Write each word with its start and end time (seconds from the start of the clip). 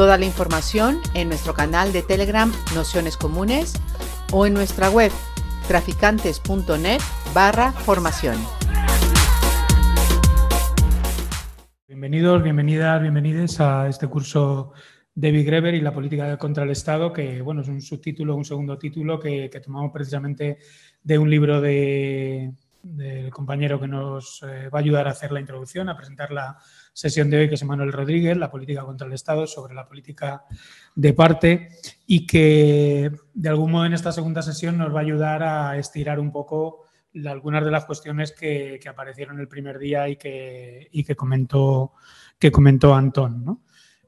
Toda 0.00 0.16
la 0.16 0.24
información 0.24 0.98
en 1.12 1.28
nuestro 1.28 1.52
canal 1.52 1.92
de 1.92 2.00
Telegram 2.00 2.50
Nociones 2.74 3.18
Comunes 3.18 3.74
o 4.32 4.46
en 4.46 4.54
nuestra 4.54 4.88
web 4.88 5.12
traficantes.net 5.68 7.02
barra 7.34 7.72
formación. 7.72 8.38
Bienvenidos, 11.86 12.42
bienvenidas, 12.42 13.02
bienvenides 13.02 13.60
a 13.60 13.88
este 13.88 14.06
curso 14.06 14.72
Big 15.14 15.44
Greber 15.44 15.74
y 15.74 15.82
la 15.82 15.92
política 15.92 16.38
contra 16.38 16.64
el 16.64 16.70
Estado, 16.70 17.12
que 17.12 17.42
bueno, 17.42 17.60
es 17.60 17.68
un 17.68 17.82
subtítulo, 17.82 18.36
un 18.36 18.46
segundo 18.46 18.78
título 18.78 19.20
que, 19.20 19.50
que 19.50 19.60
tomamos 19.60 19.92
precisamente 19.92 20.60
de 21.02 21.18
un 21.18 21.28
libro 21.28 21.60
de, 21.60 22.54
del 22.82 23.30
compañero 23.30 23.78
que 23.78 23.88
nos 23.88 24.42
eh, 24.44 24.70
va 24.70 24.78
a 24.78 24.82
ayudar 24.82 25.08
a 25.08 25.10
hacer 25.10 25.30
la 25.32 25.40
introducción, 25.40 25.88
a 25.88 25.96
presentar 25.96 26.32
la 26.32 26.56
sesión 26.92 27.30
de 27.30 27.38
hoy, 27.38 27.48
que 27.48 27.54
es 27.54 27.64
Manuel 27.64 27.92
Rodríguez, 27.92 28.36
la 28.36 28.50
política 28.50 28.82
contra 28.82 29.06
el 29.06 29.12
Estado, 29.12 29.46
sobre 29.46 29.74
la 29.74 29.86
política 29.86 30.44
de 30.94 31.12
parte, 31.12 31.68
y 32.06 32.26
que 32.26 33.10
de 33.34 33.48
algún 33.48 33.72
modo 33.72 33.86
en 33.86 33.94
esta 33.94 34.12
segunda 34.12 34.42
sesión 34.42 34.78
nos 34.78 34.94
va 34.94 34.98
a 34.98 35.02
ayudar 35.02 35.42
a 35.42 35.78
estirar 35.78 36.20
un 36.20 36.32
poco 36.32 36.84
algunas 37.26 37.64
de 37.64 37.70
las 37.70 37.84
cuestiones 37.84 38.32
que, 38.32 38.78
que 38.80 38.88
aparecieron 38.88 39.40
el 39.40 39.48
primer 39.48 39.78
día 39.78 40.08
y 40.08 40.16
que, 40.16 40.88
y 40.92 41.04
que 41.04 41.16
comentó, 41.16 41.92
que 42.38 42.52
comentó 42.52 42.94
Antón. 42.94 43.44
¿no? 43.44 43.62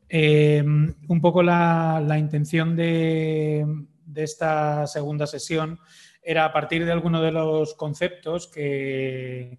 Eh, 0.08 0.62
un 0.62 1.20
poco 1.20 1.42
la, 1.42 2.02
la 2.06 2.18
intención 2.18 2.76
de, 2.76 3.64
de, 4.04 4.22
esta 4.22 4.86
segunda 4.86 5.26
sesión 5.26 5.80
era 6.22 6.44
a 6.44 6.52
partir 6.52 6.84
de 6.84 6.92
algunos 6.92 7.22
de 7.22 7.32
los 7.32 7.74
conceptos 7.74 8.46
que, 8.46 9.58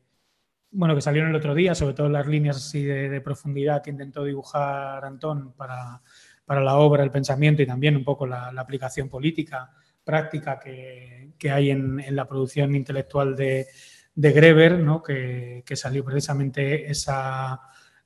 bueno, 0.73 0.95
que 0.95 1.02
salieron 1.02 1.29
el 1.29 1.35
otro 1.35 1.55
día, 1.55 1.75
sobre 1.75 1.93
todo 1.93 2.09
las 2.09 2.27
líneas 2.27 2.57
así 2.57 2.83
de, 2.83 3.21
profundidad 3.21 3.81
que 3.81 3.91
intentó 3.91 4.23
dibujar 4.23 5.05
Antón 5.05 5.53
para, 5.53 6.02
para, 6.45 6.61
la 6.61 6.77
obra, 6.77 7.03
el 7.03 7.11
pensamiento 7.11 7.61
y 7.61 7.67
también 7.67 7.95
un 7.95 8.03
poco 8.03 8.25
la, 8.25 8.52
la 8.52 8.61
aplicación 8.61 9.07
política, 9.07 9.71
práctica 10.03 10.59
que, 10.59 11.33
que 11.38 11.51
hay 11.51 11.69
en, 11.69 11.99
en, 11.99 12.16
la 12.16 12.27
producción 12.27 12.75
intelectual 12.75 13.35
de, 13.35 13.67
de 14.16 14.31
Greber, 14.31 14.79
¿no? 14.79 15.01
que, 15.01 15.63
que 15.66 15.75
salió 15.75 16.03
precisamente 16.03 16.89
esa 16.89 17.61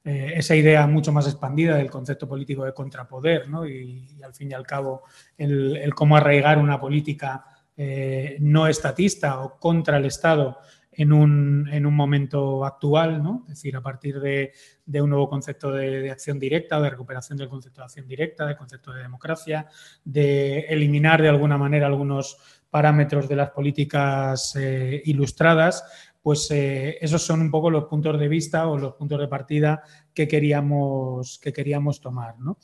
eh, 0.08 0.36
esa 0.38 0.56
idea 0.56 0.88
mucho 0.88 1.12
más 1.12 1.28
expandida 1.28 1.76
del 1.76 1.90
concepto 1.90 2.30
político 2.30 2.64
de 2.64 2.74
contrapoder 2.74 3.50
¿no? 3.50 3.68
y, 3.68 4.08
al 4.24 4.34
fin 4.34 4.50
y 4.50 4.54
al 4.54 4.66
cabo 4.66 5.04
el, 5.38 5.76
el 5.76 5.94
cómo 5.94 6.16
arraigar 6.16 6.60
una 6.60 6.80
política 6.80 7.44
eh, 7.76 8.38
no 8.40 8.68
estatista 8.68 9.42
o 9.42 9.60
contra 9.60 9.98
el 9.98 10.06
Estado 10.06 10.60
en 10.98 11.14
un, 11.14 11.70
en 11.72 11.86
un 11.86 11.96
momento 11.96 12.66
actual, 12.66 13.22
¿no? 13.22 13.44
es 13.44 13.56
decir, 13.56 13.76
a 13.78 13.82
partir 13.82 14.20
de, 14.20 14.52
un 15.00 15.10
nuevo 15.12 15.30
concepto 15.30 15.72
de, 15.72 16.10
acción 16.10 16.40
directa 16.40 16.82
de 16.82 16.90
recuperación 16.90 17.38
del 17.38 17.50
concepto 17.50 17.82
de 17.82 17.86
acción 17.86 18.08
directa, 18.08 18.46
del 18.48 18.58
concepto 18.58 18.92
de 18.92 19.04
democracia, 19.04 19.68
de 20.04 20.62
eliminar 20.62 21.22
de 21.22 21.30
alguna 21.30 21.58
manera 21.58 21.86
algunos 21.86 22.38
parámetros 22.70 23.30
de 23.30 23.36
las 23.36 23.52
políticas 23.52 24.56
eh, 24.56 25.02
ilustradas 25.06 25.84
pues 26.28 26.52
eh, 26.52 26.98
esos 27.00 27.22
son 27.22 27.40
un 27.40 27.50
poco 27.50 27.70
los 27.70 27.86
puntos 27.86 28.20
de 28.20 28.28
vista 28.28 28.68
o 28.68 28.78
los 28.78 28.96
puntos 28.96 29.18
de 29.18 29.30
partida 29.30 29.82
que 30.14 30.28
queríamos, 30.28 31.40
que 31.40 31.54
queríamos 31.54 32.02
tomar. 32.02 32.38
¿no? 32.38 32.58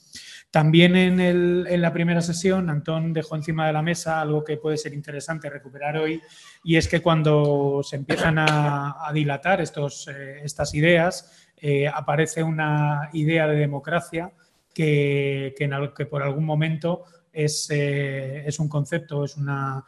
También 0.53 0.95
en, 0.95 1.81
la 1.81 1.91
primera 1.91 2.21
sesión, 2.21 2.69
Antón 2.69 3.11
dejó 3.11 3.35
encima 3.35 3.65
de 3.65 3.73
la 3.73 3.81
mesa 3.81 4.21
algo 4.21 4.43
que 4.43 4.57
puede 4.57 4.77
ser 4.77 4.93
interesante 4.93 5.49
recuperar 5.49 5.97
hoy, 5.97 6.21
y 6.63 6.75
es 6.75 6.87
que 6.87 7.01
cuando 7.01 7.81
se 7.81 7.95
empiezan 7.95 8.35
a, 8.37 9.09
dilatar 9.11 9.61
estos, 9.61 10.07
eh, 10.09 10.41
estas 10.43 10.75
ideas, 10.75 11.49
eh, 11.57 11.87
aparece 11.87 12.43
una 12.43 13.09
idea 13.13 13.47
de 13.47 13.55
democracia 13.55 14.31
que, 14.71 15.55
que, 15.57 16.05
por 16.05 16.21
algún 16.21 16.45
momento 16.45 17.03
es, 17.31 17.67
eh, 17.71 18.43
es 18.45 18.59
un 18.59 18.69
concepto, 18.69 19.25
es 19.25 19.35
una 19.35 19.83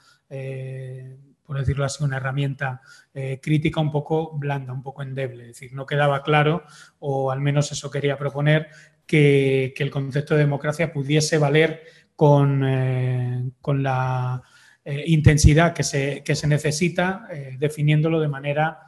por 1.46 1.60
decirlo 1.60 1.86
así, 1.86 2.04
una 2.04 2.18
herramienta 2.18 2.82
crítica 3.40 3.80
un 3.80 3.92
poco 3.92 4.32
blanda, 4.36 4.74
un 4.74 4.82
poco 4.82 5.04
endeble. 5.04 5.44
Es 5.44 5.50
decir, 5.50 5.74
no 5.74 5.86
quedaba 5.86 6.24
claro, 6.24 6.64
o 6.98 7.30
al 7.30 7.40
menos 7.40 7.72
eso 7.72 7.92
quería 7.92 8.18
proponer, 8.18 8.68
que, 9.06 9.74
el 9.78 9.92
concepto 9.92 10.34
de 10.34 10.42
democracia 10.42 10.92
pudiese 10.92 11.38
valer 11.38 11.84
con, 12.16 12.64
eh, 12.66 13.50
con 13.62 13.84
la 13.84 14.42
eh, 14.84 15.04
intensidad 15.08 15.74
que 15.74 15.84
se, 15.84 16.24
que 16.24 16.36
se 16.36 16.48
necesita, 16.48 17.28
eh, 17.32 17.56
definiéndolo 17.60 18.20
de 18.20 18.28
manera 18.28 18.80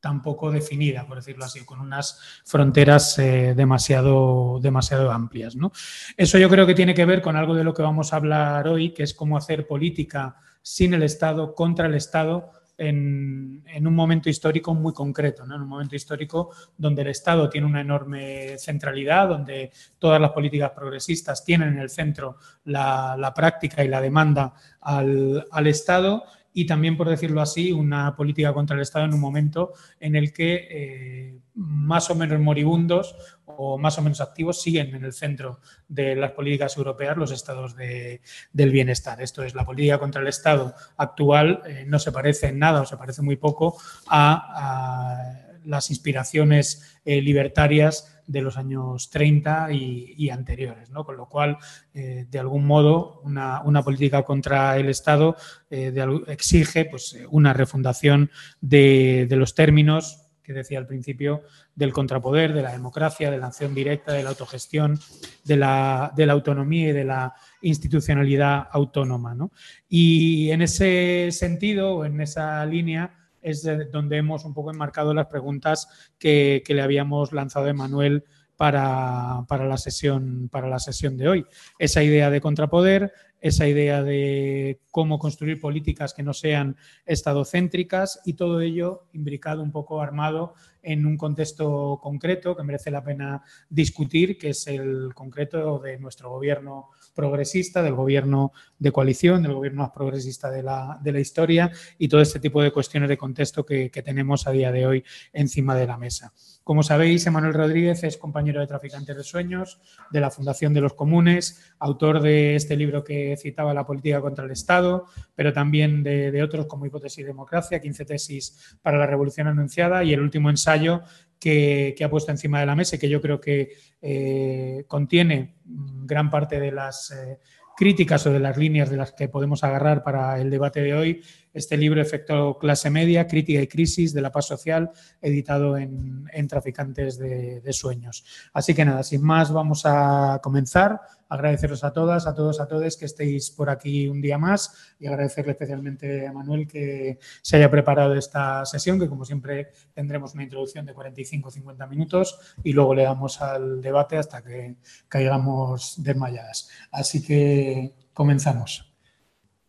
tan 0.00 0.20
poco 0.20 0.50
definida, 0.50 1.06
por 1.06 1.16
decirlo 1.16 1.46
así, 1.46 1.64
con 1.64 1.80
unas 1.80 2.20
fronteras 2.44 3.16
demasiado, 3.16 4.60
demasiado 4.60 5.10
amplias. 5.10 5.56
¿no? 5.56 5.72
Eso 6.14 6.36
yo 6.36 6.50
creo 6.50 6.66
que 6.66 6.74
tiene 6.74 6.92
que 6.92 7.06
ver 7.06 7.22
con 7.22 7.36
algo 7.36 7.54
de 7.54 7.64
lo 7.64 7.72
que 7.72 7.80
vamos 7.80 8.12
a 8.12 8.16
hablar 8.16 8.68
hoy, 8.68 8.92
que 8.92 9.02
es 9.02 9.14
cómo 9.14 9.38
hacer 9.38 9.66
política 9.66 10.36
sin 10.60 10.92
el 10.92 11.04
Estado, 11.04 11.54
contra 11.54 11.86
el 11.86 11.94
Estado, 11.94 12.52
en, 12.76 13.62
un 13.86 13.94
momento 13.94 14.28
histórico 14.28 14.74
muy 14.74 14.92
concreto, 14.92 15.44
en 15.44 15.52
un 15.52 15.68
momento 15.68 15.96
histórico 15.96 16.50
donde 16.76 17.02
el 17.02 17.08
Estado 17.08 17.48
tiene 17.48 17.66
una 17.66 17.80
enorme 17.80 18.58
centralidad, 18.58 19.28
donde 19.28 19.70
todas 19.98 20.20
las 20.20 20.32
políticas 20.32 20.70
progresistas 20.70 21.44
tienen 21.44 21.68
en 21.70 21.78
el 21.78 21.90
centro 21.90 22.36
la, 22.64 23.16
la 23.18 23.32
práctica 23.32 23.84
y 23.84 23.88
la 23.88 24.00
demanda 24.00 24.54
al, 24.80 25.46
al 25.50 25.66
Estado 25.66 26.24
y 26.56 26.66
también, 26.66 26.96
por 26.96 27.08
decirlo 27.08 27.40
así, 27.40 27.72
una 27.72 28.14
política 28.14 28.54
contra 28.54 28.76
el 28.76 28.82
Estado 28.82 29.06
en 29.06 29.14
un 29.14 29.20
momento 29.20 29.72
en 29.98 30.14
el 30.14 30.32
que 30.32 30.68
eh, 30.70 31.38
más 31.54 32.10
o 32.10 32.14
menos 32.14 32.40
moribundos 32.40 33.16
o 33.44 33.76
más 33.76 33.98
o 33.98 34.02
menos 34.02 34.20
activos 34.20 34.62
siguen 34.62 34.94
en 34.94 35.04
el 35.04 35.12
centro 35.12 35.60
de 35.88 36.14
las 36.14 36.30
políticas 36.30 36.76
europeas 36.76 37.16
los 37.16 37.32
estados 37.32 37.74
de, 37.74 38.22
del 38.52 38.70
bienestar. 38.70 39.20
Esto 39.20 39.42
es, 39.42 39.56
la 39.56 39.66
política 39.66 39.98
contra 39.98 40.22
el 40.22 40.28
Estado 40.28 40.74
actual 40.96 41.60
eh, 41.66 41.84
no 41.88 41.98
se 41.98 42.12
parece 42.12 42.46
en 42.46 42.60
nada 42.60 42.82
o 42.82 42.86
se 42.86 42.96
parece 42.96 43.20
muy 43.20 43.36
poco 43.36 43.76
a, 44.06 45.40
las 45.64 45.88
inspiraciones 45.88 47.00
eh, 47.06 47.22
libertarias 47.22 48.13
de 48.26 48.42
los 48.42 48.56
años 48.56 49.10
30 49.10 49.72
y, 49.72 50.30
anteriores, 50.30 50.90
¿no? 50.90 51.04
con 51.04 51.16
lo 51.16 51.26
cual, 51.26 51.58
eh, 51.92 52.26
de 52.30 52.38
algún 52.38 52.66
modo, 52.66 53.20
una, 53.24 53.62
una, 53.62 53.82
política 53.82 54.22
contra 54.22 54.76
el 54.76 54.88
Estado 54.88 55.36
eh, 55.70 55.94
exige 56.26 56.86
pues, 56.86 57.16
una 57.30 57.52
refundación 57.52 58.30
de, 58.60 59.26
de 59.28 59.36
los 59.36 59.54
términos 59.54 60.24
que 60.44 60.52
decía 60.52 60.78
al 60.78 60.86
principio, 60.86 61.42
del 61.74 61.92
contrapoder, 61.92 62.52
de 62.52 62.62
la 62.62 62.72
democracia, 62.72 63.30
de 63.30 63.38
la 63.38 63.46
acción 63.46 63.74
directa, 63.74 64.12
de 64.12 64.22
la 64.22 64.28
autogestión, 64.28 65.00
de 65.42 65.56
la, 65.56 66.12
de 66.14 66.26
la 66.26 66.34
autonomía 66.34 66.90
y 66.90 66.92
de 66.92 67.04
la 67.04 67.34
institucionalidad 67.62 68.68
autónoma. 68.70 69.34
¿no? 69.34 69.50
Y 69.88 70.50
en 70.50 70.60
ese 70.62 71.30
sentido, 71.32 72.04
en 72.04 72.20
esa 72.20 72.64
línea, 72.66 73.23
es 73.44 73.62
donde 73.92 74.16
hemos 74.16 74.44
un 74.44 74.54
poco 74.54 74.70
enmarcado 74.72 75.14
las 75.14 75.26
preguntas 75.26 76.10
que, 76.18 76.62
que 76.66 76.74
le 76.74 76.82
habíamos 76.82 77.32
lanzado 77.32 77.66
a 77.66 77.70
Emanuel 77.70 78.24
para, 78.56 79.44
para, 79.48 79.66
la 79.66 79.76
sesión, 79.76 80.48
para 80.50 80.68
la 80.68 80.78
sesión 80.78 81.16
de 81.16 81.28
hoy. 81.28 81.46
Esa 81.78 82.02
idea 82.02 82.30
de 82.30 82.40
contrapoder, 82.40 83.12
esa 83.40 83.68
idea 83.68 84.02
de 84.02 84.80
cómo 84.90 85.18
construir 85.18 85.60
políticas 85.60 86.14
que 86.14 86.22
no 86.22 86.32
sean 86.32 86.76
estadocéntricas 87.04 88.20
y 88.24 88.34
todo 88.34 88.60
ello 88.60 89.08
imbricado 89.12 89.62
un 89.62 89.72
poco 89.72 90.00
armado 90.00 90.54
en 90.82 91.04
un 91.04 91.16
contexto 91.16 92.00
concreto 92.02 92.56
que 92.56 92.62
merece 92.62 92.90
la 92.90 93.04
pena 93.04 93.42
discutir, 93.68 94.38
que 94.38 94.50
es 94.50 94.66
el 94.66 95.12
concreto 95.14 95.78
de 95.78 95.98
nuestro 95.98 96.30
gobierno 96.30 96.90
progresista, 97.14 97.82
del 97.82 97.94
gobierno 97.94 98.52
de 98.78 98.92
coalición, 98.92 99.42
del 99.42 99.54
gobierno 99.54 99.82
más 99.82 99.90
progresista 99.90 100.50
de 100.50 100.62
la, 100.62 100.98
de 101.02 101.12
la 101.12 101.20
historia 101.20 101.70
y 101.98 102.08
todo 102.08 102.20
este 102.20 102.40
tipo 102.40 102.62
de 102.62 102.72
cuestiones 102.72 103.08
de 103.08 103.16
contexto 103.16 103.64
que, 103.64 103.90
tenemos 104.04 104.46
a 104.46 104.50
día 104.50 104.70
de 104.70 104.86
hoy 104.86 105.04
encima 105.32 105.74
de 105.74 105.86
la 105.86 105.96
mesa. 105.96 106.32
Como 106.62 106.82
sabéis, 106.82 107.26
Emanuel 107.26 107.54
Rodríguez 107.54 108.04
es 108.04 108.18
compañero 108.18 108.60
de 108.60 108.66
Traficantes 108.66 109.16
de 109.16 109.22
Sueños, 109.22 109.80
de 110.10 110.20
la 110.20 110.30
Fundación 110.30 110.74
de 110.74 110.80
los 110.80 110.94
Comunes, 110.94 111.74
autor 111.78 112.20
de 112.20 112.56
este 112.56 112.76
libro 112.76 113.04
que 113.04 113.36
citaba 113.40 113.72
La 113.72 113.86
política 113.86 114.20
contra 114.20 114.44
el 114.44 114.50
Estado, 114.50 115.06
pero 115.34 115.52
también 115.52 116.02
de, 116.02 116.30
de 116.30 116.42
otros 116.42 116.66
como 116.66 116.86
Hipótesis 116.86 117.20
y 117.20 117.22
Democracia, 117.22 117.80
15 117.80 118.04
tesis 118.04 118.78
para 118.82 118.98
la 118.98 119.06
Revolución 119.06 119.46
Anunciada 119.46 120.04
y 120.04 120.12
el 120.12 120.20
último 120.20 120.50
ensayo 120.50 121.02
que, 121.38 121.94
ha 122.04 122.10
puesto 122.10 122.30
encima 122.30 122.60
de 122.60 122.66
la 122.66 122.76
mesa 122.76 122.96
y 122.96 122.98
que 122.98 123.08
yo 123.08 123.20
creo 123.20 123.40
que 123.40 123.72
eh, 124.00 124.84
contiene 124.88 125.56
gran 125.64 126.30
parte 126.30 126.58
de 126.60 126.72
las 126.72 127.10
eh, 127.10 127.38
críticas 127.76 128.26
o 128.26 128.32
de 128.32 128.40
las 128.40 128.56
líneas 128.56 128.90
de 128.90 128.96
las 128.96 129.12
que 129.12 129.28
podemos 129.28 129.64
agarrar 129.64 130.02
para 130.02 130.40
el 130.40 130.50
debate 130.50 130.80
de 130.80 130.94
hoy 130.94 131.22
este 131.52 131.76
libro 131.76 132.00
Efecto 132.00 132.58
Clase 132.58 132.90
Media, 132.90 133.26
Crítica 133.26 133.60
y 133.60 133.68
Crisis 133.68 134.12
de 134.12 134.20
la 134.20 134.32
Paz 134.32 134.46
Social, 134.46 134.90
editado 135.20 135.76
en, 135.76 136.48
Traficantes 136.48 137.18
de, 137.18 137.72
Sueños. 137.72 138.24
Así 138.52 138.74
que 138.74 138.84
nada, 138.84 139.02
sin 139.02 139.22
más, 139.22 139.52
vamos 139.52 139.82
a 139.84 140.40
comenzar. 140.42 141.00
Agradeceros 141.28 141.84
a 141.84 141.92
todas, 141.92 142.26
a 142.26 142.34
todos, 142.34 142.60
a 142.60 142.68
todos 142.68 142.96
que 142.96 143.06
estéis 143.06 143.50
por 143.50 143.70
aquí 143.70 144.08
un 144.08 144.20
día 144.20 144.38
más 144.38 144.94
y 144.98 145.06
agradecerle 145.06 145.52
especialmente 145.52 146.26
a 146.26 146.32
Manuel 146.32 146.66
que 146.66 147.18
se 147.42 147.56
haya 147.56 147.70
preparado 147.70 148.14
esta 148.14 148.64
sesión, 148.64 148.98
que 148.98 149.08
como 149.08 149.24
siempre 149.24 149.68
tendremos 149.92 150.34
una 150.34 150.42
introducción 150.42 150.84
de 150.86 150.94
45-50 150.94 151.88
minutos 151.88 152.38
y 152.62 152.72
luego 152.72 152.94
le 152.94 153.04
damos 153.04 153.40
al 153.40 153.80
debate 153.80 154.16
hasta 154.16 154.42
que 154.42 154.76
caigamos 155.08 156.02
desmayadas. 156.02 156.68
Así 156.90 157.22
que 157.22 157.94
comenzamos. 158.12 158.94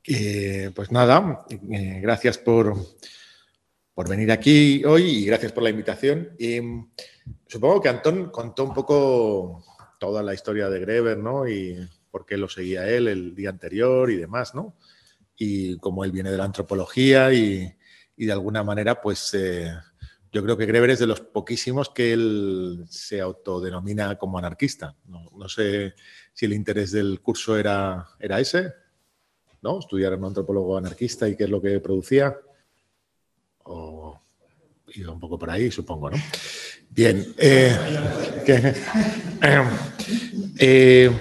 Eh, 0.08 0.72
pues 0.76 0.92
nada, 0.92 1.46
eh, 1.50 2.00
gracias 2.02 2.38
por, 2.38 2.76
por, 3.94 4.08
venir 4.08 4.32
aquí 4.32 4.84
hoy 4.86 5.04
y 5.04 5.26
gracias 5.26 5.52
por 5.52 5.64
la 5.64 5.72
invitación. 5.72 6.36
Y 6.38 6.60
supongo 7.48 7.82
que 7.82 7.90
Antón 7.90 8.30
contó 8.30 8.66
un 8.66 8.74
poco 8.74 9.64
toda 10.06 10.22
la 10.22 10.36
historia 10.36 10.70
de 10.70 10.80
Greber, 10.80 11.18
¿no? 11.18 11.48
Y 11.48 11.78
por 12.12 12.28
qué 12.28 12.38
lo 12.38 12.48
seguía 12.48 12.88
él 12.88 13.08
el 13.08 13.34
día 13.34 13.50
anterior 13.50 14.12
y 14.12 14.18
demás, 14.18 14.54
¿no? 14.54 14.76
Y 15.36 15.78
cómo 15.78 16.06
él 16.06 16.12
viene 16.12 16.30
de 16.30 16.38
la 16.38 16.44
antropología 16.44 17.34
y, 17.34 17.74
de 18.16 18.32
alguna 18.32 18.64
manera, 18.64 19.02
pues 19.02 19.34
eh, 19.34 19.74
yo 20.32 20.44
creo 20.44 20.56
que 20.56 20.68
Greber 20.68 20.92
es 20.92 21.00
de 21.00 21.08
los 21.08 21.22
poquísimos 21.22 21.90
que 21.90 22.14
él 22.14 22.86
se 22.88 23.20
autodenomina 23.20 24.16
como 24.16 24.38
anarquista. 24.38 24.96
No, 25.06 25.32
no 25.36 25.50
sé 25.50 25.96
si 26.34 26.46
el 26.46 26.54
interés 26.54 26.92
del 26.92 27.20
curso 27.20 27.58
era, 27.58 28.08
era 28.20 28.40
ese. 28.40 28.74
¿no? 29.64 29.80
Estudiar 29.80 30.14
a 30.14 30.18
un 30.18 30.26
antropólogo 30.26 30.78
anarquista 30.78 31.28
y 31.28 31.36
qué 31.36 31.46
es 31.46 31.50
lo 31.50 31.60
que 31.60 31.80
producía. 31.80 32.38
O 33.64 34.22
iba 34.96 35.12
un 35.12 35.20
poco 35.20 35.38
por 35.38 35.50
ahí, 35.50 35.72
supongo, 35.72 36.10
¿no? 36.10 36.18
Bien. 36.90 37.34
Eh, 37.38 37.76
eh, 40.58 41.12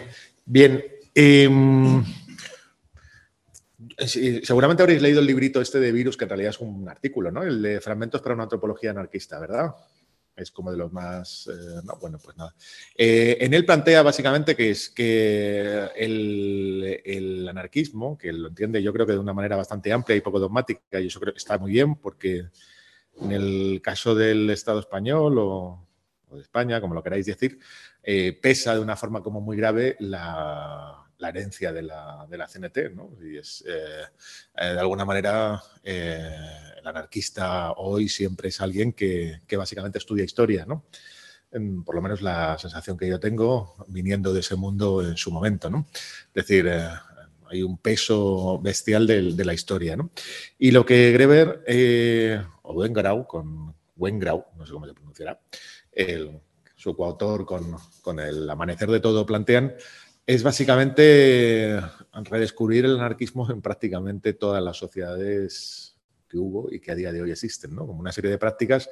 bien. 0.44 0.84
Em, 1.14 2.04
seguramente 4.42 4.82
habréis 4.82 5.02
leído 5.02 5.20
el 5.20 5.26
librito 5.26 5.60
este 5.60 5.80
de 5.80 5.92
Virus, 5.92 6.16
que 6.16 6.24
en 6.24 6.30
realidad 6.30 6.50
es 6.50 6.60
un 6.60 6.88
artículo, 6.88 7.30
¿no? 7.30 7.42
El 7.42 7.62
de 7.62 7.80
Fragmentos 7.80 8.20
para 8.20 8.34
una 8.34 8.44
antropología 8.44 8.90
anarquista, 8.90 9.38
¿verdad? 9.38 9.74
es 10.36 10.50
como 10.50 10.70
de 10.70 10.76
los 10.76 10.92
más... 10.92 11.48
Eh, 11.48 11.80
no, 11.84 11.96
bueno, 12.00 12.18
pues 12.22 12.36
nada. 12.36 12.54
Eh, 12.96 13.38
en 13.40 13.54
él 13.54 13.64
plantea 13.64 14.02
básicamente 14.02 14.56
que 14.56 14.70
es 14.70 14.90
que 14.90 15.88
el, 15.96 17.46
anarquismo, 17.48 18.18
que 18.18 18.32
lo 18.32 18.48
entiende 18.48 18.82
yo 18.82 18.92
creo 18.92 19.06
que 19.06 19.12
de 19.12 19.18
una 19.18 19.32
manera 19.32 19.56
bastante 19.56 19.92
amplia 19.92 20.16
y 20.16 20.20
poco 20.20 20.40
dogmática, 20.40 21.00
y 21.00 21.06
eso 21.06 21.20
creo 21.20 21.32
que 21.32 21.38
está 21.38 21.58
muy 21.58 21.72
bien 21.72 21.94
porque 21.96 22.46
en 23.20 23.32
el 23.32 23.80
caso 23.82 24.14
del 24.14 24.50
Estado 24.50 24.80
español 24.80 25.38
o, 25.38 25.86
de 26.30 26.40
España, 26.40 26.80
como 26.80 26.94
lo 26.94 27.02
queráis 27.02 27.26
decir, 27.26 27.60
eh, 28.02 28.38
pesa 28.40 28.74
de 28.74 28.80
una 28.80 28.96
forma 28.96 29.22
como 29.22 29.40
muy 29.40 29.56
grave 29.56 29.96
la, 30.00 31.00
herencia 31.20 31.72
de 31.72 31.82
la, 31.82 32.26
CNT, 32.28 32.92
¿no? 32.94 33.10
Y 33.22 33.38
es, 33.38 33.64
de 33.64 34.80
alguna 34.80 35.04
manera 35.06 35.62
el 36.84 36.88
anarquista 36.88 37.72
hoy 37.72 38.10
siempre 38.10 38.50
es 38.50 38.60
alguien 38.60 38.92
que, 38.92 39.40
básicamente 39.56 39.98
estudia 39.98 40.24
historia, 40.24 40.66
¿no? 40.66 40.84
por 41.84 41.94
lo 41.94 42.02
menos 42.02 42.20
la 42.20 42.58
sensación 42.58 42.98
que 42.98 43.08
yo 43.08 43.20
tengo 43.20 43.76
viniendo 43.86 44.32
de 44.32 44.40
ese 44.40 44.56
mundo 44.56 45.02
en 45.02 45.16
su 45.16 45.30
momento, 45.30 45.70
¿no? 45.70 45.86
Es 45.92 46.34
decir, 46.34 46.66
eh, 46.66 46.88
hay 47.54 47.62
un 47.62 47.78
peso 47.78 48.60
bestial 48.60 49.06
de, 49.06 49.44
la 49.44 49.54
historia, 49.54 49.96
¿no? 49.96 50.10
Y 50.58 50.70
lo 50.70 50.84
que 50.84 51.12
Greber, 51.12 51.62
eh, 51.66 52.42
o 52.62 52.74
Wengrau, 52.74 53.26
con 53.26 53.74
Wengrau, 53.96 54.44
no 54.56 54.66
sé 54.66 54.72
cómo 54.72 54.86
se 54.86 54.94
pronunciará, 54.94 55.40
su 56.76 56.96
coautor 56.96 57.46
con, 57.46 57.76
con 58.02 58.20
el 58.20 58.48
amanecer 58.50 58.90
de 58.90 59.00
todo 59.00 59.24
plantean, 59.24 59.74
es 60.26 60.42
básicamente 60.42 61.80
redescubrir 62.12 62.84
el 62.84 62.96
anarquismo 62.96 63.50
en 63.50 63.62
prácticamente 63.62 64.32
todas 64.32 64.62
las 64.62 64.76
sociedades 64.76 65.94
hubo 66.38 66.70
y 66.70 66.80
que 66.80 66.92
a 66.92 66.94
día 66.94 67.12
de 67.12 67.22
hoy 67.22 67.30
existen, 67.30 67.74
¿no? 67.74 67.86
como 67.86 68.00
una 68.00 68.12
serie 68.12 68.30
de 68.30 68.38
prácticas 68.38 68.88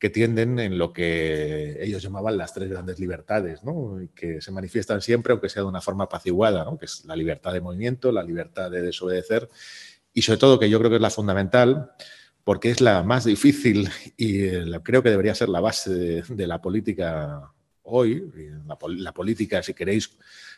que 0.00 0.10
tienden 0.10 0.58
en 0.58 0.78
lo 0.78 0.92
que 0.92 1.76
ellos 1.80 2.02
llamaban 2.02 2.36
las 2.36 2.54
tres 2.54 2.70
grandes 2.70 2.98
libertades, 2.98 3.60
que 4.16 4.40
se 4.40 4.50
manifiestan 4.50 5.02
siempre, 5.02 5.32
aunque 5.32 5.48
sea 5.48 5.62
de 5.62 5.68
una 5.68 5.82
forma 5.82 6.04
apaciguada, 6.04 6.64
¿no? 6.64 6.78
que 6.78 6.86
es 6.86 7.04
la 7.04 7.14
libertad 7.14 7.52
de 7.52 7.60
movimiento, 7.60 8.10
la 8.10 8.24
libertad 8.24 8.70
de 8.70 8.80
desobedecer 8.82 9.48
y 10.12 10.22
sobre 10.22 10.38
todo, 10.38 10.58
que 10.58 10.68
yo 10.68 10.78
creo 10.78 10.90
que 10.90 10.96
es 10.96 11.02
la 11.02 11.10
fundamental, 11.10 11.92
porque 12.44 12.70
es 12.70 12.80
la 12.80 13.02
más 13.02 13.24
difícil 13.24 13.88
y 14.16 14.48
creo 14.82 15.02
que 15.02 15.10
debería 15.10 15.34
ser 15.34 15.48
la 15.48 15.60
base 15.60 16.22
de, 16.22 16.46
la 16.46 16.60
política 16.60 17.52
hoy, 17.82 18.30
la, 18.66 19.12
política, 19.12 19.62
si 19.62 19.74
queréis, 19.74 20.16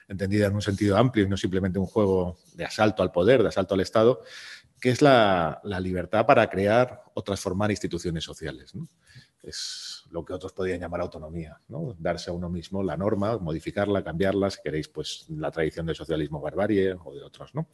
entendida 0.09 0.47
en 0.47 0.55
un 0.55 0.63
sentido 0.63 0.97
amplio 0.97 1.25
y 1.25 1.29
no 1.29 1.37
simplemente 1.37 1.79
un 1.79 1.87
juego 1.87 2.39
de 2.55 2.65
asalto 2.65 3.03
al 3.03 3.13
poder, 3.13 3.43
de 3.43 3.49
asalto 3.49 3.75
al 3.75 3.81
Estado, 3.81 4.23
que 4.81 4.91
es 4.91 5.01
la, 5.01 5.61
libertad 5.81 6.27
para 6.27 6.49
crear 6.51 7.03
o 7.15 7.23
transformar 7.23 7.71
instituciones 7.71 8.25
sociales. 8.25 8.73
Es 9.43 10.05
lo 10.11 10.25
que 10.25 10.33
otros 10.33 10.53
podrían 10.53 10.81
llamar 10.81 11.01
autonomía, 11.01 11.59
¿no? 11.69 11.97
darse 11.99 12.31
a 12.31 12.33
uno 12.33 12.49
mismo 12.49 12.83
la 12.83 12.97
norma, 12.97 13.39
modificarla, 13.39 14.05
cambiarla, 14.05 14.51
si 14.51 14.63
queréis, 14.63 14.89
pues 14.89 15.27
la 15.31 15.51
tradición 15.51 15.87
del 15.87 15.97
socialismo 15.97 16.41
barbarie 16.41 16.95
o 17.05 17.15
de 17.15 17.23
otros. 17.23 17.55
¿no? 17.55 17.69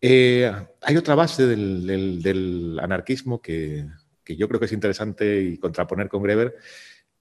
Eh, 0.00 0.52
hay 0.82 0.96
otra 0.96 1.14
base 1.14 1.46
del, 1.46 2.78
anarquismo 2.80 3.42
que, 3.42 3.86
que, 4.22 4.36
yo 4.36 4.46
creo 4.46 4.60
que 4.60 4.66
es 4.66 4.72
interesante 4.72 5.42
y 5.42 5.58
contraponer 5.58 6.08
con 6.08 6.22
Greber, 6.22 6.56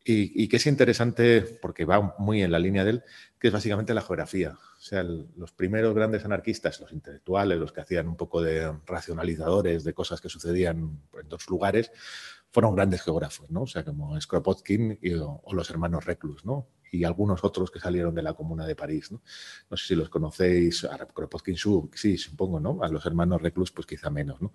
y, 0.06 0.48
que 0.50 0.58
es 0.58 0.68
interesante 0.68 1.42
porque 1.62 1.86
va 1.86 2.16
muy 2.18 2.44
en 2.44 2.52
la 2.52 2.60
línea 2.60 2.84
de 2.84 2.92
él, 2.92 3.04
que 3.40 3.48
es 3.48 3.54
básicamente 3.54 3.94
la 3.94 4.02
geografía. 4.02 4.52
O 4.52 4.82
sea, 4.82 5.02
los 5.04 5.54
primeros 5.54 5.96
grandes 5.96 6.26
anarquistas, 6.26 6.82
los 6.82 6.92
intelectuales, 6.92 7.58
los 7.58 7.72
que 7.72 7.82
hacían 7.82 8.10
un 8.10 8.18
poco 8.18 8.42
de 8.42 8.70
racionalizadores 8.86 9.84
de 9.86 9.94
cosas 9.94 10.20
que 10.20 10.28
sucedían 10.28 11.00
en 11.22 11.30
dos 11.30 11.48
lugares, 11.48 11.92
fueron 12.54 12.76
grandes 12.76 13.02
geógrafos, 13.02 13.50
¿no? 13.50 13.64
O 13.64 13.68
sea, 13.68 13.84
como 13.84 14.20
Skropotkin 14.22 15.00
o, 15.20 15.42
o, 15.44 15.54
los 15.54 15.70
hermanos 15.70 16.06
Reclus, 16.06 16.46
¿no? 16.46 16.68
y 16.94 17.04
algunos 17.04 17.44
otros 17.44 17.72
que 17.72 17.80
salieron 17.80 18.14
de 18.14 18.22
la 18.22 18.34
Comuna 18.34 18.68
de 18.68 18.76
París. 18.76 19.12
No, 19.12 19.20
sé 19.76 19.88
si 19.88 19.96
los 19.96 20.10
conocéis, 20.10 20.84
a 20.84 20.96
Kropotkin, 21.08 21.58
sí, 21.94 22.18
supongo, 22.18 22.60
¿no? 22.60 22.84
A 22.84 22.88
los 22.88 23.04
hermanos 23.08 23.42
Reclus, 23.42 23.72
pues 23.72 23.88
quizá 23.88 24.12
menos, 24.12 24.40
¿no? 24.42 24.54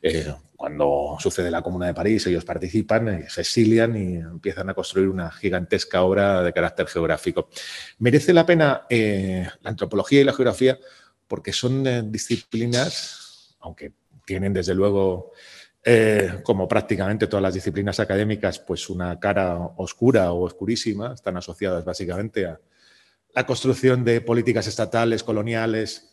Eh, 0.00 0.32
cuando 0.56 1.16
sucede 1.18 1.50
la 1.50 1.62
Comuna 1.62 1.88
de 1.88 1.94
París, 1.94 2.24
ellos 2.28 2.44
participan, 2.44 3.08
eh, 3.08 3.26
se 3.28 3.40
exilian 3.40 3.96
y 3.96 4.14
empiezan 4.14 4.70
a 4.70 4.74
construir 4.74 5.08
una 5.08 5.32
gigantesca 5.32 6.02
obra 6.02 6.44
de 6.44 6.52
carácter 6.52 6.86
geográfico. 6.86 7.48
Merece 7.98 8.32
la 8.32 8.46
pena 8.46 8.86
eh, 8.88 9.48
la 9.60 9.70
antropología 9.70 10.20
y 10.20 10.24
la 10.24 10.32
geografía 10.32 10.78
porque 11.26 11.52
son 11.52 12.12
disciplinas, 12.12 13.56
aunque 13.60 13.92
tienen 14.24 14.52
desde 14.52 14.74
luego 14.74 15.32
eh, 15.82 16.40
como 16.42 16.68
prácticamente 16.68 17.26
todas 17.26 17.42
las 17.42 17.54
disciplinas 17.54 18.00
académicas, 18.00 18.58
pues 18.58 18.90
una 18.90 19.18
cara 19.18 19.56
oscura 19.76 20.32
o 20.32 20.42
oscurísima, 20.44 21.14
están 21.14 21.38
asociadas 21.38 21.84
básicamente 21.84 22.46
a 22.46 22.60
la 23.34 23.46
construcción 23.46 24.04
de 24.04 24.20
políticas 24.20 24.66
estatales, 24.66 25.22
coloniales, 25.22 26.10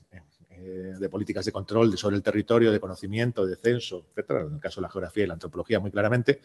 eh, 0.52 0.94
de 0.98 1.10
políticas 1.10 1.46
de 1.46 1.52
control 1.52 1.98
sobre 1.98 2.16
el 2.16 2.24
territorio, 2.24 2.72
de 2.72 2.80
conocimiento, 2.80 3.46
de 3.46 3.58
censo, 3.58 4.06
etcétera, 4.10 4.42
en 4.42 4.54
el 4.54 4.60
caso 4.62 4.80
de 4.80 4.84
la 4.84 4.90
geografía 4.90 5.26
y 5.26 5.28
la 5.28 5.34
antropología 5.34 5.80
muy 5.82 5.92
claramente, 5.92 6.40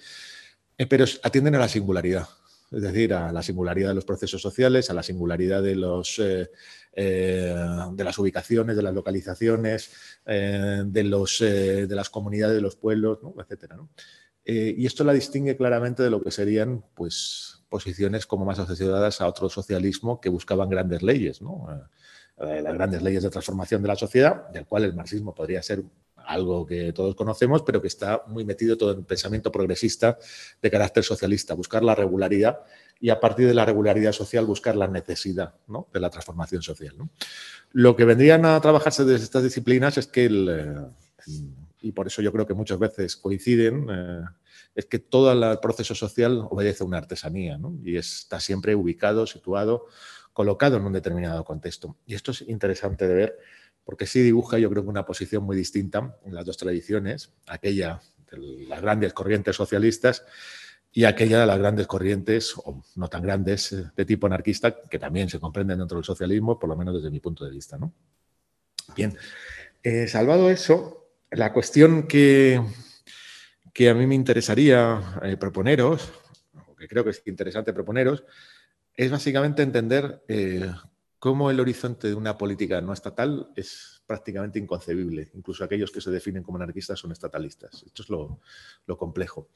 eh, 0.76 0.87
pero 0.87 1.05
atienden 1.23 1.55
a 1.55 1.59
la 1.59 1.69
singularidad 1.69 2.29
es 2.73 2.81
decir, 2.81 3.12
a 3.12 3.31
la 3.33 3.43
singularidad 3.43 3.91
de 3.91 3.97
los 3.97 4.07
procesos 4.07 4.41
sociales, 4.41 4.88
a 4.88 4.95
la 4.95 5.02
singularidad 5.02 5.62
de, 5.62 5.76
los, 5.76 6.19
eh, 6.94 7.54
eh, 7.54 7.90
de 7.92 8.04
las 8.04 8.18
ubicaciones, 8.18 8.76
de 8.76 8.82
las 8.82 8.94
localizaciones, 8.94 9.90
eh, 10.26 10.82
de, 10.84 11.04
los, 11.04 11.38
de 11.40 11.87
las 11.88 12.11
comunidades, 12.11 12.56
de 12.56 12.62
los 12.62 12.76
pueblos, 12.76 13.18
etc. 13.49 13.75
y 14.44 14.84
esto 14.84 15.04
la 15.04 15.12
distingue 15.12 15.56
claramente 15.56 16.02
de 16.02 16.11
lo 16.11 16.20
que 16.20 16.30
serían 16.30 16.84
pues, 16.94 17.64
posiciones 17.68 18.26
como 18.26 18.44
más 18.44 18.58
asociadas 18.58 19.20
a 19.20 19.28
otro 19.28 19.49
socialismo 19.49 20.20
que 20.20 20.28
buscaban 20.28 20.68
grandes 20.68 21.02
leyes, 21.02 21.40
las 22.37 22.75
grandes 22.75 23.02
leyes 23.02 23.22
de 23.22 23.30
transformación 23.30 23.82
de 23.82 23.88
la 23.88 23.96
sociedad, 23.96 24.49
del 24.49 24.66
cual 24.66 24.84
el 24.84 24.94
marxismo 24.94 25.34
podría 25.34 25.62
ser 25.62 25.82
algo 26.26 26.67
que 26.67 26.93
todos 26.93 27.14
conocemos, 27.14 27.62
pero 27.62 27.81
que 27.81 27.88
está 27.88 28.23
muy 28.26 28.45
metido 28.45 28.76
todo 28.76 28.93
en 28.93 28.99
el 29.00 29.05
pensamiento 29.05 29.52
progresista 29.52 30.19
de 30.61 30.71
carácter 30.71 31.05
socialista, 31.05 31.55
buscar 31.55 31.83
la 31.83 31.95
regularidad 31.95 32.61
y 33.00 33.11
a 33.11 33.21
partir 33.21 33.47
de 33.47 33.55
la 33.55 33.64
regularidad 33.64 34.12
social 34.12 34.47
buscar 34.47 34.76
la 34.76 34.88
necesidad 34.88 35.55
de 35.93 36.00
la 36.00 36.11
transformación 36.11 36.62
social. 36.62 36.95
Lo 37.73 37.97
que 37.97 38.05
vendrían 38.05 38.45
a 38.45 38.61
trabajarse 38.61 39.05
desde 39.05 39.25
estas 39.25 39.43
disciplinas 39.43 39.99
es 39.99 40.07
que 40.07 40.26
el, 40.26 40.87
y 41.83 41.93
por 41.93 42.07
eso 42.07 42.23
yo 42.23 42.33
creo 42.33 42.47
que 42.47 42.55
muchas 42.55 42.79
veces 42.79 43.17
coinciden, 43.17 43.87
eh, 43.91 44.25
es 44.75 44.87
que 44.87 44.99
todo 44.99 45.33
el 45.33 45.59
proceso 45.59 45.95
social 45.95 46.47
obedece 46.49 46.83
a 46.83 46.87
una 46.87 46.99
artesanía 46.99 47.59
¿no? 47.59 47.76
y 47.83 47.97
está 47.97 48.41
siempre 48.41 48.75
ubicado, 48.75 49.26
situado, 49.26 49.87
colocado 50.33 50.76
en 50.76 50.87
un 50.87 50.93
determinado 50.93 51.45
contexto. 51.45 51.97
Y 52.07 52.14
esto 52.14 52.31
es 52.31 52.43
interesante 52.43 53.07
de 53.07 53.14
ver 53.14 53.38
porque 53.85 54.07
sí 54.07 54.21
dibuja 54.21 54.59
yo 54.59 54.71
creo 54.71 54.83
que 54.83 54.89
una 54.89 55.05
posición 55.05 55.45
muy 55.45 55.57
distinta 55.57 56.17
en 56.25 56.35
las 56.35 56.47
dos 56.47 56.57
tradiciones, 56.57 57.33
aquella 57.47 58.01
de 58.31 58.67
las 58.67 58.81
grandes 58.81 59.12
corrientes 59.12 59.57
socialistas 59.57 60.25
y 60.93 61.05
aquella 61.05 61.41
de 61.41 61.47
las 61.47 61.59
grandes 61.59 61.87
corrientes, 61.87 62.55
o 62.57 62.83
no 62.97 63.09
tan 63.09 63.23
grandes, 63.23 63.73
eh, 63.73 63.85
de 63.97 64.05
tipo 64.05 64.27
anarquista, 64.27 64.83
que 64.83 64.99
también 64.99 65.29
se 65.29 65.41
comprenden 65.41 65.79
dentro 65.79 65.97
del 65.97 66.05
socialismo, 66.05 66.59
por 66.59 66.69
lo 66.69 66.77
menos 66.77 66.95
desde 66.95 67.11
mi 67.11 67.19
punto 67.19 67.45
de 67.47 67.51
vista. 67.51 67.79
Bien, 68.95 69.17
eh, 69.83 70.07
salvado 70.07 70.51
eso, 70.51 71.09
la 71.31 71.53
cuestión 71.53 72.07
que, 72.07 72.61
que 73.73 73.89
a 73.89 73.95
mí 73.95 74.07
me 74.07 74.15
interesaría 74.15 75.19
eh, 75.23 75.39
proponeros, 75.39 76.12
o 76.69 76.77
que 76.77 76.87
creo 76.87 77.05
que 77.05 77.11
es 77.11 77.23
interesante 77.25 77.73
proponeros, 77.73 78.25
es 78.95 79.11
básicamente 79.11 79.62
entender 79.62 80.23
cómo 81.23 81.52
el 81.52 81.61
horizonte 81.61 82.09
de 82.09 82.14
una 82.17 82.37
política 82.37 82.81
no 82.81 82.93
estatal 82.93 83.52
es 83.55 84.02
prácticamente 84.05 84.59
inconcebible. 84.59 85.31
Incluso 85.35 85.62
aquellos 85.62 85.93
que 85.93 86.00
se 86.00 86.11
definen 86.11 86.43
como 86.43 86.57
anarquistas 86.57 86.99
son 86.99 87.12
estatalistas. 87.12 87.85
Esto 87.87 88.02
es 88.02 88.09
lo, 88.09 88.99
complejo 88.99 89.49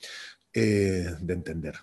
eh, 0.52 1.10
de 1.20 1.34
entender. 1.34 1.74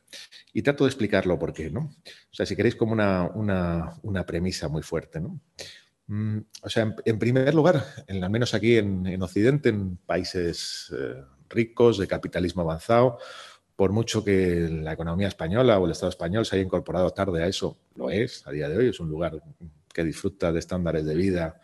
Y 0.53 0.61
trato 0.61 0.85
de 0.85 0.89
explicarlo 0.89 1.37
por 1.37 1.51
qué. 1.51 1.69
¿no? 1.69 1.81
O 1.81 2.33
sea, 2.33 2.45
si 2.45 2.55
queréis 2.55 2.77
como 2.77 2.93
una, 2.93 4.25
premisa 4.25 4.69
muy 4.69 4.83
fuerte. 4.83 5.19
¿no? 5.19 5.41
Mm, 6.07 6.37
o 6.61 6.69
sea, 6.69 6.95
en, 7.03 7.19
primer 7.19 7.53
lugar, 7.53 7.85
al 8.07 8.29
menos 8.29 8.53
aquí 8.53 8.77
en, 8.77 9.21
Occidente, 9.21 9.67
en 9.67 9.97
países 9.97 10.93
eh, 10.97 11.25
ricos, 11.49 11.97
de 11.97 12.07
capitalismo 12.07 12.61
avanzado, 12.61 13.17
por 13.75 13.91
mucho 13.91 14.23
que 14.23 14.69
la 14.69 14.93
economía 14.93 15.27
española 15.27 15.79
o 15.79 15.85
el 15.85 15.91
Estado 15.91 16.09
español 16.09 16.45
se 16.45 16.55
haya 16.55 16.65
incorporado 16.65 17.09
tarde 17.11 17.43
a 17.43 17.47
eso, 17.47 17.77
lo 17.95 18.09
es, 18.09 18.45
a 18.47 18.51
día 18.51 18.69
de 18.69 18.77
hoy 18.77 18.89
es 18.89 18.99
un 18.99 19.09
lugar 19.09 19.41
que 19.93 20.03
disfruta 20.03 20.51
de 20.51 20.59
estándares 20.59 21.05
de 21.05 21.15
vida 21.15 21.61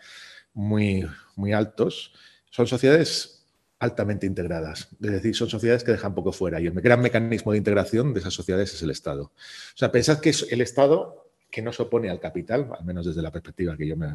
muy, 0.54 1.06
muy 1.36 1.54
altos, 1.54 2.14
son 2.50 2.68
sociedades 2.68 3.48
altamente 3.80 4.26
integradas. 4.26 4.90
Es 5.02 5.12
decir, 5.12 5.36
son 5.36 5.50
sociedades 5.50 5.84
que 5.84 5.92
dejan 5.92 6.14
poco 6.14 6.32
fuera 6.32 6.60
y 6.60 6.68
el 6.68 6.74
gran 6.74 7.02
mecanismo 7.02 7.54
de 7.54 7.58
integración 7.58 8.14
de 8.14 8.20
esas 8.20 8.34
sociedades 8.34 8.74
es 8.74 8.82
el 8.82 8.90
Estado. 8.90 9.24
O 9.24 9.78
sea, 9.78 9.92
pensad 9.92 10.20
que 10.20 10.30
es 10.30 10.52
el 10.52 10.62
Estado 10.62 11.32
que 11.50 11.62
no 11.62 11.72
se 11.72 11.84
opone 11.84 12.10
al 12.10 12.20
capital, 12.20 12.70
al 12.78 12.86
menos 12.86 13.06
desde 13.06 13.22
la 13.22 13.32
perspectiva 13.32 13.78
que 13.78 13.88
yo 13.88 13.96
me, 13.96 14.08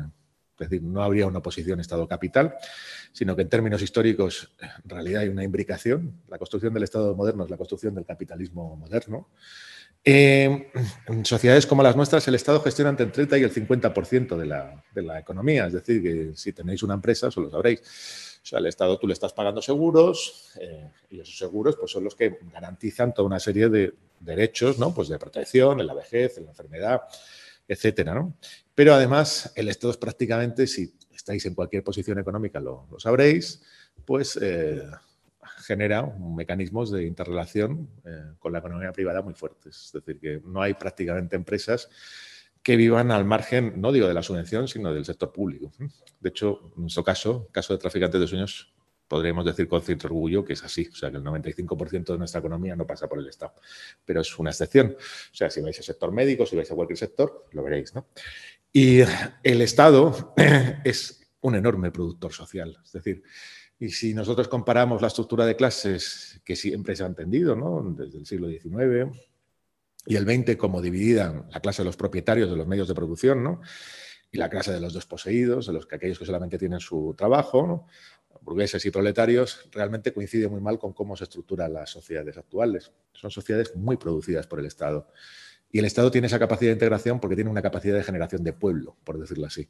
es 0.58 0.70
decir, 0.70 0.82
no 0.82 1.02
habría 1.02 1.26
una 1.26 1.38
oposición 1.38 1.80
Estado-capital, 1.80 2.54
sino 3.12 3.34
que 3.34 3.42
en 3.42 3.48
términos 3.48 3.82
históricos 3.82 4.54
en 4.60 4.88
realidad 4.88 5.22
hay 5.22 5.28
una 5.28 5.44
imbricación. 5.44 6.22
La 6.28 6.38
construcción 6.38 6.72
del 6.74 6.84
Estado 6.84 7.14
moderno 7.16 7.44
es 7.44 7.50
la 7.50 7.56
construcción 7.56 7.94
del 7.94 8.04
capitalismo 8.04 8.76
moderno. 8.76 9.28
Eh, 10.06 10.70
en 11.06 11.24
sociedades 11.24 11.66
como 11.66 11.82
las 11.82 11.96
nuestras, 11.96 12.28
el 12.28 12.34
Estado 12.34 12.60
gestiona 12.60 12.90
entre 12.90 13.06
el 13.06 13.12
30 13.12 13.38
y 13.38 13.42
el 13.42 13.52
50% 13.52 14.36
de 14.36 14.46
la, 14.46 14.84
de 14.94 15.02
la 15.02 15.18
economía. 15.18 15.66
Es 15.66 15.72
decir, 15.72 16.02
que 16.02 16.36
si 16.36 16.52
tenéis 16.52 16.82
una 16.82 16.94
empresa, 16.94 17.28
eso 17.28 17.40
lo 17.40 17.50
sabréis. 17.50 17.80
O 18.42 18.46
sea, 18.46 18.58
el 18.58 18.66
Estado 18.66 18.98
tú 18.98 19.06
le 19.06 19.14
estás 19.14 19.32
pagando 19.32 19.62
seguros 19.62 20.52
eh, 20.60 20.90
y 21.10 21.20
esos 21.20 21.38
seguros 21.38 21.76
pues, 21.76 21.90
son 21.90 22.04
los 22.04 22.14
que 22.14 22.38
garantizan 22.52 23.14
toda 23.14 23.26
una 23.26 23.40
serie 23.40 23.70
de 23.70 23.94
derechos 24.20 24.78
¿no? 24.78 24.94
pues 24.94 25.08
de 25.08 25.18
protección 25.18 25.80
en 25.80 25.86
la 25.86 25.94
vejez, 25.94 26.36
en 26.36 26.44
la 26.44 26.50
enfermedad, 26.50 27.02
etcétera. 27.68 28.14
¿no? 28.14 28.36
Pero 28.74 28.94
además, 28.94 29.52
el 29.56 29.68
Estado 29.68 29.92
es 29.92 29.96
prácticamente, 29.96 30.66
si 30.66 30.94
estáis 31.14 31.44
en 31.46 31.54
cualquier 31.54 31.82
posición 31.82 32.18
económica, 32.18 32.60
lo, 32.60 32.86
sabréis, 32.98 33.62
pues 34.04 34.38
eh, 34.40 34.82
genera 35.58 36.02
mecanismos 36.02 36.90
de 36.90 37.06
interrelación 37.06 37.88
eh, 38.04 38.32
con 38.38 38.52
la 38.52 38.58
economía 38.58 38.92
privada 38.92 39.22
muy 39.22 39.34
fuertes. 39.34 39.86
Es 39.86 39.92
decir, 39.92 40.20
que 40.20 40.42
no 40.44 40.60
hay 40.60 40.74
prácticamente 40.74 41.36
empresas 41.36 41.88
que 42.62 42.76
vivan 42.76 43.10
al 43.10 43.24
margen, 43.24 43.74
no 43.76 43.92
digo 43.92 44.08
de 44.08 44.14
la 44.14 44.22
subvención, 44.22 44.68
sino 44.68 44.92
del 44.92 45.04
sector 45.04 45.30
público. 45.30 45.70
De 46.20 46.30
hecho, 46.30 46.72
en 46.76 46.82
nuestro 46.82 47.04
caso, 47.04 47.48
caso 47.52 47.74
de 47.74 47.78
traficantes 47.78 48.20
de 48.20 48.26
sueños, 48.26 48.73
podríamos 49.08 49.44
decir 49.44 49.68
con 49.68 49.82
cierto 49.82 50.06
orgullo 50.08 50.44
que 50.44 50.54
es 50.54 50.64
así, 50.64 50.88
o 50.90 50.94
sea, 50.94 51.10
que 51.10 51.18
el 51.18 51.24
95% 51.24 52.12
de 52.12 52.18
nuestra 52.18 52.40
economía 52.40 52.74
no 52.76 52.86
pasa 52.86 53.08
por 53.08 53.18
el 53.18 53.28
Estado, 53.28 53.54
pero 54.04 54.20
es 54.20 54.38
una 54.38 54.50
excepción. 54.50 54.96
O 54.98 55.34
sea, 55.34 55.50
si 55.50 55.60
vais 55.60 55.76
al 55.78 55.84
sector 55.84 56.12
médico, 56.12 56.46
si 56.46 56.56
vais 56.56 56.70
a 56.70 56.74
cualquier 56.74 56.98
sector, 56.98 57.46
lo 57.52 57.62
veréis, 57.62 57.94
¿no? 57.94 58.06
Y 58.72 59.00
el 59.42 59.62
Estado 59.62 60.34
es 60.84 61.20
un 61.40 61.54
enorme 61.54 61.90
productor 61.90 62.32
social, 62.32 62.78
es 62.84 62.92
decir, 62.92 63.22
y 63.78 63.90
si 63.90 64.14
nosotros 64.14 64.48
comparamos 64.48 65.02
la 65.02 65.08
estructura 65.08 65.44
de 65.44 65.56
clases 65.56 66.40
que 66.44 66.56
siempre 66.56 66.94
se 66.96 67.02
ha 67.02 67.06
entendido, 67.06 67.56
¿no? 67.56 67.82
Desde 67.96 68.18
el 68.18 68.26
siglo 68.26 68.48
XIX 68.48 69.14
y 70.06 70.16
el 70.16 70.24
XX 70.24 70.56
como 70.56 70.80
dividida 70.80 71.46
la 71.50 71.60
clase 71.60 71.82
de 71.82 71.86
los 71.86 71.96
propietarios 71.96 72.50
de 72.50 72.56
los 72.56 72.66
medios 72.66 72.88
de 72.88 72.94
producción, 72.94 73.42
¿no? 73.42 73.60
Y 74.30 74.38
la 74.38 74.48
clase 74.48 74.72
de 74.72 74.80
los 74.80 74.94
desposeídos, 74.94 75.66
de 75.66 75.72
los 75.72 75.86
que 75.86 75.96
aquellos 75.96 76.18
que 76.18 76.26
solamente 76.26 76.58
tienen 76.58 76.80
su 76.80 77.14
trabajo, 77.16 77.66
¿no? 77.66 77.86
Burgueses 78.44 78.84
y 78.84 78.90
proletarios, 78.90 79.68
realmente 79.72 80.12
coincide 80.12 80.48
muy 80.48 80.60
mal 80.60 80.78
con 80.78 80.92
cómo 80.92 81.16
se 81.16 81.24
estructuran 81.24 81.72
las 81.72 81.90
sociedades 81.90 82.36
actuales. 82.36 82.92
Son 83.12 83.30
sociedades 83.30 83.74
muy 83.74 83.96
producidas 83.96 84.46
por 84.46 84.60
el 84.60 84.66
Estado. 84.66 85.08
Y 85.72 85.78
el 85.78 85.86
Estado 85.86 86.10
tiene 86.10 86.28
esa 86.28 86.38
capacidad 86.38 86.68
de 86.68 86.74
integración 86.74 87.18
porque 87.18 87.34
tiene 87.34 87.50
una 87.50 87.62
capacidad 87.62 87.96
de 87.96 88.04
generación 88.04 88.44
de 88.44 88.52
pueblo, 88.52 88.96
por 89.02 89.18
decirlo 89.18 89.46
así. 89.46 89.68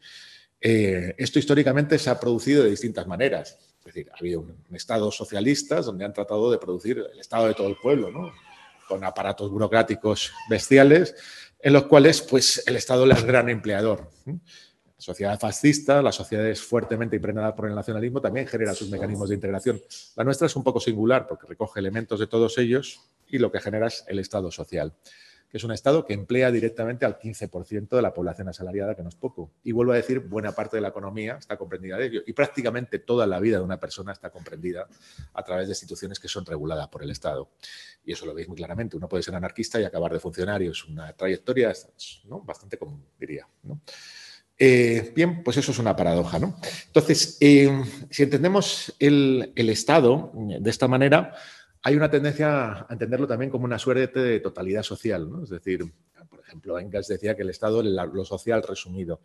Eh, 0.61 1.15
esto 1.17 1.39
históricamente 1.39 1.99
se 1.99 2.11
ha 2.11 2.19
producido 2.19 2.65
de 2.65 2.71
distintas 2.71 3.07
maneras. 3.07 3.59
Es 3.79 3.85
decir, 3.85 4.11
ha 4.13 4.19
habido 4.19 4.41
un, 4.41 4.57
estados 4.73 5.17
socialistas 5.17 5.87
donde 5.87 6.05
han 6.05 6.13
tratado 6.13 6.51
de 6.51 6.59
producir 6.59 7.05
el 7.13 7.19
Estado 7.19 7.47
de 7.47 7.55
todo 7.55 7.69
el 7.69 7.77
pueblo, 7.77 8.11
¿no? 8.11 8.33
con 8.89 9.03
aparatos 9.05 9.51
burocráticos 9.51 10.33
bestiales, 10.49 11.15
en 11.61 11.73
los 11.73 11.85
cuales 11.85 12.21
pues, 12.21 12.63
el 12.67 12.77
Estado 12.77 13.11
es 13.11 13.19
el 13.19 13.27
gran 13.27 13.49
empleador 13.49 14.11
sociedad 14.99 15.39
fascista, 15.39 16.03
la 16.03 16.13
sociedad 16.13 16.47
es 16.47 16.63
fuertemente 16.63 17.17
impregnada 17.17 17.55
por 17.55 17.69
el 17.69 17.75
nacionalismo, 17.75 18.21
también 18.21 18.47
genera 18.47 18.75
sus 18.75 18.91
mecanismos 18.91 19.29
de 19.29 19.35
integración. 19.35 19.81
La 20.17 20.25
nuestra 20.25 20.47
es 20.47 20.57
un 20.57 20.63
poco 20.63 20.81
singular 20.81 21.27
porque 21.27 21.47
recoge 21.47 21.81
elementos 21.81 22.21
de 22.21 22.27
todos 22.27 22.59
ellos 22.59 23.01
y 23.29 23.39
lo 23.39 23.51
que 23.51 23.61
genera 23.61 23.89
es 23.89 24.05
el 24.09 24.19
Estado 24.19 24.51
social, 24.51 24.95
que 25.49 25.59
es 25.59 25.65
un 25.65 25.73
Estado 25.73 26.05
que 26.05 26.15
emplea 26.15 26.51
directamente 26.51 27.05
al 27.05 27.19
15% 27.19 27.89
de 27.89 28.03
la 28.03 28.15
población 28.15 28.49
asalariada, 28.49 28.95
que 28.95 29.03
no 29.03 29.09
es 29.09 29.17
poco. 29.17 29.51
Y 29.63 29.73
vuelvo 29.73 29.93
a 29.93 29.97
decir, 29.97 30.21
buena 30.21 30.53
parte 30.53 30.77
de 30.77 30.81
la 30.81 30.89
economía 30.89 31.37
está 31.39 31.57
comprendida 31.57 31.97
de 31.97 32.07
ello 32.07 32.23
y 32.27 32.33
prácticamente 32.33 32.99
toda 33.01 33.27
la 33.27 33.41
vida 33.41 33.59
de 33.59 33.65
una 33.65 33.81
persona 33.81 34.13
está 34.13 34.31
comprendida 34.31 34.87
a 35.33 35.43
través 35.43 35.67
de 35.67 35.73
instituciones 35.73 36.21
que 36.21 36.29
son 36.29 36.47
reguladas 36.47 36.89
por 36.89 37.03
el 37.03 37.11
Estado. 37.11 37.51
Y 38.05 38.13
eso 38.13 38.27
lo 38.27 38.35
veis 38.35 38.49
muy 38.49 38.57
claramente. 38.57 38.97
Uno 38.97 39.09
puede 39.09 39.23
ser 39.23 39.35
anarquista 39.35 39.81
y 39.81 39.85
acabar 39.85 40.13
de 40.13 40.21
funcionario. 40.21 40.71
Es 40.71 40.85
una 40.85 41.13
trayectoria 41.13 41.73
bastante 42.45 42.79
común, 42.79 43.05
diría. 43.19 43.47
Eh, 44.67 45.13
bien, 45.15 45.43
pues 45.45 45.59
eso 45.59 45.73
es 45.73 45.79
una 45.79 45.95
paradoja, 45.95 46.39
¿no? 46.39 46.57
Entonces, 46.87 47.37
eh, 47.43 47.83
si 48.09 48.23
entendemos 48.23 48.95
el, 48.99 49.53
Estado 49.55 50.33
de 50.35 50.71
esta 50.71 50.89
manera, 50.89 51.35
hay 51.83 51.97
una 51.97 52.11
tendencia 52.11 52.73
a 52.73 52.87
entenderlo 52.89 53.27
también 53.27 53.51
como 53.51 53.67
una 53.67 53.79
suerte 53.79 54.21
de 54.21 54.41
totalidad 54.41 54.83
social, 54.83 55.31
¿no? 55.31 55.45
Es 55.45 55.51
decir, 55.51 55.85
por 56.31 56.41
ejemplo, 56.41 56.79
Engels 56.79 57.09
decía 57.09 57.37
que 57.37 57.43
el 57.43 57.51
Estado 57.51 57.83
es 57.83 57.89
lo 57.89 58.25
social 58.25 58.63
resumido. 58.63 59.21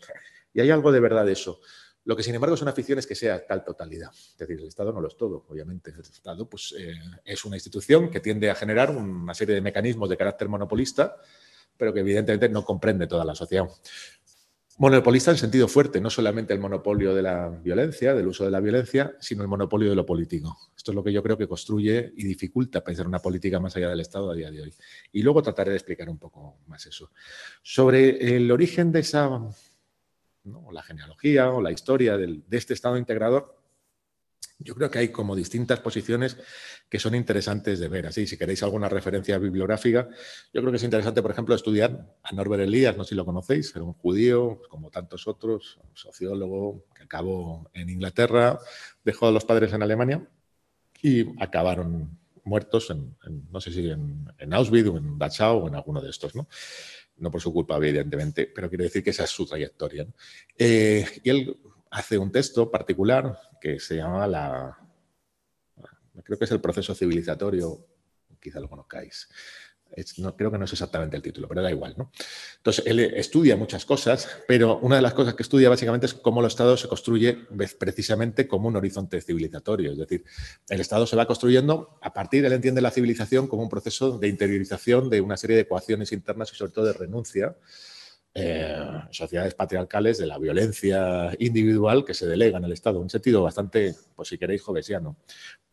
Y 0.53 0.59
hay 0.59 0.71
algo 0.71 0.91
de 0.91 0.99
verdad 0.99 1.25
de 1.25 1.31
eso. 1.31 1.61
Lo 2.03 2.17
que, 2.17 2.23
sin 2.23 2.35
embargo, 2.35 2.55
es 2.55 2.61
una 2.61 2.71
afición 2.71 2.99
es 2.99 3.07
que 3.07 3.15
sea 3.15 3.47
tal 3.47 3.63
totalidad. 3.63 4.11
Es 4.11 4.35
decir, 4.37 4.59
el 4.59 4.67
Estado 4.67 4.91
no 4.91 4.99
lo 4.99 5.07
es 5.07 5.15
todo, 5.15 5.45
obviamente. 5.47 5.91
El 5.91 6.01
Estado 6.01 6.49
pues, 6.49 6.75
eh, 6.77 6.95
es 7.23 7.45
una 7.45 7.55
institución 7.55 8.09
que 8.09 8.19
tiende 8.19 8.49
a 8.49 8.55
generar 8.55 8.91
una 8.91 9.33
serie 9.33 9.55
de 9.55 9.61
mecanismos 9.61 10.09
de 10.09 10.17
carácter 10.17 10.49
monopolista, 10.49 11.15
pero 11.77 11.93
que 11.93 12.01
evidentemente 12.01 12.49
no 12.49 12.65
comprende 12.65 13.07
toda 13.07 13.23
la 13.23 13.35
sociedad. 13.35 13.69
Monopolista 14.79 15.31
en 15.31 15.37
sentido 15.37 15.67
fuerte, 15.67 15.99
no 15.99 16.09
solamente 16.09 16.53
el 16.53 16.61
monopolio 16.61 17.13
de 17.13 17.21
la 17.21 17.49
violencia, 17.49 18.13
del 18.13 18.27
uso 18.27 18.45
de 18.45 18.51
la 18.51 18.61
violencia, 18.61 19.13
sino 19.19 19.41
el 19.41 19.49
monopolio 19.49 19.89
de 19.89 19.95
lo 19.97 20.05
político. 20.05 20.57
Esto 20.73 20.91
es 20.91 20.95
lo 20.95 21.03
que 21.03 21.11
yo 21.11 21.21
creo 21.21 21.37
que 21.37 21.49
construye 21.49 22.13
y 22.15 22.23
dificulta 22.23 22.81
pensar 22.81 23.05
una 23.05 23.19
política 23.19 23.59
más 23.59 23.75
allá 23.75 23.89
del 23.89 23.99
Estado 23.99 24.31
a 24.31 24.35
día 24.35 24.49
de 24.49 24.61
hoy. 24.61 24.73
Y 25.11 25.21
luego 25.21 25.43
trataré 25.43 25.71
de 25.71 25.75
explicar 25.75 26.09
un 26.09 26.17
poco 26.17 26.59
más 26.67 26.85
eso. 26.85 27.11
Sobre 27.61 28.37
el 28.37 28.49
origen 28.49 28.93
de 28.93 29.01
esa, 29.01 29.29
la 30.71 30.83
genealogía 30.83 31.51
o 31.51 31.61
la 31.61 31.73
historia 31.73 32.15
de 32.15 32.41
este 32.51 32.73
Estado 32.73 32.97
integrador, 32.97 33.58
yo 34.59 34.75
creo 34.75 34.91
que 34.91 34.99
hay 34.99 35.09
como 35.09 35.35
distintas 35.35 35.79
posiciones 35.79 36.37
que 36.89 36.99
son 36.99 37.15
interesantes 37.15 37.79
de 37.79 37.87
ver. 37.87 38.07
Así, 38.07 38.27
si 38.27 38.37
queréis 38.37 38.61
alguna 38.61 38.89
referencia 38.89 39.37
bibliográfica, 39.37 40.09
yo 40.53 40.61
creo 40.61 40.71
que 40.71 40.77
es 40.77 40.83
interesante, 40.83 41.21
por 41.21 41.31
ejemplo, 41.31 41.55
estudiar 41.55 42.17
a 42.21 42.31
Norbert 42.33 42.63
Elias, 42.63 42.97
no 42.97 43.03
sé 43.03 43.09
si 43.09 43.15
lo 43.15 43.25
conocéis, 43.25 43.73
era 43.73 43.85
un 43.85 43.93
judío, 43.93 44.61
como 44.69 44.89
tantos 44.89 45.27
otros, 45.27 45.79
un 45.81 45.95
sociólogo 45.95 46.85
que 46.93 47.03
acabó 47.03 47.69
en 47.73 47.89
Inglaterra, 47.89 48.59
dejó 49.03 49.27
a 49.27 49.31
los 49.31 49.45
padres 49.45 49.71
en 49.71 49.81
Alemania 49.81 50.27
y 51.01 51.25
acabaron 51.41 52.19
muertos 52.43 52.89
en, 52.89 53.15
no 53.51 53.61
sé 53.61 53.71
si 53.71 53.89
en, 53.89 54.53
Auschwitz 54.53 54.87
o 54.87 54.97
en 54.97 55.17
Dachau 55.17 55.59
o 55.59 55.67
en 55.67 55.75
alguno 55.75 56.01
de 56.01 56.09
estos, 56.09 56.35
¿no? 56.35 56.47
No 57.17 57.31
por 57.31 57.41
su 57.41 57.53
culpa, 57.53 57.77
evidentemente, 57.77 58.51
pero 58.53 58.69
quiero 58.69 58.83
decir 58.83 59.03
que 59.03 59.11
esa 59.11 59.25
es 59.25 59.29
su 59.29 59.45
trayectoria. 59.45 60.07
Eh, 60.57 61.05
y 61.23 61.29
él 61.29 61.57
hace 61.91 62.17
un 62.17 62.31
texto 62.31 62.69
particular 62.69 63.37
que 63.59 63.79
se 63.79 63.97
llama 63.97 64.27
la, 64.27 64.77
Creo 66.23 66.37
que 66.37 66.45
es 66.45 66.51
el 66.51 66.61
proceso 66.61 66.93
civilizatorio, 66.93 67.85
quizá 68.39 68.59
lo 68.59 68.69
conozcáis 68.69 69.29
no, 70.17 70.35
creo 70.35 70.51
que 70.51 70.57
no 70.57 70.65
es 70.65 70.71
exactamente 70.71 71.15
el 71.15 71.21
título, 71.21 71.47
pero 71.47 71.61
da 71.61 71.71
igual. 71.71 71.95
¿no? 71.97 72.11
Entonces, 72.57 72.85
él 72.85 72.99
estudia 72.99 73.55
muchas 73.55 73.85
cosas, 73.85 74.29
pero 74.47 74.79
una 74.79 74.97
de 74.97 75.01
las 75.01 75.13
cosas 75.13 75.33
que 75.33 75.43
estudia 75.43 75.69
básicamente 75.69 76.05
es 76.05 76.13
cómo 76.13 76.41
el 76.41 76.47
Estado 76.47 76.77
se 76.77 76.87
construye 76.87 77.33
precisamente 77.79 78.47
como 78.47 78.67
un 78.67 78.75
horizonte 78.75 79.21
civilizatorio. 79.21 79.91
Es 79.91 79.97
decir, 79.97 80.23
el 80.69 80.81
Estado 80.81 81.07
se 81.07 81.15
va 81.15 81.25
construyendo 81.25 81.97
a 82.01 82.13
partir, 82.13 82.45
él 82.45 82.53
entiende 82.53 82.81
la 82.81 82.91
civilización 82.91 83.47
como 83.47 83.63
un 83.63 83.69
proceso 83.69 84.17
de 84.17 84.27
interiorización 84.27 85.09
de 85.09 85.21
una 85.21 85.37
serie 85.37 85.55
de 85.55 85.63
ecuaciones 85.63 86.11
internas 86.11 86.51
y 86.53 86.55
sobre 86.55 86.71
todo 86.71 86.85
de 86.85 86.93
renuncia 86.93 87.55
eh, 88.35 88.77
sociedades 89.09 89.55
patriarcales 89.55 90.17
de 90.19 90.27
la 90.27 90.37
violencia 90.37 91.35
individual 91.39 92.05
que 92.05 92.13
se 92.13 92.27
delega 92.27 92.59
en 92.59 92.65
el 92.65 92.71
Estado, 92.71 92.99
un 92.99 93.09
sentido 93.09 93.41
bastante, 93.41 93.95
pues 94.15 94.29
si 94.29 94.37
queréis, 94.37 94.61
jovesiano. 94.61 95.17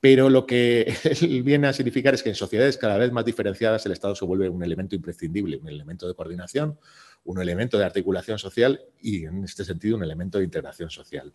Pero 0.00 0.30
lo 0.30 0.46
que 0.46 0.94
viene 1.44 1.68
a 1.68 1.72
significar 1.72 2.14
es 2.14 2.22
que 2.22 2.30
en 2.30 2.34
sociedades 2.34 2.78
cada 2.78 2.96
vez 2.96 3.12
más 3.12 3.24
diferenciadas 3.24 3.84
el 3.86 3.92
Estado 3.92 4.14
se 4.14 4.24
vuelve 4.24 4.48
un 4.48 4.62
elemento 4.62 4.94
imprescindible, 4.94 5.58
un 5.58 5.68
elemento 5.68 6.08
de 6.08 6.14
coordinación, 6.14 6.78
un 7.24 7.40
elemento 7.40 7.76
de 7.76 7.84
articulación 7.84 8.38
social 8.38 8.80
y, 9.00 9.24
en 9.26 9.44
este 9.44 9.64
sentido, 9.64 9.96
un 9.96 10.04
elemento 10.04 10.38
de 10.38 10.44
integración 10.44 10.90
social. 10.90 11.32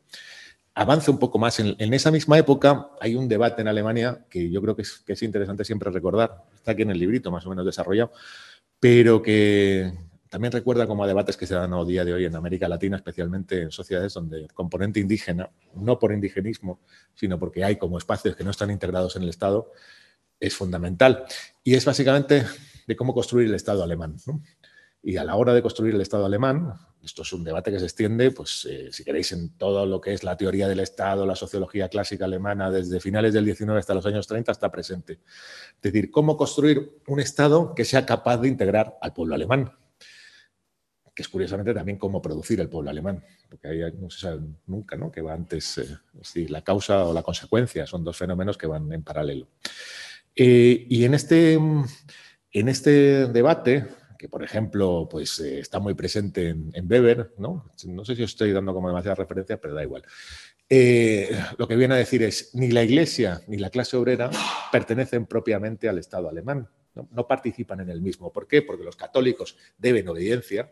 Avanza 0.74 1.12
un 1.12 1.20
poco 1.20 1.38
más. 1.38 1.60
En, 1.60 1.94
esa 1.94 2.12
misma 2.12 2.40
época 2.40 2.88
hay 3.00 3.16
un 3.16 3.28
debate 3.28 3.62
en 3.62 3.68
Alemania 3.68 4.26
que 4.30 4.50
yo 4.50 4.62
creo 4.62 4.76
que 4.76 4.84
es, 4.84 5.00
que 5.06 5.14
es 5.14 5.22
interesante 5.22 5.66
siempre 5.66 5.92
recordar, 5.92 6.46
está 6.56 6.72
aquí 6.72 6.82
en 6.82 6.92
el 6.92 6.98
librito 6.98 7.30
más 7.30 7.46
o 7.46 7.50
menos 7.50 7.66
desarrollado, 7.66 8.12
pero 8.80 9.22
que, 9.22 9.92
también 10.32 10.54
recuerda 10.54 10.88
como 10.88 11.04
a 11.04 11.08
debates 11.08 11.36
que 11.36 11.46
se 11.46 11.56
dan 11.56 11.74
a 11.74 11.84
día 11.84 12.06
de 12.06 12.14
hoy 12.14 12.24
en 12.24 12.34
América 12.38 12.70
Latina, 12.70 12.96
especialmente 12.96 13.64
en 13.64 13.70
sociedades 13.70 14.14
donde 14.14 14.44
el 14.44 14.54
componente 14.54 15.02
indígena, 15.02 15.52
no 15.76 16.00
por 16.00 16.14
indigenismo, 16.14 16.80
sino 17.14 17.38
porque 17.38 17.66
hay 17.66 17.76
como 17.76 17.98
espacios 17.98 18.38
que 18.38 18.46
no 18.46 18.52
están 18.52 18.72
integrados 18.72 19.18
en 19.18 19.24
el 19.24 19.30
Estado, 19.30 19.74
es 20.40 20.56
fundamental. 20.56 21.26
Y 21.66 21.74
es 21.74 21.84
básicamente 21.84 22.46
de 22.88 22.96
cómo 22.96 23.14
construir 23.14 23.50
el 23.50 23.56
Estado 23.56 23.84
alemán. 23.84 24.16
Y 25.04 25.18
a 25.18 25.26
la 25.26 25.36
hora 25.36 25.54
de 25.54 25.62
construir 25.62 25.96
el 25.96 26.02
Estado 26.02 26.26
alemán, 26.26 26.76
esto 27.04 27.24
es 27.24 27.34
un 27.34 27.44
debate 27.44 27.70
que 27.70 27.80
se 27.80 27.86
extiende, 27.86 28.32
pues 28.32 28.66
eh, 28.72 28.88
si 28.90 29.04
queréis, 29.04 29.34
en 29.34 29.58
todo 29.58 29.86
lo 29.86 30.00
que 30.00 30.14
es 30.14 30.24
la 30.24 30.38
teoría 30.38 30.70
del 30.70 30.80
Estado, 30.80 31.26
la 31.26 31.36
sociología 31.36 31.90
clásica 31.90 32.24
alemana, 32.24 32.72
desde 32.72 33.02
finales 33.02 33.34
del 33.34 33.44
19 33.44 33.78
hasta 33.78 33.94
los 33.94 34.06
años 34.06 34.28
30 34.28 34.50
está 34.50 34.72
presente. 34.72 35.20
Es 35.76 35.82
decir, 35.82 36.10
cómo 36.10 36.38
construir 36.38 37.02
un 37.08 37.20
Estado 37.20 37.76
que 37.76 37.84
sea 37.84 38.06
capaz 38.06 38.38
de 38.38 38.48
integrar 38.48 38.98
al 39.02 39.12
pueblo 39.12 39.36
alemán 39.36 39.74
es 41.22 41.30
curiosamente 41.30 41.74
también 41.74 41.98
cómo 41.98 42.22
producir 42.22 42.60
el 42.60 42.70
pueblo 42.70 42.90
alemán, 42.90 43.24
porque 43.50 43.68
ahí 43.68 43.80
no 43.98 44.10
se 44.10 44.20
sabe 44.20 44.42
nunca 44.68 44.98
que 45.12 45.22
va 45.22 45.34
antes, 45.34 45.78
eh, 45.78 46.48
la 46.50 46.64
causa 46.64 47.06
o 47.06 47.14
la 47.14 47.24
consecuencia, 47.24 47.88
son 47.88 48.04
dos 48.04 48.18
fenómenos 48.18 48.58
que 48.58 48.68
van 48.68 48.92
en 48.92 49.04
paralelo. 49.04 49.48
Eh, 50.36 50.86
y 50.90 51.06
en 51.06 51.14
este, 51.14 51.54
en 51.54 52.70
este 52.70 53.28
debate, 53.28 53.88
que 54.18 54.30
por 54.30 54.44
ejemplo 54.44 55.08
pues, 55.10 55.40
eh, 55.40 55.60
está 55.60 55.80
muy 55.80 55.94
presente 55.94 56.50
en, 56.50 56.88
Weber, 56.90 57.34
¿no? 57.38 57.72
no 57.86 58.06
sé 58.06 58.16
si 58.16 58.24
os 58.24 58.32
estoy 58.32 58.52
dando 58.52 58.74
como 58.74 58.88
demasiadas 58.88 59.20
referencias, 59.20 59.60
pero 59.62 59.74
da 59.74 59.84
igual. 59.84 60.04
lo 61.58 61.68
que 61.68 61.76
viene 61.76 61.96
a 61.96 61.98
decir 61.98 62.24
es, 62.24 62.54
ni 62.54 62.72
la 62.72 62.84
Iglesia 62.84 63.42
ni 63.48 63.58
la 63.58 63.70
clase 63.70 63.98
obrera 63.98 64.30
pertenecen 64.72 65.26
propiamente 65.26 65.90
al 65.90 65.98
Estado 65.98 66.30
alemán, 66.30 66.68
no 66.94 67.28
participan 67.28 67.80
en 67.82 67.90
el 67.90 68.02
mismo. 68.02 68.32
¿Por 68.32 68.48
qué? 68.48 68.62
Porque 68.62 68.84
los 68.84 68.96
católicos 68.96 69.58
deben 69.78 70.08
obediencia, 70.08 70.72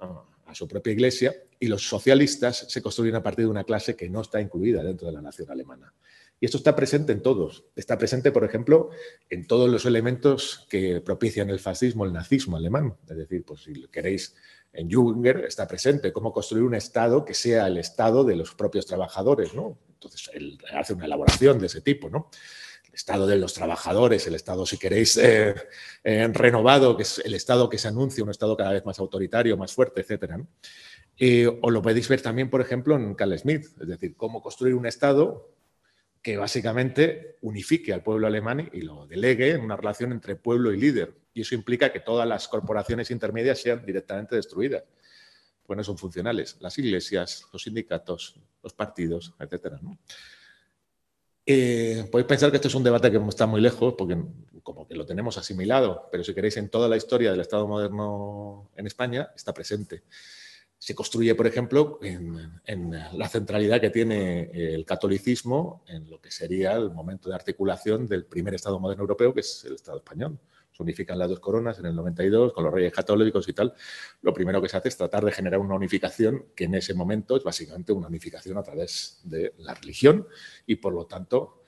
a 0.00 0.54
su 0.54 0.68
propia 0.68 0.92
iglesia 0.92 1.34
y 1.58 1.66
los 1.66 1.88
socialistas 1.88 2.66
se 2.68 2.82
construyen 2.82 3.16
a 3.16 3.22
partir 3.22 3.46
de 3.46 3.50
una 3.50 3.64
clase 3.64 3.96
que 3.96 4.08
no 4.08 4.20
está 4.20 4.40
incluida 4.40 4.82
dentro 4.82 5.06
de 5.06 5.12
la 5.12 5.22
nación 5.22 5.50
alemana. 5.50 5.92
Y 6.38 6.44
esto 6.44 6.58
está 6.58 6.76
presente 6.76 7.12
en 7.12 7.22
todos. 7.22 7.64
Está 7.74 7.96
presente, 7.96 8.30
por 8.30 8.44
ejemplo, 8.44 8.90
en 9.30 9.46
todos 9.46 9.70
los 9.70 9.86
elementos 9.86 10.66
que 10.68 11.00
propician 11.00 11.48
el 11.48 11.58
fascismo, 11.58 12.04
el 12.04 12.12
nazismo 12.12 12.58
alemán. 12.58 12.94
Es 13.08 13.16
decir, 13.16 13.42
pues 13.44 13.62
si 13.62 13.72
queréis, 13.88 14.34
en 14.72 14.90
Junger 14.90 15.46
está 15.46 15.66
presente 15.66 16.12
cómo 16.12 16.32
construir 16.32 16.64
un 16.64 16.74
Estado 16.74 17.24
que 17.24 17.32
sea 17.32 17.66
el 17.66 17.78
Estado 17.78 18.22
de 18.22 18.36
los 18.36 18.54
propios 18.54 18.84
trabajadores. 18.84 19.54
¿no? 19.54 19.78
Entonces, 19.94 20.30
él 20.34 20.58
hace 20.74 20.92
una 20.92 21.06
elaboración 21.06 21.58
de 21.58 21.66
ese 21.66 21.80
tipo. 21.80 22.10
¿no? 22.10 22.28
Estado 22.96 23.26
de 23.26 23.36
los 23.36 23.52
trabajadores, 23.52 24.26
el 24.26 24.34
Estado, 24.34 24.64
si 24.64 24.78
queréis, 24.78 25.18
eh, 25.18 25.54
eh, 26.02 26.28
renovado, 26.32 26.96
que 26.96 27.02
es 27.02 27.18
el 27.22 27.34
Estado 27.34 27.68
que 27.68 27.76
se 27.76 27.88
anuncia, 27.88 28.24
un 28.24 28.30
Estado 28.30 28.56
cada 28.56 28.72
vez 28.72 28.86
más 28.86 28.98
autoritario, 28.98 29.54
más 29.58 29.74
fuerte, 29.74 30.00
etc. 30.00 30.32
o 31.60 31.70
lo 31.70 31.82
podéis 31.82 32.08
ver 32.08 32.22
también, 32.22 32.48
por 32.48 32.62
ejemplo, 32.62 32.96
en 32.96 33.14
Carl 33.14 33.38
Smith, 33.38 33.66
es 33.78 33.86
decir, 33.86 34.16
cómo 34.16 34.40
construir 34.40 34.74
un 34.74 34.86
Estado 34.86 35.52
que 36.22 36.38
básicamente 36.38 37.36
unifique 37.42 37.92
al 37.92 38.02
pueblo 38.02 38.26
alemán 38.26 38.70
y 38.72 38.80
lo 38.80 39.06
delegue 39.06 39.50
en 39.50 39.60
una 39.60 39.76
relación 39.76 40.10
entre 40.12 40.34
pueblo 40.34 40.72
y 40.72 40.80
líder. 40.80 41.14
Y 41.34 41.42
eso 41.42 41.54
implica 41.54 41.92
que 41.92 42.00
todas 42.00 42.26
las 42.26 42.48
corporaciones 42.48 43.10
intermedias 43.10 43.60
sean 43.60 43.84
directamente 43.84 44.36
destruidas. 44.36 44.84
Pues 45.66 45.76
no 45.76 45.84
son 45.84 45.98
funcionales. 45.98 46.56
Las 46.60 46.78
iglesias, 46.78 47.46
los 47.52 47.62
sindicatos, 47.62 48.40
los 48.62 48.72
partidos, 48.72 49.34
etcétera. 49.38 49.78
Eh, 51.48 52.08
podéis 52.10 52.26
pensar 52.26 52.50
que 52.50 52.56
esto 52.56 52.66
es 52.66 52.74
un 52.74 52.82
debate 52.82 53.08
que 53.10 53.18
está 53.28 53.46
muy 53.46 53.60
lejos, 53.60 53.94
porque 53.96 54.18
como 54.64 54.86
que 54.88 54.96
lo 54.96 55.06
tenemos 55.06 55.38
asimilado, 55.38 56.08
pero 56.10 56.24
si 56.24 56.34
queréis, 56.34 56.56
en 56.56 56.68
toda 56.68 56.88
la 56.88 56.96
historia 56.96 57.30
del 57.30 57.40
Estado 57.40 57.68
moderno 57.68 58.68
en 58.74 58.88
España 58.88 59.30
está 59.36 59.54
presente. 59.54 60.02
Se 60.76 60.94
construye, 60.94 61.36
por 61.36 61.46
ejemplo, 61.46 62.00
en, 62.02 62.90
la 63.12 63.28
centralidad 63.28 63.80
que 63.80 63.90
tiene 63.90 64.50
el 64.52 64.84
catolicismo 64.84 65.84
en 65.86 66.10
lo 66.10 66.20
que 66.20 66.32
sería 66.32 66.72
el 66.72 66.90
momento 66.90 67.28
de 67.28 67.36
articulación 67.36 68.08
del 68.08 68.26
primer 68.26 68.54
Estado 68.54 68.80
moderno 68.80 69.04
europeo, 69.04 69.32
que 69.32 69.40
es 69.40 69.64
el 69.64 69.76
Estado 69.76 69.98
español 69.98 70.38
se 70.76 70.82
unifican 70.82 71.18
las 71.18 71.28
dos 71.28 71.40
coronas 71.40 71.78
en 71.78 71.86
el 71.86 71.96
92 71.96 72.52
con 72.52 72.64
los 72.64 72.72
reyes 72.72 72.92
católicos 72.92 73.48
y 73.48 73.52
tal, 73.52 73.74
lo 74.22 74.34
primero 74.34 74.60
que 74.60 74.68
se 74.68 74.76
hace 74.76 74.88
es 74.88 74.96
tratar 74.96 75.24
de 75.24 75.32
generar 75.32 75.60
una 75.60 75.74
unificación 75.74 76.46
que 76.54 76.64
en 76.64 76.74
ese 76.74 76.92
momento 76.94 77.36
es 77.36 77.44
básicamente 77.44 77.92
una 77.92 78.08
unificación 78.08 78.58
a 78.58 78.62
través 78.62 79.20
de 79.24 79.54
la 79.58 79.74
religión 79.74 80.26
y 80.66 80.76
por 80.76 80.92
lo 80.92 81.06
tanto 81.06 81.62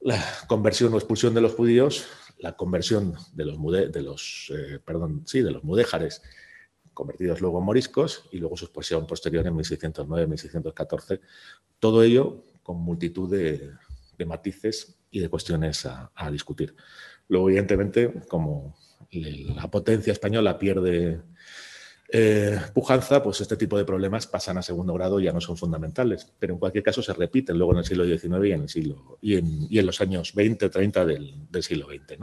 la 0.00 0.22
conversión 0.48 0.92
o 0.94 0.96
expulsión 0.96 1.34
de 1.34 1.40
los 1.40 1.54
judíos, 1.54 2.06
la 2.38 2.56
conversión 2.56 3.14
de 3.32 3.44
los, 4.02 4.52
eh, 4.54 4.78
perdón, 4.84 5.24
de 5.30 5.50
los 5.50 5.64
mudéjares 5.64 6.22
convertidos 6.92 7.40
luego 7.40 7.58
en 7.58 7.64
moriscos 7.64 8.28
y 8.32 8.38
luego 8.38 8.56
su 8.56 8.66
expulsión 8.66 9.06
posterior 9.06 9.46
en 9.46 9.54
1609-1614. 9.54 11.20
Todo 11.78 12.02
ello 12.02 12.44
con 12.62 12.78
multitud 12.78 13.30
de, 13.30 13.72
matices 14.26 14.98
y 15.10 15.20
de 15.20 15.30
cuestiones 15.30 15.86
a 15.86 16.30
discutir. 16.30 16.76
Luego, 17.30 17.48
evidentemente, 17.48 18.12
como 18.28 18.76
la 19.12 19.70
potencia 19.70 20.12
española 20.12 20.58
pierde 20.58 21.20
eh, 22.08 22.60
pujanza, 22.74 23.22
pues 23.22 23.40
este 23.40 23.56
tipo 23.56 23.78
de 23.78 23.84
problemas 23.84 24.26
pasan 24.26 24.58
a 24.58 24.62
segundo 24.62 24.92
grado 24.94 25.20
y 25.20 25.24
ya 25.24 25.32
no 25.32 25.40
son 25.40 25.56
fundamentales. 25.56 26.26
Pero 26.40 26.54
en 26.54 26.58
cualquier 26.58 26.82
caso 26.82 27.02
se 27.02 27.12
repiten 27.12 27.56
luego 27.56 27.72
en 27.72 27.78
el 27.78 27.84
siglo 27.84 28.04
XIX 28.04 28.66
y 29.22 29.36
en, 29.36 29.86
los 29.86 30.00
años 30.00 30.34
20, 30.34 30.68
30 30.70 31.06
del, 31.06 31.62
siglo 31.62 31.86
XX. 31.86 32.18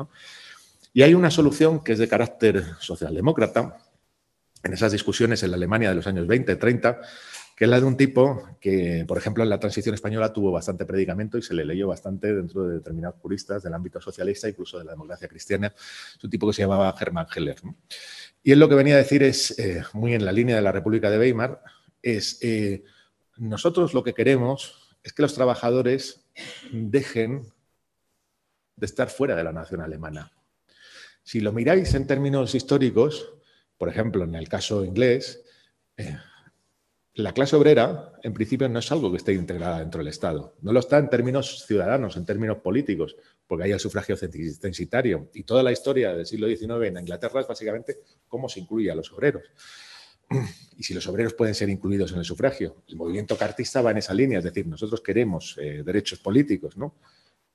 Y 0.93 1.03
hay 1.03 1.13
una 1.13 1.31
solución 1.31 1.81
que 1.85 1.93
es 1.93 1.99
de 1.99 2.09
carácter 2.09 2.65
socialdemócrata. 2.81 3.77
En 4.61 4.73
esas 4.73 4.91
discusiones 4.91 5.41
en 5.41 5.51
la 5.51 5.55
Alemania 5.57 5.87
de 5.87 5.95
los 5.95 6.07
años 6.07 6.27
20, 6.27 6.57
30, 6.57 6.99
que 7.57 7.63
es 7.65 7.71
la 7.71 7.79
de 7.79 7.87
un 7.87 7.97
tipo 7.97 8.55
que, 8.61 9.03
por 9.07 9.17
ejemplo, 9.17 9.43
en 9.43 9.49
la 9.49 9.59
transición 9.59 9.95
española 9.95 10.31
tuvo 10.31 10.51
bastante 10.51 10.85
predicamento 10.85 11.39
y 11.39 11.41
se 11.41 11.55
le 11.55 11.65
leyó 11.65 11.87
bastante 11.87 12.31
dentro 12.31 12.67
de 12.67 12.75
determinados 12.75 13.19
juristas 13.19 13.63
del 13.63 13.73
ámbito 13.73 13.99
socialista, 13.99 14.47
incluso 14.47 14.77
de 14.77 14.85
la 14.85 14.91
democracia 14.91 15.27
cristiana. 15.27 15.73
Es 15.75 16.23
un 16.23 16.29
tipo 16.29 16.45
que 16.45 16.53
se 16.53 16.61
llamaba 16.61 16.93
Hermann 17.01 17.25
Heller. 17.35 17.57
Y 18.43 18.51
él 18.51 18.59
lo 18.59 18.69
que 18.69 18.75
venía 18.75 18.93
a 18.93 18.99
decir 18.99 19.23
es, 19.23 19.57
eh, 19.57 19.83
muy 19.93 20.13
en 20.13 20.23
la 20.23 20.31
línea 20.31 20.55
de 20.55 20.61
la 20.61 20.71
República 20.71 21.09
de 21.09 21.17
Weimar, 21.17 21.63
es, 21.99 22.37
eh, 22.43 22.83
nosotros 23.37 23.95
lo 23.95 24.03
que 24.03 24.13
queremos 24.13 24.95
es 25.01 25.11
que 25.13 25.23
los 25.23 25.33
trabajadores 25.33 26.27
dejen 26.71 27.41
de 28.75 28.85
estar 28.85 29.09
fuera 29.09 29.35
de 29.35 29.43
la 29.43 29.51
nación 29.51 29.81
alemana. 29.81 30.31
Si 31.23 31.39
lo 31.39 31.51
miráis 31.53 31.91
en 31.95 32.05
términos 32.05 32.53
históricos, 32.53 33.33
por 33.79 33.89
ejemplo, 33.89 34.25
en 34.25 34.35
el 34.35 34.47
caso 34.47 34.85
inglés, 34.85 35.41
eh, 35.97 36.17
la 37.17 37.33
clase 37.33 37.55
obrera, 37.55 38.13
en 38.21 38.31
principio, 38.31 38.69
no 38.69 38.77
es 38.77 38.91
algo 38.91 39.09
que 39.09 39.17
esté 39.17 39.33
integrada 39.33 39.79
dentro 39.79 39.99
del 39.99 40.07
Estado. 40.07 40.53
No 40.61 40.71
lo 40.71 40.79
está 40.79 40.99
en 40.99 41.09
términos 41.09 41.65
ciudadanos, 41.65 42.15
en 42.15 42.25
términos 42.25 42.59
políticos, 42.59 43.15
porque 43.47 43.63
hay 43.63 43.71
el 43.71 43.79
sufragio 43.79 44.15
censitario. 44.15 45.29
Y 45.33 45.41
toda 45.41 45.63
la 45.63 45.71
historia 45.71 46.13
del 46.13 46.27
siglo 46.27 46.47
XIX 46.47 46.87
en 46.87 46.97
Inglaterra 46.99 47.41
es 47.41 47.47
básicamente 47.47 47.97
cómo 48.27 48.47
se 48.47 48.59
incluye 48.59 48.91
a 48.91 48.95
los 48.95 49.11
obreros. 49.11 49.43
Y 50.77 50.83
si 50.83 50.93
los 50.93 51.07
obreros 51.07 51.33
pueden 51.33 51.55
ser 51.55 51.69
incluidos 51.69 52.11
en 52.11 52.19
el 52.19 52.25
sufragio. 52.25 52.83
El 52.87 52.97
movimiento 52.97 53.35
cartista 53.35 53.81
va 53.81 53.89
en 53.89 53.97
esa 53.97 54.13
línea, 54.13 54.37
es 54.37 54.43
decir, 54.43 54.67
nosotros 54.67 55.01
queremos 55.01 55.57
eh, 55.59 55.81
derechos 55.83 56.19
políticos, 56.19 56.77
¿no? 56.77 56.97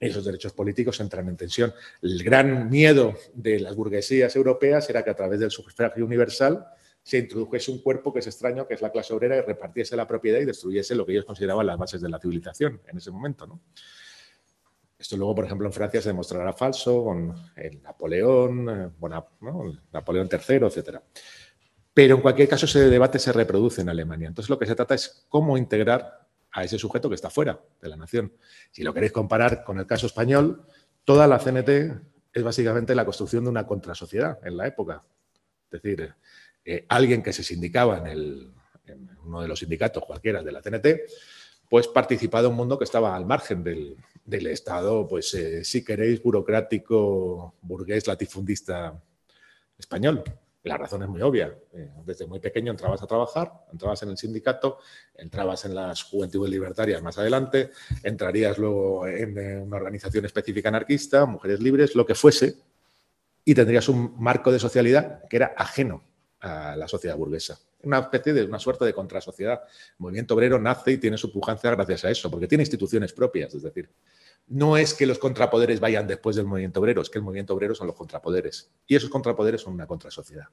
Esos 0.00 0.24
derechos 0.24 0.52
políticos 0.54 0.98
entran 0.98 1.28
en 1.28 1.36
tensión. 1.36 1.72
El 2.02 2.24
gran 2.24 2.68
miedo 2.68 3.14
de 3.32 3.60
las 3.60 3.76
burguesías 3.76 4.34
europeas 4.34 4.90
era 4.90 5.04
que 5.04 5.10
a 5.10 5.14
través 5.14 5.38
del 5.38 5.52
sufragio 5.52 6.04
universal 6.04 6.66
se 7.02 7.18
introdujese 7.18 7.70
un 7.70 7.82
cuerpo 7.82 8.12
que 8.12 8.20
es 8.20 8.26
extraño, 8.26 8.66
que 8.66 8.74
es 8.74 8.82
la 8.82 8.90
clase 8.90 9.12
obrera, 9.12 9.36
y 9.36 9.40
repartiese 9.40 9.96
la 9.96 10.06
propiedad 10.06 10.38
y 10.40 10.44
destruyese 10.44 10.94
lo 10.94 11.04
que 11.04 11.12
ellos 11.12 11.24
consideraban 11.24 11.66
las 11.66 11.78
bases 11.78 12.00
de 12.00 12.08
la 12.08 12.18
civilización 12.18 12.80
en 12.86 12.96
ese 12.96 13.10
momento. 13.10 13.46
¿no? 13.46 13.60
Esto 15.02 15.16
luego, 15.16 15.34
por 15.34 15.44
ejemplo, 15.44 15.66
en 15.66 15.72
Francia 15.72 16.00
se 16.00 16.10
demostrará 16.10 16.52
falso 16.52 17.02
con 17.02 17.34
Napoleón, 17.82 18.68
eh, 18.70 18.90
bueno, 18.98 19.26
Napoleón 19.92 20.28
III, 20.30 20.56
etc. 20.58 21.00
Pero 21.92 22.16
en 22.16 22.22
cualquier 22.22 22.48
caso 22.48 22.66
ese 22.66 22.88
debate 22.88 23.18
se 23.18 23.32
reproduce 23.32 23.80
en 23.80 23.88
Alemania. 23.88 24.28
Entonces 24.28 24.48
lo 24.48 24.58
que 24.58 24.66
se 24.66 24.76
trata 24.76 24.94
es 24.94 25.26
cómo 25.28 25.58
integrar 25.58 26.28
a 26.52 26.62
ese 26.62 26.78
sujeto 26.78 27.08
que 27.08 27.16
está 27.16 27.30
fuera 27.30 27.60
de 27.80 27.88
la 27.88 27.96
nación. 27.96 28.32
Si 28.70 28.84
lo 28.84 28.94
queréis 28.94 29.10
comparar 29.10 29.64
con 29.64 29.80
el 29.80 29.86
caso 29.86 30.06
español, 30.06 30.66
toda 31.04 31.26
la 31.26 31.40
CNT 31.40 31.68
es 32.32 32.42
básicamente 32.42 32.94
la 32.94 33.04
construcción 33.04 33.42
de 33.42 33.50
una 33.50 33.66
contrasociedad 33.66 34.38
en 34.46 34.56
la 34.56 34.68
época. 34.68 35.02
Es 35.64 35.82
decir, 35.82 36.14
eh, 36.64 36.86
alguien 36.88 37.22
que 37.22 37.32
se 37.32 37.42
sindicaba 37.42 38.08
en, 38.08 38.52
uno 39.24 39.40
de 39.42 39.48
los 39.48 39.58
sindicatos 39.58 40.04
cualquiera 40.04 40.42
de 40.42 40.52
la 40.52 40.60
CNT, 40.60 40.86
pues 41.68 41.88
participaba 41.88 42.42
de 42.42 42.48
un 42.48 42.56
mundo 42.56 42.78
que 42.78 42.84
estaba 42.84 43.16
al 43.16 43.24
margen 43.24 43.64
del, 43.64 43.96
Estado, 44.46 45.06
pues 45.08 45.34
eh, 45.34 45.64
si 45.64 45.84
queréis, 45.84 46.22
burocrático, 46.22 47.54
burgués, 47.60 48.06
latifundista 48.06 49.02
español. 49.76 50.22
La 50.62 50.78
razón 50.78 51.02
es 51.02 51.08
muy 51.08 51.20
obvia. 51.22 51.54
Eh, 51.72 51.90
desde 52.04 52.26
muy 52.26 52.38
pequeño 52.38 52.70
entrabas 52.70 53.02
a 53.02 53.06
trabajar, 53.06 53.52
entrabas 53.72 54.02
en 54.04 54.10
el 54.10 54.16
sindicato, 54.16 54.78
entrabas 55.14 55.64
en 55.64 55.74
las 55.74 56.04
juventudes 56.04 56.50
libertarias 56.50 57.02
más 57.02 57.18
adelante, 57.18 57.70
entrarías 58.02 58.58
luego 58.58 59.06
en 59.06 59.62
una 59.62 59.76
organización 59.76 60.24
específica 60.24 60.68
anarquista, 60.68 61.26
mujeres 61.26 61.60
libres, 61.60 61.96
lo 61.96 62.06
que 62.06 62.14
fuese, 62.14 62.56
y 63.44 63.54
tendrías 63.54 63.88
un 63.88 64.14
marco 64.18 64.52
de 64.52 64.60
socialidad 64.60 65.26
que 65.28 65.36
era 65.36 65.54
ajeno 65.56 66.04
a 66.42 66.76
la 66.76 66.88
sociedad 66.88 67.16
burguesa. 67.16 67.58
Una 67.84 68.00
especie 68.00 68.32
de 68.32 68.44
una 68.44 68.58
suerte 68.58 68.84
de 68.84 68.92
contrasociedad. 68.92 69.62
El 69.62 69.96
movimiento 69.98 70.34
obrero 70.34 70.58
nace 70.58 70.92
y 70.92 70.98
tiene 70.98 71.16
su 71.16 71.32
pujanza 71.32 71.70
gracias 71.70 72.04
a 72.04 72.10
eso, 72.10 72.30
porque 72.30 72.48
tiene 72.48 72.62
instituciones 72.62 73.12
propias, 73.12 73.54
es 73.54 73.62
decir, 73.62 73.88
no 74.48 74.76
es 74.76 74.92
que 74.92 75.06
los 75.06 75.18
contrapoderes 75.18 75.78
vayan 75.78 76.06
después 76.06 76.34
del 76.36 76.46
movimiento 76.46 76.80
obrero, 76.80 77.00
es 77.00 77.08
que 77.08 77.18
el 77.18 77.24
movimiento 77.24 77.54
obrero 77.54 77.74
son 77.74 77.86
los 77.86 77.96
contrapoderes. 77.96 78.70
Y 78.86 78.96
esos 78.96 79.08
contrapoderes 79.08 79.60
son 79.60 79.72
una 79.72 79.86
contrasociedad. 79.86 80.46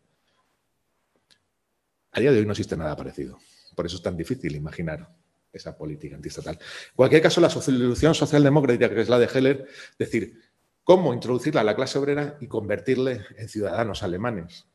A 2.11 2.19
día 2.19 2.31
de 2.31 2.39
hoy 2.39 2.45
no 2.45 2.51
existe 2.51 2.77
nada 2.77 2.95
parecido. 2.95 3.39
Por 3.75 3.85
eso 3.85 3.95
es 3.95 4.01
tan 4.01 4.15
difícil 4.15 4.55
imaginar 4.55 5.09
esa 5.51 5.75
política 5.75 6.15
antiestatal. 6.15 6.55
En 6.55 6.95
cualquier 6.95 7.21
caso, 7.21 7.41
la 7.41 7.49
solución 7.49 8.13
socialdemócrata, 8.13 8.89
que 8.89 9.01
es 9.01 9.09
la 9.09 9.17
de 9.17 9.25
Heller, 9.25 9.67
decir, 9.97 10.39
cómo 10.83 11.13
introducirla 11.13 11.61
a 11.61 11.63
la 11.63 11.75
clase 11.75 11.97
obrera 11.97 12.37
y 12.39 12.47
convertirle 12.47 13.25
en 13.37 13.49
ciudadanos 13.49 14.03
alemanes. 14.03 14.68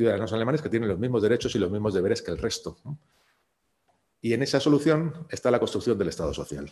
Ciudadanos 0.00 0.32
alemanes 0.32 0.62
que 0.62 0.70
tienen 0.70 0.88
los 0.88 0.98
mismos 0.98 1.20
derechos 1.20 1.54
y 1.54 1.58
los 1.58 1.70
mismos 1.70 1.92
deberes 1.92 2.22
que 2.22 2.30
el 2.30 2.38
resto. 2.38 2.78
Y 4.22 4.32
en 4.32 4.42
esa 4.42 4.58
solución 4.58 5.26
está 5.28 5.50
la 5.50 5.58
construcción 5.58 5.98
del 5.98 6.08
Estado 6.08 6.32
social. 6.32 6.70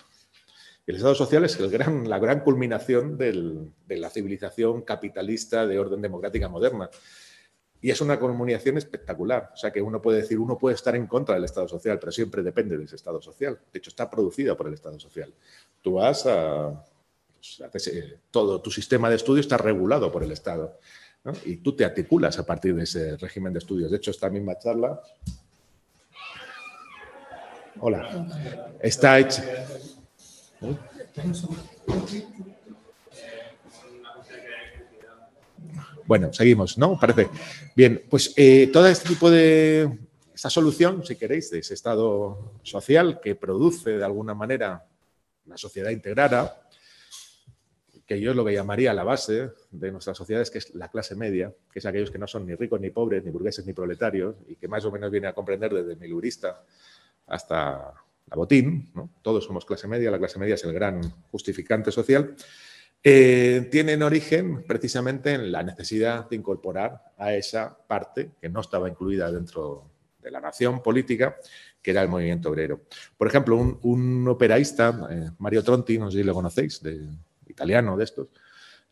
El 0.86 0.96
Estado 0.96 1.14
social 1.14 1.44
es 1.44 1.60
el 1.60 1.68
gran, 1.68 2.08
la 2.08 2.18
gran 2.18 2.40
culminación 2.40 3.18
de 3.18 3.70
la 3.86 4.08
civilización 4.08 4.80
capitalista 4.80 5.66
de 5.66 5.78
orden 5.78 6.00
democrática 6.00 6.48
moderna. 6.48 6.88
Y 7.82 7.90
es 7.90 8.00
una 8.00 8.18
comunicación 8.18 8.78
espectacular. 8.78 9.50
O 9.52 9.56
sea 9.58 9.70
que 9.70 9.82
uno 9.82 10.00
puede 10.00 10.22
decir, 10.22 10.38
uno 10.38 10.56
puede 10.56 10.76
estar 10.76 10.96
en 10.96 11.06
contra 11.06 11.34
del 11.34 11.44
Estado 11.44 11.68
social, 11.68 11.98
pero 11.98 12.12
siempre 12.12 12.42
depende 12.42 12.78
de 12.78 12.84
ese 12.84 12.96
Estado 12.96 13.20
social. 13.20 13.60
De 13.70 13.78
hecho, 13.78 13.90
está 13.90 14.08
producida 14.08 14.56
por 14.56 14.68
el 14.68 14.72
Estado 14.72 14.98
social. 14.98 15.34
Tú 15.82 15.92
vas 15.96 16.24
a... 16.24 16.82
Pues, 17.70 17.92
todo 18.30 18.62
tu 18.62 18.70
sistema 18.70 19.10
de 19.10 19.16
estudio 19.16 19.42
está 19.42 19.58
regulado 19.58 20.10
por 20.10 20.24
el 20.24 20.32
Estado. 20.32 20.78
Y 21.44 21.56
tú 21.56 21.74
te 21.74 21.84
articulas 21.84 22.38
a 22.38 22.46
partir 22.46 22.74
de 22.74 22.84
ese 22.84 23.16
régimen 23.16 23.52
de 23.52 23.58
estudios. 23.58 23.90
De 23.90 23.96
hecho, 23.96 24.10
esta 24.10 24.30
misma 24.30 24.58
charla... 24.58 25.00
Hola. 27.80 28.26
Está 28.80 29.18
hecha... 29.18 29.44
Bueno, 36.08 36.32
seguimos, 36.32 36.78
¿no? 36.78 36.98
Parece. 36.98 37.28
Bien, 37.76 38.02
pues 38.08 38.32
eh, 38.34 38.70
todo 38.72 38.86
este 38.86 39.10
tipo 39.10 39.30
de. 39.30 39.98
Esa 40.34 40.48
solución, 40.48 41.04
si 41.04 41.16
queréis, 41.16 41.50
de 41.50 41.58
ese 41.58 41.74
estado 41.74 42.54
social 42.62 43.20
que 43.20 43.34
produce 43.34 43.90
de 43.90 44.04
alguna 44.04 44.34
manera 44.34 44.86
una 45.44 45.58
sociedad 45.58 45.90
integrada, 45.90 46.67
que 48.08 48.18
yo 48.18 48.30
es 48.30 48.36
lo 48.36 48.44
que 48.44 48.54
llamaría 48.54 48.94
la 48.94 49.04
base 49.04 49.50
de 49.70 49.92
nuestras 49.92 50.16
sociedades, 50.16 50.50
que 50.50 50.56
es 50.56 50.74
la 50.74 50.88
clase 50.88 51.14
media, 51.14 51.52
que 51.70 51.78
es 51.78 51.84
aquellos 51.84 52.10
que 52.10 52.18
no 52.18 52.26
son 52.26 52.46
ni 52.46 52.54
ricos 52.54 52.80
ni 52.80 52.88
pobres, 52.88 53.22
ni 53.22 53.30
burgueses 53.30 53.66
ni 53.66 53.74
proletarios, 53.74 54.34
y 54.48 54.56
que 54.56 54.66
más 54.66 54.82
o 54.86 54.90
menos 54.90 55.10
viene 55.10 55.28
a 55.28 55.34
comprender 55.34 55.74
desde 55.74 55.94
milurista 55.94 56.64
hasta 57.26 57.92
la 58.26 58.36
botín, 58.36 58.90
todos 59.20 59.44
somos 59.44 59.66
clase 59.66 59.86
media, 59.86 60.10
la 60.10 60.18
clase 60.18 60.38
media 60.38 60.54
es 60.54 60.64
el 60.64 60.72
gran 60.72 61.02
justificante 61.30 61.92
social, 61.92 62.34
eh, 63.04 63.68
tienen 63.70 64.02
origen 64.02 64.64
precisamente 64.66 65.34
en 65.34 65.52
la 65.52 65.62
necesidad 65.62 66.30
de 66.30 66.36
incorporar 66.36 67.12
a 67.18 67.34
esa 67.34 67.76
parte 67.86 68.30
que 68.40 68.48
no 68.48 68.62
estaba 68.62 68.88
incluida 68.88 69.30
dentro 69.30 69.84
de 70.22 70.30
la 70.30 70.40
nación 70.40 70.82
política, 70.82 71.36
que 71.82 71.90
era 71.90 72.00
el 72.00 72.08
movimiento 72.08 72.48
obrero. 72.48 72.80
Por 73.18 73.28
ejemplo, 73.28 73.56
un, 73.82 74.26
operaísta, 74.26 75.08
eh, 75.10 75.30
Mario 75.38 75.62
Tronti, 75.62 75.98
no 75.98 76.10
sé 76.10 76.18
si 76.18 76.24
lo 76.24 76.32
conocéis, 76.32 76.82
de, 76.82 77.06
italiano 77.58 77.96
de 77.96 78.04
estos, 78.04 78.28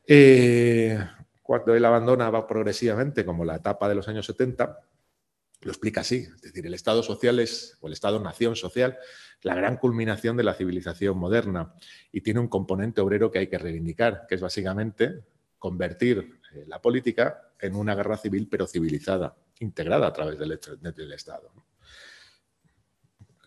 eh, 0.08 0.98
cuando 1.40 1.74
él 1.74 1.84
abandona 1.84 2.28
va 2.30 2.46
progresivamente, 2.46 3.24
como 3.24 3.44
la 3.44 3.56
etapa 3.56 3.88
de 3.88 3.94
los 3.94 4.08
años 4.08 4.26
70, 4.26 4.80
lo 5.62 5.70
explica 5.70 6.00
así, 6.00 6.26
es 6.34 6.42
decir, 6.42 6.66
el 6.66 6.74
Estado 6.74 7.02
social 7.02 7.38
es, 7.38 7.78
o 7.80 7.86
el 7.86 7.92
Estado-nación 7.92 8.56
social, 8.56 8.98
la 9.42 9.54
gran 9.54 9.76
culminación 9.76 10.36
de 10.36 10.42
la 10.42 10.54
civilización 10.54 11.16
moderna 11.16 11.74
y 12.10 12.20
tiene 12.20 12.40
un 12.40 12.48
componente 12.48 13.00
obrero 13.00 13.30
que 13.30 13.38
hay 13.38 13.46
que 13.46 13.58
reivindicar, 13.58 14.26
que 14.28 14.34
es 14.34 14.40
básicamente 14.40 15.24
convertir 15.58 16.40
eh, 16.52 16.64
la 16.66 16.82
política 16.82 17.52
en 17.60 17.76
una 17.76 17.94
guerra 17.94 18.16
civil, 18.16 18.48
pero 18.50 18.66
civilizada, 18.66 19.36
integrada 19.60 20.08
a 20.08 20.12
través 20.12 20.38
del, 20.38 20.52
Estado, 21.12 21.52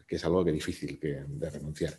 que 0.07 0.15
es 0.15 0.25
algo 0.25 0.43
que 0.43 0.51
es 0.51 0.55
difícil 0.55 0.99
de 0.99 1.49
renunciar. 1.49 1.93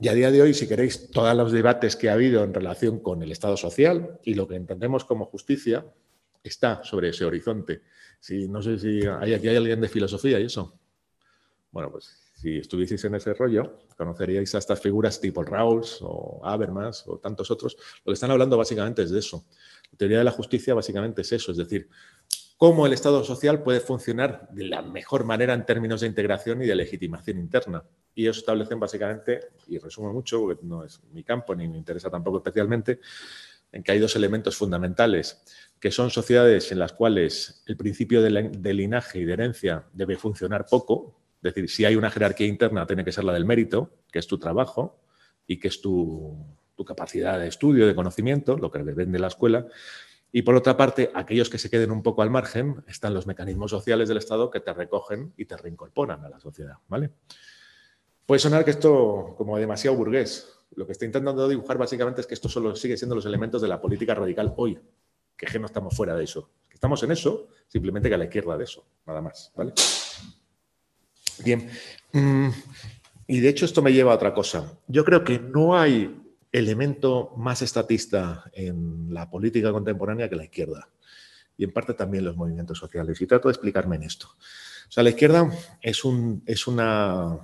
Y 0.00 0.08
a 0.08 0.14
día 0.14 0.30
de 0.30 0.42
hoy, 0.42 0.54
si 0.54 0.66
queréis, 0.66 1.10
todos 1.10 1.36
los 1.36 1.52
debates 1.52 1.96
que 1.96 2.10
ha 2.10 2.14
habido 2.14 2.42
en 2.44 2.52
relación 2.52 2.98
con 2.98 3.22
el 3.22 3.32
Estado 3.32 3.56
social 3.56 4.18
y 4.24 4.34
lo 4.34 4.48
que 4.48 4.56
entendemos 4.56 5.04
como 5.04 5.24
justicia 5.24 5.86
está 6.42 6.82
sobre 6.82 7.10
ese 7.10 7.24
horizonte 7.24 7.82
no 8.48 8.62
sé 8.62 8.78
si 8.78 9.06
hay 9.06 9.34
aquí 9.34 9.48
hay 9.48 9.56
alguien 9.56 9.80
de 9.80 9.88
filosofía 9.88 10.40
y 10.40 10.44
eso. 10.44 10.78
Bueno, 11.70 11.90
pues 11.90 12.16
si 12.34 12.58
estuvieseis 12.58 13.04
en 13.04 13.14
ese 13.14 13.34
rollo, 13.34 13.78
conoceríais 13.96 14.54
a 14.54 14.58
estas 14.58 14.80
figuras 14.80 15.20
tipo 15.20 15.42
Rawls 15.42 15.98
o 16.02 16.40
Habermas 16.44 17.06
o 17.06 17.18
tantos 17.18 17.50
otros. 17.50 17.76
Lo 18.04 18.10
que 18.10 18.14
están 18.14 18.30
hablando 18.30 18.56
básicamente 18.56 19.02
es 19.02 19.10
de 19.10 19.18
eso. 19.18 19.44
La 19.90 19.98
teoría 19.98 20.18
de 20.18 20.24
la 20.24 20.30
justicia 20.30 20.74
básicamente 20.74 21.22
es 21.22 21.32
eso, 21.32 21.52
es 21.52 21.58
decir, 21.58 21.88
cómo 22.64 22.86
el 22.86 22.94
Estado 22.94 23.22
social 23.24 23.62
puede 23.62 23.78
funcionar 23.80 24.48
de 24.50 24.64
la 24.64 24.80
mejor 24.80 25.24
manera 25.24 25.52
en 25.52 25.66
términos 25.66 26.00
de 26.00 26.06
integración 26.06 26.62
y 26.62 26.66
de 26.66 26.74
legitimación 26.74 27.36
interna. 27.36 27.84
Y 28.14 28.22
ellos 28.22 28.38
establecen 28.38 28.80
básicamente, 28.80 29.48
y 29.66 29.76
resumo 29.76 30.14
mucho, 30.14 30.40
porque 30.40 30.64
no 30.64 30.82
es 30.82 31.02
mi 31.12 31.22
campo 31.22 31.54
ni 31.54 31.68
me 31.68 31.76
interesa 31.76 32.08
tampoco 32.08 32.38
especialmente, 32.38 33.00
en 33.70 33.82
que 33.82 33.92
hay 33.92 33.98
dos 33.98 34.16
elementos 34.16 34.56
fundamentales 34.56 35.44
que 35.78 35.90
son 35.90 36.08
sociedades 36.08 36.72
en 36.72 36.78
las 36.78 36.94
cuales 36.94 37.62
el 37.66 37.76
principio 37.76 38.22
de, 38.22 38.72
linaje 38.72 39.18
y 39.18 39.26
de 39.26 39.34
herencia 39.34 39.84
debe 39.92 40.16
funcionar 40.16 40.64
poco, 40.64 41.20
es 41.42 41.52
decir, 41.52 41.68
si 41.68 41.84
hay 41.84 41.96
una 41.96 42.10
jerarquía 42.10 42.46
interna, 42.46 42.86
tiene 42.86 43.04
que 43.04 43.12
ser 43.12 43.24
la 43.24 43.34
del 43.34 43.44
mérito, 43.44 43.90
que 44.10 44.20
es 44.20 44.26
tu 44.26 44.38
trabajo 44.38 45.02
y 45.46 45.60
que 45.60 45.68
es 45.68 45.82
tu, 45.82 46.34
capacidad 46.86 47.38
de 47.38 47.48
estudio, 47.48 47.86
de 47.86 47.94
conocimiento, 47.94 48.56
lo 48.56 48.70
que 48.70 48.78
depende 48.78 49.18
de 49.18 49.20
la 49.20 49.28
escuela. 49.28 49.66
Y 50.36 50.42
por 50.42 50.56
otra 50.56 50.76
parte, 50.76 51.12
aquellos 51.14 51.48
que 51.48 51.58
se 51.58 51.70
queden 51.70 51.92
un 51.92 52.02
poco 52.02 52.20
al 52.20 52.28
margen, 52.28 52.82
están 52.88 53.14
los 53.14 53.24
mecanismos 53.24 53.70
sociales 53.70 54.08
del 54.08 54.18
Estado 54.18 54.50
que 54.50 54.58
te 54.58 54.74
recogen 54.74 55.32
y 55.36 55.44
te 55.44 55.56
reincorporan 55.56 56.24
a 56.24 56.28
la 56.28 56.40
sociedad. 56.40 56.74
¿vale? 56.88 57.12
Puede 58.26 58.40
sonar 58.40 58.64
que 58.64 58.72
esto 58.72 59.36
como 59.38 59.56
demasiado 59.56 59.96
burgués. 59.96 60.52
Lo 60.74 60.86
que 60.86 60.92
está 60.92 61.04
intentando 61.04 61.48
dibujar 61.48 61.78
básicamente 61.78 62.20
es 62.20 62.26
que 62.26 62.34
esto 62.34 62.48
solo 62.48 62.74
sigue 62.74 62.96
siendo 62.96 63.14
los 63.14 63.24
elementos 63.26 63.62
de 63.62 63.68
la 63.68 63.80
política 63.80 64.12
radical 64.12 64.52
hoy, 64.56 64.76
que 65.36 65.56
no 65.60 65.66
estamos 65.66 65.96
fuera 65.96 66.16
de 66.16 66.24
eso. 66.24 66.50
Estamos 66.68 67.00
en 67.04 67.12
eso, 67.12 67.46
simplemente 67.68 68.08
que 68.08 68.16
a 68.16 68.18
la 68.18 68.24
izquierda 68.24 68.58
de 68.58 68.64
eso, 68.64 68.84
nada 69.06 69.22
más. 69.22 69.52
¿vale? 69.54 69.72
Bien. 71.44 71.70
Mm, 72.12 72.48
y 73.28 73.38
de 73.38 73.48
hecho 73.48 73.66
esto 73.66 73.82
me 73.82 73.92
lleva 73.92 74.10
a 74.10 74.16
otra 74.16 74.34
cosa. 74.34 74.80
Yo 74.88 75.04
creo 75.04 75.22
que 75.22 75.38
no 75.38 75.78
hay 75.78 76.23
elemento 76.54 77.32
más 77.36 77.62
estatista 77.62 78.44
en 78.52 79.12
la 79.12 79.28
política 79.28 79.72
contemporánea 79.72 80.28
que 80.28 80.36
la 80.36 80.44
izquierda. 80.44 80.88
Y 81.56 81.64
en 81.64 81.72
parte 81.72 81.94
también 81.94 82.24
los 82.24 82.36
movimientos 82.36 82.78
sociales. 82.78 83.20
Y 83.20 83.26
trato 83.26 83.48
de 83.48 83.52
explicarme 83.52 83.96
en 83.96 84.04
esto. 84.04 84.28
O 84.88 84.92
sea, 84.92 85.02
la 85.02 85.10
izquierda 85.10 85.50
es, 85.82 86.04
un, 86.04 86.44
es 86.46 86.68
una... 86.68 87.38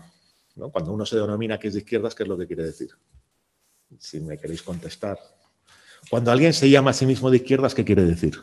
Cuando 0.72 0.92
uno 0.92 1.04
se 1.04 1.16
denomina 1.16 1.58
que 1.58 1.68
es 1.68 1.74
de 1.74 1.80
izquierdas, 1.80 2.14
¿qué 2.14 2.22
es 2.22 2.28
lo 2.28 2.38
que 2.38 2.46
quiere 2.46 2.62
decir? 2.62 2.90
Si 3.98 4.20
me 4.20 4.38
queréis 4.38 4.62
contestar. 4.62 5.18
Cuando 6.08 6.30
alguien 6.30 6.52
se 6.52 6.70
llama 6.70 6.90
a 6.90 6.94
sí 6.94 7.04
mismo 7.04 7.30
de 7.30 7.38
izquierdas, 7.38 7.74
¿qué 7.74 7.84
quiere 7.84 8.04
decir? 8.04 8.38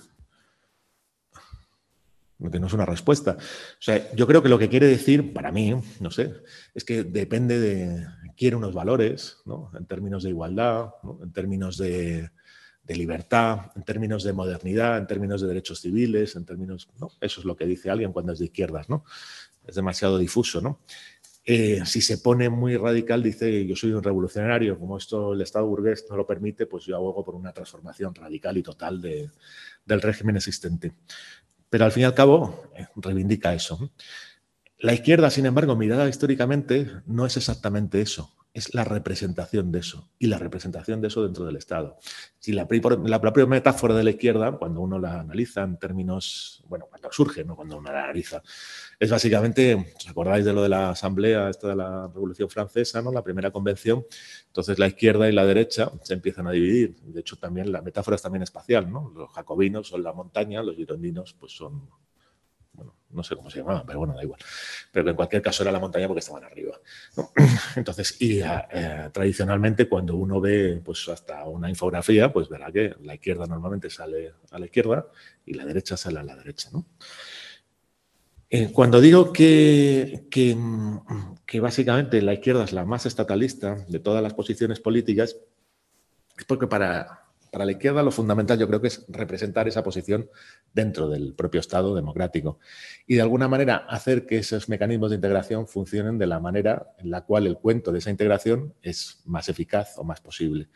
No 2.39 2.49
tenemos 2.51 2.73
una 2.73 2.85
respuesta. 2.85 3.37
O 3.39 3.81
sea, 3.81 4.11
yo 4.13 4.27
creo 4.27 4.43
que 4.43 4.49
lo 4.49 4.59
que 4.59 4.69
quiere 4.69 4.87
decir, 4.87 5.33
para 5.33 5.51
mí, 5.51 5.75
no 5.99 6.11
sé, 6.11 6.33
es 6.73 6.83
que 6.83 7.03
depende 7.03 7.59
de, 7.59 8.05
quiere 8.35 8.55
unos 8.55 8.73
valores, 8.73 9.37
¿no? 9.45 9.71
En 9.77 9.85
términos 9.85 10.23
de 10.23 10.29
igualdad, 10.29 10.91
en 11.21 11.31
términos 11.33 11.77
de, 11.77 12.29
libertad, 12.87 13.71
en 13.75 13.83
términos 13.83 14.23
de 14.23 14.31
modernidad, 14.31 14.97
en 14.97 15.07
términos 15.07 15.41
de 15.41 15.47
derechos 15.47 15.81
civiles, 15.81 16.35
en 16.35 16.45
términos, 16.45 16.87
¿no? 16.99 17.11
Eso 17.19 17.41
es 17.41 17.45
lo 17.45 17.57
que 17.57 17.65
dice 17.65 17.89
alguien 17.89 18.13
cuando 18.13 18.31
es 18.31 18.39
de 18.39 18.45
izquierdas, 18.45 18.87
¿no? 18.87 19.03
Es 19.65 19.75
demasiado 19.75 20.17
difuso, 20.17 20.61
¿no? 20.61 20.79
Eh, 21.43 21.81
si 21.85 22.01
se 22.01 22.17
pone 22.17 22.49
muy 22.49 22.75
radical, 22.75 23.23
dice 23.23 23.65
yo 23.65 23.75
soy 23.75 23.93
un 23.93 24.03
revolucionario, 24.03 24.77
como 24.77 24.97
esto 24.97 25.33
el 25.33 25.41
Estado 25.41 25.65
burgués 25.65 26.05
no 26.09 26.17
lo 26.17 26.27
permite, 26.27 26.65
pues 26.65 26.85
yo 26.85 26.95
abogo 26.95 27.23
por 27.23 27.35
una 27.35 27.53
transformación 27.53 28.13
radical 28.13 28.57
y 28.57 28.63
total 28.63 29.01
del 29.01 30.01
régimen 30.01 30.35
existente. 30.35 30.93
Pero 31.69 31.85
al 31.85 31.91
fin 31.91 32.03
y 32.03 32.05
al 32.05 32.13
cabo, 32.13 32.71
eh, 32.75 32.87
reivindica 32.95 33.53
eso. 33.53 33.91
La 34.79 34.93
izquierda, 34.93 35.29
sin 35.29 35.45
embargo, 35.45 35.75
mirada 35.75 36.07
históricamente, 36.07 36.89
no 37.05 37.25
es 37.25 37.37
exactamente 37.37 38.01
eso 38.01 38.37
es 38.57 38.73
la 38.73 38.83
representación 38.83 39.71
de 39.71 39.79
eso 39.79 40.09
y 40.17 40.25
la 40.25 40.39
representación 40.39 40.99
de 40.99 41.09
eso 41.09 41.23
dentro 41.23 41.45
del 41.45 41.57
Estado. 41.57 41.99
Si 42.39 42.53
la, 42.53 42.67
propia 42.67 43.45
metáfora 43.45 43.93
de 43.93 44.03
la 44.03 44.09
izquierda, 44.09 44.51
cuando 44.53 44.81
uno 44.81 44.97
la 44.97 45.19
analiza 45.19 45.61
en 45.61 45.77
términos, 45.77 46.63
bueno, 46.67 46.87
cuando 46.89 47.11
surge, 47.11 47.43
no 47.43 47.55
cuando 47.55 47.77
uno 47.77 47.91
la 47.91 48.05
analiza, 48.05 48.41
es 48.99 49.11
básicamente, 49.11 49.93
¿os 49.95 50.09
acordáis 50.09 50.43
de 50.43 50.53
lo 50.53 50.63
de 50.63 50.69
la 50.69 50.89
asamblea, 50.89 51.49
esta 51.49 51.67
de 51.67 51.75
la 51.75 52.07
Revolución 52.07 52.49
Francesa, 52.49 53.01
¿no? 53.01 53.11
la 53.11 53.23
primera 53.23 53.51
convención? 53.51 54.05
Entonces 54.47 54.79
la 54.79 54.87
izquierda 54.87 55.29
y 55.29 55.31
la 55.33 55.45
derecha 55.45 55.91
se 56.01 56.15
empiezan 56.15 56.47
a 56.47 56.51
dividir. 56.51 56.95
De 57.01 57.19
hecho, 57.19 57.37
también 57.37 57.71
la 57.71 57.81
metáfora 57.81 58.15
es 58.15 58.21
también 58.21 58.43
espacial, 58.43 58.91
¿no? 58.91 59.11
Los 59.15 59.31
jacobinos 59.31 59.87
son 59.87 60.03
la 60.03 60.13
montaña, 60.13 60.63
los 60.63 60.75
girondinos 60.75 61.35
pues 61.39 61.51
son 61.51 61.89
bueno, 62.77 62.95
no 63.09 63.23
sé 63.23 63.35
cómo 63.35 63.49
se 63.49 63.59
llamaba, 63.59 63.83
pero 63.85 63.99
bueno, 63.99 64.13
da 64.13 64.23
igual. 64.23 64.39
Pero 64.91 65.09
en 65.09 65.15
cualquier 65.15 65.41
caso 65.41 65.63
era 65.63 65.71
la 65.71 65.79
montaña 65.79 66.07
porque 66.07 66.19
estaban 66.19 66.43
arriba. 66.43 66.79
Entonces, 67.75 68.21
y 68.21 68.39
eh, 68.39 69.09
tradicionalmente 69.11 69.89
cuando 69.89 70.15
uno 70.15 70.39
ve 70.39 70.79
pues 70.85 71.07
hasta 71.09 71.43
una 71.45 71.69
infografía, 71.69 72.31
pues 72.31 72.49
verá 72.49 72.71
que 72.71 72.95
la 73.01 73.15
izquierda 73.15 73.47
normalmente 73.47 73.89
sale 73.89 74.33
a 74.51 74.59
la 74.59 74.65
izquierda 74.65 75.07
y 75.43 75.55
la 75.55 75.65
derecha 75.65 75.97
sale 75.97 76.19
a 76.19 76.23
la 76.23 76.35
derecha. 76.35 76.69
Eh, 78.49 78.71
cuando 78.71 79.01
digo 79.01 79.33
que, 79.33 80.27
que, 80.29 81.59
básicamente 81.59 82.21
la 82.21 82.33
izquierda 82.33 82.63
es 82.63 82.73
la 82.73 82.85
más 82.85 83.05
estatalista 83.05 83.85
de 83.87 83.99
todas 83.99 84.23
las 84.23 84.33
posiciones 84.33 84.79
políticas, 84.79 85.37
es 86.37 86.45
porque 86.45 86.67
para 86.67 87.27
para 87.51 87.65
la 87.65 87.71
izquierda 87.71 88.03
lo 88.03 88.11
fundamental 88.11 88.59
yo 88.59 88.67
creo 88.67 88.81
que 88.81 88.87
es 88.87 89.05
representar 89.07 89.67
esa 89.67 89.83
posición 89.83 90.29
dentro 90.73 91.09
del 91.09 91.33
propio 91.33 91.59
Estado 91.59 91.95
democrático 91.95 92.59
y 93.05 93.15
de 93.15 93.21
alguna 93.21 93.47
manera 93.47 93.77
hacer 93.89 94.25
que 94.25 94.37
esos 94.37 94.69
mecanismos 94.69 95.09
de 95.09 95.15
integración 95.15 95.67
funcionen 95.67 96.17
de 96.17 96.27
la 96.27 96.39
manera 96.39 96.93
en 96.99 97.09
la 97.09 97.21
cual 97.21 97.47
el 97.47 97.57
cuento 97.57 97.91
de 97.91 97.99
esa 97.99 98.11
integración 98.11 98.73
es 98.81 99.21
más 99.25 99.49
eficaz 99.49 99.97
o 99.97 100.03
más 100.03 100.21
posible. 100.21 100.69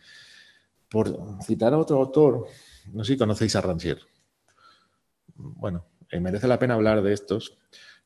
Por 0.89 1.17
citar 1.43 1.73
a 1.73 1.77
otro 1.77 1.97
autor, 1.97 2.47
no 2.91 3.03
sé 3.03 3.13
si 3.13 3.17
conocéis 3.17 3.55
a 3.55 3.61
Rancière. 3.61 4.01
Bueno, 5.35 5.85
eh, 6.11 6.19
merece 6.19 6.47
la 6.47 6.59
pena 6.59 6.75
hablar 6.75 7.01
de 7.01 7.13
estos. 7.13 7.57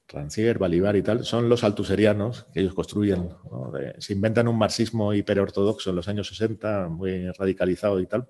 Rancière, 0.07 0.59
Balibar 0.59 0.95
y 0.95 1.01
tal, 1.01 1.25
son 1.25 1.49
los 1.49 1.63
altuserianos 1.63 2.45
que 2.53 2.59
ellos 2.59 2.75
construyen. 2.75 3.29
se 3.97 4.13
inventan 4.13 4.47
un 4.47 4.57
marxismo 4.57 5.13
hiperortodoxo 5.13 5.89
en 5.89 5.95
los 5.95 6.07
años 6.07 6.27
60, 6.27 6.89
muy 6.89 7.31
radicalizado 7.31 7.99
y 7.99 8.05
tal, 8.05 8.27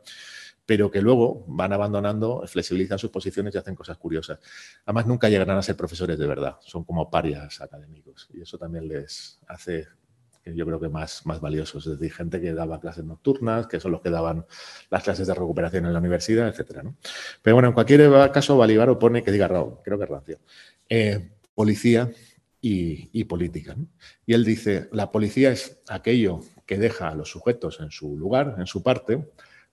pero 0.65 0.89
que 0.89 1.01
luego 1.01 1.43
van 1.47 1.73
abandonando, 1.73 2.43
flexibilizan 2.47 2.97
sus 2.97 3.11
posiciones 3.11 3.53
y 3.53 3.57
hacen 3.57 3.75
cosas 3.75 3.97
curiosas. 3.97 4.39
Además, 4.85 5.05
nunca 5.05 5.27
llegarán 5.27 5.57
a 5.57 5.61
ser 5.61 5.75
profesores 5.75 6.17
de 6.17 6.25
verdad, 6.25 6.55
son 6.61 6.85
como 6.85 7.09
parias 7.09 7.59
académicos 7.59 8.29
y 8.33 8.41
eso 8.41 8.57
también 8.57 8.87
les 8.87 9.39
hace 9.47 9.87
yo 10.53 10.65
creo 10.65 10.79
que 10.79 10.89
más, 10.89 11.25
más 11.25 11.41
valiosos, 11.41 11.87
es 11.87 11.99
decir, 11.99 12.13
gente 12.13 12.39
que 12.39 12.53
daba 12.53 12.79
clases 12.79 13.03
nocturnas, 13.05 13.67
que 13.67 13.79
son 13.79 13.91
los 13.91 14.01
que 14.01 14.09
daban 14.09 14.45
las 14.89 15.03
clases 15.03 15.27
de 15.27 15.33
recuperación 15.33 15.85
en 15.85 15.93
la 15.93 15.99
universidad, 15.99 16.47
etc. 16.47 16.81
Pero 17.41 17.55
bueno, 17.55 17.69
en 17.69 17.73
cualquier 17.73 18.31
caso, 18.31 18.57
Balibar 18.57 18.89
opone, 18.89 19.23
que 19.23 19.31
diga 19.31 19.47
Raúl, 19.47 19.77
creo 19.83 19.97
que 19.97 20.05
rancio, 20.05 20.39
eh, 20.89 21.31
policía 21.53 22.11
y, 22.61 23.23
política. 23.25 23.75
Y 24.25 24.33
él 24.33 24.43
dice, 24.43 24.89
la 24.91 25.11
policía 25.11 25.51
es 25.51 25.81
aquello 25.87 26.41
que 26.65 26.79
deja 26.79 27.09
a 27.09 27.15
los 27.15 27.29
sujetos 27.29 27.79
en 27.79 27.91
su 27.91 28.17
lugar, 28.17 28.55
en 28.57 28.65
su 28.65 28.81
parte, 28.81 29.23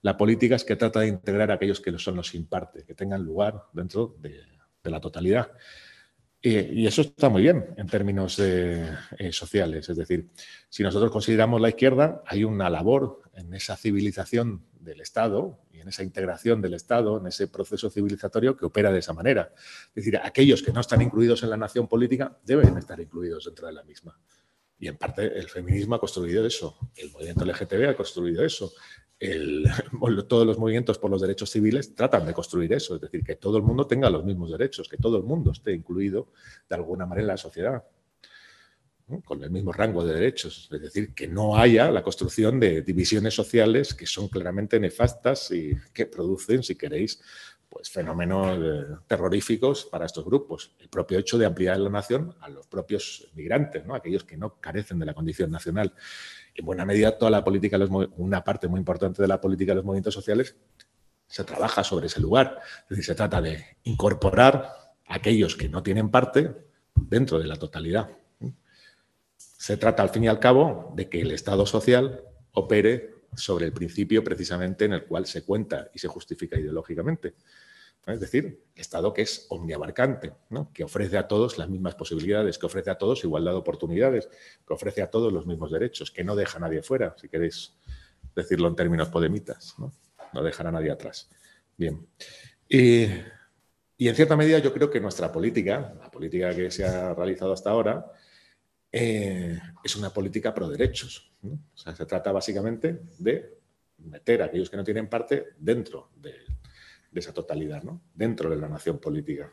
la 0.03 0.17
política 0.17 0.57
es 0.57 0.65
que 0.65 0.77
trata 0.77 1.01
de 1.01 1.09
integrar 1.09 1.51
a 1.51 1.55
aquellos 1.55 1.81
que 1.81 1.97
son 1.99 2.17
los 2.17 2.29
sin 2.29 2.47
parte, 2.47 2.85
que 2.85 2.95
tengan 2.95 3.23
lugar 3.23 3.65
dentro 3.73 4.17
de, 4.19 4.43
la 4.83 5.01
totalidad. 5.01 5.53
Y 6.43 6.87
eso 6.87 7.03
está 7.03 7.29
muy 7.29 7.43
bien 7.43 7.67
en 7.77 7.87
términos 7.87 8.39
eh, 8.41 8.85
sociales. 9.31 9.89
Es 9.89 9.97
decir, 9.97 10.29
si 10.69 10.83
nosotros 10.83 11.13
consideramos 11.13 11.61
la 11.61 11.69
izquierda, 11.69 12.23
hay 12.27 12.43
una 12.43 12.69
labor 12.69 13.23
en 13.35 13.55
esa 13.55 13.77
civilización 13.77 14.65
del 14.81 15.01
Estado 15.01 15.61
y 15.71 15.81
en 15.81 15.89
esa 15.89 16.03
integración 16.03 16.61
del 16.61 16.75
Estado, 16.75 17.19
en 17.19 17.29
ese 17.29 17.47
proceso 17.47 17.91
civilizatorio 17.91 18.57
que 18.57 18.67
opera 18.67 18.91
de 18.91 18.99
esa 18.99 19.13
manera. 19.13 19.53
Es 19.89 19.95
decir, 19.95 20.17
aquellos 20.17 20.63
que 20.63 20.73
no 20.73 20.81
están 20.81 21.01
incluidos 21.01 21.45
en 21.45 21.51
la 21.51 21.57
nación 21.57 21.87
política 21.87 22.37
deben 22.45 22.77
estar 22.77 22.99
incluidos 23.01 23.45
dentro 23.45 23.69
de 23.69 23.75
la 23.75 23.85
misma. 23.85 24.19
Y 24.83 24.89
en 24.89 24.97
parte 24.97 25.39
el 25.39 25.49
feminismo 25.49 25.95
ha 25.95 26.01
construido 26.01 26.45
eso, 26.45 26.77
el 26.97 27.13
movimiento 27.13 27.45
LGTB 27.45 27.91
ha 27.91 27.95
construido 27.95 28.45
eso, 28.45 28.73
todos 30.29 30.45
los 30.45 30.59
movimientos 30.59 30.99
por 30.99 31.09
los 31.09 31.21
derechos 31.21 31.51
civiles 31.51 31.95
tratan 31.95 32.27
de 32.27 32.35
construir 32.35 32.73
eso, 32.73 32.97
es 32.97 33.01
decir, 33.01 33.23
que 33.23 33.37
todo 33.37 33.59
el 33.59 33.63
mundo 33.63 33.87
tenga 33.87 34.11
los 34.11 34.25
mismos 34.25 34.51
derechos, 34.51 34.89
que 34.89 34.97
todo 34.97 35.19
el 35.19 35.23
mundo 35.23 35.53
esté 35.53 35.73
incluido 35.73 36.33
de 36.69 36.75
alguna 36.75 37.07
manera 37.07 37.23
en 37.23 37.29
la 37.29 37.37
sociedad 37.37 37.85
con 39.25 39.43
el 39.45 39.51
mismo 39.51 39.73
rango 39.73 40.05
de 40.05 40.15
derechos. 40.15 40.69
Es 40.73 40.81
decir, 40.81 41.15
que 41.15 41.29
no 41.29 41.57
haya 41.57 41.91
la 41.91 42.03
construcción 42.03 42.59
de 42.59 42.83
divisiones 42.83 43.35
sociales 43.35 43.95
que 43.95 44.07
son 44.07 44.29
claramente 44.29 44.81
nefastas 44.81 45.51
y 45.51 45.77
que 45.93 46.07
producen, 46.07 46.63
si 46.63 46.75
queréis, 46.75 47.21
pues 47.73 47.89
fenómenos 47.91 48.59
eh, 48.59 48.97
terroríficos 49.07 49.87
para 49.87 50.05
estos 50.05 50.25
grupos. 50.25 50.75
El 50.79 50.91
propio 50.91 51.19
hecho 51.19 51.39
de 51.39 51.47
ampliar 51.47 51.79
la 51.79 51.89
nación 51.89 52.35
a 52.41 52.51
los 52.51 52.67
propios 52.67 53.29
migrantes, 53.35 53.87
¿no? 53.87 53.95
aquellos 53.95 54.25
que 54.25 54.37
no 54.37 54.61
carecen 54.61 54.99
de 54.99 55.07
la 55.07 55.15
condición 55.15 55.51
nacional. 55.51 55.95
En 56.55 56.67
buena 56.67 56.85
medida, 56.85 57.17
toda 57.17 57.31
la 57.31 57.43
política, 57.43 57.79
una 58.17 58.45
parte 58.45 58.69
muy 58.69 58.79
importante 58.79 59.23
de 59.23 59.29
la 59.29 59.41
política 59.41 59.73
de 59.73 59.77
los 59.77 59.85
movimientos 59.87 60.13
sociales 60.13 60.55
se 61.27 61.45
trabaja 61.45 61.83
sobre 61.83 62.09
ese 62.09 62.21
lugar. 62.21 62.61
Es 62.83 62.89
decir, 62.91 63.05
se 63.07 63.15
trata 63.15 63.41
de 63.41 63.65
incorporar 63.85 64.95
a 65.07 65.15
aquellos 65.15 65.57
que 65.57 65.71
no 65.71 65.83
tienen 65.83 66.11
parte 66.11 66.55
dentro 66.95 67.39
de 67.39 67.47
la 67.47 67.57
totalidad. 67.57 68.11
Se 69.39 69.79
trata, 69.79 70.03
al 70.03 70.11
fin 70.11 70.25
y 70.25 70.29
al 70.29 70.41
cabo, 70.41 70.93
de 70.95 71.09
que 71.09 71.23
el 71.23 71.31
Estado 71.31 71.65
social 71.65 72.23
opere 72.53 73.15
sobre 73.35 73.65
el 73.65 73.73
principio 73.73 74.23
precisamente 74.23 74.85
en 74.85 74.93
el 74.93 75.05
cual 75.05 75.25
se 75.25 75.43
cuenta 75.43 75.89
y 75.95 75.99
se 75.99 76.09
justifica 76.09 76.59
ideológicamente. 76.59 77.35
Es 78.07 78.19
decir, 78.19 78.65
Estado 78.75 79.13
que 79.15 79.23
es 79.23 79.47
omniabarcante, 79.49 80.33
que 80.75 80.83
ofrece 80.83 81.19
a 81.19 81.29
todos 81.29 81.57
las 81.57 81.69
mismas 81.69 81.95
posibilidades, 81.95 82.59
que 82.59 82.67
ofrece 82.67 82.91
a 82.91 82.99
todos 82.99 83.23
igualdad 83.23 83.53
de 83.53 83.59
oportunidades, 83.59 84.29
que 84.67 84.75
ofrece 84.75 85.03
a 85.03 85.11
todos 85.11 85.33
los 85.33 85.47
mismos 85.47 85.71
derechos, 85.71 86.11
que 86.11 86.25
no 86.25 86.35
deja 86.35 86.59
a 86.59 86.61
nadie 86.63 86.83
fuera, 86.83 87.15
si 87.17 87.29
queréis 87.29 87.77
decirlo 88.35 88.67
en 88.69 88.75
términos 88.75 89.09
podemitas, 89.09 89.75
no, 89.79 89.93
no 90.33 90.43
dejar 90.43 90.67
a 90.67 90.73
nadie 90.73 90.91
atrás. 90.91 91.31
Bien. 91.77 92.05
Y, 92.69 93.09
en 93.99 94.17
cierta 94.17 94.37
medida 94.37 94.59
yo 94.59 94.73
creo 94.73 94.91
que 94.91 95.01
nuestra 95.01 95.31
política, 95.31 95.95
la 96.01 96.11
política 96.11 96.53
que 96.55 96.73
se 96.73 96.85
ha 96.85 97.15
realizado 97.15 97.53
hasta 97.53 97.71
ahora, 97.71 98.11
eh, 98.91 99.61
es 99.85 99.95
una 99.95 100.11
política 100.11 100.53
pro 100.53 100.69
derechos. 100.69 101.33
se 101.75 102.07
trata 102.07 102.33
básicamente 102.33 103.01
de 103.19 103.59
meter 103.99 104.43
a 104.43 104.47
aquellos 104.47 104.69
que 104.69 104.77
no 104.77 104.83
tienen 104.83 105.09
parte 105.09 105.51
dentro 105.57 106.11
de, 106.17 106.35
esa 107.21 107.33
totalidad, 107.33 107.83
dentro 108.15 108.49
de 108.49 108.57
la 108.57 108.69
nación 108.69 108.99
política. 108.99 109.53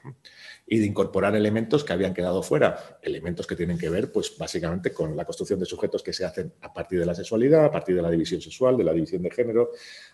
Y 0.65 0.79
de 0.79 0.85
incorporar 0.85 1.35
elementos 1.35 1.83
que 1.83 1.93
habían 1.93 2.13
quedado 2.13 2.41
fuera, 2.41 2.99
elementos 3.01 3.45
que 3.45 3.55
tienen 3.55 3.77
que 3.77 3.89
ver, 3.89 4.11
pues 4.11 4.37
básicamente 4.37 4.93
con 4.93 5.15
la 5.15 5.25
construcción 5.25 5.59
de 5.59 5.65
sujetos 5.65 6.01
que 6.01 6.13
se 6.13 6.25
hacen 6.25 6.53
a 6.61 6.73
partir 6.73 6.99
de 6.99 7.05
la 7.05 7.15
sexualidad, 7.15 7.65
a 7.65 7.71
partir 7.71 7.95
de 7.95 8.01
la 8.01 8.09
división 8.09 8.41
sexual, 8.41 8.77
de 8.77 8.83
la 8.83 8.93
división 8.93 9.21
de 9.21 9.31
género, 9.31 9.71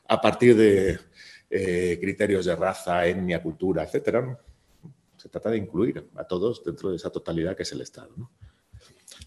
a 0.08 0.19
partir 0.19 0.55
de 0.55 0.99
eh, 1.49 1.97
criterios 2.01 2.45
de 2.45 2.55
raza, 2.55 3.05
etnia, 3.05 3.41
cultura, 3.41 3.84
etc. 3.84 4.38
Se 5.15 5.29
trata 5.29 5.49
de 5.49 5.58
incluir 5.58 6.10
a 6.15 6.23
todos 6.23 6.63
dentro 6.63 6.89
de 6.89 6.95
esa 6.95 7.12
totalidad 7.12 7.55
que 7.55 7.63
es 7.63 7.71
el 7.71 7.81
Estado. 7.81 8.31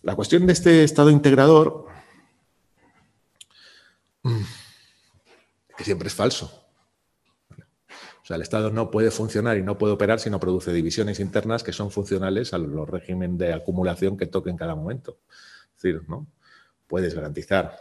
La 0.03 0.15
cuestión 0.15 0.47
de 0.47 0.53
este 0.53 0.85
Estado 0.85 1.11
integrador, 1.11 1.87
mm, 4.23 4.43
que 5.77 5.85
siempre 5.85 6.09
es 6.09 6.15
falso. 6.15 6.68
Sea, 8.29 8.37
el 8.37 8.43
Estado 8.43 8.71
no 8.71 8.91
puede 8.91 9.11
funcionar 9.11 9.57
y 9.57 9.63
no 9.63 9.79
puede 9.79 9.95
operar 9.95 10.21
si 10.21 10.29
no 10.29 10.39
produce 10.39 10.71
divisiones 10.71 11.19
internas 11.19 11.63
que 11.63 11.73
son 11.73 11.91
funcionales 11.91 12.53
a 12.53 12.59
los 12.59 12.87
régimen 12.87 13.39
de 13.39 13.55
acumulación 13.55 14.19
que 14.19 14.27
toque 14.27 14.51
en 14.51 14.59
cada 14.59 14.75
momento. 14.75 15.19
Es 15.75 15.83
decir, 15.83 16.07
¿no? 16.11 16.27
puedes 16.87 17.15
garantizar 17.15 17.75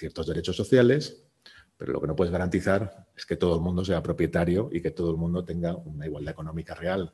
ciertos 0.00 0.26
derechos 0.26 0.56
sociales, 0.56 1.28
pero 1.76 1.92
lo 1.92 2.00
que 2.00 2.08
no 2.08 2.16
puedes 2.16 2.32
garantizar 2.32 3.06
es 3.16 3.24
que 3.24 3.36
todo 3.36 3.54
el 3.54 3.60
mundo 3.60 3.84
sea 3.84 4.02
propietario 4.02 4.68
y 4.72 4.82
que 4.82 4.90
todo 4.90 5.12
el 5.12 5.16
mundo 5.16 5.44
tenga 5.44 5.76
una 5.76 6.06
igualdad 6.06 6.32
económica 6.32 6.74
real 6.74 7.12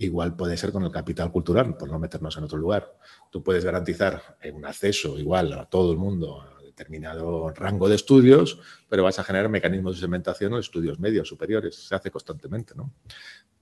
Igual 0.00 0.36
puede 0.36 0.56
ser 0.56 0.70
con 0.70 0.84
el 0.84 0.92
capital 0.92 1.32
cultural, 1.32 1.76
por 1.76 1.90
no 1.90 1.98
meternos 1.98 2.36
en 2.36 2.44
otro 2.44 2.56
lugar. 2.56 2.96
Tú 3.30 3.42
puedes 3.42 3.64
garantizar 3.64 4.38
un 4.54 4.64
acceso 4.64 5.18
igual 5.18 5.52
a 5.52 5.68
todo 5.68 5.90
el 5.90 5.98
mundo 5.98 6.44
determinado 6.78 7.50
rango 7.50 7.88
de 7.88 7.96
estudios, 7.96 8.60
pero 8.88 9.02
vas 9.02 9.18
a 9.18 9.24
generar 9.24 9.48
mecanismos 9.48 9.96
de 9.96 10.00
segmentación 10.00 10.52
o 10.52 10.58
estudios 10.58 11.00
medios, 11.00 11.28
superiores. 11.28 11.74
Se 11.74 11.94
hace 11.94 12.10
constantemente, 12.10 12.74
¿no? 12.76 12.92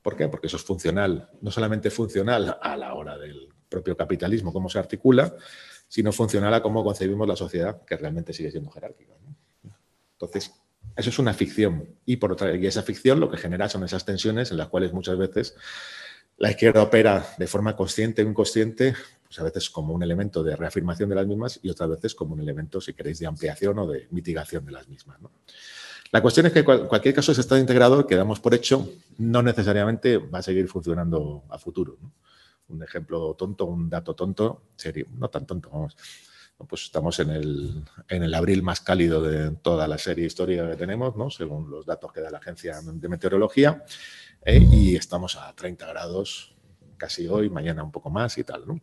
¿Por 0.03 0.17
qué? 0.17 0.29
Porque 0.29 0.47
eso 0.47 0.59
es 0.59 0.63
funcional. 0.63 1.31
No 1.41 1.51
solamente 1.51 1.91
funcional 1.91 2.59
a 2.61 2.77
la 2.77 2.95
hora 2.95 3.17
del 3.17 3.49
propio 3.69 3.97
capitalismo, 3.97 4.53
cómo 4.53 4.69
se 4.69 4.79
articula, 4.79 5.35
sino 5.89 6.13
funcional 6.13 6.53
a 6.55 6.63
cómo 6.63 6.85
concebimos 6.85 7.27
la 7.27 7.37
sociedad, 7.37 7.85
que 7.85 7.97
realmente 7.97 8.33
sigue 8.33 8.51
siendo 8.51 8.71
jerárquica. 8.71 9.15
Entonces, 10.13 10.53
eso 10.95 11.11
es 11.11 11.19
una 11.19 11.35
ficción. 11.35 11.97
Y, 12.05 12.17
por 12.17 12.33
otra, 12.33 12.55
y 12.55 12.67
esa 12.67 12.83
ficción 12.83 13.19
lo 13.19 13.31
que 13.31 13.37
genera 13.39 13.69
son 13.69 13.85
esas 13.85 14.05
tensiones 14.05 14.51
en 14.51 14.59
las 14.59 14.69
cuales 14.69 14.93
muchas 14.93 15.17
veces 15.19 15.57
la 16.39 16.51
izquierda 16.51 16.83
opera 16.83 17.27
de 17.39 17.47
forma 17.47 17.75
consciente 17.75 18.23
o 18.23 18.29
inconsciente, 18.29 18.95
pues 19.25 19.39
a 19.39 19.43
veces 19.43 19.71
como 19.71 19.95
un 19.95 20.03
elemento 20.03 20.43
de 20.43 20.55
reafirmación 20.55 21.09
de 21.09 21.15
las 21.15 21.27
mismas 21.27 21.59
y 21.63 21.71
otras 21.71 21.91
veces 21.91 22.15
como 22.15 22.35
un 22.35 22.41
elemento, 22.41 22.81
si 22.81 22.93
queréis, 22.93 23.19
de 23.19 23.27
ampliación 23.27 23.79
o 23.79 23.87
de 23.87 24.07
mitigación 24.11 24.65
de 24.65 24.73
las 24.73 24.89
mismas. 24.89 25.19
La 26.13 26.23
cuestión 26.23 26.47
es 26.47 26.53
que 26.53 26.61
en 26.61 26.87
cualquier 26.87 27.15
caso 27.15 27.33
ese 27.33 27.41
estado 27.41 27.61
integrado 27.61 28.07
que 28.07 28.15
damos 28.15 28.39
por 28.39 28.55
hecho 28.55 28.89
no 29.19 29.43
necesariamente 29.43 30.19
va 30.19 30.39
a 30.39 30.43
seguir 30.43 30.69
funcionando 30.69 31.45
a 31.49 31.59
futuro. 31.59 31.99
Un 32.69 32.83
ejemplo 32.83 33.35
tonto, 33.35 33.65
un 33.65 33.89
dato 33.89 34.15
tonto, 34.15 34.63
no 35.19 35.29
tan 35.29 35.47
tonto. 35.47 35.89
Pues 36.69 36.83
estamos 36.85 37.19
en 37.21 37.31
el, 37.31 37.85
en 38.09 38.23
el 38.23 38.33
abril 38.35 38.63
más 38.63 38.81
cálido 38.81 39.23
de 39.23 39.51
toda 39.57 39.87
la 39.87 39.99
serie 39.99 40.27
histórica 40.27 40.71
que 40.71 40.77
tenemos, 40.77 41.17
¿no? 41.17 41.29
según 41.29 41.71
los 41.71 41.85
datos 41.85 42.13
que 42.13 42.21
da 42.21 42.31
la 42.31 42.39
Agencia 42.39 42.81
de 42.83 43.09
Meteorología, 43.09 43.85
¿eh? 44.47 44.67
y 44.71 44.97
estamos 44.97 45.37
a 45.37 45.55
30 45.55 45.87
grados 45.87 46.57
casi 46.97 47.29
hoy, 47.29 47.51
mañana 47.51 47.83
un 47.83 47.93
poco 47.93 48.09
más 48.09 48.39
y 48.39 48.45
tal, 48.45 48.67
¿no? 48.67 48.81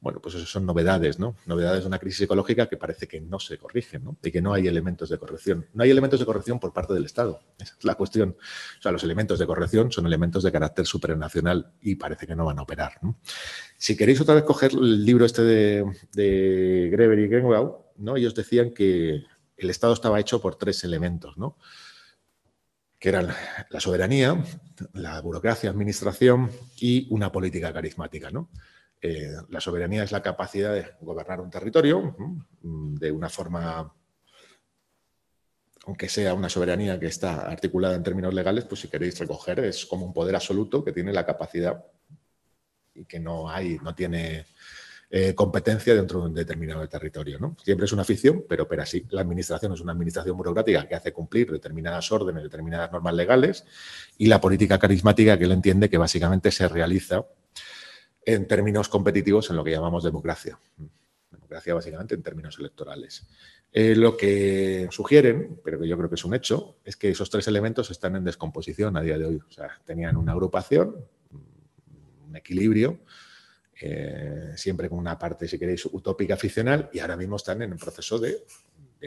Bueno, 0.00 0.18
pues 0.20 0.34
eso 0.34 0.46
son 0.46 0.64
novedades, 0.64 1.18
¿no? 1.18 1.36
Novedades 1.44 1.82
de 1.82 1.88
una 1.88 1.98
crisis 1.98 2.22
ecológica 2.22 2.68
que 2.68 2.78
parece 2.78 3.06
que 3.06 3.20
no 3.20 3.38
se 3.38 3.58
corrigen, 3.58 4.04
¿no? 4.04 4.16
Y 4.22 4.30
que 4.30 4.40
no 4.40 4.54
hay 4.54 4.66
elementos 4.66 5.10
de 5.10 5.18
corrección. 5.18 5.66
No 5.74 5.84
hay 5.84 5.90
elementos 5.90 6.18
de 6.18 6.24
corrección 6.24 6.58
por 6.58 6.72
parte 6.72 6.94
del 6.94 7.04
Estado. 7.04 7.40
Esa 7.58 7.74
es 7.78 7.84
la 7.84 7.96
cuestión. 7.96 8.34
O 8.78 8.82
sea, 8.82 8.92
los 8.92 9.04
elementos 9.04 9.38
de 9.38 9.46
corrección 9.46 9.92
son 9.92 10.06
elementos 10.06 10.42
de 10.42 10.50
carácter 10.50 10.86
supranacional 10.86 11.74
y 11.82 11.96
parece 11.96 12.26
que 12.26 12.34
no 12.34 12.46
van 12.46 12.58
a 12.58 12.62
operar. 12.62 12.98
Si 13.76 13.94
queréis 13.94 14.22
otra 14.22 14.36
vez 14.36 14.44
coger 14.44 14.72
el 14.72 15.04
libro 15.04 15.26
este 15.26 15.42
de, 15.42 15.84
de 16.14 16.88
Greber 16.90 17.18
y 17.18 17.28
Greenwald. 17.28 17.72
Ellos 18.16 18.34
decían 18.34 18.72
que 18.72 19.24
el 19.58 19.70
Estado 19.70 19.92
estaba 19.92 20.18
hecho 20.18 20.40
por 20.40 20.56
tres 20.56 20.82
elementos, 20.84 21.36
¿no? 21.36 21.58
Que 23.00 23.08
eran 23.08 23.28
la 23.70 23.80
soberanía, 23.80 24.44
la 24.92 25.20
burocracia, 25.22 25.70
administración 25.70 26.50
y 26.76 27.06
una 27.10 27.32
política 27.32 27.72
carismática. 27.72 28.30
¿no? 28.30 28.50
Eh, 29.00 29.32
la 29.48 29.60
soberanía 29.60 30.04
es 30.04 30.12
la 30.12 30.22
capacidad 30.22 30.74
de 30.74 30.86
gobernar 31.00 31.40
un 31.40 31.48
territorio 31.48 32.14
de 32.60 33.10
una 33.10 33.30
forma, 33.30 33.90
aunque 35.86 36.10
sea 36.10 36.34
una 36.34 36.50
soberanía 36.50 37.00
que 37.00 37.06
está 37.06 37.48
articulada 37.50 37.94
en 37.94 38.02
términos 38.02 38.34
legales, 38.34 38.66
pues 38.66 38.82
si 38.82 38.88
queréis 38.88 39.18
recoger, 39.18 39.60
es 39.60 39.86
como 39.86 40.04
un 40.04 40.12
poder 40.12 40.36
absoluto 40.36 40.84
que 40.84 40.92
tiene 40.92 41.14
la 41.14 41.24
capacidad 41.24 41.82
y 42.94 43.06
que 43.06 43.18
no 43.18 43.48
hay, 43.48 43.78
no 43.78 43.94
tiene 43.94 44.44
eh, 45.12 45.34
competencia 45.34 45.92
dentro 45.92 46.20
de 46.20 46.26
un 46.26 46.34
determinado 46.34 46.88
territorio. 46.88 47.36
¿no? 47.40 47.56
Siempre 47.64 47.86
es 47.86 47.92
una 47.92 48.04
ficción, 48.04 48.44
pero 48.48 48.62
opera 48.62 48.84
así. 48.84 49.04
La 49.10 49.22
administración 49.22 49.72
es 49.72 49.80
una 49.80 49.90
administración 49.90 50.36
burocrática 50.36 50.86
que 50.86 50.94
hace 50.94 51.12
cumplir 51.12 51.50
determinadas 51.50 52.12
órdenes, 52.12 52.44
determinadas 52.44 52.92
normas 52.92 53.14
legales, 53.14 53.64
y 54.18 54.26
la 54.26 54.40
política 54.40 54.78
carismática 54.78 55.36
que 55.36 55.44
él 55.44 55.52
entiende 55.52 55.90
que 55.90 55.98
básicamente 55.98 56.52
se 56.52 56.68
realiza 56.68 57.26
en 58.24 58.46
términos 58.46 58.88
competitivos 58.88 59.50
en 59.50 59.56
lo 59.56 59.64
que 59.64 59.72
llamamos 59.72 60.04
democracia. 60.04 60.60
Democracia 61.28 61.74
básicamente 61.74 62.14
en 62.14 62.22
términos 62.22 62.56
electorales. 62.60 63.26
Eh, 63.72 63.96
lo 63.96 64.16
que 64.16 64.86
sugieren, 64.92 65.60
pero 65.64 65.80
que 65.80 65.88
yo 65.88 65.96
creo 65.96 66.08
que 66.08 66.14
es 66.14 66.24
un 66.24 66.34
hecho, 66.34 66.76
es 66.84 66.96
que 66.96 67.10
esos 67.10 67.30
tres 67.30 67.48
elementos 67.48 67.90
están 67.90 68.14
en 68.14 68.22
descomposición 68.22 68.96
a 68.96 69.00
día 69.00 69.18
de 69.18 69.24
hoy. 69.24 69.36
O 69.36 69.50
sea, 69.50 69.70
tenían 69.84 70.16
una 70.16 70.30
agrupación, 70.30 70.94
un 72.28 72.36
equilibrio, 72.36 73.00
eh, 73.80 74.52
siempre 74.56 74.88
con 74.88 74.98
una 74.98 75.18
parte, 75.18 75.48
si 75.48 75.58
queréis, 75.58 75.86
utópica 75.86 76.36
ficcional, 76.36 76.90
y 76.92 76.98
ahora 76.98 77.16
mismo 77.16 77.36
están 77.36 77.62
en 77.62 77.72
un 77.72 77.78
proceso 77.78 78.18
de, 78.18 78.44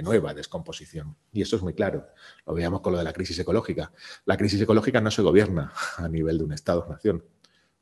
nueva 0.01 0.33
descomposición. 0.33 1.15
Y 1.31 1.43
eso 1.43 1.55
es 1.55 1.61
muy 1.61 1.75
claro. 1.75 2.07
Lo 2.47 2.55
veíamos 2.55 2.81
con 2.81 2.93
lo 2.93 2.97
de 2.97 3.03
la 3.03 3.13
crisis 3.13 3.37
ecológica. 3.37 3.91
La 4.25 4.35
crisis 4.37 4.59
ecológica 4.59 4.99
no 4.99 5.11
se 5.11 5.21
gobierna 5.21 5.71
a 5.97 6.07
nivel 6.07 6.39
de 6.39 6.43
un 6.45 6.53
Estado-nación. 6.53 7.23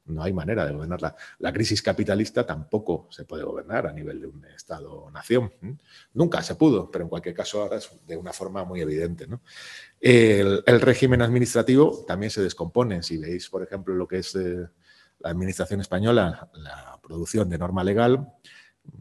No 0.06 0.24
hay 0.24 0.34
manera 0.34 0.66
de 0.66 0.74
gobernarla. 0.74 1.16
La 1.40 1.54
crisis 1.54 1.82
capitalista 1.82 2.46
tampoco 2.46 3.08
se 3.12 3.24
puede 3.24 3.44
gobernar 3.44 3.88
a 3.88 3.94
nivel 3.94 4.20
de 4.20 4.28
un 4.28 4.44
Estado-nación. 4.44 5.54
Nunca 6.14 6.42
se 6.42 6.56
pudo, 6.56 6.92
pero 6.92 7.06
en 7.06 7.10
cualquier 7.10 7.36
caso 7.36 7.62
ahora 7.62 7.78
es 7.78 7.90
de 8.06 8.18
una 8.18 8.34
forma 8.34 8.66
muy 8.66 8.82
evidente. 8.82 9.28
El, 10.00 10.64
régimen 10.82 11.22
administrativo 11.22 12.04
también 12.06 12.32
se 12.32 12.42
descompone. 12.42 13.04
Si 13.04 13.18
veis, 13.18 13.48
por 13.48 13.64
ejemplo, 13.64 13.94
lo 13.94 14.08
que 14.08 14.18
es 14.18 14.36
eh, 14.36 14.68
la 15.24 15.30
Administración 15.30 15.82
española, 15.82 16.50
la 16.54 17.00
producción 17.02 17.50
de 17.50 17.58
norma 17.58 17.84
legal, 17.84 18.28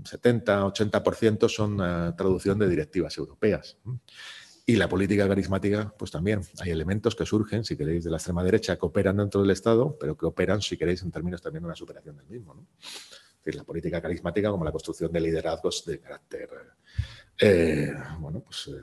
70-80% 0.03 1.49
son 1.49 1.81
uh, 1.81 2.15
traducción 2.15 2.59
de 2.59 2.69
directivas 2.69 3.17
europeas. 3.17 3.79
Y 4.67 4.77
la 4.77 4.89
política 4.89 5.27
carismática, 5.27 5.93
pues 5.99 6.11
también 6.11 6.43
hay 6.61 6.71
elementos 6.71 7.17
que 7.17 7.27
surgen, 7.27 7.65
si 7.65 7.77
queréis, 7.77 8.05
de 8.05 8.11
la 8.11 8.19
extrema 8.19 8.45
derecha, 8.45 8.77
que 8.77 8.87
operan 8.87 9.17
dentro 9.17 9.41
del 9.41 9.51
Estado, 9.51 9.97
pero 9.99 10.17
que 10.17 10.27
operan, 10.27 10.61
si 10.61 10.77
queréis, 10.77 11.03
en 11.03 11.11
términos 11.11 11.43
también 11.43 11.63
de 11.63 11.67
una 11.67 11.77
superación 11.77 12.17
del 12.17 12.27
mismo. 12.27 12.67
Es 12.79 13.45
decir, 13.45 13.59
la 13.59 13.65
política 13.65 14.01
carismática 14.01 14.51
como 14.51 14.65
la 14.65 14.71
construcción 14.71 15.11
de 15.11 15.21
liderazgos 15.21 15.85
de 15.87 15.99
carácter, 15.99 16.51
eh, 17.41 17.93
pues, 18.45 18.69
eh, 18.69 18.81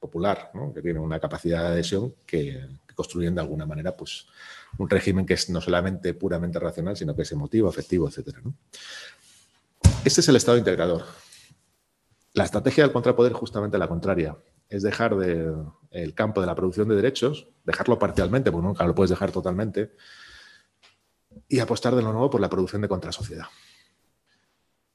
popular, 0.00 0.50
que 0.74 0.80
tiene 0.80 1.00
una 1.00 1.20
capacidad 1.20 1.62
de 1.62 1.66
adhesión 1.68 2.14
que, 2.24 2.68
que 2.92 2.96
construyen 2.96 3.34
de 3.34 3.40
alguna 3.40 3.66
manera, 3.66 3.96
pues, 3.96 4.26
un 4.78 4.88
régimen 4.88 5.26
que 5.26 5.34
es 5.34 5.48
no 5.50 5.60
solamente 5.60 6.14
puramente 6.14 6.58
racional, 6.58 6.96
sino 6.96 7.16
que 7.16 7.22
es 7.22 7.32
emotivo, 7.32 7.68
afectivo, 7.68 8.08
etc. 8.08 8.38
Este 10.04 10.20
es 10.20 10.28
el 10.28 10.36
Estado 10.36 10.58
integrador. 10.58 11.04
La 12.34 12.44
estrategia 12.44 12.84
del 12.84 12.92
contrapoder 12.92 13.32
justamente 13.32 13.78
la 13.78 13.88
contraria. 13.88 14.36
Es 14.68 14.82
dejar 14.82 15.16
el 15.90 16.14
campo 16.14 16.40
de 16.40 16.46
la 16.46 16.54
producción 16.54 16.88
de 16.88 16.94
derechos, 16.96 17.48
dejarlo 17.64 17.98
parcialmente, 17.98 18.50
porque 18.50 18.66
nunca 18.66 18.86
lo 18.86 18.94
puedes 18.94 19.10
dejar 19.10 19.30
totalmente, 19.30 19.92
y 21.48 21.58
apostar 21.58 21.94
de 21.94 22.02
nuevo 22.02 22.30
por 22.30 22.40
la 22.40 22.48
producción 22.48 22.82
de 22.82 22.88
contrasociedad. 22.88 23.46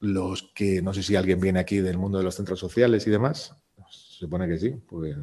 Los 0.00 0.50
que, 0.54 0.82
no 0.82 0.94
sé 0.94 1.02
si 1.02 1.16
alguien 1.16 1.40
viene 1.40 1.60
aquí 1.60 1.78
del 1.78 1.98
mundo 1.98 2.18
de 2.18 2.24
los 2.24 2.34
centros 2.34 2.58
sociales 2.58 3.06
y 3.06 3.10
demás, 3.10 3.54
se 3.88 4.18
supone 4.18 4.48
que 4.48 4.58
sí, 4.58 4.70
porque 4.70 5.16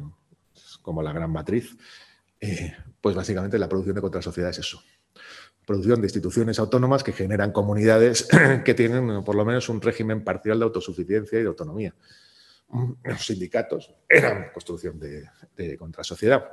es 0.54 0.78
como 0.78 1.02
la 1.02 1.12
gran 1.12 1.30
matriz. 1.30 1.76
Eh, 2.40 2.74
pues 3.00 3.14
básicamente 3.14 3.58
la 3.58 3.68
producción 3.68 3.94
de 3.94 4.00
contrasociedad 4.00 4.50
es 4.50 4.58
eso. 4.58 4.82
Producción 5.66 6.00
de 6.00 6.06
instituciones 6.06 6.58
autónomas 6.58 7.02
que 7.02 7.12
generan 7.12 7.52
comunidades 7.52 8.28
que 8.64 8.74
tienen 8.74 9.24
por 9.24 9.34
lo 9.34 9.44
menos 9.44 9.68
un 9.68 9.80
régimen 9.80 10.22
parcial 10.24 10.58
de 10.58 10.64
autosuficiencia 10.64 11.38
y 11.38 11.42
de 11.42 11.48
autonomía. 11.48 11.94
Los 13.04 13.26
sindicatos 13.26 13.94
eran 14.08 14.50
construcción 14.52 14.98
de, 14.98 15.76
contrasociedad. 15.78 16.44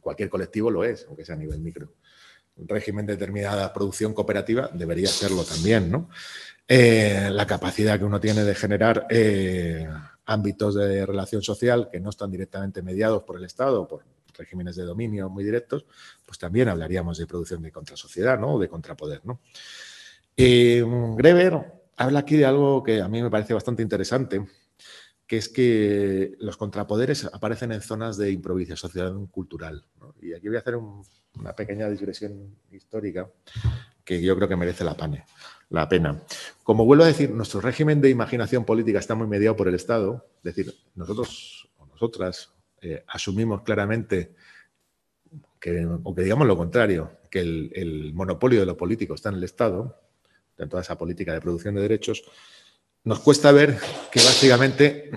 Cualquier 0.00 0.28
colectivo 0.28 0.70
lo 0.70 0.84
es, 0.84 1.04
aunque 1.06 1.24
sea 1.24 1.34
a 1.34 1.38
nivel 1.38 1.60
micro. 1.60 1.92
Un 2.56 2.68
régimen 2.68 3.06
de 3.06 3.14
determinada 3.14 3.72
producción 3.72 4.14
cooperativa 4.14 4.68
debería 4.72 5.08
serlo 5.08 5.44
también, 5.44 5.90
¿no? 5.90 6.10
Eh, 6.66 7.28
la 7.30 7.46
capacidad 7.46 7.98
que 7.98 8.04
uno 8.04 8.20
tiene 8.20 8.44
de 8.44 8.54
generar 8.54 9.06
eh, 9.10 9.86
ámbitos 10.26 10.74
de 10.74 11.04
relación 11.04 11.42
social 11.42 11.88
que 11.90 12.00
no 12.00 12.10
están 12.10 12.30
directamente 12.30 12.82
mediados 12.82 13.22
por 13.22 13.36
el 13.36 13.44
Estado, 13.44 13.86
por 13.86 14.02
regímenes 14.36 14.76
de 14.76 14.84
dominio 14.84 15.28
muy 15.28 15.44
directos, 15.44 15.86
pues 16.24 16.38
también 16.38 16.68
hablaríamos 16.68 17.18
de 17.18 17.26
producción 17.26 17.62
de 17.62 17.72
contrasociedad, 17.72 18.38
¿no? 18.38 18.54
O 18.54 18.58
de 18.58 18.68
contrapoder, 18.68 19.20
¿no? 19.24 19.40
Eh, 20.36 20.84
Greber 21.16 21.82
habla 21.96 22.20
aquí 22.20 22.36
de 22.36 22.46
algo 22.46 22.82
que 22.82 23.00
a 23.00 23.08
mí 23.08 23.22
me 23.22 23.30
parece 23.30 23.54
bastante 23.54 23.82
interesante, 23.82 24.44
que 25.26 25.36
es 25.36 25.48
que 25.48 26.34
los 26.40 26.56
contrapoderes 26.56 27.24
aparecen 27.26 27.72
en 27.72 27.80
zonas 27.80 28.16
de 28.16 28.30
improvisación 28.30 29.26
cultural. 29.26 29.84
Y 30.20 30.34
aquí 30.34 30.48
voy 30.48 30.56
a 30.56 30.60
hacer 30.60 30.76
una 30.76 31.54
pequeña 31.54 31.88
digresión 31.88 32.56
histórica 32.70 33.30
que 34.04 34.20
yo 34.20 34.36
creo 34.36 34.48
que 34.48 34.56
merece 34.56 34.84
la, 34.84 34.96
la 35.70 35.88
pena. 35.88 36.22
Como 36.62 36.84
vuelvo 36.84 37.04
a 37.04 37.08
decir, 37.08 37.30
nuestro 37.30 37.60
régimen 37.60 38.00
de 38.00 38.10
imaginación 38.10 38.64
política 38.64 38.98
está 38.98 39.14
muy 39.14 39.26
mediado 39.26 39.56
por 39.56 39.68
el 39.68 39.74
Estado, 39.74 40.26
es 40.38 40.42
decir, 40.42 40.74
nosotros 40.94 41.70
o 41.78 41.86
nosotras 41.86 42.52
eh, 42.82 43.04
asumimos 43.06 43.62
claramente 43.62 44.34
que, 45.60 45.86
o 46.02 46.14
que 46.14 46.22
digamos 46.22 46.48
lo 46.48 46.56
contrario, 46.56 47.18
que 47.30 47.38
el, 47.40 48.10
monopolio 48.12 48.60
de 48.60 48.66
lo 48.66 48.76
político 48.76 49.14
está 49.14 49.28
en 49.28 49.36
el 49.36 49.44
Estado, 49.44 50.00
en 50.58 50.68
toda 50.68 50.82
esa 50.82 50.98
política 50.98 51.32
de 51.32 51.40
producción 51.40 51.76
de 51.76 51.82
derechos, 51.82 52.24
nos 53.04 53.20
cuesta 53.20 53.52
ver 53.52 53.78
que 54.10 54.20
básicamente 54.20 55.10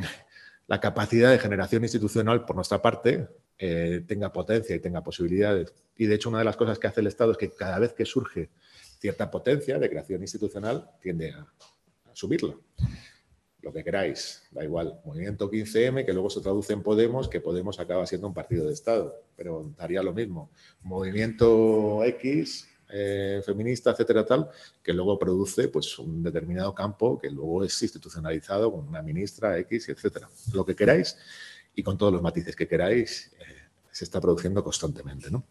la 0.67 0.79
capacidad 0.79 1.31
de 1.31 1.39
generación 1.39 1.83
institucional 1.83 2.45
por 2.45 2.55
nuestra 2.55 2.81
parte 2.81 3.27
eh, 3.57 4.03
tenga 4.07 4.31
potencia 4.31 4.75
y 4.75 4.79
tenga 4.79 5.03
posibilidades. 5.03 5.73
Y 5.97 6.05
de 6.05 6.15
hecho, 6.15 6.29
una 6.29 6.39
de 6.39 6.45
las 6.45 6.57
cosas 6.57 6.77
que 6.77 6.87
hace 6.87 7.01
el 7.01 7.07
Estado 7.07 7.31
es 7.31 7.37
que 7.37 7.49
cada 7.49 7.79
vez 7.79 7.93
que 7.93 8.05
surge 8.05 8.51
cierta 8.99 9.31
potencia 9.31 9.79
de 9.79 9.89
creación 9.89 10.21
institucional, 10.21 10.89
tiende 11.01 11.31
a, 11.31 11.39
a 11.39 12.15
subirla 12.15 12.55
lo 13.65 13.73
que 13.73 13.83
queráis, 13.83 14.43
da 14.51 14.63
igual. 14.63 15.01
Movimiento 15.03 15.49
15M, 15.49 16.05
que 16.05 16.13
luego 16.13 16.29
se 16.29 16.39
traduce 16.39 16.71
en 16.71 16.83
Podemos, 16.83 17.27
que 17.27 17.41
Podemos 17.41 17.79
acaba 17.79 18.05
siendo 18.05 18.27
un 18.27 18.33
partido 18.33 18.67
de 18.67 18.73
Estado, 18.73 19.23
pero 19.35 19.73
daría 19.75 20.03
lo 20.03 20.13
mismo. 20.13 20.51
Movimiento 20.83 22.03
X, 22.03 22.69
eh, 22.93 23.41
feminista, 23.43 23.89
etcétera, 23.89 24.23
tal, 24.23 24.51
que 24.83 24.93
luego 24.93 25.17
produce 25.17 25.67
pues, 25.69 25.97
un 25.97 26.21
determinado 26.21 26.75
campo 26.75 27.17
que 27.17 27.31
luego 27.31 27.63
es 27.63 27.81
institucionalizado 27.81 28.71
con 28.71 28.87
una 28.87 29.01
ministra 29.01 29.57
X, 29.57 29.89
etcétera. 29.89 30.29
Lo 30.53 30.63
que 30.63 30.75
queráis 30.75 31.17
y 31.73 31.81
con 31.81 31.97
todos 31.97 32.13
los 32.13 32.21
matices 32.21 32.55
que 32.55 32.67
queráis. 32.67 33.31
Eh, 33.39 33.65
se 33.91 34.03
está 34.03 34.19
produciendo 34.19 34.61
constantemente. 34.61 35.31
¿no? 35.31 35.45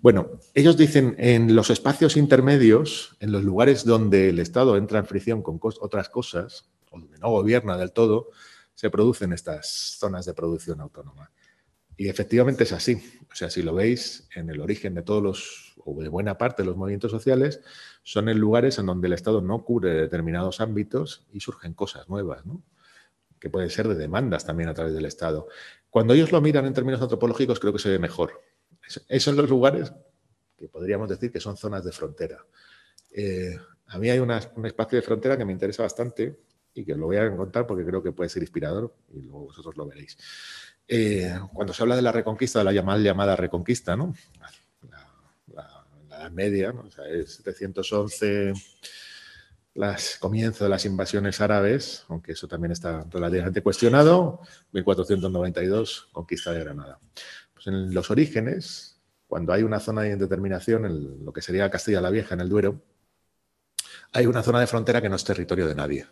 Bueno, 0.00 0.30
ellos 0.54 0.78
dicen 0.78 1.14
en 1.18 1.54
los 1.54 1.68
espacios 1.68 2.16
intermedios, 2.16 3.18
en 3.20 3.32
los 3.32 3.44
lugares 3.44 3.84
donde 3.84 4.30
el 4.30 4.38
Estado 4.38 4.78
entra 4.78 4.98
en 4.98 5.04
fricción 5.04 5.42
con 5.42 5.60
otras 5.62 6.08
cosas, 6.08 6.71
donde 7.00 7.18
no 7.18 7.30
gobierna 7.30 7.76
del 7.76 7.92
todo, 7.92 8.30
se 8.74 8.90
producen 8.90 9.32
estas 9.32 9.96
zonas 9.98 10.26
de 10.26 10.34
producción 10.34 10.80
autónoma. 10.80 11.30
Y 11.96 12.08
efectivamente 12.08 12.64
es 12.64 12.72
así. 12.72 13.02
O 13.30 13.34
sea, 13.34 13.50
si 13.50 13.62
lo 13.62 13.74
veis, 13.74 14.28
en 14.34 14.50
el 14.50 14.60
origen 14.60 14.94
de 14.94 15.02
todos 15.02 15.22
los, 15.22 15.74
o 15.84 16.00
de 16.02 16.08
buena 16.08 16.38
parte 16.38 16.62
de 16.62 16.66
los 16.66 16.76
movimientos 16.76 17.10
sociales, 17.10 17.60
son 18.02 18.28
en 18.28 18.38
lugares 18.38 18.78
en 18.78 18.86
donde 18.86 19.06
el 19.06 19.12
Estado 19.12 19.40
no 19.40 19.64
cubre 19.64 19.92
determinados 19.92 20.60
ámbitos 20.60 21.26
y 21.32 21.40
surgen 21.40 21.74
cosas 21.74 22.08
nuevas, 22.08 22.42
que 23.38 23.50
pueden 23.50 23.70
ser 23.70 23.88
de 23.88 23.94
demandas 23.94 24.44
también 24.44 24.68
a 24.68 24.74
través 24.74 24.94
del 24.94 25.04
Estado. 25.04 25.48
Cuando 25.90 26.14
ellos 26.14 26.32
lo 26.32 26.40
miran 26.40 26.64
en 26.66 26.74
términos 26.74 27.02
antropológicos, 27.02 27.60
creo 27.60 27.72
que 27.72 27.78
se 27.78 27.90
ve 27.90 27.98
mejor. 27.98 28.40
Esos 29.08 29.22
son 29.22 29.36
los 29.36 29.48
lugares 29.48 29.92
que 30.56 30.68
podríamos 30.68 31.08
decir 31.08 31.30
que 31.30 31.40
son 31.40 31.56
zonas 31.56 31.84
de 31.84 31.92
frontera. 31.92 32.44
Eh, 33.10 33.56
a 33.86 33.98
mí 33.98 34.08
hay 34.08 34.18
un 34.18 34.30
espacio 34.64 34.96
de 34.96 35.02
frontera 35.02 35.36
que 35.36 35.44
me 35.44 35.52
interesa 35.52 35.82
bastante, 35.82 36.38
y 36.74 36.84
que 36.84 36.92
os 36.92 36.98
lo 36.98 37.06
voy 37.06 37.16
a 37.16 37.36
contar 37.36 37.66
porque 37.66 37.84
creo 37.84 38.02
que 38.02 38.12
puede 38.12 38.30
ser 38.30 38.42
inspirador 38.42 38.94
y 39.12 39.22
luego 39.22 39.46
vosotros 39.46 39.76
lo 39.76 39.86
veréis. 39.86 40.16
Eh, 40.88 41.38
cuando 41.52 41.72
se 41.72 41.82
habla 41.82 41.96
de 41.96 42.02
la 42.02 42.12
reconquista, 42.12 42.58
de 42.58 42.64
la 42.64 42.72
llamada, 42.72 43.00
llamada 43.00 43.36
reconquista, 43.36 43.96
¿no? 43.96 44.14
La, 45.54 45.86
Edad 46.10 46.30
Media, 46.30 46.72
¿no? 46.72 46.82
o 46.82 46.90
sea, 46.90 47.06
es 47.08 47.36
711 47.36 48.52
las 49.74 50.18
comienzo 50.18 50.64
de 50.64 50.70
las 50.70 50.84
invasiones 50.84 51.40
árabes, 51.40 52.04
aunque 52.08 52.32
eso 52.32 52.46
también 52.46 52.72
está 52.72 53.06
relativamente 53.10 53.62
cuestionado, 53.62 54.40
1492, 54.72 56.08
conquista 56.12 56.52
de 56.52 56.60
Granada. 56.60 56.98
Pues 57.54 57.66
en 57.68 57.94
los 57.94 58.10
orígenes, 58.10 59.00
cuando 59.26 59.54
hay 59.54 59.62
una 59.62 59.80
zona 59.80 60.02
de 60.02 60.12
indeterminación, 60.12 60.84
en 60.84 61.24
lo 61.24 61.32
que 61.32 61.40
sería 61.40 61.70
Castilla 61.70 62.02
la 62.02 62.10
Vieja, 62.10 62.34
en 62.34 62.42
el 62.42 62.50
Duero, 62.50 62.82
hay 64.12 64.26
una 64.26 64.42
zona 64.42 64.60
de 64.60 64.66
frontera 64.66 65.00
que 65.00 65.08
no 65.08 65.16
es 65.16 65.24
territorio 65.24 65.66
de 65.66 65.74
nadie 65.74 66.06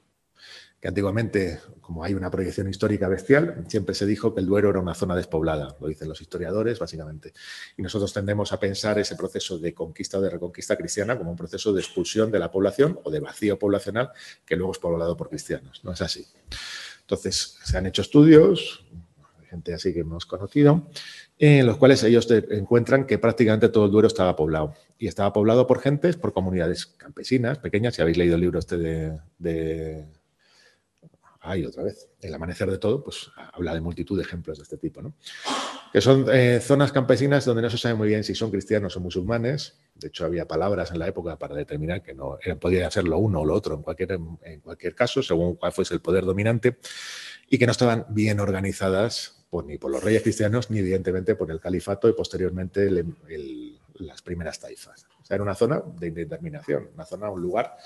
que 0.81 0.89
antiguamente, 0.89 1.61
como 1.83 2.03
hay 2.03 2.15
una 2.15 2.31
proyección 2.31 2.67
histórica 2.69 3.07
bestial, 3.07 3.65
siempre 3.69 3.95
se 3.95 4.07
dijo 4.07 4.35
que 4.35 4.41
el 4.41 4.47
Duero 4.47 4.71
era 4.71 4.81
una 4.81 4.95
zona 4.95 5.15
despoblada, 5.15 5.77
lo 5.79 5.89
dicen 5.89 6.09
los 6.09 6.23
historiadores 6.23 6.79
básicamente. 6.79 7.35
Y 7.77 7.83
nosotros 7.83 8.13
tendemos 8.15 8.53
a 8.55 8.59
pensar 8.59 8.99
ese 8.99 9.15
proceso 9.15 9.59
de 9.59 9.75
conquista 9.75 10.19
o 10.19 10.23
de 10.23 10.31
reconquista 10.31 10.77
cristiana 10.77 11.19
como 11.19 11.33
un 11.33 11.37
proceso 11.37 11.75
de 11.75 11.83
expulsión 11.83 12.31
de 12.31 12.39
la 12.39 12.51
población 12.51 12.99
o 13.05 13.11
de 13.11 13.21
vacío 13.21 13.59
poblacional 13.59 14.11
que 14.47 14.57
luego 14.57 14.73
es 14.73 14.79
poblado 14.79 15.17
por 15.19 15.29
cristianos. 15.29 15.83
No 15.85 15.93
es 15.93 16.01
así. 16.01 16.27
Entonces, 17.03 17.59
se 17.63 17.77
han 17.77 17.85
hecho 17.85 18.01
estudios, 18.01 18.87
gente 19.51 19.75
así 19.75 19.93
que 19.93 20.01
hemos 20.01 20.25
conocido, 20.25 20.89
en 21.39 21.67
los 21.67 21.77
cuales 21.77 22.03
ellos 22.05 22.27
encuentran 22.31 23.05
que 23.05 23.19
prácticamente 23.19 23.69
todo 23.69 23.85
el 23.85 23.91
Duero 23.91 24.09
estaba 24.09 24.35
poblado. 24.35 24.73
Y 24.97 25.09
estaba 25.09 25.33
poblado 25.33 25.67
por 25.67 25.81
gentes, 25.81 26.17
por 26.17 26.33
comunidades 26.33 26.87
campesinas, 26.87 27.59
pequeñas. 27.59 27.95
Si 27.95 28.01
habéis 28.01 28.17
leído 28.17 28.37
el 28.37 28.41
libro 28.41 28.59
este 28.59 28.79
de 28.79 30.20
Ahí 31.41 31.65
otra 31.65 31.83
vez. 31.83 32.09
El 32.21 32.35
amanecer 32.35 32.71
de 32.71 32.79
todo, 32.79 33.03
pues 33.03 33.31
habla 33.53 33.73
de 33.73 33.81
multitud 33.81 34.17
de 34.17 34.25
ejemplos 34.25 34.59
de 34.59 34.65
este 34.65 34.77
tipo, 34.77 35.01
¿no? 35.01 35.15
Que 35.93 36.01
son 36.01 36.27
eh, 36.31 36.61
zonas 36.61 36.93
campesinas 36.93 37.45
donde 37.45 37.63
no 37.63 37.71
se 37.71 37.79
sabe 37.79 37.95
muy 37.95 38.09
bien 38.09 38.23
si 38.23 38.35
son 38.35 38.51
cristianos 38.51 38.97
o 38.97 39.01
musulmanes. 39.01 39.79
De 39.95 40.09
hecho, 40.09 40.25
había 40.25 40.47
palabras 40.47 40.91
en 40.93 40.99
la 40.99 41.09
época 41.09 41.39
para 41.39 41.55
determinar 41.55 42.03
que 42.03 42.15
no 42.15 42.39
podía 42.61 42.91
ser 42.91 43.05
lo 43.05 43.19
uno 43.19 43.41
o 43.41 43.45
lo 43.45 43.55
otro 43.55 43.75
en 43.75 43.83
cualquier, 43.83 44.13
en 44.13 44.61
cualquier 44.61 44.95
caso, 44.95 45.23
según 45.23 45.57
cuál 45.57 45.73
fuese 45.73 45.95
el 45.95 46.01
poder 46.01 46.25
dominante, 46.25 46.79
y 47.49 47.59
que 47.59 47.67
no 47.67 47.73
estaban 47.73 48.07
bien 48.11 48.39
organizadas 48.39 49.41
ni 49.67 49.79
por 49.79 49.91
los 49.91 50.03
reyes 50.03 50.23
cristianos, 50.23 50.71
ni 50.71 50.79
evidentemente 50.79 51.35
por 51.35 51.51
el 51.51 51.59
califato 51.59 52.09
y 52.09 52.13
posteriormente 52.13 52.89
las 53.95 54.23
primeras 54.23 54.61
taifas. 54.61 55.07
O 55.21 55.25
sea, 55.25 55.35
era 55.35 55.43
una 55.43 55.55
zona 55.55 55.83
de 55.99 56.07
indeterminación, 56.07 56.91
una 56.95 57.05
zona, 57.05 57.31
un 57.31 57.43
lugar 57.43 57.77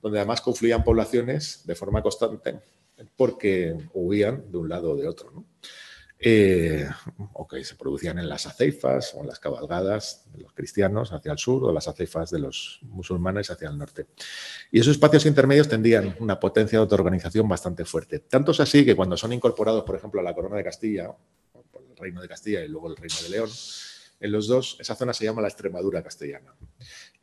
donde 0.00 0.18
además 0.18 0.40
confluían 0.40 0.82
poblaciones 0.82 1.62
de 1.64 1.74
forma 1.76 2.02
constante 2.02 2.58
porque 3.16 3.76
huían 3.92 4.50
de 4.50 4.58
un 4.58 4.68
lado 4.68 4.92
o 4.92 4.96
de 4.96 5.08
otro. 5.08 5.44
Eh, 6.24 6.88
o 7.32 7.48
que 7.48 7.64
se 7.64 7.74
producían 7.74 8.16
en 8.20 8.28
las 8.28 8.46
aceifas 8.46 9.12
o 9.14 9.22
en 9.22 9.26
las 9.26 9.40
cabalgadas 9.40 10.28
de 10.32 10.42
los 10.42 10.52
cristianos 10.52 11.12
hacia 11.12 11.32
el 11.32 11.38
sur 11.38 11.64
o 11.64 11.72
las 11.72 11.88
aceifas 11.88 12.30
de 12.30 12.38
los 12.38 12.78
musulmanes 12.82 13.50
hacia 13.50 13.68
el 13.68 13.76
norte. 13.76 14.06
Y 14.70 14.78
esos 14.78 14.92
espacios 14.92 15.26
intermedios 15.26 15.68
tendrían 15.68 16.14
una 16.20 16.38
potencia 16.38 16.78
de 16.78 16.82
autoorganización 16.82 17.48
bastante 17.48 17.84
fuerte. 17.84 18.20
Tanto 18.20 18.52
es 18.52 18.60
así 18.60 18.84
que 18.84 18.94
cuando 18.94 19.16
son 19.16 19.32
incorporados, 19.32 19.82
por 19.82 19.96
ejemplo, 19.96 20.20
a 20.20 20.22
la 20.22 20.32
corona 20.32 20.56
de 20.56 20.62
Castilla, 20.62 21.12
el 21.56 21.96
reino 21.96 22.22
de 22.22 22.28
Castilla 22.28 22.64
y 22.64 22.68
luego 22.68 22.88
el 22.88 22.96
reino 22.96 23.16
de 23.24 23.28
León, 23.28 23.50
en 24.22 24.30
los 24.30 24.46
dos, 24.46 24.76
esa 24.78 24.94
zona 24.94 25.12
se 25.12 25.24
llama 25.24 25.42
la 25.42 25.48
Extremadura 25.48 26.00
castellana. 26.00 26.54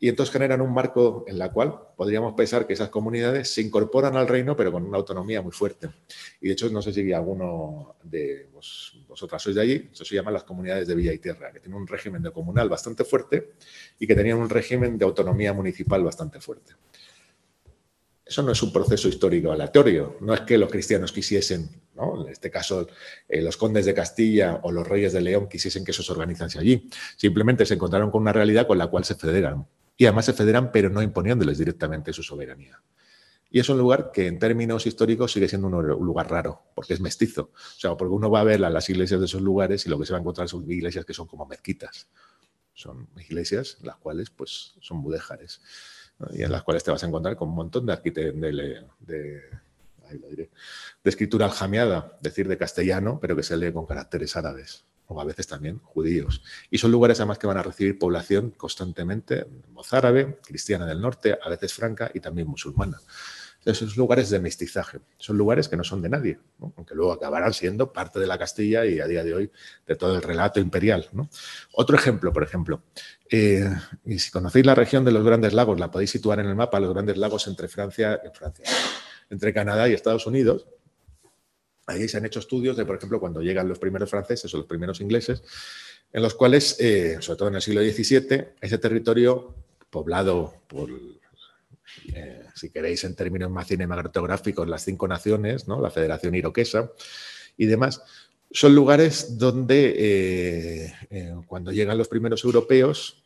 Y 0.02 0.08
entonces 0.08 0.32
generan 0.32 0.62
un 0.62 0.74
marco 0.74 1.26
en 1.28 1.38
la 1.38 1.52
cual 1.52 1.78
podríamos 1.98 2.34
pensar 2.34 2.66
que 2.66 2.74
esas 2.74 2.90
comunidades 2.90 3.54
se 3.54 3.62
incorporan 3.62 4.16
al 4.16 4.28
reino, 4.28 4.56
pero 4.56 4.72
con 4.72 4.86
una 4.86 4.98
autonomía 4.98 5.42
muy 5.42 5.52
fuerte. 5.52 5.90
Y 6.40 6.48
de 6.48 6.54
hecho, 6.54 6.70
no 6.70 6.82
sé 6.82 6.94
si 6.94 7.12
alguno 7.12 7.96
de 8.04 8.50
vosotras 9.08 9.42
sois 9.42 9.56
de 9.56 9.62
allí, 9.62 9.90
eso 9.92 10.06
se 10.06 10.16
llama 10.16 10.32
las 10.32 10.44
comunidades 10.44 10.88
de 10.88 10.96
Villa 10.96 11.12
y 11.12 11.20
Tierra, 11.20 11.52
que 11.52 11.60
tienen 11.60 11.80
un 11.80 11.88
régimen 11.88 12.24
de 12.24 12.32
comunal 12.32 12.70
bastante 12.70 13.04
fuerte 13.04 13.54
y 14.00 14.08
que 14.08 14.16
tenían 14.16 14.38
un 14.38 14.50
régimen 14.50 14.98
de 14.98 15.04
autonomía 15.04 15.52
municipal 15.52 16.02
bastante 16.02 16.40
fuerte. 16.40 16.74
Eso 18.30 18.44
no 18.44 18.52
es 18.52 18.62
un 18.62 18.72
proceso 18.72 19.10
histórico 19.10 19.52
aleatorio, 19.52 20.18
no 20.22 20.36
es 20.36 20.42
que 20.42 20.56
los 20.58 20.70
cristianos 20.70 21.12
quisiesen, 21.12 21.68
¿no? 21.96 22.24
en 22.24 22.32
este 22.32 22.52
caso 22.52 22.88
eh, 23.28 23.42
los 23.42 23.58
condes 23.58 23.88
de 23.88 23.96
Castilla 23.96 24.60
o 24.62 24.72
los 24.72 24.88
reyes 24.88 25.14
de 25.14 25.22
León 25.22 25.50
quisiesen 25.50 25.84
que 25.84 25.90
eso 25.90 26.04
se 26.04 26.12
organizase 26.12 26.60
allí. 26.60 26.88
Simplemente 27.18 27.66
se 27.66 27.74
encontraron 27.74 28.12
con 28.12 28.22
una 28.22 28.32
realidad 28.32 28.68
con 28.68 28.78
la 28.78 28.86
cual 28.86 29.04
se 29.04 29.16
federan. 29.16 29.66
Y 30.00 30.06
además 30.06 30.26
se 30.26 30.34
federan, 30.34 30.72
pero 30.72 30.90
no 30.90 31.02
imponiéndoles 31.02 31.58
directamente 31.58 32.14
su 32.14 32.24
soberanía. 32.24 32.82
Y 33.52 33.60
es 33.60 33.68
un 33.68 33.78
lugar 33.78 34.12
que 34.14 34.28
en 34.28 34.40
términos 34.40 34.88
históricos 34.88 35.34
sigue 35.34 35.50
siendo 35.50 35.68
un 35.68 35.86
lugar 36.06 36.32
raro, 36.32 36.64
porque 36.74 36.94
es 36.94 37.02
mestizo. 37.02 37.52
O 37.54 37.80
sea, 37.80 37.98
porque 37.98 38.14
uno 38.14 38.32
va 38.32 38.40
a 38.40 38.46
ver 38.46 38.62
las 38.62 38.90
iglesias 38.90 39.20
de 39.20 39.26
esos 39.26 39.42
lugares 39.42 39.86
y 39.86 39.90
lo 39.90 40.00
que 40.00 40.06
se 40.06 40.14
va 40.14 40.20
a 40.20 40.22
encontrar 40.22 40.48
son 40.48 40.72
iglesias 40.72 41.04
que 41.04 41.14
son 41.14 41.28
como 41.28 41.46
mezquitas. 41.46 42.08
Son 42.74 43.10
iglesias 43.18 43.78
las 43.82 43.98
cuales 43.98 44.30
pues, 44.30 44.76
son 44.80 45.00
mudéjares 45.00 45.60
y 46.32 46.44
en 46.44 46.52
las 46.52 46.64
cuales 46.64 46.82
te 46.86 46.92
vas 46.92 47.04
a 47.04 47.08
encontrar 47.08 47.36
con 47.36 47.50
un 47.50 47.56
montón 47.56 47.86
de, 47.86 47.98
de, 49.02 49.50
escritura 51.04 51.46
aljameada, 51.46 52.18
decir 52.22 52.48
de 52.48 52.58
castellano, 52.58 53.20
pero 53.22 53.36
que 53.36 53.44
se 53.44 53.58
lee 53.58 53.74
con 53.74 53.86
caracteres 53.86 54.38
árabes 54.38 54.86
o 55.10 55.20
a 55.20 55.26
veces 55.26 55.48
también 55.48 55.80
judíos. 55.80 56.42
Y 56.70 56.78
son 56.78 56.92
lugares 56.92 57.20
además 57.20 57.40
que 57.40 57.48
van 57.48 57.58
a 57.58 57.64
recibir 57.64 57.98
población 57.98 58.52
constantemente 58.52 59.46
mozárabe, 59.72 60.40
cristiana 60.46 60.86
del 60.86 61.02
norte, 61.02 61.38
a 61.42 61.50
veces 61.50 61.74
franca 61.74 62.12
y 62.14 62.20
también 62.20 62.48
musulmana. 62.48 63.00
Esos 63.66 63.98
lugares 63.98 64.30
de 64.30 64.40
mestizaje, 64.40 65.00
son 65.18 65.38
lugares 65.38 65.68
que 65.68 65.76
no 65.76 65.84
son 65.84 66.02
de 66.02 66.10
nadie, 66.10 66.40
aunque 66.60 66.96
luego 66.96 67.12
acabarán 67.12 67.54
siendo 67.54 67.92
parte 67.92 68.20
de 68.20 68.26
la 68.26 68.38
Castilla 68.38 68.86
y 68.86 69.00
a 69.00 69.08
día 69.08 69.24
de 69.24 69.34
hoy 69.34 69.52
de 69.86 69.96
todo 69.96 70.16
el 70.16 70.22
relato 70.22 70.62
imperial. 70.62 71.10
Otro 71.74 71.98
ejemplo, 71.98 72.32
por 72.32 72.44
ejemplo, 72.44 72.84
eh, 73.30 73.70
y 74.06 74.20
si 74.20 74.32
conocéis 74.32 74.66
la 74.66 74.76
región 74.76 75.04
de 75.04 75.12
los 75.12 75.26
Grandes 75.26 75.54
Lagos, 75.54 75.78
la 75.78 75.92
podéis 75.92 76.12
situar 76.12 76.40
en 76.40 76.46
el 76.46 76.56
mapa, 76.56 76.80
los 76.80 76.94
Grandes 76.94 77.18
Lagos 77.18 77.48
entre 77.48 77.68
Francia, 77.68 78.22
Francia 78.34 78.64
entre 79.30 79.54
Canadá 79.54 79.90
y 79.90 79.94
Estados 79.94 80.26
Unidos. 80.26 80.68
Ahí 81.90 82.08
se 82.08 82.18
han 82.18 82.26
hecho 82.26 82.40
estudios 82.40 82.78
de, 82.78 82.86
por 82.86 82.98
ejemplo, 82.98 83.20
cuando 83.20 83.42
llegan 83.42 83.68
los 83.68 83.80
primeros 83.80 84.10
franceses 84.10 84.54
o 84.54 84.58
los 84.58 84.68
primeros 84.68 85.02
ingleses, 85.02 85.42
en 86.14 86.22
los 86.22 86.36
cuales, 86.36 86.76
eh, 86.80 87.18
sobre 87.20 87.38
todo 87.38 87.48
en 87.50 87.56
el 87.56 87.62
siglo 87.62 87.82
XVII, 87.82 88.46
ese 88.62 88.78
territorio 88.78 89.56
poblado 89.90 90.54
por 90.68 90.90
eh, 92.14 92.46
si 92.54 92.70
queréis 92.70 93.04
en 93.06 93.16
términos 93.16 93.50
más 93.50 93.68
cinematográficos, 93.68 94.68
las 94.68 94.84
cinco 94.84 95.08
naciones, 95.08 95.68
¿no? 95.68 95.82
la 95.82 95.90
Federación 95.90 96.36
Iroquesa 96.36 96.92
y 97.58 97.66
demás, 97.66 98.04
son 98.52 98.76
lugares 98.76 99.38
donde 99.40 100.94
eh, 101.10 101.36
cuando 101.48 101.72
llegan 101.72 101.98
los 101.98 102.08
primeros 102.08 102.44
europeos, 102.44 103.24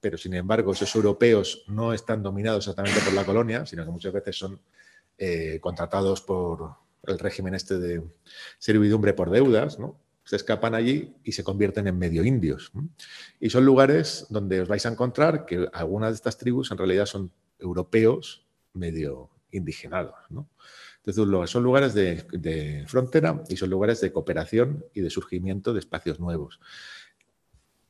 pero 0.00 0.16
sin 0.16 0.34
embargo 0.34 0.72
esos 0.72 0.94
europeos 0.94 1.64
no 1.66 1.92
están 1.92 2.22
dominados 2.22 2.68
exactamente 2.68 3.00
por 3.00 3.14
la 3.14 3.24
colonia, 3.24 3.66
sino 3.66 3.84
que 3.84 3.90
muchas 3.90 4.12
veces 4.12 4.36
son 4.36 4.60
contratados 5.60 6.20
por 6.20 6.83
el 7.06 7.18
régimen 7.18 7.54
este 7.54 7.78
de 7.78 8.02
servidumbre 8.58 9.12
por 9.12 9.30
deudas, 9.30 9.78
¿no? 9.78 9.98
se 10.24 10.36
escapan 10.36 10.74
allí 10.74 11.14
y 11.22 11.32
se 11.32 11.44
convierten 11.44 11.86
en 11.86 11.98
medio 11.98 12.24
indios. 12.24 12.72
Y 13.40 13.50
son 13.50 13.64
lugares 13.64 14.26
donde 14.30 14.62
os 14.62 14.68
vais 14.68 14.84
a 14.86 14.88
encontrar 14.88 15.44
que 15.44 15.68
algunas 15.72 16.10
de 16.10 16.14
estas 16.16 16.38
tribus 16.38 16.70
en 16.70 16.78
realidad 16.78 17.06
son 17.06 17.30
europeos 17.58 18.46
medio 18.72 19.30
indigenados. 19.52 20.14
Entonces, 21.04 21.50
son 21.50 21.62
lugares 21.62 21.92
de, 21.92 22.84
frontera 22.86 23.42
y 23.48 23.56
son 23.56 23.70
lugares 23.70 24.00
de 24.00 24.12
cooperación 24.12 24.84
y 24.94 25.02
de 25.02 25.10
surgimiento 25.10 25.74
de 25.74 25.80
espacios 25.80 26.18
nuevos. 26.18 26.58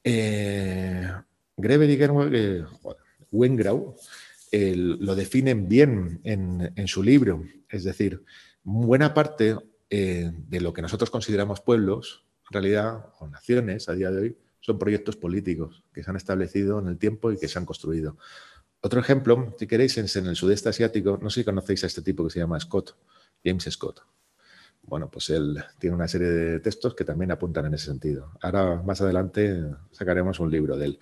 Eh, 0.03 1.09
y 1.57 1.67
eh, 1.67 2.65
Wengrau 3.31 3.97
lo 4.53 5.15
definen 5.15 5.69
bien 5.69 6.21
en, 6.25 6.89
su 6.89 7.03
libro. 7.03 7.45
Es 7.69 7.85
decir, 7.85 8.25
buena 8.65 9.15
parte 9.15 9.57
eh, 9.91 10.33
de 10.35 10.61
lo 10.61 10.73
que 10.73 10.83
nosotros 10.83 11.11
consideramos 11.11 11.61
pueblos, 11.61 12.25
en 12.51 12.55
realidad, 12.55 13.12
o 13.21 13.29
naciones 13.29 13.89
a 13.89 13.93
día 13.93 14.11
de 14.11 14.21
hoy, 14.21 14.39
son 14.61 14.79
proyectos 14.79 15.17
políticos 15.17 15.85
que 15.93 16.03
se 16.03 16.11
han 16.11 16.17
establecido 16.17 16.79
en 16.81 16.89
el 16.89 16.99
tiempo 16.99 17.31
y 17.31 17.39
que 17.39 17.49
se 17.49 17.59
han 17.59 17.67
construido. 17.67 18.17
Otro 18.81 19.01
ejemplo, 19.01 19.55
si 19.59 19.67
queréis, 19.67 19.97
en 19.97 20.27
el 20.27 20.37
sudeste 20.37 20.71
asiático, 20.71 21.19
no 21.23 21.31
sé 21.31 21.41
si 21.41 21.45
conocéis 21.45 21.85
a 21.85 21.87
este 21.87 22.03
tipo 22.03 22.25
que 22.25 22.31
se 22.31 22.41
llama 22.41 22.59
Scott, 22.59 22.97
James 23.45 23.65
Scott. 23.71 24.01
Bueno, 24.83 25.11
pues 25.11 25.31
él 25.31 25.62
tiene 25.79 25.97
una 25.97 26.09
serie 26.09 26.29
de 26.29 26.61
textos 26.61 26.95
que 26.95 27.05
también 27.05 27.31
apuntan 27.31 27.67
en 27.67 27.75
ese 27.75 27.87
sentido. 27.87 28.33
Ahora, 28.43 28.83
más 28.83 29.01
adelante, 29.01 29.65
sacaremos 29.91 30.41
un 30.41 30.51
libro 30.51 30.77
de 30.77 30.87
él. 30.87 30.99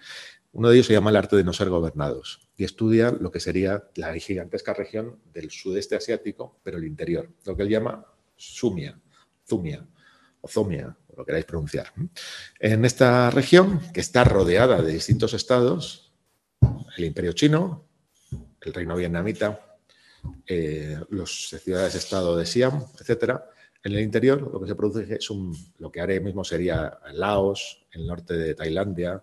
Uno 0.52 0.68
de 0.68 0.74
ellos 0.74 0.86
se 0.86 0.92
llama 0.92 1.10
El 1.10 1.16
arte 1.16 1.36
de 1.36 1.44
no 1.44 1.52
ser 1.52 1.70
gobernados 1.70 2.40
y 2.56 2.64
estudia 2.64 3.10
lo 3.10 3.30
que 3.30 3.40
sería 3.40 3.88
la 3.94 4.14
gigantesca 4.14 4.74
región 4.74 5.18
del 5.32 5.50
sudeste 5.50 5.96
asiático, 5.96 6.60
pero 6.62 6.76
el 6.76 6.84
interior, 6.84 7.30
lo 7.46 7.56
que 7.56 7.62
él 7.62 7.70
llama 7.70 8.04
Sumia, 8.36 9.00
Zumia 9.48 9.86
o 10.42 10.48
Zomia, 10.48 10.94
lo 11.16 11.24
queráis 11.24 11.46
pronunciar. 11.46 11.92
En 12.58 12.84
esta 12.84 13.30
región, 13.30 13.80
que 13.92 14.00
está 14.00 14.24
rodeada 14.24 14.82
de 14.82 14.92
distintos 14.92 15.32
estados, 15.34 16.12
el 16.96 17.04
imperio 17.04 17.32
chino, 17.32 17.88
el 18.60 18.74
reino 18.74 18.96
vietnamita, 18.96 19.78
eh, 20.46 20.98
las 21.10 21.30
ciudades-estado 21.30 22.36
de 22.36 22.46
Siam, 22.46 22.84
etcétera, 23.00 23.48
en 23.84 23.92
el 23.92 24.00
interior 24.00 24.40
lo 24.40 24.60
que 24.60 24.68
se 24.68 24.74
produce 24.74 25.14
es 25.14 25.30
un, 25.30 25.56
lo 25.78 25.90
que 25.90 26.00
ahora 26.00 26.20
mismo 26.20 26.44
sería 26.44 26.98
Laos, 27.12 27.86
el 27.92 28.06
norte 28.06 28.34
de 28.34 28.54
Tailandia, 28.54 29.22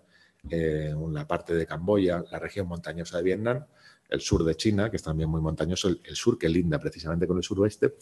eh, 0.49 0.93
una 0.95 1.27
parte 1.27 1.53
de 1.53 1.65
Camboya, 1.65 2.23
la 2.31 2.39
región 2.39 2.67
montañosa 2.67 3.17
de 3.17 3.23
Vietnam, 3.23 3.65
el 4.09 4.21
sur 4.21 4.43
de 4.43 4.55
China, 4.55 4.89
que 4.89 4.97
es 4.97 5.03
también 5.03 5.29
muy 5.29 5.41
montañoso, 5.41 5.89
el, 5.89 6.15
sur 6.15 6.37
que 6.37 6.49
linda 6.49 6.79
precisamente 6.79 7.27
con 7.27 7.37
el 7.37 7.43
suroeste, 7.43 7.95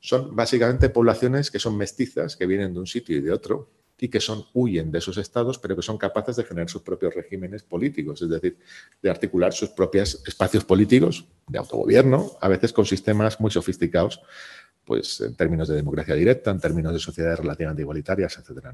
son 0.00 0.34
básicamente 0.34 0.88
poblaciones 0.88 1.50
que 1.50 1.58
son 1.58 1.76
mestizas, 1.76 2.36
que 2.36 2.46
vienen 2.46 2.74
de 2.74 2.80
un 2.80 2.86
sitio 2.86 3.16
y 3.16 3.20
de 3.20 3.32
otro, 3.32 3.70
y 3.98 4.08
que 4.08 4.18
son, 4.18 4.44
huyen 4.52 4.90
de 4.90 4.98
esos 4.98 5.16
estados, 5.16 5.60
pero 5.60 5.76
que 5.76 5.82
son 5.82 5.96
capaces 5.96 6.34
de 6.34 6.42
generar 6.42 6.68
sus 6.68 6.82
propios 6.82 7.14
regímenes 7.14 7.62
políticos, 7.62 8.20
es 8.22 8.30
decir, 8.30 8.58
de 9.00 9.10
articular 9.10 9.52
sus 9.52 9.68
propios 9.68 10.20
espacios 10.26 10.64
políticos 10.64 11.28
de 11.46 11.58
autogobierno, 11.58 12.32
a 12.40 12.48
veces 12.48 12.72
con 12.72 12.84
sistemas 12.84 13.38
muy 13.38 13.52
sofisticados, 13.52 14.20
pues 14.84 15.20
en 15.20 15.36
términos 15.36 15.68
de 15.68 15.76
democracia 15.76 16.16
directa, 16.16 16.50
en 16.50 16.58
términos 16.58 16.92
de 16.92 16.98
sociedades 16.98 17.38
relativamente 17.38 17.82
igualitarias, 17.82 18.36
etc. 18.38 18.66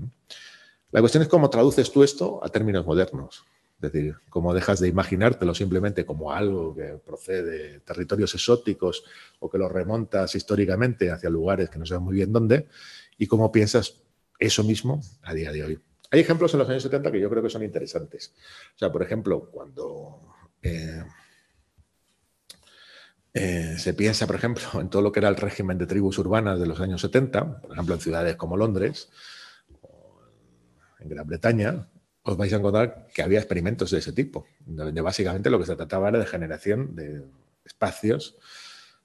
La 0.91 1.01
cuestión 1.01 1.22
es 1.22 1.28
cómo 1.28 1.51
traduces 1.51 1.91
tú 1.93 2.03
esto 2.03 2.41
a 2.43 2.49
términos 2.49 2.86
modernos. 2.86 3.45
Es 3.80 3.93
decir, 3.93 4.16
cómo 4.28 4.53
dejas 4.53 4.80
de 4.80 4.89
imaginártelo 4.89 5.55
simplemente 5.55 6.05
como 6.05 6.32
algo 6.32 6.74
que 6.74 6.99
procede 7.05 7.43
de 7.43 7.80
territorios 7.80 8.34
exóticos 8.34 9.05
o 9.39 9.49
que 9.49 9.59
lo 9.59 9.68
remontas 9.68 10.34
históricamente 10.34 11.12
hacia 11.12 11.30
lugares 11.30 11.70
que 11.70 11.78
no 11.78 11.86
sabes 11.86 12.03
muy 12.03 12.14
bien 12.14 12.32
dónde, 12.32 12.66
y 13.18 13.26
cómo 13.26 13.53
piensas 13.53 14.01
eso 14.39 14.64
mismo 14.64 15.01
a 15.22 15.34
día 15.34 15.53
de 15.53 15.64
hoy. 15.64 15.78
Hay 16.11 16.20
ejemplos 16.20 16.55
en 16.55 16.61
los 16.61 16.68
años 16.68 16.82
70 16.82 17.12
que 17.12 17.20
yo 17.20 17.28
creo 17.28 17.43
que 17.43 17.51
son 17.51 17.62
interesantes. 17.62 18.32
O 18.74 18.78
sea, 18.78 18.91
por 18.91 19.03
ejemplo, 19.03 19.49
cuando 19.51 20.20
eh, 20.62 21.05
eh, 23.34 23.76
se 23.78 23.95
piensa, 23.95 24.26
por 24.26 24.36
ejemplo, 24.36 24.62
en 24.80 24.89
todo 24.89 25.03
lo 25.03 25.12
que 25.12 25.20
era 25.20 25.28
el 25.28 25.36
régimen 25.36 25.76
de 25.76 25.86
tribus 25.86 26.18
urbanas 26.18 26.59
de 26.59 26.66
los 26.66 26.80
años 26.80 27.01
70, 27.03 27.61
por 27.61 27.72
ejemplo, 27.72 27.95
en 27.95 28.01
ciudades 28.01 28.36
como 28.36 28.57
Londres, 28.57 29.11
en 31.01 31.09
Gran 31.09 31.26
Bretaña, 31.26 31.88
os 32.22 32.36
vais 32.36 32.53
a 32.53 32.57
encontrar 32.57 33.09
que 33.14 33.22
había 33.22 33.38
experimentos 33.38 33.90
de 33.90 33.99
ese 33.99 34.12
tipo, 34.12 34.46
donde 34.66 35.01
básicamente 35.01 35.51
lo 35.51 35.59
que 35.59 35.66
se 35.66 35.76
trataba 35.76 36.09
era 36.09 36.18
de 36.18 36.26
generación 36.26 36.94
de 36.94 37.24
espacios 37.64 38.36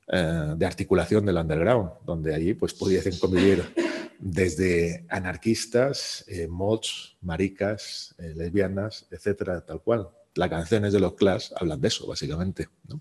eh, 0.08 0.56
de 0.58 0.66
articulación 0.66 1.26
del 1.26 1.38
underground, 1.38 1.92
donde 2.06 2.36
allí 2.36 2.54
pues 2.54 2.74
pudiesen 2.74 3.18
convivir 3.20 3.64
desde 4.20 5.06
anarquistas, 5.10 6.26
eh, 6.28 6.48
mods, 6.48 7.16
maricas, 7.22 8.14
eh, 8.18 8.34
lesbianas, 8.36 9.08
etcétera, 9.10 9.62
tal 9.66 9.82
cual. 9.82 10.10
Las 10.36 10.50
canciones 10.50 10.92
de 10.92 11.00
los 11.00 11.14
Clash 11.14 11.52
hablan 11.56 11.80
de 11.80 11.88
eso, 11.88 12.06
básicamente. 12.08 12.68
¿no? 12.88 13.00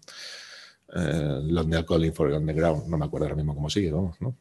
London 0.95 1.85
Calling 1.85 2.13
for 2.13 2.29
Underground, 2.29 2.87
no 2.87 2.99
me 2.99 3.07
acuerdo 3.07 3.25
ahora 3.25 3.37
mismo 3.37 3.55
cómo 3.55 3.71
sigue, 3.71 3.91
vamos, 3.91 4.21
¿no? 4.21 4.37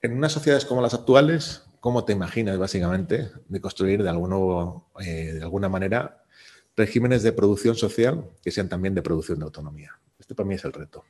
En 0.00 0.12
unas 0.12 0.30
sociedades 0.30 0.64
como 0.64 0.80
las 0.80 0.94
actuales, 0.94 1.64
¿cómo 1.80 2.04
te 2.04 2.12
imaginas 2.12 2.56
básicamente 2.56 3.32
de 3.48 3.60
construir 3.60 4.04
de, 4.04 4.10
eh, 5.00 5.32
de 5.34 5.42
alguna 5.42 5.68
manera 5.68 6.22
regímenes 6.76 7.24
de 7.24 7.32
producción 7.32 7.74
social 7.74 8.30
que 8.40 8.52
sean 8.52 8.68
también 8.68 8.94
de 8.94 9.02
producción 9.02 9.40
de 9.40 9.46
autonomía? 9.46 9.98
Este 10.16 10.36
para 10.36 10.48
mí 10.48 10.54
es 10.54 10.64
el 10.64 10.72
reto. 10.72 11.04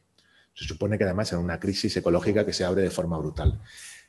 Se 0.55 0.64
supone 0.64 0.97
que 0.97 1.05
además 1.05 1.30
en 1.34 1.41
una 1.41 1.61
crisis 1.61 1.99
ecológica 1.99 2.47
que 2.47 2.55
se 2.55 2.64
abre 2.64 2.80
de 2.80 2.91
forma 2.91 3.18
brutal. 3.18 3.61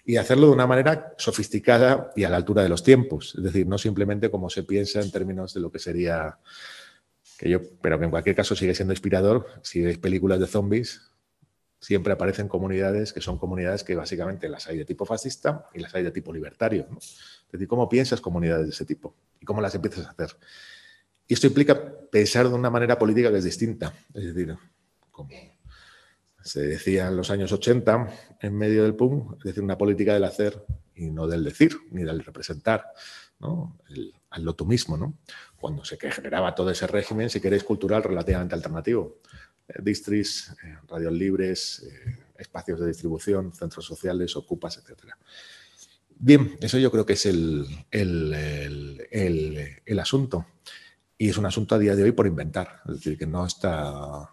Y 0.05 0.15
hacerlo 0.15 0.47
de 0.47 0.53
una 0.53 0.65
manera 0.65 1.13
sofisticada 1.17 2.13
y 2.15 2.23
a 2.23 2.29
la 2.29 2.37
altura 2.37 2.63
de 2.63 2.69
los 2.69 2.81
tiempos. 2.81 3.35
Es 3.35 3.43
decir, 3.43 3.67
no 3.67 3.77
simplemente 3.77 4.31
como 4.31 4.49
se 4.49 4.63
piensa 4.63 5.01
en 5.01 5.11
términos 5.11 5.53
de 5.53 5.59
lo 5.59 5.73
que 5.73 5.79
sería, 5.79 6.39
que 7.37 7.49
yo, 7.49 7.59
pero 7.81 7.99
que 7.99 8.05
en 8.05 8.11
cualquier 8.11 8.37
caso 8.37 8.55
sigue 8.55 8.73
siendo 8.73 8.93
inspirador, 8.93 9.45
si 9.61 9.81
veis 9.81 9.97
películas 9.97 10.39
de 10.39 10.47
zombies, 10.47 11.08
siempre 11.79 12.13
aparecen 12.13 12.47
comunidades 12.47 13.13
que 13.13 13.21
son 13.21 13.37
comunidades 13.37 13.83
que 13.83 13.95
básicamente 13.95 14.49
las 14.49 14.67
hay 14.67 14.77
de 14.77 14.85
tipo 14.85 15.05
fascista 15.05 15.69
y 15.73 15.79
las 15.79 15.93
hay 15.95 16.03
de 16.03 16.11
tipo 16.11 16.33
libertario. 16.33 16.87
Es 16.99 17.51
decir, 17.51 17.67
¿cómo 17.67 17.87
piensas 17.87 18.21
comunidades 18.21 18.65
de 18.65 18.71
ese 18.71 18.85
tipo? 18.85 19.15
¿Y 19.39 19.45
cómo 19.45 19.61
las 19.61 19.73
empiezas 19.75 20.05
a 20.05 20.11
hacer? 20.11 20.35
Y 21.27 21.33
esto 21.33 21.47
implica 21.47 21.79
pensar 22.11 22.49
de 22.49 22.55
una 22.55 22.69
manera 22.69 22.97
política 22.97 23.31
que 23.31 23.37
es 23.37 23.43
distinta. 23.43 23.93
Es 24.13 24.33
decir, 24.33 24.57
como 25.11 25.29
se 26.41 26.61
decía 26.61 27.07
en 27.07 27.17
los 27.17 27.29
años 27.29 27.51
80, 27.51 28.07
en 28.41 28.57
medio 28.57 28.83
del 28.83 28.95
PUM, 28.95 29.35
es 29.37 29.43
decir, 29.43 29.63
una 29.63 29.77
política 29.77 30.13
del 30.13 30.23
hacer 30.23 30.65
y 30.95 31.11
no 31.11 31.27
del 31.27 31.43
decir, 31.43 31.77
ni 31.91 32.03
del 32.03 32.23
representar, 32.23 32.85
¿no? 33.39 33.77
El, 33.89 34.13
al 34.31 34.55
tú 34.55 34.65
mismo, 34.65 34.97
¿no? 34.97 35.17
Cuando 35.59 35.83
se 35.85 35.97
generaba 35.97 36.55
todo 36.55 36.69
ese 36.71 36.87
régimen, 36.87 37.29
si 37.29 37.39
queréis, 37.39 37.63
cultural 37.63 38.03
relativamente 38.03 38.55
alternativo 38.55 39.19
distris, 39.77 40.53
eh, 40.63 40.77
radios 40.87 41.13
libres, 41.13 41.85
eh, 41.85 42.17
espacios 42.37 42.79
de 42.79 42.87
distribución, 42.87 43.53
centros 43.53 43.85
sociales, 43.85 44.35
ocupas, 44.35 44.77
etc. 44.77 45.13
Bien, 46.17 46.57
eso 46.61 46.77
yo 46.77 46.91
creo 46.91 47.05
que 47.05 47.13
es 47.13 47.25
el, 47.25 47.65
el, 47.91 49.99
asunto. 49.99 50.45
Y 51.17 51.29
es 51.29 51.37
un 51.37 51.45
asunto 51.45 51.75
a 51.75 51.79
día 51.79 51.95
de 51.95 52.03
hoy 52.03 52.11
por 52.11 52.27
inventar. 52.27 52.81
Es 52.87 52.95
decir, 52.95 53.17
que 53.17 53.25
no 53.25 53.45
está. 53.45 54.29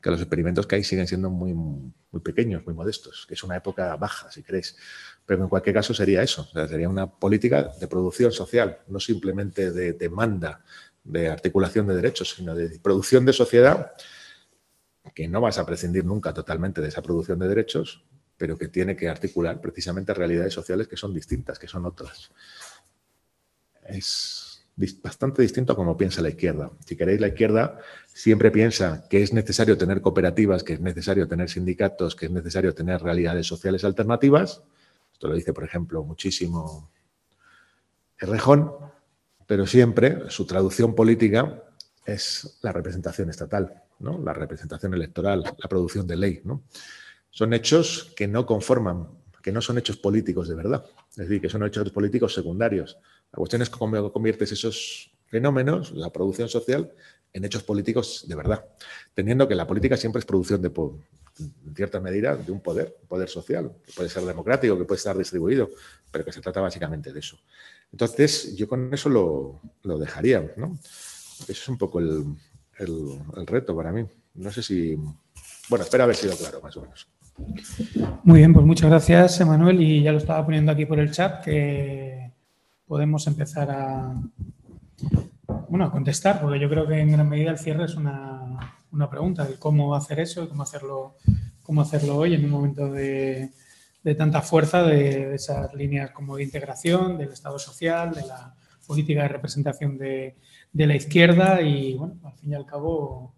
que 0.00 0.10
los 0.10 0.20
experimentos 0.20 0.66
que 0.66 0.76
hay 0.76 0.84
siguen 0.84 1.06
siendo 1.06 1.30
muy, 1.30 1.52
muy 1.52 2.20
pequeños, 2.22 2.64
muy 2.64 2.74
modestos, 2.74 3.26
que 3.26 3.34
es 3.34 3.42
una 3.42 3.56
época 3.56 3.94
baja, 3.96 4.30
si 4.30 4.42
queréis. 4.42 4.76
Pero 5.26 5.42
en 5.42 5.48
cualquier 5.48 5.74
caso 5.74 5.94
sería 5.94 6.22
eso. 6.22 6.48
sería 6.68 6.88
una 6.88 7.10
política 7.10 7.72
de 7.78 7.86
producción 7.86 8.32
social, 8.32 8.78
no 8.88 8.98
simplemente 8.98 9.72
de 9.72 9.92
demanda, 9.92 10.64
de 11.04 11.28
articulación 11.28 11.86
de 11.86 11.96
derechos, 11.96 12.34
sino 12.36 12.54
de 12.54 12.78
producción 12.78 13.24
de 13.24 13.32
sociedad 13.32 13.92
que 15.14 15.28
no 15.28 15.40
vas 15.40 15.58
a 15.58 15.66
prescindir 15.66 16.04
nunca 16.04 16.32
totalmente 16.32 16.80
de 16.80 16.88
esa 16.88 17.02
producción 17.02 17.38
de 17.38 17.48
derechos, 17.48 18.04
pero 18.36 18.56
que 18.56 18.68
tiene 18.68 18.96
que 18.96 19.08
articular 19.08 19.60
precisamente 19.60 20.14
realidades 20.14 20.54
sociales 20.54 20.88
que 20.88 20.96
son 20.96 21.12
distintas, 21.12 21.58
que 21.58 21.68
son 21.68 21.84
otras. 21.86 22.30
Es 23.86 24.64
bastante 25.02 25.42
distinto 25.42 25.72
a 25.72 25.76
como 25.76 25.96
piensa 25.96 26.22
la 26.22 26.30
izquierda. 26.30 26.70
Si 26.86 26.96
queréis, 26.96 27.20
la 27.20 27.28
izquierda 27.28 27.78
siempre 28.06 28.50
piensa 28.50 29.06
que 29.10 29.22
es 29.22 29.32
necesario 29.32 29.76
tener 29.76 30.00
cooperativas, 30.00 30.62
que 30.62 30.74
es 30.74 30.80
necesario 30.80 31.28
tener 31.28 31.50
sindicatos, 31.50 32.16
que 32.16 32.26
es 32.26 32.32
necesario 32.32 32.74
tener 32.74 33.02
realidades 33.02 33.46
sociales 33.46 33.84
alternativas. 33.84 34.62
Esto 35.12 35.28
lo 35.28 35.34
dice, 35.34 35.52
por 35.52 35.64
ejemplo, 35.64 36.02
muchísimo 36.02 36.90
Errejón, 38.18 38.72
pero 39.46 39.66
siempre 39.66 40.30
su 40.30 40.46
traducción 40.46 40.94
política 40.94 41.62
es 42.04 42.58
la 42.62 42.72
representación 42.72 43.30
estatal 43.30 43.82
la 44.00 44.32
representación 44.32 44.94
electoral, 44.94 45.42
la 45.42 45.68
producción 45.68 46.06
de 46.06 46.16
ley. 46.16 46.40
¿no? 46.44 46.62
Son 47.30 47.52
hechos 47.52 48.12
que 48.16 48.26
no 48.26 48.46
conforman, 48.46 49.08
que 49.42 49.52
no 49.52 49.60
son 49.60 49.78
hechos 49.78 49.96
políticos 49.96 50.48
de 50.48 50.54
verdad, 50.54 50.84
es 51.10 51.16
decir, 51.16 51.40
que 51.40 51.48
son 51.48 51.64
hechos 51.64 51.90
políticos 51.90 52.34
secundarios. 52.34 52.98
La 53.32 53.36
cuestión 53.36 53.62
es 53.62 53.70
cómo 53.70 54.12
conviertes 54.12 54.52
esos 54.52 55.12
fenómenos, 55.26 55.92
la 55.92 56.10
producción 56.10 56.48
social, 56.48 56.92
en 57.32 57.44
hechos 57.44 57.62
políticos 57.62 58.24
de 58.26 58.34
verdad, 58.34 58.64
teniendo 59.14 59.46
que 59.46 59.54
la 59.54 59.66
política 59.66 59.96
siempre 59.96 60.18
es 60.18 60.26
producción 60.26 60.60
de 60.60 60.72
en 61.38 61.74
cierta 61.74 62.00
medida, 62.00 62.36
de 62.36 62.52
un 62.52 62.60
poder, 62.60 62.96
un 63.00 63.08
poder 63.08 63.28
social, 63.28 63.72
que 63.86 63.92
puede 63.92 64.10
ser 64.10 64.24
democrático, 64.24 64.76
que 64.76 64.84
puede 64.84 64.98
estar 64.98 65.16
distribuido, 65.16 65.70
pero 66.10 66.24
que 66.24 66.32
se 66.32 66.40
trata 66.40 66.60
básicamente 66.60 67.12
de 67.12 67.20
eso. 67.20 67.38
Entonces, 67.92 68.56
yo 68.56 68.68
con 68.68 68.92
eso 68.92 69.08
lo, 69.08 69.60
lo 69.84 69.96
dejaría, 69.96 70.52
¿no? 70.56 70.78
Eso 71.42 71.52
es 71.52 71.68
un 71.68 71.78
poco 71.78 72.00
el, 72.00 72.24
el, 72.78 73.46
reto 73.46 73.74
para 73.76 73.92
mí. 73.92 74.04
No 74.34 74.50
sé 74.50 74.62
si... 74.62 74.96
Bueno, 75.68 75.84
espero 75.84 76.04
haber 76.04 76.16
sido 76.16 76.36
claro, 76.36 76.60
más 76.60 76.76
o 76.76 76.82
menos. 76.82 77.08
Muy 78.24 78.38
bien, 78.38 78.52
pues 78.52 78.66
muchas 78.66 78.90
gracias, 78.90 79.40
Emanuel. 79.40 79.80
Y 79.80 80.02
ya 80.02 80.12
lo 80.12 80.18
estaba 80.18 80.44
poniendo 80.44 80.72
aquí 80.72 80.86
por 80.86 80.98
el 80.98 81.10
chat, 81.10 81.42
que 81.44 82.32
podemos 82.86 83.26
empezar 83.26 83.70
a, 83.70 84.14
bueno, 85.68 85.84
a 85.84 85.92
contestar, 85.92 86.40
porque 86.40 86.58
yo 86.58 86.68
creo 86.68 86.86
que 86.86 86.98
en 86.98 87.12
gran 87.12 87.28
medida 87.28 87.52
el 87.52 87.58
cierre 87.58 87.84
es 87.84 87.94
una, 87.94 88.76
una 88.92 89.08
pregunta 89.08 89.44
de 89.44 89.54
cómo 89.54 89.94
hacer 89.94 90.20
eso 90.20 90.48
cómo 90.48 90.62
hacerlo, 90.62 91.16
cómo 91.62 91.82
hacerlo 91.82 92.16
hoy 92.16 92.34
en 92.34 92.44
un 92.44 92.50
momento 92.50 92.90
de, 92.90 93.50
de 94.02 94.14
tanta 94.14 94.42
fuerza 94.42 94.82
de, 94.82 95.34
esas 95.34 95.72
líneas 95.74 96.10
como 96.10 96.36
de 96.36 96.42
integración, 96.42 97.18
del 97.18 97.32
Estado 97.32 97.58
social, 97.58 98.14
de 98.14 98.26
la 98.26 98.54
política 98.86 99.22
de 99.22 99.28
representación 99.28 99.98
de, 99.98 100.36
de 100.72 100.86
la 100.86 100.96
izquierda 100.96 101.60
y, 101.62 101.94
bueno, 101.94 102.14
al 102.24 102.32
fin 102.34 102.52
y 102.52 102.54
al 102.54 102.66
cabo, 102.66 103.34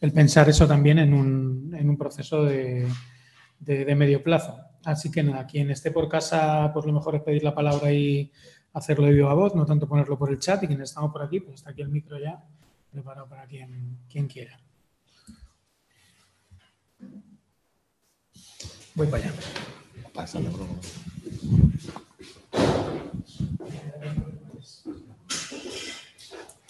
el, 0.00 0.12
pensar 0.12 0.48
eso 0.48 0.66
también 0.66 0.98
en 0.98 1.12
un, 1.12 1.74
en 1.78 1.88
un 1.88 1.96
proceso 1.96 2.44
de, 2.44 2.88
de, 3.58 3.94
medio 3.94 4.22
plazo. 4.22 4.58
Así 4.84 5.10
que 5.10 5.22
nada, 5.22 5.46
quien 5.46 5.70
esté 5.70 5.90
por 5.90 6.08
casa, 6.08 6.70
pues 6.72 6.86
lo 6.86 6.92
mejor 6.92 7.16
es 7.16 7.22
pedir 7.22 7.44
la 7.44 7.54
palabra 7.54 7.92
y 7.92 8.32
hacerlo 8.72 9.06
de 9.06 9.12
viva 9.12 9.34
voz, 9.34 9.54
no 9.54 9.66
tanto 9.66 9.86
ponerlo 9.86 10.18
por 10.18 10.30
el 10.30 10.38
chat. 10.38 10.62
Y 10.62 10.66
quienes 10.66 10.90
estamos 10.90 11.12
por 11.12 11.22
aquí, 11.22 11.40
pues 11.40 11.56
está 11.56 11.70
aquí 11.70 11.82
el 11.82 11.88
micro 11.88 12.18
ya 12.18 12.42
preparado 12.90 13.28
para 13.28 13.46
quien, 13.46 13.98
quien 14.10 14.26
quiera. 14.26 14.58
Voy 18.94 19.06
para 19.06 19.24
allá. 19.24 19.32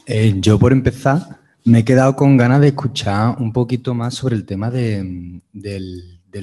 Eh, 0.07 0.35
yo 0.41 0.59
por 0.59 0.73
empezar 0.73 1.41
me 1.65 1.81
he 1.81 1.85
quedado 1.85 2.17
con 2.17 2.37
ganas 2.37 2.61
de 2.61 2.69
escuchar 2.69 3.37
un 3.39 3.53
poquito 3.53 3.95
más 3.95 4.15
sobre 4.15 4.35
el 4.35 4.47
tema 4.47 4.71
del, 4.71 5.43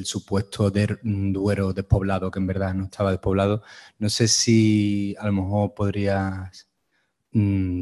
supuesto 0.04 0.72
Duero 0.72 1.74
despoblado, 1.74 2.30
que 2.32 2.40
en 2.40 2.48
verdad 2.48 2.74
no 2.74 2.86
estaba 2.86 3.12
despoblado. 3.12 3.64
No 4.00 4.10
sé 4.10 4.28
si 4.28 5.16
a 5.20 5.26
lo 5.26 5.34
mejor 5.34 5.74
podrías 5.74 6.70
mm, 7.32 7.82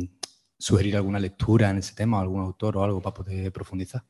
sugerir 0.57 0.95
alguna 0.95 1.19
lectura 1.19 1.69
en 1.69 1.77
ese 1.77 1.93
tema, 1.93 2.21
algún 2.21 2.41
autor 2.41 2.77
o 2.77 2.83
algo 2.83 3.01
para 3.01 3.13
poder 3.15 3.51
profundizar. 3.51 4.03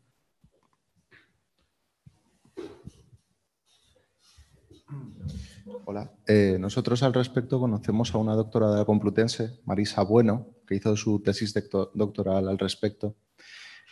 Hola. 5.88 6.12
Eh, 6.26 6.58
nosotros 6.60 7.04
al 7.04 7.14
respecto 7.14 7.60
conocemos 7.60 8.16
a 8.16 8.18
una 8.18 8.34
doctora 8.34 8.72
de 8.72 8.78
la 8.78 8.86
Complutense, 8.86 9.60
Marisa 9.66 10.02
Bueno, 10.02 10.56
que 10.66 10.74
hizo 10.74 10.98
su 10.98 11.22
tesis 11.22 11.54
doctoral 11.94 12.48
al 12.48 12.58
respecto. 12.58 13.18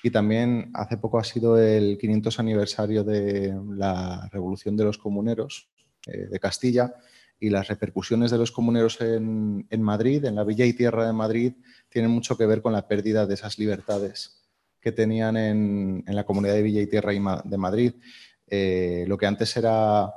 Y 0.02 0.10
también 0.10 0.72
hace 0.74 0.98
poco 0.98 1.20
ha 1.20 1.24
sido 1.24 1.60
el 1.60 2.00
500 2.00 2.40
aniversario 2.40 3.04
de 3.04 3.56
la 3.78 4.28
Revolución 4.32 4.76
de 4.76 4.86
los 4.86 4.98
Comuneros 4.98 5.70
eh, 6.08 6.26
de 6.32 6.40
Castilla 6.40 6.96
y 7.40 7.52
las 7.52 7.68
repercusiones 7.68 8.32
de 8.32 8.40
los 8.40 8.52
comuneros 8.52 9.00
en, 9.00 9.68
Madrid, 9.80 10.26
en 10.26 10.36
la 10.36 10.44
Villa 10.44 10.66
y 10.66 10.74
Tierra 10.74 11.06
de 11.06 11.14
Madrid, 11.14 11.54
tienen 11.90 12.10
mucho 12.10 12.36
que 12.36 12.48
ver 12.48 12.64
con 12.64 12.74
la 12.74 12.88
pérdida 12.88 13.28
de 13.28 13.36
esas 13.36 13.60
libertades 13.60 14.42
que 14.82 14.92
tenían 14.92 15.38
en, 15.38 16.04
la 16.08 16.24
comunidad 16.24 16.56
de 16.56 16.64
Villa 16.64 16.82
y 16.82 16.88
Tierra 16.88 17.12
de 17.44 17.58
Madrid. 17.58 17.94
Eh, 18.48 19.06
lo 19.08 19.18
que 19.18 19.28
antes 19.28 19.56
era 19.58 20.12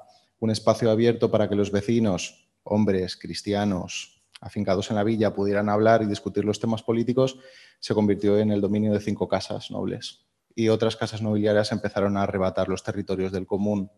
un 0.47 0.51
espacio 0.53 0.93
abierto 0.93 1.29
para 1.29 1.49
que 1.49 1.57
los 1.57 1.73
vecinos, 1.73 2.49
hombres, 2.63 3.17
cristianos, 3.17 4.23
afincados 4.41 4.91
en 4.91 4.97
la 4.97 5.03
villa, 5.03 5.35
pudieran 5.35 5.69
hablar 5.69 6.03
y 6.03 6.07
discutir 6.07 6.45
los 6.45 6.61
temas 6.61 6.85
políticos, 6.85 7.39
se 7.81 7.95
convirtió 7.95 8.39
en 8.39 8.53
el 8.53 8.61
dominio 8.61 8.93
de 8.93 9.01
cinco 9.01 9.27
casas 9.27 9.73
nobles. 9.73 10.25
Y 10.55 10.69
otras 10.69 10.95
casas 10.95 11.21
nobiliarias 11.21 11.73
empezaron 11.73 12.17
a 12.17 12.23
arrebatar 12.23 12.69
los 12.69 12.85
territorios 12.85 13.33
del 13.33 13.45
común 13.45 13.91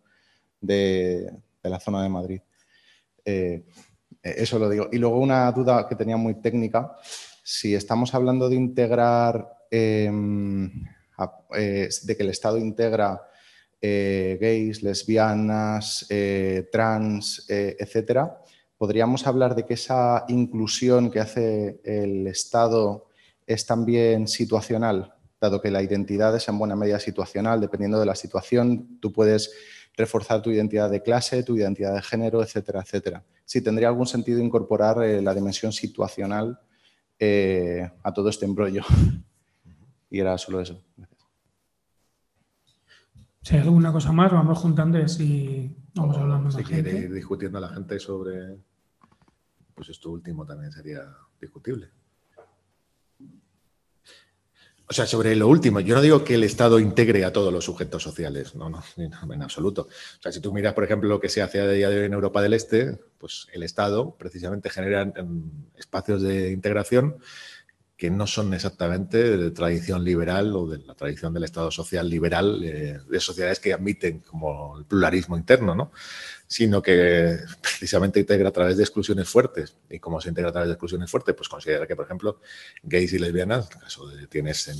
de, 0.61 1.30
la 1.62 1.78
zona 1.78 2.03
de 2.03 2.09
Madrid. 2.09 2.40
Eh, 3.26 3.66
eso 4.22 4.59
lo 4.59 4.70
digo. 4.70 4.88
Y 4.90 4.96
luego 4.96 5.20
una 5.20 5.53
duda 5.53 5.86
que 5.86 5.96
tenía 5.96 6.16
muy 6.16 6.40
técnica. 6.40 6.96
Si 7.44 7.74
estamos 7.74 8.14
hablando 8.14 8.49
de 8.49 8.57
integrar, 8.57 9.46
em, 9.70 10.72
eh, 11.55 11.88
de 12.03 12.16
que 12.16 12.22
el 12.22 12.30
Estado 12.30 12.57
integra 12.57 13.20
eh, 13.81 14.39
gays, 14.41 14.83
lesbianas, 14.83 16.05
eh, 16.09 16.68
trans, 16.72 17.47
eh, 17.49 17.76
etcétera, 17.79 18.43
podríamos 18.76 19.26
hablar 19.26 19.55
de 19.55 19.64
que 19.64 19.74
esa 19.74 20.24
inclusión 20.29 21.11
que 21.11 21.20
hace 21.20 21.81
el 21.85 22.26
Estado 22.26 23.07
es 23.47 23.66
también 23.66 24.26
situacional, 24.26 25.14
dado 25.41 25.61
que 25.61 25.70
la 25.70 25.83
identidad 25.83 26.35
es 26.35 26.49
en 26.49 26.59
buena 26.59 26.74
medida 26.74 26.99
situacional, 26.99 27.61
dependiendo 27.61 28.01
de 28.01 28.07
la 28.07 28.16
situación, 28.16 28.99
tú 29.01 29.12
puedes 29.12 29.53
reforzar 29.97 30.43
tu 30.43 30.51
identidad 30.51 30.91
de 30.91 31.03
clase, 31.03 31.43
tu 31.45 31.57
identidad 31.57 31.95
de 31.95 32.03
género, 32.03 32.43
etcétera, 32.43 32.81
etcétera. 32.81 33.24
Sí, 33.45 33.61
tendría 33.62 33.89
algún 33.89 34.07
sentido 34.07 34.41
incorporar 34.41 34.99
la 34.99 35.35
dimensión 35.35 35.72
situacional 35.72 36.61
a 37.20 38.12
todo 38.12 38.29
este 38.29 38.45
embrollo. 38.45 38.83
y 40.11 40.20
era 40.20 40.37
solo 40.39 40.61
eso. 40.61 40.83
Si 43.43 43.55
hay 43.55 43.62
alguna 43.62 43.93
cosa 43.93 44.12
más, 44.12 44.32
vamos 44.32 44.59
juntando 44.59 44.99
y 44.99 45.03
así 45.03 45.76
vamos 45.95 46.16
hablando. 46.16 46.51
Si 46.51 46.62
quiere 46.62 46.99
ir 46.99 47.12
discutiendo 47.12 47.59
a 47.59 47.62
la 47.62 47.68
gente 47.68 47.99
sobre, 47.99 48.59
pues 49.74 49.89
esto 49.89 50.11
último 50.11 50.45
también 50.45 50.72
sería 50.72 51.03
discutible. 51.41 51.91
O 54.91 54.95
sea, 54.95 55.07
sobre 55.07 55.36
lo 55.36 55.49
último, 55.49 55.80
yo 55.80 55.95
no 55.95 56.01
digo 56.01 56.24
que 56.24 56.34
el 56.34 56.45
Estado 56.45 56.80
integre 56.80 57.22
a 57.26 57.32
todos 57.32 57.53
los 57.53 57.62
sujetos 57.62 58.03
sociales, 58.03 58.55
no, 58.55 58.70
no, 58.70 58.82
en 58.97 59.43
absoluto. 59.43 59.82
O 59.82 60.22
sea, 60.22 60.32
si 60.32 60.41
tú 60.41 60.51
miras, 60.51 60.72
por 60.72 60.82
ejemplo, 60.82 61.11
lo 61.11 61.20
que 61.20 61.28
se 61.28 61.43
hace 61.43 61.61
a 61.61 61.68
día 61.68 61.91
de 61.91 61.99
hoy 61.99 62.07
en 62.07 62.14
Europa 62.14 62.41
del 62.41 62.55
Este, 62.55 62.99
pues 63.18 63.49
el 63.53 63.64
Estado 63.64 64.16
precisamente 64.16 64.70
genera 64.70 65.12
espacios 65.76 66.22
de 66.22 66.53
integración 66.53 67.18
que 67.99 68.11
no 68.11 68.28
son 68.28 68.55
exactamente 68.55 69.36
de 69.36 69.51
tradición 69.51 70.05
liberal 70.05 70.55
o 70.55 70.68
de 70.68 70.78
la 70.78 70.94
tradición 70.94 71.34
del 71.34 71.42
Estado 71.42 71.72
social 71.72 72.09
liberal, 72.09 72.62
eh, 72.62 73.01
de 73.11 73.20
sociedades 73.20 73.59
que 73.59 73.72
admiten 73.72 74.20
como 74.20 74.78
el 74.78 74.84
pluralismo 74.84 75.36
interno, 75.36 75.74
¿no? 75.74 75.90
sino 76.46 76.80
que 76.80 77.38
precisamente 77.61 78.20
integra 78.20 78.51
a 78.51 78.53
través 78.53 78.76
de 78.76 78.84
exclusiones 78.84 79.28
fuertes. 79.28 79.74
¿Y 79.90 79.99
cómo 79.99 80.20
se 80.20 80.28
integra 80.28 80.51
a 80.51 80.53
través 80.53 80.68
de 80.68 80.74
exclusiones 80.74 81.11
fuertes? 81.11 81.34
Pues 81.34 81.49
considera 81.49 81.88
que, 81.88 81.96
por 81.96 82.05
ejemplo, 82.05 82.40
gays 82.84 83.12
y 83.14 83.18
lesbianas, 83.18 83.68
de 83.68 84.26
tienes 84.28 84.68
en 84.68 84.78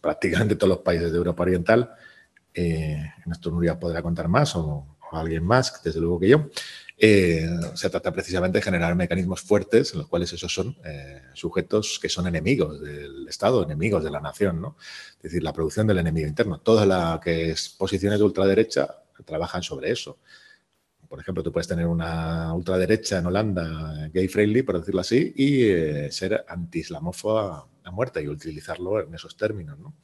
prácticamente 0.00 0.54
todos 0.54 0.68
los 0.68 0.78
países 0.78 1.10
de 1.10 1.18
Europa 1.18 1.42
Oriental, 1.42 1.92
eh, 2.54 3.12
en 3.26 3.32
esto 3.32 3.50
Nuria 3.50 3.80
podrá 3.80 4.00
contar 4.00 4.28
más 4.28 4.54
o 4.54 4.96
alguien 5.10 5.44
más, 5.44 5.82
desde 5.82 6.00
luego 6.00 6.20
que 6.20 6.28
yo, 6.28 6.50
eh, 7.02 7.48
se 7.74 7.88
trata 7.88 8.12
precisamente 8.12 8.58
de 8.58 8.62
generar 8.62 8.94
mecanismos 8.94 9.40
fuertes 9.40 9.94
en 9.94 10.00
los 10.00 10.08
cuales 10.08 10.30
esos 10.34 10.52
son 10.52 10.76
eh, 10.84 11.22
sujetos 11.32 11.98
que 11.98 12.10
son 12.10 12.26
enemigos 12.26 12.78
del 12.78 13.26
Estado, 13.26 13.62
enemigos 13.62 14.04
de 14.04 14.10
la 14.10 14.20
nación, 14.20 14.60
¿no? 14.60 14.76
Es 15.16 15.22
decir, 15.22 15.42
la 15.42 15.54
producción 15.54 15.86
del 15.86 15.96
enemigo 15.96 16.28
interno. 16.28 16.60
Todas 16.60 16.86
las 16.86 17.18
que 17.20 17.52
es 17.52 17.70
posiciones 17.70 18.18
de 18.18 18.24
ultraderecha 18.26 19.02
trabajan 19.24 19.62
sobre 19.62 19.90
eso. 19.90 20.18
Por 21.08 21.18
ejemplo, 21.18 21.42
tú 21.42 21.50
puedes 21.50 21.66
tener 21.66 21.86
una 21.86 22.52
ultraderecha 22.52 23.18
en 23.18 23.26
Holanda, 23.26 24.10
gay 24.12 24.28
friendly, 24.28 24.62
por 24.62 24.78
decirlo 24.78 25.00
así, 25.00 25.32
y 25.36 25.62
eh, 25.64 26.12
ser 26.12 26.44
anti-islamófoba 26.46 27.66
a 27.82 27.90
muerte 27.90 28.22
y 28.22 28.28
utilizarlo 28.28 29.00
en 29.00 29.14
esos 29.14 29.38
términos, 29.38 29.78
¿no? 29.78 29.94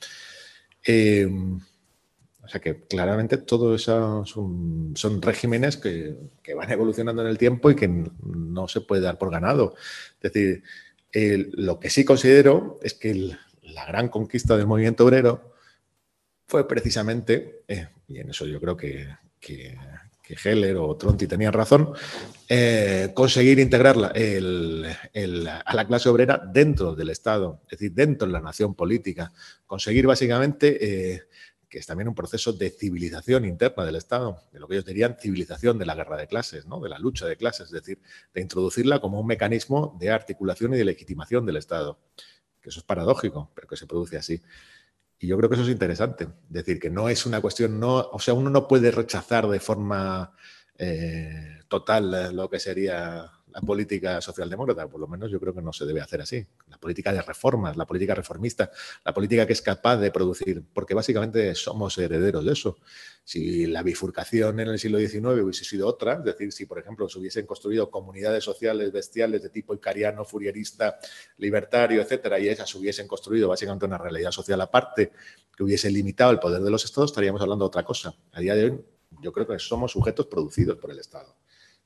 O 2.46 2.48
sea 2.48 2.60
que 2.60 2.84
claramente 2.84 3.38
todo 3.38 3.74
eso 3.74 4.24
son, 4.24 4.94
regímenes 5.20 5.76
que, 5.76 6.16
van 6.54 6.70
evolucionando 6.70 7.22
en 7.22 7.28
el 7.28 7.38
tiempo 7.38 7.70
y 7.70 7.74
que 7.74 7.88
no 7.88 8.68
se 8.68 8.80
puede 8.82 9.02
dar 9.02 9.18
por 9.18 9.32
ganado. 9.32 9.74
Es 10.20 10.32
decir, 10.32 10.62
lo 11.54 11.80
que 11.80 11.90
sí 11.90 12.04
considero 12.04 12.78
es 12.82 12.94
que 12.94 13.36
la 13.62 13.84
gran 13.84 14.08
conquista 14.08 14.56
del 14.56 14.68
movimiento 14.68 15.04
obrero 15.04 15.54
fue 16.46 16.68
precisamente, 16.68 17.62
eh, 17.66 17.88
y 18.06 18.20
en 18.20 18.30
eso 18.30 18.46
yo 18.46 18.60
creo 18.60 18.76
que, 18.76 19.08
Heller 20.44 20.76
o 20.76 20.96
Tronti 20.96 21.26
tenían 21.26 21.52
razón, 21.52 21.92
eh, 22.48 23.12
conseguir 23.14 23.60
integrar 23.60 23.96
a 23.96 25.74
la 25.74 25.86
clase 25.86 26.08
obrera 26.08 26.42
dentro 26.52 26.94
del 26.94 27.10
Estado, 27.10 27.60
es 27.64 27.78
decir, 27.78 27.92
dentro 27.92 28.26
de 28.26 28.32
la 28.32 28.40
nación 28.40 28.74
política, 28.74 29.32
conseguir 29.66 30.06
básicamente 30.06 30.78
eh, 31.14 31.22
que 31.68 31.78
es 31.78 31.86
también 31.86 32.08
un 32.08 32.14
proceso 32.14 32.52
de 32.52 32.70
civilización 32.70 33.44
interna 33.44 33.84
del 33.84 33.96
Estado, 33.96 34.40
de 34.52 34.60
lo 34.60 34.68
que 34.68 34.74
ellos 34.74 34.84
dirían 34.84 35.16
civilización 35.18 35.78
de 35.78 35.86
la 35.86 35.94
guerra 35.94 36.16
de 36.16 36.26
clases, 36.26 36.66
¿no? 36.66 36.80
de 36.80 36.88
la 36.88 36.98
lucha 36.98 37.26
de 37.26 37.36
clases, 37.36 37.66
es 37.66 37.72
decir, 37.72 38.00
de 38.32 38.40
introducirla 38.40 39.00
como 39.00 39.20
un 39.20 39.26
mecanismo 39.26 39.96
de 39.98 40.10
articulación 40.10 40.74
y 40.74 40.78
de 40.78 40.84
legitimación 40.84 41.44
del 41.44 41.56
Estado. 41.56 41.98
Que 42.60 42.70
eso 42.70 42.80
es 42.80 42.84
paradójico, 42.84 43.50
pero 43.54 43.66
que 43.66 43.76
se 43.76 43.86
produce 43.86 44.16
así. 44.16 44.42
Y 45.18 45.26
yo 45.26 45.36
creo 45.36 45.48
que 45.48 45.54
eso 45.54 45.64
es 45.64 45.70
interesante. 45.70 46.24
Es 46.24 46.52
decir, 46.52 46.78
que 46.78 46.90
no 46.90 47.08
es 47.08 47.26
una 47.26 47.40
cuestión, 47.40 47.80
no, 47.80 47.96
o 47.96 48.18
sea, 48.18 48.34
uno 48.34 48.50
no 48.50 48.68
puede 48.68 48.90
rechazar 48.90 49.48
de 49.48 49.60
forma 49.60 50.34
eh, 50.78 51.60
total 51.68 52.34
lo 52.36 52.50
que 52.50 52.60
sería 52.60 53.30
la 53.56 53.62
política 53.62 54.20
socialdemócrata, 54.20 54.86
por 54.86 55.00
lo 55.00 55.08
menos 55.08 55.30
yo 55.30 55.40
creo 55.40 55.54
que 55.54 55.62
no 55.62 55.72
se 55.72 55.86
debe 55.86 56.02
hacer 56.02 56.20
así. 56.20 56.46
La 56.68 56.76
política 56.76 57.10
de 57.10 57.22
reformas, 57.22 57.74
la 57.74 57.86
política 57.86 58.14
reformista, 58.14 58.70
la 59.02 59.14
política 59.14 59.46
que 59.46 59.54
es 59.54 59.62
capaz 59.62 59.96
de 59.96 60.10
producir, 60.10 60.62
porque 60.74 60.92
básicamente 60.92 61.54
somos 61.54 61.96
herederos 61.96 62.44
de 62.44 62.52
eso. 62.52 62.76
Si 63.24 63.64
la 63.64 63.82
bifurcación 63.82 64.60
en 64.60 64.68
el 64.68 64.78
siglo 64.78 64.98
XIX 64.98 65.42
hubiese 65.42 65.64
sido 65.64 65.88
otra, 65.88 66.16
es 66.16 66.24
decir, 66.24 66.52
si 66.52 66.66
por 66.66 66.78
ejemplo 66.78 67.08
se 67.08 67.18
hubiesen 67.18 67.46
construido 67.46 67.90
comunidades 67.90 68.44
sociales 68.44 68.92
bestiales 68.92 69.42
de 69.42 69.48
tipo 69.48 69.74
icariano, 69.74 70.26
furierista, 70.26 70.98
libertario, 71.38 72.02
etcétera, 72.02 72.38
y 72.38 72.48
esas 72.48 72.74
hubiesen 72.74 73.08
construido 73.08 73.48
básicamente 73.48 73.86
una 73.86 73.96
realidad 73.96 74.32
social 74.32 74.60
aparte 74.60 75.12
que 75.56 75.64
hubiese 75.64 75.90
limitado 75.90 76.30
el 76.30 76.40
poder 76.40 76.60
de 76.60 76.70
los 76.70 76.84
estados, 76.84 77.10
estaríamos 77.10 77.40
hablando 77.40 77.64
de 77.64 77.68
otra 77.68 77.84
cosa. 77.84 78.14
A 78.32 78.40
día 78.40 78.54
de 78.54 78.64
hoy 78.64 78.84
yo 79.22 79.32
creo 79.32 79.46
que 79.46 79.58
somos 79.58 79.92
sujetos 79.92 80.26
producidos 80.26 80.76
por 80.76 80.90
el 80.90 80.98
Estado 80.98 81.34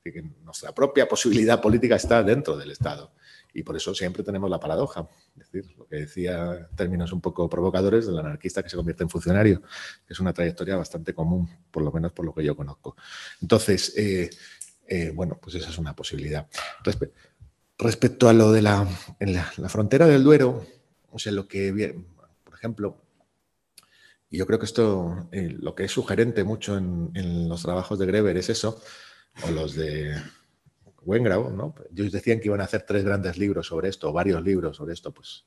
que 0.03 0.22
nuestra 0.22 0.74
propia 0.74 1.07
posibilidad 1.07 1.61
política 1.62 1.96
está 1.96 2.22
dentro 2.22 2.57
del 2.57 2.70
Estado. 2.70 3.12
Y 3.53 3.64
por 3.64 3.76
eso 3.76 3.94
siempre 3.94 4.22
tenemos 4.22 4.48
la 4.48 4.61
paradoja, 4.61 5.09
es 5.36 5.51
decir, 5.51 5.74
lo 5.76 5.86
que 5.86 5.96
decía 5.96 6.68
términos 6.76 7.12
un 7.12 7.20
poco 7.20 7.48
provocadores 7.51 8.07
del 8.07 8.18
anarquista 8.18 8.62
que 8.62 8.70
se 8.70 8.76
convierte 8.76 9.03
en 9.03 9.11
funcionario, 9.11 9.62
es 10.09 10.20
una 10.20 10.32
trayectoria 10.32 10.76
bastante 10.76 11.12
común, 11.14 11.51
por 11.70 11.82
lo 11.82 11.90
menos 11.90 12.12
por 12.12 12.24
lo 12.24 12.32
que 12.32 12.44
yo 12.44 12.55
conozco. 12.55 12.96
Entonces, 13.42 13.92
eh, 13.96 14.30
eh, 14.86 15.11
bueno, 15.12 15.38
pues 15.42 15.57
esa 15.57 15.68
es 15.68 15.78
una 15.78 15.96
posibilidad. 15.96 16.46
respecto 17.76 18.28
a 18.28 18.32
lo 18.32 18.53
de 18.53 18.62
la, 18.62 18.86
la, 19.18 19.68
frontera 19.68 20.07
del 20.07 20.22
Duero, 20.22 20.64
o 21.11 21.18
sea, 21.18 21.32
lo 21.32 21.48
que, 21.48 22.05
por 22.44 22.55
ejemplo, 22.55 23.03
y 24.28 24.38
yo 24.38 24.46
creo 24.46 24.61
que 24.61 24.66
esto, 24.66 25.28
eh, 25.32 25.57
lo 25.59 25.74
que 25.74 25.84
es 25.84 25.90
sugerente 25.90 26.44
mucho 26.44 26.76
en, 26.76 27.11
en 27.14 27.48
los 27.48 27.62
trabajos 27.62 27.98
de 27.98 28.07
Greber 28.07 28.36
es 28.36 28.48
eso, 28.48 28.80
o 29.42 29.50
los 29.50 29.74
de 29.74 30.14
Wengrau, 31.02 31.50
¿no? 31.50 31.74
Ellos 31.92 32.12
decían 32.12 32.40
que 32.40 32.48
iban 32.48 32.60
a 32.60 32.64
hacer 32.64 32.82
tres 32.82 33.04
grandes 33.04 33.38
libros 33.38 33.66
sobre 33.66 33.88
esto, 33.88 34.10
o 34.10 34.12
varios 34.12 34.42
libros 34.42 34.76
sobre 34.76 34.94
esto, 34.94 35.12
pues 35.12 35.44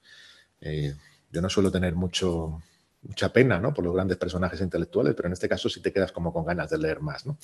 eh, 0.62 0.96
yo 1.32 1.42
no 1.42 1.50
suelo 1.50 1.72
tener 1.72 1.96
mucho, 1.96 2.62
mucha 3.04 3.32
pena 3.32 3.60
¿no? 3.60 3.74
por 3.74 3.84
los 3.84 3.94
grandes 3.94 4.18
personajes 4.18 4.62
intelectuales, 4.62 5.14
pero 5.16 5.28
en 5.28 5.34
este 5.34 5.50
caso 5.50 5.70
sí 5.70 5.82
te 5.82 5.92
quedas 5.92 6.12
como 6.12 6.32
con 6.32 6.46
ganas 6.46 6.70
de 6.70 6.78
leer 6.78 7.02
más. 7.02 7.26
¿no? 7.26 7.38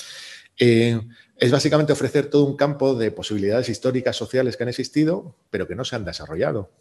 Eh, 0.58 1.00
es 1.36 1.52
básicamente 1.52 1.94
ofrecer 1.94 2.30
todo 2.30 2.46
un 2.46 2.56
campo 2.56 2.96
de 2.96 3.12
posibilidades 3.12 3.70
históricas, 3.70 4.16
sociales 4.16 4.56
que 4.58 4.64
han 4.64 4.70
existido, 4.70 5.36
pero 5.50 5.68
que 5.68 5.76
no 5.76 5.84
se 5.84 5.96
han 5.96 6.06
desarrollado, 6.06 6.72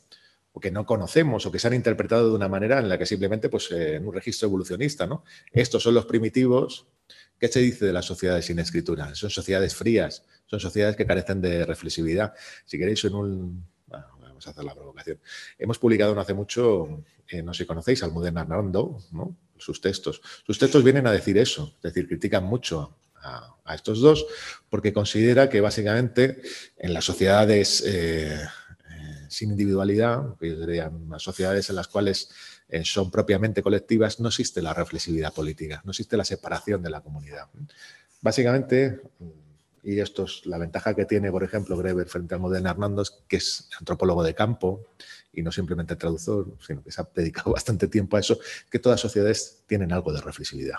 o 0.53 0.61
que 0.61 0.71
no 0.71 0.87
conocemos, 0.87 1.45
o 1.45 1.53
que 1.53 1.59
se 1.59 1.67
han 1.67 1.75
interpretado 1.75 2.29
de 2.29 2.35
una 2.35 2.49
manera 2.49 2.79
en 2.79 2.89
la 2.89 2.99
que 2.99 3.07
simplemente, 3.07 3.49
pues, 3.49 3.71
eh, 3.73 3.97
en 3.97 4.07
un 4.07 4.15
registro 4.15 4.49
evolucionista, 4.49 5.07
¿no? 5.07 5.25
Estos 5.53 5.83
son 5.83 5.95
los 5.95 6.07
primitivos 6.07 6.87
¿Qué 7.39 7.49
se 7.49 7.61
dice 7.61 7.87
de 7.87 7.93
las 7.93 8.05
sociedades 8.05 8.47
sin 8.47 8.59
escritura? 8.59 9.15
Son 9.15 9.31
sociedades 9.31 9.75
frías, 9.75 10.25
son 10.47 10.59
sociedades 10.59 10.97
que 10.97 11.07
carecen 11.07 11.41
de 11.41 11.65
reflexividad. 11.65 12.35
Si 12.65 12.79
queréis, 12.79 13.05
en 13.05 13.15
un... 13.15 13.65
vamos 13.87 14.47
a 14.47 14.51
hacer 14.51 14.65
la 14.65 14.75
provocación. 14.75 15.21
Hemos 15.59 15.79
publicado 15.79 16.15
no 16.15 16.21
hace 16.21 16.35
mucho, 16.35 17.05
eh, 17.29 17.43
no 17.43 17.55
sé 17.55 17.63
si 17.63 17.67
conocéis, 17.67 18.03
Almudena 18.03 18.41
Arnando, 18.41 19.03
¿no? 19.13 19.37
sus 19.59 19.81
textos. 19.81 20.21
Sus 20.47 20.59
textos 20.59 20.83
vienen 20.83 21.07
a 21.07 21.13
decir 21.13 21.39
eso, 21.39 21.75
es 21.77 21.83
decir, 21.83 22.09
critican 22.09 22.45
mucho 22.45 22.97
a, 23.23 23.55
estos 23.75 24.01
dos 24.01 24.27
porque 24.71 24.93
considera 24.95 25.51
que 25.51 25.61
básicamente 25.61 26.41
en 26.79 26.95
las 26.95 27.05
sociedades 27.05 27.83
eh, 27.87 28.41
eh, 28.91 29.27
sin 29.29 29.51
individualidad, 29.51 30.37
que 30.39 30.49
yo 30.49 30.61
diría 30.61 30.91
las 31.09 31.23
sociedades 31.23 31.69
en 31.69 31.77
las 31.77 31.89
cuales 31.89 32.31
eh, 32.69 32.85
son 32.85 33.11
propiamente 33.11 33.63
colectivas, 33.63 34.21
no 34.21 34.29
existe 34.29 34.61
la 34.61 34.75
reflexividad 34.75 35.33
política, 35.33 35.81
no 35.85 35.93
existe 35.93 36.17
la 36.17 36.25
separación 36.25 36.83
de 36.83 36.91
la 36.91 37.01
comunidad. 37.01 37.49
Básicamente, 38.21 39.01
y 39.83 40.01
esto 40.01 40.25
es 40.25 40.45
la 40.45 40.59
ventaja 40.59 40.95
que 40.95 41.07
tiene, 41.07 41.31
por 41.31 41.43
ejemplo, 41.43 41.77
Greber 41.77 42.09
frente 42.09 42.35
a 42.35 42.39
Modena 42.39 42.71
Hernando, 42.71 43.03
que 43.27 43.37
es 43.37 43.69
antropólogo 43.79 44.23
de 44.23 44.35
campo 44.35 44.85
y 45.33 45.43
no 45.43 45.53
simplemente 45.53 45.97
traductor, 45.97 46.57
sino 46.67 46.83
que 46.83 46.93
se 46.93 47.01
ha 47.01 47.09
dedicado 47.15 47.53
bastante 47.55 47.89
tiempo 47.89 48.17
a 48.17 48.21
eso, 48.21 48.39
que 48.71 48.79
todas 48.79 49.01
sociedades 49.01 49.63
tienen 49.67 49.93
algo 49.93 50.13
de 50.13 50.21
reflexividad. 50.21 50.79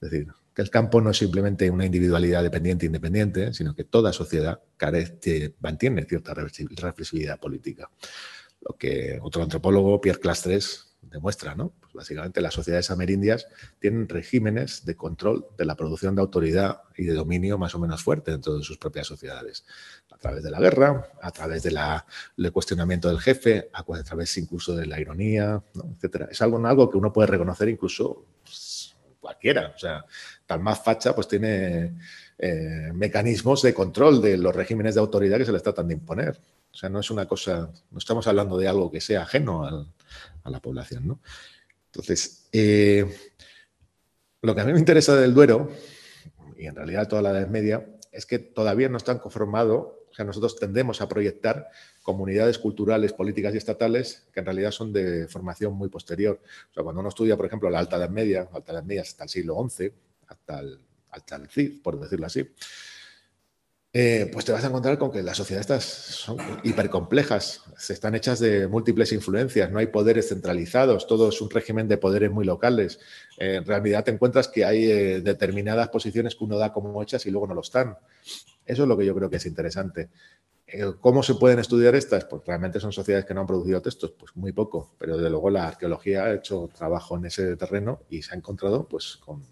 Es 0.00 0.10
decir, 0.10 0.28
que 0.52 0.62
el 0.62 0.70
campo 0.70 1.00
no 1.00 1.10
es 1.10 1.18
simplemente 1.18 1.70
una 1.70 1.86
individualidad 1.86 2.42
dependiente 2.42 2.84
e 2.84 2.88
independiente, 2.88 3.54
sino 3.54 3.74
que 3.74 3.84
toda 3.84 4.12
sociedad 4.12 4.60
carece, 4.76 5.54
mantiene 5.60 6.04
cierta 6.04 6.34
reflexividad 6.34 7.38
política. 7.38 7.90
Lo 8.60 8.76
que 8.76 9.18
otro 9.22 9.42
antropólogo, 9.42 10.00
Pierre 10.00 10.20
Clastres, 10.20 10.95
demuestra, 11.10 11.54
¿no? 11.54 11.72
Pues 11.80 11.94
básicamente 11.94 12.40
las 12.40 12.54
sociedades 12.54 12.90
amerindias 12.90 13.46
tienen 13.78 14.08
regímenes 14.08 14.84
de 14.84 14.96
control 14.96 15.46
de 15.56 15.64
la 15.64 15.74
producción 15.74 16.14
de 16.14 16.22
autoridad 16.22 16.82
y 16.96 17.04
de 17.04 17.14
dominio 17.14 17.58
más 17.58 17.74
o 17.74 17.78
menos 17.78 18.02
fuerte 18.02 18.30
dentro 18.30 18.56
de 18.56 18.62
sus 18.62 18.78
propias 18.78 19.06
sociedades, 19.06 19.64
a 20.10 20.18
través 20.18 20.42
de 20.42 20.50
la 20.50 20.60
guerra, 20.60 21.10
a 21.20 21.30
través 21.30 21.62
del 21.62 21.78
cuestionamiento 22.52 23.08
del 23.08 23.20
jefe, 23.20 23.70
a, 23.72 23.84
través 24.02 24.36
incluso 24.38 24.74
de 24.76 24.86
la 24.86 25.00
ironía, 25.00 25.62
¿no? 25.74 25.90
etcétera. 25.94 26.28
Es 26.30 26.40
algo, 26.42 26.64
algo 26.66 26.90
que 26.90 26.98
uno 26.98 27.12
puede 27.12 27.28
reconocer 27.28 27.68
incluso 27.68 28.24
pues, 28.42 28.94
cualquiera, 29.20 29.72
o 29.74 29.78
sea, 29.78 30.04
tal 30.46 30.60
más 30.60 30.82
facha 30.82 31.14
pues 31.14 31.28
tiene 31.28 31.96
eh, 32.38 32.90
mecanismos 32.94 33.62
de 33.62 33.74
control 33.74 34.20
de 34.20 34.36
los 34.36 34.54
regímenes 34.54 34.94
de 34.94 35.00
autoridad 35.00 35.38
que 35.38 35.44
se 35.44 35.52
les 35.52 35.62
tratan 35.62 35.88
de 35.88 35.94
imponer. 35.94 36.38
O 36.72 36.76
sea, 36.76 36.90
no 36.90 37.00
es 37.00 37.10
una 37.10 37.26
cosa, 37.26 37.70
no 37.90 37.98
estamos 37.98 38.26
hablando 38.26 38.58
de 38.58 38.68
algo 38.68 38.90
que 38.90 39.00
sea 39.00 39.22
ajeno 39.22 39.86
a 40.46 40.50
la 40.50 40.60
población. 40.60 41.06
¿no? 41.06 41.20
Entonces, 41.86 42.48
eh, 42.52 43.04
lo 44.42 44.54
que 44.54 44.60
a 44.60 44.64
mí 44.64 44.72
me 44.72 44.78
interesa 44.78 45.16
del 45.16 45.34
Duero, 45.34 45.70
y 46.56 46.66
en 46.66 46.74
realidad 46.74 47.08
toda 47.08 47.22
la 47.22 47.30
Edad 47.30 47.48
Media, 47.48 47.86
es 48.12 48.24
que 48.26 48.38
todavía 48.38 48.88
no 48.88 48.96
están 48.96 49.18
conformados, 49.18 49.92
o 50.10 50.14
sea, 50.16 50.24
nosotros 50.24 50.56
tendemos 50.56 51.02
a 51.02 51.08
proyectar 51.08 51.68
comunidades 52.02 52.58
culturales, 52.58 53.12
políticas 53.12 53.52
y 53.54 53.58
estatales 53.58 54.26
que 54.32 54.40
en 54.40 54.46
realidad 54.46 54.70
son 54.70 54.92
de 54.92 55.28
formación 55.28 55.74
muy 55.74 55.90
posterior. 55.90 56.40
O 56.70 56.74
sea, 56.74 56.82
cuando 56.82 57.00
uno 57.00 57.10
estudia, 57.10 57.36
por 57.36 57.44
ejemplo, 57.44 57.68
la 57.68 57.80
Alta 57.80 57.96
Edad 57.96 58.08
Media, 58.08 58.48
Alta 58.50 58.72
Edad 58.72 58.84
Media 58.84 59.02
hasta 59.02 59.24
el 59.24 59.28
siglo 59.28 59.68
XI, 59.68 59.92
hasta 60.28 60.60
el, 60.60 60.78
hasta 61.10 61.36
el 61.36 61.48
Cid, 61.50 61.82
por 61.82 62.00
decirlo 62.00 62.26
así, 62.26 62.48
eh, 63.98 64.28
pues 64.30 64.44
te 64.44 64.52
vas 64.52 64.62
a 64.62 64.66
encontrar 64.66 64.98
con 64.98 65.10
que 65.10 65.22
las 65.22 65.38
sociedades 65.38 65.82
son 65.82 66.36
hipercomplejas, 66.62 67.62
se 67.78 67.94
están 67.94 68.14
hechas 68.14 68.38
de 68.40 68.68
múltiples 68.68 69.10
influencias, 69.12 69.70
no 69.70 69.78
hay 69.78 69.86
poderes 69.86 70.28
centralizados, 70.28 71.06
todo 71.06 71.30
es 71.30 71.40
un 71.40 71.48
régimen 71.48 71.88
de 71.88 71.96
poderes 71.96 72.30
muy 72.30 72.44
locales. 72.44 73.00
Eh, 73.38 73.54
en 73.54 73.64
realidad 73.64 74.04
te 74.04 74.10
encuentras 74.10 74.48
que 74.48 74.66
hay 74.66 74.84
eh, 74.84 75.20
determinadas 75.22 75.88
posiciones 75.88 76.34
que 76.34 76.44
uno 76.44 76.58
da 76.58 76.74
como 76.74 77.02
hechas 77.02 77.24
y 77.24 77.30
luego 77.30 77.46
no 77.46 77.54
lo 77.54 77.62
están. 77.62 77.96
Eso 78.66 78.82
es 78.82 78.88
lo 78.88 78.98
que 78.98 79.06
yo 79.06 79.14
creo 79.14 79.30
que 79.30 79.36
es 79.36 79.46
interesante. 79.46 80.10
¿Cómo 81.00 81.22
se 81.22 81.36
pueden 81.36 81.60
estudiar 81.60 81.94
estas? 81.94 82.26
Pues 82.26 82.42
realmente 82.44 82.80
son 82.80 82.92
sociedades 82.92 83.24
que 83.24 83.32
no 83.32 83.40
han 83.40 83.46
producido 83.46 83.80
textos, 83.80 84.10
pues 84.10 84.36
muy 84.36 84.52
poco, 84.52 84.94
pero 84.98 85.16
desde 85.16 85.30
luego 85.30 85.48
la 85.48 85.68
arqueología 85.68 86.24
ha 86.24 86.34
hecho 86.34 86.68
trabajo 86.76 87.16
en 87.16 87.24
ese 87.24 87.56
terreno 87.56 88.00
y 88.10 88.20
se 88.20 88.34
ha 88.34 88.36
encontrado 88.36 88.86
pues 88.86 89.16
con 89.16 89.42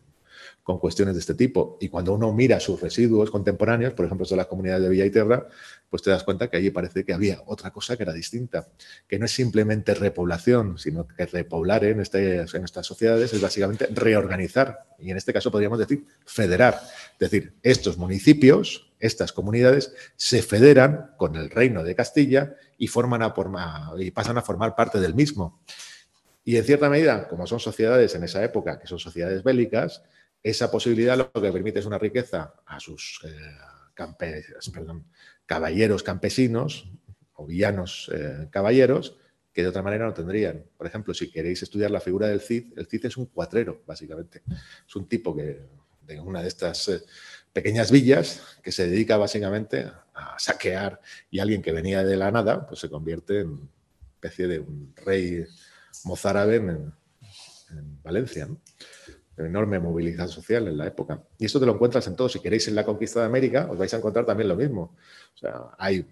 con 0.64 0.78
cuestiones 0.78 1.14
de 1.14 1.20
este 1.20 1.34
tipo. 1.34 1.76
Y 1.80 1.90
cuando 1.90 2.14
uno 2.14 2.32
mira 2.32 2.58
sus 2.58 2.80
residuos 2.80 3.30
contemporáneos, 3.30 3.92
por 3.92 4.06
ejemplo, 4.06 4.26
de 4.26 4.34
las 4.34 4.46
comunidades 4.46 4.82
de 4.82 4.88
Villa 4.88 5.04
y 5.04 5.10
Terra, 5.10 5.46
pues 5.90 6.02
te 6.02 6.10
das 6.10 6.24
cuenta 6.24 6.48
que 6.48 6.56
allí 6.56 6.70
parece 6.70 7.04
que 7.04 7.12
había 7.12 7.42
otra 7.46 7.70
cosa 7.70 7.96
que 7.96 8.02
era 8.02 8.14
distinta, 8.14 8.66
que 9.06 9.18
no 9.18 9.26
es 9.26 9.32
simplemente 9.32 9.94
repoblación, 9.94 10.78
sino 10.78 11.06
que 11.06 11.26
repoblar 11.26 11.84
en, 11.84 12.00
este, 12.00 12.40
en 12.40 12.64
estas 12.64 12.86
sociedades 12.86 13.32
es 13.34 13.42
básicamente 13.42 13.86
reorganizar, 13.92 14.86
y 14.98 15.10
en 15.10 15.18
este 15.18 15.34
caso 15.34 15.50
podríamos 15.52 15.78
decir 15.78 16.06
federar. 16.24 16.80
Es 17.12 17.30
decir, 17.30 17.52
estos 17.62 17.98
municipios, 17.98 18.90
estas 18.98 19.32
comunidades, 19.32 19.94
se 20.16 20.42
federan 20.42 21.10
con 21.18 21.36
el 21.36 21.50
reino 21.50 21.84
de 21.84 21.94
Castilla 21.94 22.56
y, 22.78 22.88
forman 22.88 23.22
a 23.22 23.34
y 23.98 24.10
pasan 24.12 24.38
a 24.38 24.42
formar 24.42 24.74
parte 24.74 24.98
del 24.98 25.14
mismo. 25.14 25.60
Y 26.42 26.56
en 26.56 26.64
cierta 26.64 26.88
medida, 26.88 27.28
como 27.28 27.46
son 27.46 27.60
sociedades 27.60 28.14
en 28.14 28.24
esa 28.24 28.42
época, 28.42 28.78
que 28.78 28.86
son 28.86 28.98
sociedades 28.98 29.42
bélicas, 29.42 30.02
esa 30.44 30.70
posibilidad 30.70 31.16
lo 31.16 31.32
que 31.32 31.50
permite 31.50 31.78
es 31.78 31.86
una 31.86 31.98
riqueza 31.98 32.54
a 32.66 32.78
sus 32.78 33.18
eh, 33.24 33.34
caballeros 35.46 36.02
campesinos 36.02 36.86
o 37.32 37.46
villanos 37.46 38.10
eh, 38.14 38.48
caballeros 38.50 39.16
que 39.54 39.62
de 39.62 39.68
otra 39.68 39.82
manera 39.82 40.04
no 40.04 40.12
tendrían. 40.12 40.64
Por 40.76 40.86
ejemplo, 40.86 41.14
si 41.14 41.30
queréis 41.30 41.62
estudiar 41.62 41.90
la 41.90 42.00
figura 42.00 42.28
del 42.28 42.40
Cid, 42.40 42.76
el 42.76 42.86
Cid 42.86 43.06
es 43.06 43.16
un 43.16 43.26
cuatrero, 43.26 43.82
básicamente. 43.86 44.42
Es 44.86 44.96
un 44.96 45.08
tipo 45.08 45.34
que 45.34 45.62
de 46.02 46.20
una 46.20 46.42
de 46.42 46.48
estas 46.48 46.88
eh, 46.88 47.02
pequeñas 47.50 47.90
villas 47.90 48.42
que 48.62 48.70
se 48.70 48.86
dedica 48.86 49.16
básicamente 49.16 49.90
a 50.12 50.38
saquear 50.38 51.00
y 51.30 51.38
alguien 51.38 51.62
que 51.62 51.72
venía 51.72 52.04
de 52.04 52.16
la 52.16 52.30
nada, 52.30 52.66
pues 52.66 52.80
se 52.80 52.90
convierte 52.90 53.40
en 53.40 53.70
especie 54.16 54.46
de 54.46 54.58
un 54.58 54.92
rey 54.96 55.46
mozárabe 56.04 56.56
en, 56.56 56.92
en 57.70 58.02
Valencia. 58.02 58.48
Enorme 59.36 59.78
movilidad 59.78 60.28
social 60.28 60.68
en 60.68 60.76
la 60.76 60.86
época. 60.86 61.22
Y 61.38 61.46
esto 61.46 61.58
te 61.58 61.66
lo 61.66 61.74
encuentras 61.74 62.06
en 62.06 62.16
todo. 62.16 62.28
Si 62.28 62.40
queréis 62.40 62.68
en 62.68 62.74
la 62.74 62.84
conquista 62.84 63.20
de 63.20 63.26
América, 63.26 63.68
os 63.70 63.78
vais 63.78 63.92
a 63.92 63.96
encontrar 63.96 64.24
también 64.24 64.48
lo 64.48 64.56
mismo. 64.56 64.96
O 65.34 65.38
sea, 65.38 65.70
hay 65.78 66.06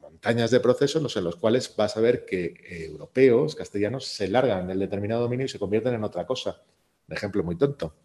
montañas 0.00 0.50
de 0.50 0.60
procesos 0.60 1.16
en 1.16 1.24
los 1.24 1.36
cuales 1.36 1.74
vas 1.76 1.96
a 1.96 2.00
ver 2.00 2.24
que 2.24 2.54
europeos, 2.86 3.54
castellanos, 3.54 4.06
se 4.06 4.28
largan 4.28 4.66
del 4.66 4.78
determinado 4.78 5.22
dominio 5.22 5.46
y 5.46 5.48
se 5.48 5.58
convierten 5.58 5.94
en 5.94 6.04
otra 6.04 6.26
cosa. 6.26 6.62
Un 7.08 7.16
ejemplo 7.16 7.42
muy 7.42 7.56
tonto. 7.56 7.96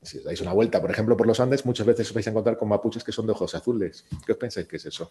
Si 0.00 0.18
os 0.18 0.24
dais 0.24 0.40
una 0.40 0.52
vuelta, 0.52 0.80
por 0.80 0.90
ejemplo, 0.90 1.16
por 1.16 1.26
los 1.26 1.40
Andes, 1.40 1.66
muchas 1.66 1.86
veces 1.86 2.08
os 2.08 2.14
vais 2.14 2.26
a 2.26 2.30
encontrar 2.30 2.56
con 2.56 2.68
mapuches 2.68 3.02
que 3.02 3.12
son 3.12 3.26
de 3.26 3.32
ojos 3.32 3.54
azules. 3.54 4.06
¿Qué 4.24 4.32
os 4.32 4.38
pensáis 4.38 4.66
que 4.66 4.76
es 4.76 4.86
eso? 4.86 5.10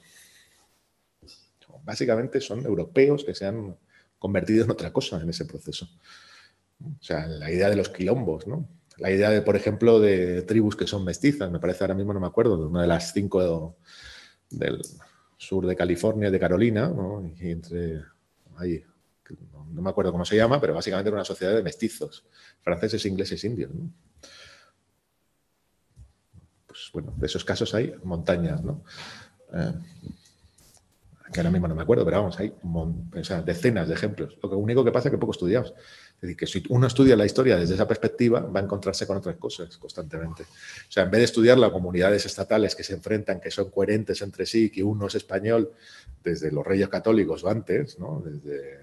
Básicamente 1.84 2.42
son 2.42 2.66
europeos 2.66 3.24
que 3.24 3.36
se 3.36 3.46
han 3.46 3.78
convertido 4.20 4.66
en 4.66 4.72
otra 4.72 4.92
cosa 4.92 5.22
en 5.22 5.30
ese 5.30 5.46
proceso. 5.46 5.88
O 6.84 7.02
sea, 7.04 7.28
la 7.28 7.52
idea 7.52 7.70
de 7.70 7.76
los 7.76 7.90
quilombos, 7.90 8.48
¿no? 8.48 8.68
La 8.98 9.12
idea 9.12 9.30
de, 9.30 9.42
por 9.42 9.56
ejemplo, 9.56 10.00
de 10.00 10.42
tribus 10.42 10.76
que 10.76 10.88
son 10.88 11.04
mestizas, 11.04 11.52
me 11.52 11.60
parece 11.60 11.84
ahora 11.84 11.94
mismo, 11.94 12.14
no 12.14 12.20
me 12.20 12.28
acuerdo, 12.28 12.58
de 12.58 12.66
una 12.66 12.82
de 12.82 12.88
las 12.88 13.14
cinco 13.14 13.78
del 14.50 14.82
sur 15.38 15.68
de 15.68 15.76
California, 15.76 16.32
de 16.32 16.40
Carolina, 16.40 16.88
¿no? 16.88 17.24
y 17.40 17.52
entre 17.52 18.02
ahí, 18.58 18.84
no, 19.52 19.82
me 19.82 19.90
acuerdo 19.90 20.12
cómo 20.12 20.26
se 20.26 20.36
llama, 20.36 20.60
pero 20.60 20.74
básicamente 20.74 21.10
era 21.10 21.18
una 21.18 21.26
sociedad 21.26 21.56
de 21.56 21.62
mestizos, 21.62 22.26
franceses, 22.62 23.06
ingleses, 23.06 23.44
indios. 23.44 23.72
Pues 26.66 26.90
bueno, 26.94 27.14
de 27.18 27.26
esos 27.28 27.46
casos 27.46 27.74
hay 27.76 27.94
montañas, 28.04 28.64
¿no? 28.64 28.84
Eh, 29.54 29.74
que 31.32 31.40
ahora 31.40 31.52
mismo 31.52 31.68
no 31.68 31.76
me 31.76 31.82
acuerdo, 31.82 32.06
pero 32.06 32.18
vamos, 32.18 32.40
hay 32.40 32.54
decenas 33.46 33.88
de 33.88 33.94
ejemplos. 33.94 34.38
Lo 34.42 34.58
único 34.58 34.84
que 34.84 34.92
pasa 34.92 35.10
es 35.10 35.12
que 35.12 35.18
poco 35.18 35.34
estudiados. 35.34 35.74
Es 36.16 36.22
decir, 36.22 36.38
que 36.38 36.48
si 36.48 36.64
uno 36.70 36.88
estudia 36.88 37.16
la 37.16 37.26
historia 37.26 37.58
desde 37.58 37.76
esa 37.76 37.88
perspectiva, 37.88 38.40
va 38.40 38.60
a 38.60 38.64
encontrarse 38.64 39.06
con 39.06 39.18
otras 39.18 39.36
cosas 39.36 39.78
constantemente. 39.78 40.44
O 40.44 40.92
sea, 40.92 41.04
en 41.04 41.12
vez 41.12 41.20
de 41.20 41.26
estudiar 41.26 41.58
las 41.58 41.72
comunidades 41.72 42.26
estatales 42.26 42.76
que 42.76 42.84
se 42.84 42.94
enfrentan, 42.94 43.40
que 43.40 43.52
son 43.52 43.70
coherentes 43.70 44.22
entre 44.22 44.46
sí, 44.46 44.70
que 44.70 44.84
uno 44.84 45.08
es 45.08 45.16
español 45.16 45.72
desde 46.24 46.52
los 46.52 46.66
reyes 46.66 46.90
católicos 46.90 47.44
o 47.44 47.50
antes, 47.50 48.00
¿no? 48.00 48.24
desde 48.26 48.80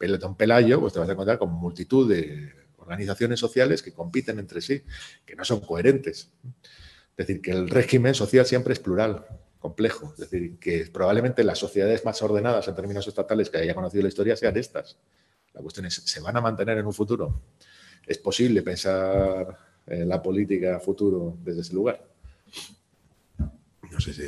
eh, 0.00 0.18
Don 0.18 0.36
Pelayo, 0.36 0.80
pues 0.80 0.92
te 0.92 0.98
vas 0.98 1.08
a 1.08 1.12
encontrar 1.12 1.38
con 1.38 1.50
multitud 1.52 2.08
de 2.08 2.52
organizaciones 2.78 3.40
sociales 3.40 3.82
que 3.82 3.92
compiten 3.92 4.38
entre 4.38 4.60
sí, 4.60 4.82
que 5.24 5.34
no 5.34 5.44
son 5.44 5.60
coherentes. 5.60 6.30
Es 7.16 7.26
decir, 7.26 7.40
que 7.40 7.52
el 7.52 7.70
régimen 7.70 8.14
social 8.14 8.44
siempre 8.44 8.74
es 8.74 8.78
plural, 8.78 9.24
complejo. 9.58 10.12
Es 10.14 10.30
decir, 10.30 10.58
que 10.58 10.88
probablemente 10.92 11.44
las 11.44 11.58
sociedades 11.58 12.04
más 12.04 12.20
ordenadas 12.22 12.68
en 12.68 12.74
términos 12.74 13.06
estatales 13.06 13.50
que 13.50 13.58
haya 13.58 13.74
conocido 13.74 14.02
la 14.02 14.08
historia 14.08 14.36
sean 14.36 14.56
estas. 14.56 14.96
La 15.54 15.62
cuestión 15.62 15.86
es, 15.86 15.94
¿se 15.94 16.20
van 16.20 16.36
a 16.36 16.40
mantener 16.40 16.78
en 16.78 16.86
un 16.86 16.92
futuro? 16.92 17.40
¿Es 18.06 18.18
posible 18.18 18.62
pensar 18.62 19.56
en 19.86 20.08
la 20.08 20.22
política 20.22 20.78
futuro 20.80 21.36
desde 21.42 21.62
ese 21.62 21.74
lugar? 21.74 22.06
No 23.90 24.00
sé 24.00 24.12
si... 24.12 24.22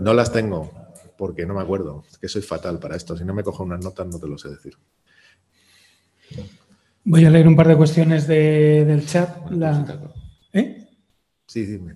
No 0.00 0.14
las 0.14 0.32
tengo, 0.32 0.70
porque 1.16 1.46
no 1.46 1.54
me 1.54 1.62
acuerdo. 1.62 2.04
Es 2.10 2.18
que 2.18 2.28
soy 2.28 2.42
fatal 2.42 2.78
para 2.78 2.96
esto. 2.96 3.16
Si 3.16 3.24
no 3.24 3.34
me 3.34 3.42
cojo 3.42 3.64
unas 3.64 3.82
notas, 3.82 4.06
no 4.06 4.18
te 4.18 4.28
lo 4.28 4.38
sé 4.38 4.50
decir. 4.50 4.76
Voy 7.04 7.24
a 7.24 7.30
leer 7.30 7.48
un 7.48 7.56
par 7.56 7.68
de 7.68 7.76
cuestiones 7.76 8.26
del 8.26 9.06
chat. 9.06 9.50
La... 9.50 10.10
¿Eh? 10.52 10.85
Sí, 11.46 11.64
sí, 11.64 11.78
me 11.78 11.94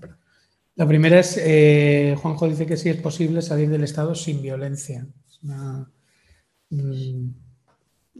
La 0.76 0.86
primera 0.86 1.18
es, 1.18 1.36
eh, 1.42 2.16
Juanjo 2.20 2.48
dice 2.48 2.66
que 2.66 2.76
sí 2.76 2.88
es 2.88 2.96
posible 2.96 3.42
salir 3.42 3.68
del 3.68 3.84
Estado 3.84 4.14
sin 4.14 4.40
violencia. 4.40 5.07
Mm, 6.70 7.30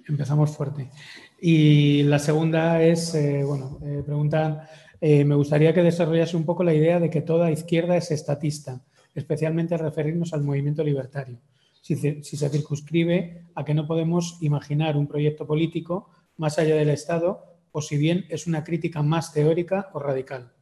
empezamos 0.09 0.51
fuerte. 0.51 0.91
Y 1.41 2.03
la 2.03 2.19
segunda 2.19 2.83
es, 2.83 3.15
eh, 3.15 3.45
bueno, 3.45 3.79
eh, 3.83 4.03
preguntan, 4.05 4.63
me 5.01 5.35
gustaría 5.35 5.73
que 5.73 5.83
desarrollase 5.83 6.37
un 6.37 6.45
poco 6.45 6.63
la 6.63 6.75
idea 6.75 7.01
de 7.01 7.09
que 7.09 7.23
toda 7.23 7.51
izquierda 7.51 7.97
es 7.97 8.11
estatista, 8.11 8.85
especialmente 9.15 9.75
al 9.75 9.81
referirnos 9.81 10.35
al 10.35 10.43
movimiento 10.43 10.85
libertario. 10.85 11.39
Si, 11.81 11.97
si 11.97 12.37
se 12.37 12.49
circunscribe 12.51 13.47
a 13.55 13.65
que 13.65 13.73
no 13.73 13.87
podemos 13.87 14.37
imaginar 14.43 14.99
un 14.99 15.07
proyecto 15.07 15.47
político 15.47 16.11
más 16.37 16.59
allá 16.59 16.75
del 16.77 16.91
Estado 16.91 17.57
o 17.73 17.81
si 17.81 17.97
bien 17.97 18.27
es 18.29 18.47
una 18.47 18.63
crítica 18.63 19.03
más 19.03 19.33
teórica 19.33 19.89
o 19.95 20.01
radical. 20.01 20.53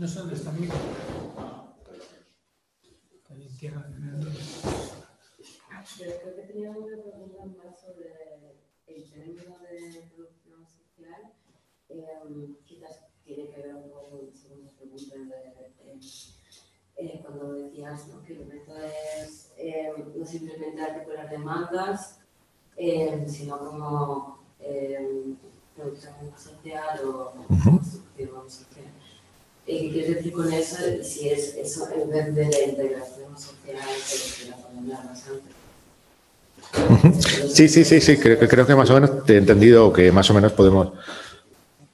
No 0.00 0.08
sé 0.08 0.18
dónde 0.20 0.34
está 0.34 0.50
mi. 0.52 0.66
Creo 5.98 6.34
que 6.36 6.42
tenía 6.42 6.70
una 6.70 7.02
pregunta 7.02 7.44
más 7.44 7.78
sobre 7.78 8.08
el 8.86 9.10
término 9.10 9.58
de 9.58 10.10
producción 10.14 10.66
social. 10.66 11.34
Eh, 11.90 12.56
quizás 12.64 13.04
tiene 13.24 13.50
que 13.50 13.60
ver 13.60 13.74
un 13.74 13.90
poco 13.90 14.08
con 14.08 14.26
la 14.26 14.34
segunda 14.34 14.72
pregunta 14.72 15.16
de, 15.18 15.98
eh, 16.96 17.20
cuando 17.20 17.52
decías 17.52 18.08
¿no? 18.08 18.22
que 18.22 18.32
el 18.32 18.46
método 18.46 18.78
es 18.82 19.52
eh, 19.58 19.92
no 20.16 20.24
simplemente 20.24 20.80
articular 20.80 21.28
demandas, 21.28 22.20
eh, 22.74 23.22
sino 23.28 23.58
como 23.58 24.46
producción 25.76 26.14
social 26.38 27.06
o 27.06 27.32
construcción 27.32 28.50
social. 28.50 29.09
¿Qué 29.70 29.88
quieres 29.92 30.16
decir 30.16 30.32
con 30.32 30.52
eso? 30.52 30.76
Si 31.02 31.28
es 31.28 31.54
eso 31.54 31.88
en 31.94 32.10
vez 32.10 32.34
de 32.34 32.42
la 32.42 32.62
integración 32.68 33.38
social 33.38 33.54
que 33.64 34.48
la 34.50 34.56
más 35.02 35.24
antes. 35.28 35.54
Sí, 37.54 37.68
sí, 37.68 37.84
sí, 37.84 38.00
sí, 38.00 38.16
creo, 38.16 38.38
creo 38.38 38.66
que 38.66 38.74
más 38.74 38.90
o 38.90 38.94
menos 38.94 39.24
te 39.24 39.34
he 39.34 39.38
entendido 39.38 39.92
que 39.92 40.10
más 40.10 40.28
o 40.30 40.34
menos 40.34 40.52
podemos, 40.52 40.92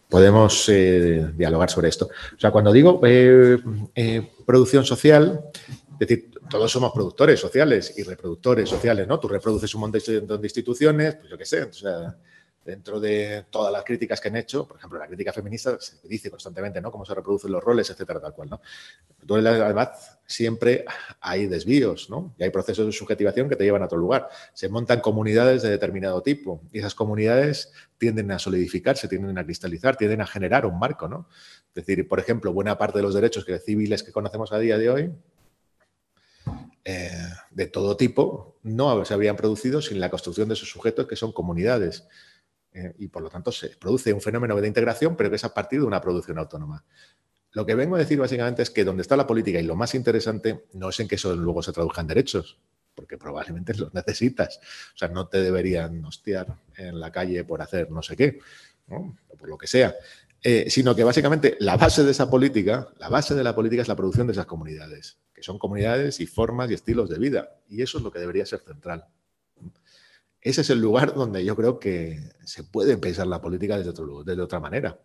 podemos 0.09 0.68
eh, 0.70 1.31
dialogar 1.35 1.70
sobre 1.70 1.89
esto. 1.89 2.07
O 2.07 2.41
sea, 2.41 2.51
cuando 2.51 2.72
digo 2.72 3.01
eh, 3.05 3.59
eh, 3.95 4.31
producción 4.47 4.87
social, 4.87 5.43
es 5.68 5.99
decir, 5.99 6.31
todos 6.49 6.72
somos 6.72 6.93
productores 6.93 7.39
sociales 7.39 7.93
y 7.97 8.05
reproductores 8.05 8.70
sociales, 8.70 9.07
¿no? 9.07 9.20
Tú 9.20 9.29
reproduces 9.29 9.74
un 9.74 9.83
montón 9.83 10.41
de 10.41 10.47
instituciones, 10.47 11.16
pues 11.16 11.31
yo 11.31 11.37
qué 11.37 11.45
sé, 11.45 11.62
o 11.64 11.72
sea, 11.72 12.16
dentro 12.67 12.99
de 12.99 13.45
todas 13.49 13.73
las 13.73 13.85
críticas 13.85 14.21
que 14.21 14.29
han 14.29 14.37
hecho, 14.37 14.67
por 14.67 14.77
ejemplo, 14.77 14.99
la 14.99 15.07
crítica 15.07 15.33
feminista 15.33 15.79
se 15.81 15.97
dice 16.09 16.31
constantemente, 16.31 16.81
¿no? 16.81 16.91
Cómo 16.91 17.07
se 17.07 17.14
reproducen 17.14 17.53
los 17.53 17.62
roles, 17.62 17.89
etcétera, 17.89 18.21
tal 18.21 18.35
cual, 18.35 18.51
¿no? 18.51 18.61
Además, 19.37 20.19
siempre 20.27 20.85
hay 21.21 21.47
desvíos, 21.47 22.11
¿no? 22.11 22.35
Y 22.39 22.43
hay 22.43 22.51
procesos 22.51 22.85
de 22.85 22.93
subjetivación 22.93 23.49
que 23.49 23.55
te 23.55 23.62
llevan 23.62 23.83
a 23.83 23.87
otro 23.87 23.99
lugar. 23.99 24.29
Se 24.53 24.69
montan 24.69 25.01
comunidades 25.01 25.62
de 25.62 25.71
determinado 25.71 26.23
tipo 26.23 26.61
y 26.73 26.81
esas 26.81 26.95
comunidades 26.95 27.73
tienden 27.99 28.33
a 28.33 28.39
solidificarse, 28.41 29.07
tienden 29.07 29.39
a 29.39 29.45
cristalizar, 29.45 29.97
tienden 29.97 30.21
a 30.21 30.27
generar 30.27 30.67
un 30.67 30.79
marco, 30.79 31.07
¿no? 31.07 31.29
Es 31.69 31.87
decir, 31.87 32.09
por 32.09 32.19
ejemplo, 32.19 32.53
buena 32.53 32.77
parte 32.77 32.99
de 32.99 33.03
los 33.05 33.14
derechos 33.14 33.47
civiles 33.64 34.03
que 34.03 34.11
conocemos 34.11 34.53
a 34.53 34.59
día 34.59 34.77
de 34.77 34.91
hoy 34.91 35.12
eh, 36.89 37.11
de 37.51 37.67
todo 37.67 37.97
tipo 37.97 38.61
no 38.62 39.05
se 39.05 39.12
habrían 39.12 39.35
producido 39.35 39.83
sin 39.83 39.99
la 39.99 40.09
construcción 40.09 40.47
de 40.47 40.55
esos 40.55 40.71
sujetos 40.71 41.09
que 41.09 41.17
son 41.17 41.33
comunidades. 41.33 42.07
Eh, 42.77 42.95
y 42.99 43.09
por 43.09 43.22
lo 43.22 43.31
tanto 43.31 43.51
se 43.51 43.70
produce 43.70 44.12
un 44.12 44.20
fenómeno 44.20 44.55
de 44.55 44.68
integración, 44.68 45.16
pero 45.16 45.31
que 45.31 45.37
es 45.37 45.45
a 45.45 45.55
partir 45.55 45.81
de 45.81 45.87
una 45.87 45.99
producción 45.99 46.37
autónoma. 46.37 46.85
Lo 47.53 47.64
que 47.64 47.74
vengo 47.74 47.97
a 47.97 47.99
decir 47.99 48.18
básicamente 48.18 48.62
es 48.62 48.68
que 48.68 48.85
donde 48.85 49.01
está 49.01 49.16
la 49.16 49.27
política 49.27 49.59
y 49.59 49.62
lo 49.62 49.77
más 49.77 49.95
interesante 49.95 50.66
no 50.74 50.91
es 50.91 51.01
en 51.01 51.09
que 51.09 51.14
eso 51.14 51.35
luego 51.35 51.62
se 51.62 51.72
traduzca 51.72 52.03
en 52.03 52.09
derechos, 52.09 52.59
porque 52.95 53.16
probablemente 53.16 53.72
los 53.79 53.95
necesitas. 53.95 54.61
O 54.95 54.99
sea, 54.99 55.09
no 55.09 55.27
te 55.27 55.41
deberían 55.41 56.05
hostiar 56.05 56.55
en 56.77 57.01
la 57.01 57.11
calle 57.11 57.45
por 57.45 57.62
hacer 57.62 57.91
no 57.91 58.03
sé 58.03 58.14
qué, 58.14 58.41
o 58.89 59.14
por 59.39 59.49
lo 59.49 59.57
que 59.57 59.66
sea. 59.66 59.95
Eh, 60.43 60.68
sino 60.68 60.95
que 60.95 61.03
básicamente 61.03 61.57
la 61.61 61.79
base 61.79 62.05
de 62.05 62.11
esa 62.11 62.29
política, 62.29 62.91
la 62.99 63.09
base 63.09 63.35
de 63.35 63.43
la 63.43 63.55
política 63.55 63.81
es 63.81 63.89
la 63.89 63.97
producción 63.97 64.27
de 64.27 64.35
esas 64.35 64.45
comunidades, 64.45 65.16
que 65.33 65.43
son 65.43 65.59
comunidades 65.59 66.20
y 66.20 66.27
formas 66.27 66.70
y 66.70 66.74
estilos 66.74 67.09
de 67.09 67.18
vida. 67.18 67.57
Y 67.70 67.81
eso 67.81 67.97
es 67.97 68.05
lo 68.05 68.12
que 68.12 68.18
debería 68.18 68.45
ser 68.45 68.61
central 68.61 69.07
ese 70.51 70.61
es 70.61 70.71
el 70.71 70.81
lugar 70.81 71.13
donde 71.13 71.45
yo 71.45 71.57
creo 71.57 71.81
que 71.81 72.21
se 72.45 72.63
puede 72.63 72.97
pensar 72.99 73.27
la 73.27 73.41
política 73.41 73.79
desde, 73.79 73.91
otro, 73.91 74.19
otra 74.45 74.61
manera. 74.61 74.97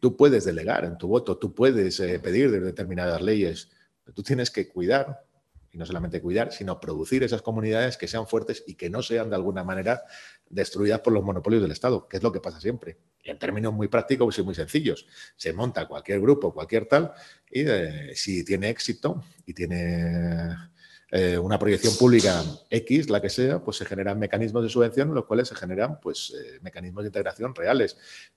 Tú 0.00 0.16
puedes 0.16 0.44
delegar 0.44 0.84
en 0.84 0.96
tu 0.96 1.08
voto, 1.08 1.38
tú 1.38 1.52
puedes 1.52 1.98
eh, 1.98 2.20
pedir 2.20 2.52
de 2.52 2.60
determinadas 2.60 3.20
leyes, 3.20 3.70
pero 4.04 4.14
tú 4.14 4.22
tienes 4.22 4.48
que 4.52 4.68
cuidar, 4.68 5.24
y 5.72 5.78
no 5.78 5.86
solamente 5.86 6.20
cuidar, 6.20 6.52
sino 6.52 6.78
producir 6.78 7.24
esas 7.24 7.42
comunidades 7.42 7.96
que 7.96 8.06
sean 8.06 8.28
fuertes 8.28 8.62
y 8.64 8.74
que 8.74 8.90
no 8.90 9.02
sean 9.02 9.30
de 9.30 9.34
alguna 9.34 9.64
manera 9.64 10.02
destruidas 10.48 11.00
por 11.00 11.14
los 11.14 11.24
monopolios 11.24 11.62
del 11.62 11.72
Estado, 11.72 12.06
que 12.06 12.18
es 12.18 12.22
lo 12.22 12.30
que 12.30 12.40
pasa 12.40 12.60
siempre. 12.60 12.98
Y 13.24 13.30
en 13.30 13.40
términos 13.40 13.72
muy 13.72 13.88
prácticos 13.88 14.38
y 14.38 14.42
muy 14.44 14.54
sencillos, 14.54 15.08
se 15.36 15.52
monta 15.52 15.88
cualquier 15.88 16.20
grupo, 16.20 16.54
cualquier 16.54 16.86
tal, 16.86 17.12
y 17.50 17.62
eh, 17.66 18.12
si 18.14 18.44
tiene 18.44 18.68
éxito 18.68 19.24
y 19.46 19.52
tiene 19.52 20.54
eh, 21.12 21.36
una 21.38 21.58
proyección 21.58 21.96
pública 21.96 22.42
X, 22.70 23.10
la 23.10 23.20
que 23.20 23.30
sea, 23.30 23.58
pues 23.62 23.78
se 23.78 23.84
generan 23.84 24.18
mecanismos 24.18 24.62
de 24.62 24.68
subvención 24.68 25.08
en 25.08 25.14
los 25.14 25.24
cuales 25.24 25.48
se 25.48 25.56
generan 25.56 25.98
pues, 26.00 26.32
eh, 26.38 26.58
mecanismos 26.62 27.02
de 27.02 27.08
integración 27.08 27.54
reales. 27.54 27.96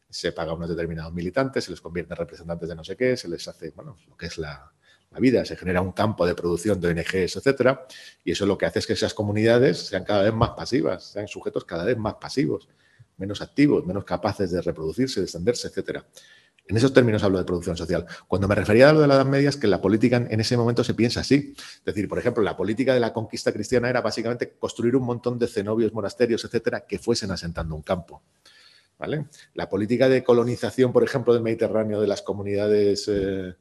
Se 0.09 0.32
paga 0.32 0.51
a 0.51 0.55
unos 0.55 0.69
determinados 0.69 1.13
militantes, 1.13 1.65
se 1.65 1.71
les 1.71 1.82
convierte 1.82 2.13
en 2.13 2.17
representantes 2.17 2.67
de 2.67 2.76
no 2.76 2.84
sé 2.84 2.97
qué, 2.97 3.15
se 3.15 3.28
les 3.28 3.47
hace, 3.47 3.71
bueno, 3.71 3.97
lo 4.07 4.17
que 4.17 4.26
es 4.26 4.38
la, 4.39 4.71
la 5.11 5.19
vida, 5.19 5.45
se 5.45 5.55
genera 5.55 5.82
un 5.82 5.91
campo 5.91 6.26
de 6.26 6.34
producción 6.34 6.82
de 6.82 6.89
ONGs, 6.89 7.36
etcétera, 7.36 7.86
y 8.24 8.32
eso 8.32 8.45
lo 8.45 8.57
que 8.57 8.65
hace 8.65 8.80
es 8.80 8.88
que 8.88 8.93
esas 8.93 9.13
comunidades 9.13 9.78
sean 9.78 10.03
cada 10.03 10.24
vez 10.24 10.34
más 10.34 10.51
pasivas, 10.51 11.03
sean 11.03 11.28
sujetos 11.28 11.65
cada 11.65 11.86
vez 11.86 11.97
más 11.97 12.15
pasivos. 12.15 12.67
menos 13.15 13.41
activos, 13.43 13.86
menos 13.86 14.05
capaces 14.05 14.49
de 14.49 14.59
reproducirse, 14.61 15.19
de 15.19 15.26
extenderse, 15.26 15.67
etcétera. 15.67 16.03
En 16.66 16.78
esos 16.78 16.93
términos 16.93 17.24
hablo 17.24 17.38
de 17.38 17.43
producción 17.43 17.76
social. 17.76 18.05
Cuando 18.28 18.47
me 18.47 18.55
refería 18.55 18.89
a 18.89 18.93
lo 18.93 19.01
de 19.01 19.07
la 19.07 19.16
Edad 19.16 19.26
Media 19.26 19.49
es 19.49 19.57
que 19.57 19.68
la 19.68 19.82
política 19.82 20.18
en 20.18 20.39
ese 20.39 20.55
momento 20.55 20.84
se 20.84 20.93
piensa 20.93 21.20
así. 21.20 21.53
Es 21.57 21.84
decir, 21.84 22.07
por 22.07 22.20
ejemplo, 22.20 22.41
la 22.41 22.55
política 22.55 22.93
de 22.93 22.99
la 23.01 23.11
conquista 23.11 23.51
cristiana 23.51 23.89
era 23.89 24.01
básicamente 24.01 24.53
construir 24.57 24.95
un 24.95 25.03
montón 25.03 25.38
de 25.38 25.47
cenobios, 25.47 25.93
monasterios, 25.93 26.45
etcétera, 26.45 26.86
que 26.86 26.99
fuesen 26.99 27.32
asentando 27.32 27.76
un 27.76 27.82
campo. 27.82 28.24
La 29.53 29.70
política 29.70 30.07
de 30.07 30.24
colonización, 30.24 30.93
por 30.93 31.03
ejemplo, 31.03 31.34
del 31.34 31.43
Mediterráneo, 31.43 31.99
de 31.99 32.07
las 32.07 32.22
comunidades 32.22 33.07
eh, 33.07 33.55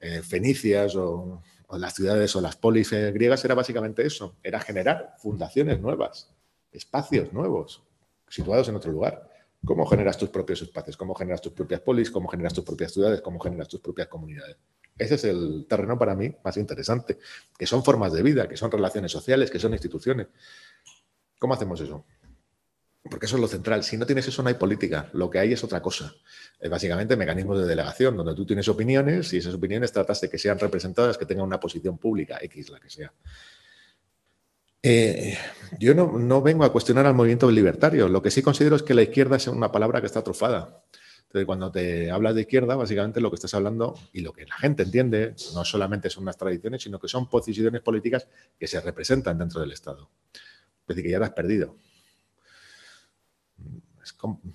eh, 0.00 0.22
fenicias 0.22 0.96
o, 0.96 1.42
o, 1.68 1.78
las 1.78 1.94
ciudades 1.94 2.34
o 2.34 2.40
las 2.40 2.56
polis 2.56 2.92
eh, 2.92 3.12
griegas 3.12 3.44
era 3.44 3.54
básicamente 3.54 4.04
eso, 4.04 4.36
era 4.42 4.58
generar 4.60 5.14
fundaciones 5.18 5.80
nuevas, 5.80 6.34
espacios 6.72 7.32
nuevos, 7.32 7.84
situados 8.28 8.68
en 8.68 8.76
otro 8.76 8.90
lugar. 8.90 9.27
¿Cómo 9.64 9.86
generas 9.86 10.16
tus 10.16 10.30
propios 10.30 10.62
espacios? 10.62 10.96
¿Cómo 10.96 11.14
generas 11.14 11.42
tus 11.42 11.52
propias 11.52 11.80
polis? 11.80 12.10
¿Cómo 12.10 12.28
generas 12.28 12.54
tus 12.54 12.64
propias 12.64 12.92
ciudades? 12.92 13.20
¿Cómo 13.20 13.38
generas 13.40 13.68
tus 13.68 13.80
propias 13.80 14.08
comunidades? 14.08 14.56
Ese 14.96 15.14
es 15.14 15.24
el 15.24 15.66
terreno 15.68 15.98
para 15.98 16.14
mí 16.14 16.34
más 16.44 16.56
interesante, 16.56 17.18
que 17.56 17.66
son 17.66 17.84
formas 17.84 18.12
de 18.12 18.22
vida, 18.22 18.48
que 18.48 18.56
son 18.56 18.70
relaciones 18.70 19.12
sociales, 19.12 19.50
que 19.50 19.58
son 19.58 19.72
instituciones. 19.72 20.26
¿Cómo 21.38 21.54
hacemos 21.54 21.80
eso? 21.80 22.04
Porque 23.02 23.26
eso 23.26 23.36
es 23.36 23.40
lo 23.40 23.48
central. 23.48 23.84
Si 23.84 23.96
no 23.96 24.06
tienes 24.06 24.26
eso, 24.26 24.42
no 24.42 24.48
hay 24.48 24.56
política. 24.56 25.08
Lo 25.12 25.30
que 25.30 25.38
hay 25.38 25.52
es 25.52 25.62
otra 25.62 25.80
cosa. 25.80 26.12
Es 26.58 26.68
básicamente 26.68 27.16
mecanismos 27.16 27.60
de 27.60 27.66
delegación, 27.66 28.16
donde 28.16 28.34
tú 28.34 28.44
tienes 28.44 28.68
opiniones 28.68 29.32
y 29.32 29.38
esas 29.38 29.54
opiniones 29.54 29.92
tratas 29.92 30.20
de 30.20 30.28
que 30.28 30.38
sean 30.38 30.58
representadas, 30.58 31.16
que 31.16 31.26
tengan 31.26 31.46
una 31.46 31.60
posición 31.60 31.96
pública, 31.96 32.38
X, 32.42 32.70
la 32.70 32.80
que 32.80 32.90
sea. 32.90 33.12
Eh, 34.82 35.36
yo 35.78 35.94
no, 35.94 36.18
no, 36.18 36.40
vengo 36.40 36.64
a 36.64 36.72
cuestionar 36.72 37.06
al 37.06 37.14
movimiento 37.14 37.50
libertario. 37.50 38.08
Lo 38.08 38.22
que 38.22 38.30
sí 38.30 38.42
considero 38.42 38.76
es 38.76 38.82
que 38.82 38.94
la 38.94 39.02
izquierda 39.02 39.36
es 39.36 39.46
una 39.48 39.72
palabra 39.72 40.00
que 40.00 40.06
está 40.06 40.20
atrofada. 40.20 40.82
Entonces, 41.28 41.44
cuando 41.44 41.70
te 41.70 42.10
hablas 42.10 42.34
de 42.34 42.40
izquierda, 42.40 42.74
básicamente 42.74 43.20
lo 43.20 43.30
que 43.30 43.34
estás 43.34 43.52
hablando 43.52 43.98
y 44.14 44.22
lo 44.22 44.32
que 44.32 44.46
la 44.46 44.56
gente 44.56 44.84
entiende 44.84 45.34
no 45.52 45.62
solamente 45.62 46.08
son 46.08 46.22
unas 46.22 46.38
tradiciones, 46.38 46.82
sino 46.82 46.98
que 46.98 47.06
son 47.06 47.28
posiciones 47.28 47.82
políticas 47.82 48.26
que 48.58 48.66
se 48.66 48.80
representan 48.80 49.36
dentro 49.36 49.60
del 49.60 49.72
Estado. 49.72 50.08
Es 50.32 50.86
decir, 50.88 51.04
que 51.04 51.10
ya 51.10 51.18
te 51.18 51.24
has 51.24 51.32
perdido. 51.32 51.76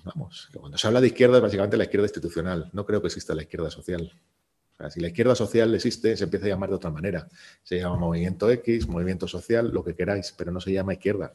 Vamos, 0.02 0.48
cuando 0.52 0.76
se 0.76 0.86
habla 0.88 1.00
de 1.00 1.06
izquierda 1.06 1.36
es 1.36 1.42
básicamente 1.42 1.76
la 1.76 1.84
izquierda 1.84 2.06
institucional. 2.06 2.70
No 2.72 2.84
creo 2.84 3.00
que 3.00 3.06
exista 3.06 3.36
la 3.36 3.42
izquierda 3.42 3.70
social. 3.70 4.12
O 4.74 4.76
sea, 4.76 4.90
si 4.90 5.00
la 5.00 5.08
izquierda 5.08 5.34
social 5.34 5.74
existe, 5.74 6.16
se 6.16 6.24
empieza 6.24 6.46
a 6.46 6.48
llamar 6.48 6.70
de 6.70 6.76
otra 6.76 6.90
manera. 6.90 7.28
Se 7.62 7.78
llama 7.78 7.96
movimiento 7.96 8.50
X, 8.50 8.88
movimiento 8.88 9.28
social, 9.28 9.70
lo 9.72 9.84
que 9.84 9.94
queráis, 9.94 10.34
pero 10.36 10.50
no 10.50 10.60
se 10.60 10.72
llama 10.72 10.94
izquierda. 10.94 11.32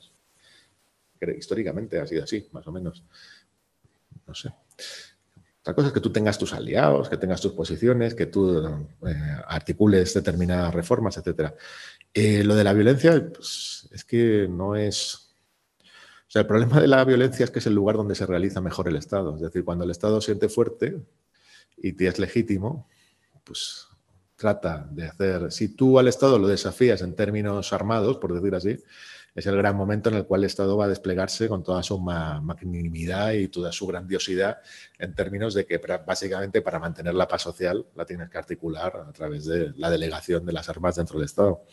Históricamente 1.38 2.00
ha 2.00 2.08
sido 2.08 2.24
así, 2.24 2.48
más 2.52 2.68
o 2.68 2.72
menos. 2.72 3.04
No 4.28 4.34
sé. 4.34 4.54
Otra 5.62 5.74
cosa 5.74 5.88
es 5.90 5.94
que 5.94 6.00
tú 6.00 6.12
tengas 6.12 6.38
tus 6.38 6.54
aliados, 6.54 7.10
que 7.10 7.18
tengas 7.18 7.42
tus 7.42 7.54
posiciones, 7.54 8.16
que 8.16 8.26
tú 8.26 8.66
eh, 9.06 9.16
articules 9.48 10.14
determinadas 10.14 10.74
reformas, 10.74 11.18
etc. 11.18 11.54
Eh, 12.14 12.44
lo 12.44 12.56
de 12.56 12.64
la 12.64 12.74
violencia 12.74 13.30
pues, 13.34 13.88
es 13.92 14.04
que 14.04 14.48
no 14.50 14.76
es... 14.76 15.34
O 15.84 16.32
sea, 16.32 16.42
el 16.42 16.48
problema 16.48 16.80
de 16.80 16.88
la 16.88 17.04
violencia 17.06 17.44
es 17.44 17.52
que 17.52 17.60
es 17.60 17.68
el 17.68 17.74
lugar 17.74 17.98
donde 17.98 18.16
se 18.16 18.26
realiza 18.26 18.62
mejor 18.62 18.88
el 18.88 18.96
Estado. 18.96 19.36
Es 19.36 19.42
decir, 19.42 19.64
cuando 19.64 19.84
el 19.84 19.92
Estado 19.92 20.22
siente 20.22 20.48
fuerte 20.48 21.02
y 21.78 21.94
te 21.94 22.08
es 22.08 22.20
legítimo, 22.20 22.88
pues 23.44 23.88
trata 24.36 24.88
de 24.92 25.06
hacer, 25.06 25.52
si 25.52 25.76
tú 25.76 26.00
al 26.00 26.08
Estado 26.08 26.40
lo 26.40 26.48
desafías 26.48 27.02
en 27.02 27.16
términos 27.16 27.74
armados, 27.74 28.18
por 28.18 28.34
decir 28.34 28.56
así, 28.56 28.78
es 29.36 29.46
el 29.46 29.56
gran 29.58 29.76
momento 29.76 30.10
en 30.10 30.16
el 30.16 30.26
cual 30.26 30.42
el 30.42 30.48
Estado 30.48 30.76
va 30.76 30.86
a 30.86 30.88
desplegarse 30.88 31.48
con 31.48 31.64
toda 31.64 31.84
su 31.84 32.00
magnanimidad 32.00 33.34
y 33.34 33.48
toda 33.48 33.72
su 33.72 33.86
grandiosidad 33.86 34.58
en 34.98 35.14
términos 35.14 35.54
de 35.54 35.66
que 35.66 35.78
básicamente 36.06 36.62
para 36.62 36.80
mantener 36.80 37.14
la 37.14 37.28
paz 37.28 37.44
social 37.44 37.86
la 37.96 38.06
tienes 38.06 38.30
que 38.30 38.38
articular 38.38 39.06
a 39.08 39.12
través 39.12 39.46
de 39.46 39.72
la 39.78 39.90
delegación 39.90 40.46
de 40.46 40.54
las 40.54 40.68
armas 40.70 40.96
dentro 40.96 41.20
del 41.20 41.26
Estado. 41.26 41.64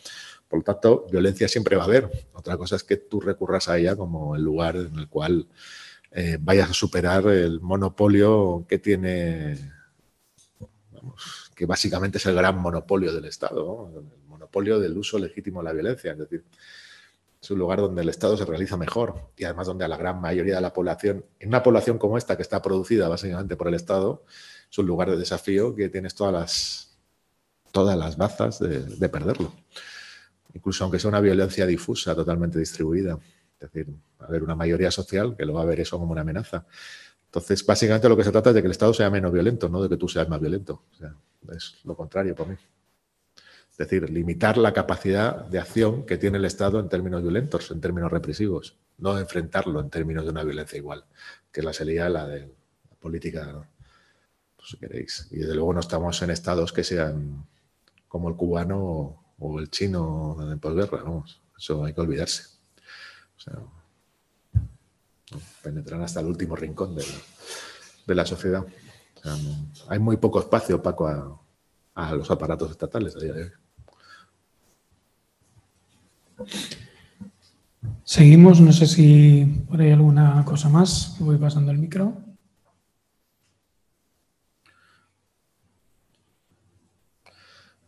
Por 0.47 0.59
lo 0.59 0.63
tanto, 0.63 1.07
violencia 1.11 1.47
siempre 1.47 1.75
va 1.75 1.83
a 1.83 1.85
haber. 1.87 2.09
Otra 2.33 2.57
cosa 2.57 2.75
es 2.75 2.83
que 2.83 2.97
tú 2.97 3.19
recurras 3.19 3.67
a 3.67 3.77
ella 3.77 3.95
como 3.95 4.35
el 4.35 4.43
lugar 4.43 4.75
en 4.75 4.97
el 4.97 5.09
cual 5.09 5.47
eh, 6.11 6.37
vayas 6.39 6.69
a 6.69 6.73
superar 6.73 7.27
el 7.27 7.59
monopolio 7.59 8.65
que 8.67 8.79
tiene 8.79 9.73
vamos, 10.91 11.36
que 11.57 11.65
básicamente 11.65 12.19
es 12.19 12.25
el 12.27 12.35
gran 12.35 12.55
monopolio 12.59 13.11
del 13.11 13.25
Estado, 13.25 13.89
el 13.97 14.27
monopolio 14.27 14.79
del 14.79 14.95
uso 14.95 15.17
legítimo 15.17 15.59
de 15.59 15.65
la 15.65 15.73
violencia. 15.73 16.11
Es 16.11 16.19
decir, 16.19 16.43
es 17.41 17.49
un 17.49 17.57
lugar 17.57 17.79
donde 17.79 18.03
el 18.03 18.09
Estado 18.09 18.37
se 18.37 18.45
realiza 18.45 18.77
mejor 18.77 19.31
y 19.35 19.43
además 19.43 19.65
donde 19.65 19.83
a 19.83 19.87
la 19.87 19.97
gran 19.97 20.21
mayoría 20.21 20.53
de 20.53 20.61
la 20.61 20.71
población, 20.71 21.25
en 21.39 21.49
una 21.49 21.63
población 21.63 21.97
como 21.97 22.15
esta 22.15 22.35
que 22.35 22.43
está 22.43 22.61
producida 22.61 23.07
básicamente 23.07 23.55
por 23.55 23.69
el 23.69 23.73
Estado, 23.73 24.23
es 24.69 24.77
un 24.77 24.85
lugar 24.85 25.09
de 25.09 25.17
desafío 25.17 25.75
que 25.75 25.89
tienes 25.89 26.13
todas 26.13 26.31
las, 26.31 26.97
todas 27.71 27.97
las 27.97 28.17
bazas 28.17 28.59
de, 28.59 28.83
de 28.83 29.09
perderlo. 29.09 29.51
Incluso 30.53 30.83
aunque 30.83 30.99
sea 30.99 31.09
una 31.09 31.21
violencia 31.21 31.65
difusa, 31.65 32.13
totalmente 32.13 32.59
distribuida. 32.59 33.17
Es 33.59 33.71
decir, 33.71 33.91
va 34.21 34.25
a 34.25 34.27
haber 34.27 34.43
una 34.43 34.53
mayoría 34.53 34.91
social 34.91 35.35
que 35.35 35.43
lo 35.43 35.53
va 35.53 35.63
a 35.63 35.65
ver 35.65 35.79
eso 35.79 35.97
como 35.97 36.11
una 36.11 36.21
amenaza. 36.21 36.67
Entonces, 37.27 37.65
básicamente 37.65 38.07
lo 38.07 38.15
que 38.15 38.23
se 38.23 38.31
trata 38.31 38.49
es 38.51 38.55
de 38.55 38.61
que 38.61 38.67
el 38.67 38.71
Estado 38.71 38.93
sea 38.93 39.09
menos 39.09 39.31
violento, 39.31 39.67
no 39.69 39.81
de 39.81 39.89
que 39.89 39.97
tú 39.97 40.07
seas 40.07 40.29
más 40.29 40.39
violento. 40.39 40.83
Es 41.55 41.79
lo 41.83 41.95
contrario 41.95 42.35
para 42.35 42.51
mí. 42.51 42.57
Es 43.71 43.77
decir, 43.77 44.09
limitar 44.09 44.57
la 44.57 44.73
capacidad 44.73 45.45
de 45.45 45.59
acción 45.59 46.05
que 46.05 46.17
tiene 46.17 46.39
el 46.39 46.45
Estado 46.45 46.79
en 46.79 46.89
términos 46.89 47.21
violentos, 47.21 47.69
en 47.69 47.79
términos 47.79 48.11
represivos, 48.11 48.75
no 48.97 49.19
enfrentarlo 49.19 49.79
en 49.79 49.91
términos 49.91 50.23
de 50.25 50.31
una 50.31 50.43
violencia 50.43 50.77
igual, 50.77 51.05
que 51.51 51.61
la 51.61 51.73
sería 51.73 52.09
la 52.09 52.27
de 52.27 52.39
la 52.41 52.95
política, 52.99 53.67
pues, 54.55 54.69
si 54.69 54.77
queréis. 54.77 55.27
Y 55.29 55.37
desde 55.37 55.53
luego 55.53 55.73
no 55.73 55.79
estamos 55.79 56.19
en 56.23 56.31
estados 56.31 56.73
que 56.73 56.83
sean 56.83 57.45
como 58.07 58.29
el 58.29 58.35
cubano 58.35 59.23
o 59.37 59.59
el 59.59 59.69
chino 59.69 60.35
de 60.49 60.57
posguerra, 60.57 61.03
vamos, 61.03 61.39
eso 61.55 61.85
hay 61.85 61.93
que 61.93 62.01
olvidarse. 62.01 62.45
O 63.37 63.39
sea, 63.39 63.59
penetrar 65.61 66.01
hasta 66.01 66.21
el 66.21 66.25
último 66.25 66.55
rincón 66.55 66.95
de 66.95 67.03
la, 67.03 67.15
de 68.07 68.15
la 68.15 68.25
sociedad. 68.25 68.65
O 69.27 69.35
sea, 69.35 69.43
no, 69.43 69.67
hay 69.89 69.99
muy 69.99 70.17
poco 70.17 70.39
espacio, 70.39 70.81
Paco, 70.81 71.07
a, 71.07 71.39
a, 71.95 72.15
los 72.15 72.29
aparatos 72.31 72.71
estatales 72.71 73.15
a 73.15 73.19
día 73.19 73.33
de 73.33 73.43
hoy. 73.43 73.51
Seguimos, 78.03 78.61
no 78.61 78.71
sé 78.71 78.87
si 78.87 79.65
por 79.69 79.81
ahí 79.81 79.91
alguna 79.91 80.43
cosa 80.45 80.69
más. 80.69 81.17
Voy 81.19 81.37
pasando 81.37 81.71
el 81.71 81.77
micro. 81.77 82.13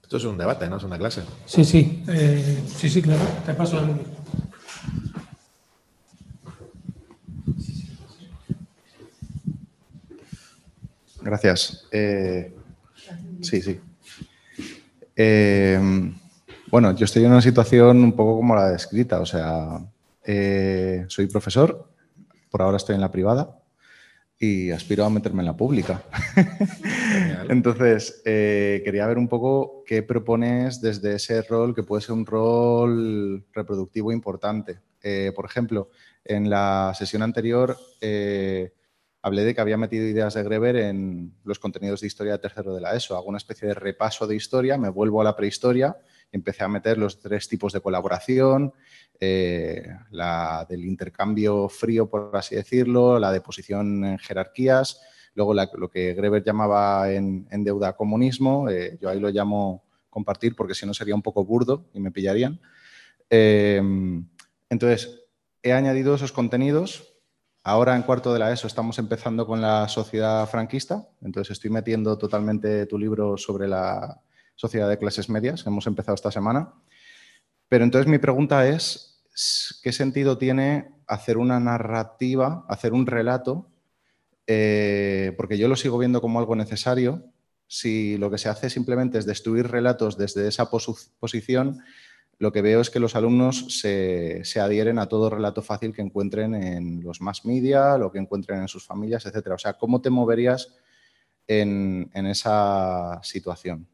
Esto 0.03 0.17
es 0.17 0.23
un 0.23 0.37
debate, 0.37 0.67
¿no? 0.67 0.77
Es 0.77 0.83
una 0.83 0.97
clase. 0.97 1.21
Sí, 1.45 1.63
sí, 1.63 2.03
eh, 2.07 2.63
sí, 2.67 2.89
sí, 2.89 3.01
claro. 3.01 3.21
Te 3.45 3.53
paso 3.53 3.79
el 3.79 3.95
Gracias. 11.29 11.85
Eh, 11.91 12.51
sí, 13.39 13.61
sí. 13.61 13.79
Eh, 15.15 15.79
bueno, 16.71 16.95
yo 16.95 17.05
estoy 17.05 17.23
en 17.23 17.31
una 17.31 17.41
situación 17.41 18.03
un 18.03 18.13
poco 18.13 18.37
como 18.37 18.55
la 18.55 18.71
descrita, 18.71 19.19
o 19.21 19.27
sea, 19.27 19.79
eh, 20.25 21.05
soy 21.07 21.27
profesor, 21.27 21.87
por 22.49 22.63
ahora 22.63 22.77
estoy 22.77 22.95
en 22.95 23.01
la 23.01 23.11
privada 23.11 23.59
y 24.39 24.71
aspiro 24.71 25.05
a 25.05 25.11
meterme 25.11 25.43
en 25.43 25.45
la 25.45 25.55
pública. 25.55 26.01
Entonces, 27.49 28.23
eh, 28.25 28.81
quería 28.83 29.05
ver 29.05 29.19
un 29.19 29.27
poco 29.27 29.83
qué 29.85 30.01
propones 30.01 30.81
desde 30.81 31.13
ese 31.13 31.43
rol, 31.43 31.75
que 31.75 31.83
puede 31.83 32.01
ser 32.01 32.13
un 32.13 32.25
rol 32.25 33.45
reproductivo 33.53 34.11
importante. 34.11 34.79
Eh, 35.03 35.31
por 35.35 35.45
ejemplo, 35.45 35.91
en 36.25 36.49
la 36.49 36.91
sesión 36.97 37.21
anterior 37.21 37.77
eh, 38.01 38.73
hablé 39.21 39.43
de 39.43 39.53
que 39.53 39.61
había 39.61 39.77
metido 39.77 40.05
ideas 40.05 40.33
de 40.33 40.43
Greber 40.43 40.75
en 40.77 41.33
los 41.43 41.59
contenidos 41.59 42.01
de 42.01 42.07
historia 42.07 42.33
de 42.33 42.39
tercero 42.39 42.73
de 42.73 42.81
la 42.81 42.95
ESO. 42.95 43.17
Hago 43.17 43.27
una 43.27 43.37
especie 43.37 43.67
de 43.67 43.73
repaso 43.73 44.27
de 44.27 44.35
historia, 44.35 44.77
me 44.77 44.89
vuelvo 44.89 45.21
a 45.21 45.23
la 45.23 45.35
prehistoria 45.35 45.97
y 46.31 46.37
empecé 46.37 46.63
a 46.63 46.69
meter 46.69 46.97
los 46.97 47.19
tres 47.19 47.47
tipos 47.47 47.73
de 47.73 47.81
colaboración, 47.81 48.73
eh, 49.19 49.87
la 50.11 50.65
del 50.69 50.85
intercambio 50.85 51.67
frío, 51.67 52.09
por 52.09 52.35
así 52.35 52.55
decirlo, 52.55 53.19
la 53.19 53.31
de 53.31 53.41
posición 53.41 54.05
en 54.05 54.17
jerarquías, 54.19 55.01
luego 55.35 55.53
lo 55.53 55.89
que 55.89 56.13
Greber 56.13 56.43
llamaba 56.43 57.11
en, 57.11 57.47
en 57.51 57.63
deuda 57.63 57.95
comunismo, 57.95 58.69
eh, 58.69 58.97
yo 59.01 59.09
ahí 59.09 59.19
lo 59.19 59.29
llamo 59.29 59.83
compartir 60.09 60.55
porque 60.55 60.75
si 60.75 60.85
no 60.85 60.93
sería 60.93 61.15
un 61.15 61.21
poco 61.21 61.43
burdo 61.43 61.85
y 61.93 61.99
me 61.99 62.11
pillarían. 62.11 62.59
Eh, 63.29 63.81
entonces, 64.69 65.25
he 65.61 65.73
añadido 65.73 66.15
esos 66.15 66.31
contenidos 66.31 67.18
Ahora 67.63 67.95
en 67.95 68.03
cuarto 68.03 68.33
de 68.33 68.39
la 68.39 68.51
ESO 68.51 68.67
estamos 68.67 68.99
empezando 68.99 69.45
con 69.45 69.59
la 69.61 69.87
sociedad 69.89 70.47
franquista, 70.49 71.07
entonces 71.21 71.51
estoy 71.51 71.69
metiendo 71.69 72.17
totalmente 72.17 72.85
tu 72.85 72.97
libro 72.97 73.37
sobre 73.37 73.67
la 73.67 74.21
sociedad 74.55 74.89
de 74.89 74.97
clases 74.97 75.29
medias, 75.29 75.65
hemos 75.67 75.85
empezado 75.85 76.15
esta 76.15 76.31
semana. 76.31 76.73
Pero 77.67 77.83
entonces 77.83 78.09
mi 78.09 78.17
pregunta 78.17 78.67
es, 78.67 79.23
¿qué 79.83 79.91
sentido 79.91 80.37
tiene 80.37 80.91
hacer 81.05 81.37
una 81.37 81.59
narrativa, 81.59 82.65
hacer 82.69 82.93
un 82.93 83.05
relato? 83.05 83.69
Eh, 84.47 85.33
porque 85.37 85.57
yo 85.57 85.67
lo 85.67 85.75
sigo 85.75 85.97
viendo 85.97 86.21
como 86.21 86.39
algo 86.39 86.55
necesario. 86.55 87.23
Si 87.67 88.17
lo 88.17 88.31
que 88.31 88.39
se 88.39 88.49
hace 88.49 88.69
simplemente 88.69 89.19
es 89.19 89.25
destruir 89.25 89.67
relatos 89.67 90.17
desde 90.17 90.47
esa 90.47 90.71
posición, 90.71 91.83
lo 92.39 92.51
que 92.53 92.61
veo 92.61 92.79
es 92.79 92.89
que 92.89 92.99
los 92.99 93.15
alumnos 93.15 93.65
se, 93.79 94.43
se 94.45 94.59
adhieren 94.61 94.97
a 94.97 95.07
todo 95.07 95.29
relato 95.29 95.61
fácil 95.61 95.93
que 95.93 96.01
encuentren 96.01 96.55
en 96.55 97.03
los 97.03 97.19
mass 97.21 97.45
media, 97.45 97.97
lo 97.97 98.11
que 98.11 98.19
encuentren 98.19 98.61
en 98.61 98.67
sus 98.69 98.85
familias, 98.85 99.25
etc. 99.25 99.47
O 99.53 99.57
sea, 99.57 99.73
¿cómo 99.73 100.01
te 100.01 100.09
moverías 100.09 100.73
en, 101.47 102.09
en 102.13 102.25
esa 102.27 103.19
situación? 103.23 103.87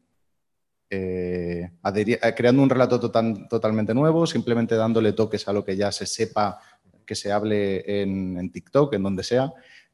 Eh, 0.88 1.68
eh, 1.84 2.34
creando 2.36 2.62
un 2.62 2.70
relato 2.70 3.00
total- 3.00 3.48
totalmente 3.48 3.92
nuevo, 3.92 4.26
simplemente 4.26 4.76
dándole 4.76 5.12
toques 5.12 5.48
a 5.48 5.52
lo 5.52 5.64
que 5.64 5.76
ya 5.76 5.90
se 5.90 6.06
sepa 6.06 6.60
que 7.04 7.14
se 7.16 7.32
hable 7.32 8.02
en, 8.02 8.38
en 8.38 8.50
TikTok, 8.50 8.94
en 8.94 9.02
donde 9.02 9.22
sea, 9.22 9.52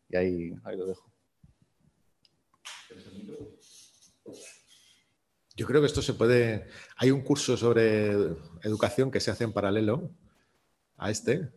y 0.08 0.16
ahí, 0.16 0.54
ahí 0.64 0.76
lo 0.76 0.86
dejo. 0.86 1.11
Yo 5.56 5.66
creo 5.66 5.80
que 5.80 5.86
esto 5.86 6.02
se 6.02 6.14
puede. 6.14 6.66
Hay 6.96 7.10
un 7.10 7.20
curso 7.22 7.56
sobre 7.56 8.12
educación 8.62 9.10
que 9.10 9.20
se 9.20 9.30
hace 9.30 9.44
en 9.44 9.52
paralelo 9.52 10.10
a 10.96 11.10
este, 11.10 11.50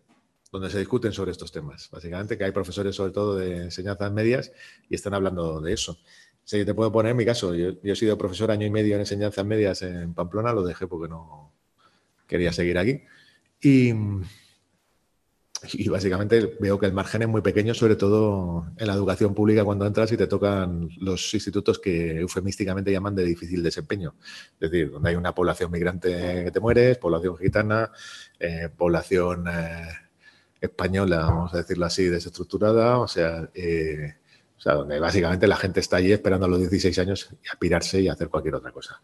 donde 0.51 0.69
se 0.69 0.79
discuten 0.79 1.13
sobre 1.13 1.31
estos 1.31 1.51
temas. 1.51 1.89
Básicamente, 1.91 2.37
que 2.37 2.43
hay 2.43 2.51
profesores, 2.51 2.95
sobre 2.95 3.13
todo 3.13 3.35
de 3.35 3.63
enseñanzas 3.63 4.11
medias, 4.11 4.51
y 4.89 4.95
están 4.95 5.13
hablando 5.13 5.61
de 5.61 5.73
eso. 5.73 5.97
Si 6.43 6.63
te 6.65 6.73
puedo 6.73 6.91
poner 6.91 7.15
mi 7.15 7.25
caso. 7.25 7.55
Yo, 7.55 7.81
yo 7.81 7.93
he 7.93 7.95
sido 7.95 8.17
profesor 8.17 8.51
año 8.51 8.65
y 8.65 8.69
medio 8.69 8.95
en 8.95 9.01
enseñanzas 9.01 9.45
medias 9.45 9.81
en 9.81 10.13
Pamplona, 10.13 10.53
lo 10.53 10.63
dejé 10.63 10.87
porque 10.87 11.09
no 11.09 11.53
quería 12.27 12.51
seguir 12.51 12.77
aquí. 12.77 13.01
Y, 13.61 13.93
y 15.73 15.87
básicamente 15.89 16.55
veo 16.59 16.79
que 16.79 16.85
el 16.85 16.93
margen 16.93 17.23
es 17.23 17.27
muy 17.27 17.41
pequeño, 17.41 17.73
sobre 17.73 17.95
todo 17.95 18.67
en 18.77 18.87
la 18.87 18.93
educación 18.93 19.33
pública 19.33 19.63
cuando 19.63 19.85
entras 19.85 20.11
y 20.11 20.17
te 20.17 20.27
tocan 20.27 20.89
los 20.99 21.33
institutos 21.33 21.79
que 21.79 22.19
eufemísticamente 22.19 22.91
llaman 22.91 23.15
de 23.15 23.23
difícil 23.23 23.63
desempeño. 23.63 24.15
Es 24.59 24.71
decir, 24.71 24.91
donde 24.91 25.09
hay 25.09 25.15
una 25.15 25.33
población 25.33 25.71
migrante 25.71 26.43
que 26.43 26.51
te 26.51 26.59
mueres, 26.59 26.97
población 26.97 27.37
gitana, 27.37 27.91
eh, 28.39 28.69
población 28.75 29.45
eh, 29.47 29.87
española, 30.59 31.19
vamos 31.19 31.53
a 31.53 31.57
decirlo 31.57 31.85
así, 31.85 32.05
desestructurada, 32.05 32.99
o 32.99 33.07
sea, 33.07 33.49
eh, 33.53 34.15
o 34.57 34.61
sea, 34.61 34.73
donde 34.73 34.99
básicamente 34.99 35.47
la 35.47 35.57
gente 35.57 35.79
está 35.79 35.97
allí 35.97 36.11
esperando 36.11 36.45
a 36.45 36.49
los 36.49 36.59
16 36.59 36.97
años 36.99 37.29
y 37.43 37.47
a 37.53 37.59
pirarse 37.59 38.01
y 38.01 38.07
hacer 38.07 38.29
cualquier 38.29 38.55
otra 38.55 38.71
cosa. 38.71 39.01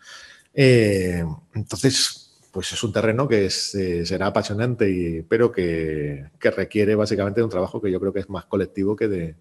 Eh, 0.53 1.23
entonces, 1.53 2.30
pues 2.51 2.73
es 2.73 2.83
un 2.83 2.91
terreno 2.91 3.27
que 3.27 3.45
es, 3.45 3.73
eh, 3.75 4.05
será 4.05 4.27
apasionante, 4.27 4.89
y, 4.89 5.21
pero 5.23 5.51
que, 5.51 6.29
que, 6.39 6.51
requiere 6.51 6.95
básicamente 6.95 7.39
de 7.39 7.45
un 7.45 7.49
trabajo 7.49 7.81
que 7.81 7.91
yo 7.91 7.99
creo 7.99 8.13
que 8.13 8.19
es 8.19 8.29
más 8.29 8.45
colectivo 8.45 8.95
que 8.95 9.07
de, 9.07 9.35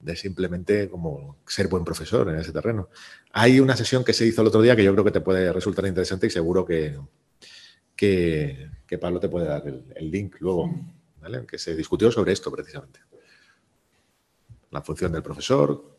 de, 0.00 0.16
simplemente 0.16 0.88
como 0.88 1.38
ser 1.46 1.68
buen 1.68 1.84
profesor 1.84 2.28
en 2.28 2.36
ese 2.36 2.52
terreno. 2.52 2.88
Hay 3.32 3.60
una 3.60 3.76
sesión 3.76 4.04
que 4.04 4.12
se 4.12 4.26
hizo 4.26 4.42
el 4.42 4.48
otro 4.48 4.60
día 4.60 4.74
que 4.74 4.84
yo 4.84 4.92
creo 4.92 5.04
que 5.04 5.12
te 5.12 5.20
puede 5.20 5.52
resultar 5.52 5.86
interesante 5.86 6.26
y 6.26 6.30
seguro 6.30 6.64
que, 6.64 6.98
que, 7.94 8.70
que 8.86 8.98
Pablo 8.98 9.20
te 9.20 9.28
puede 9.28 9.46
dar 9.46 9.66
el, 9.66 9.84
el 9.94 10.10
link 10.10 10.36
luego, 10.40 10.68
¿vale? 11.20 11.46
que 11.46 11.58
se 11.58 11.76
discutió 11.76 12.10
sobre 12.10 12.32
esto 12.32 12.50
precisamente. 12.50 13.00
La 14.70 14.82
función 14.82 15.12
del 15.12 15.22
profesor, 15.22 15.91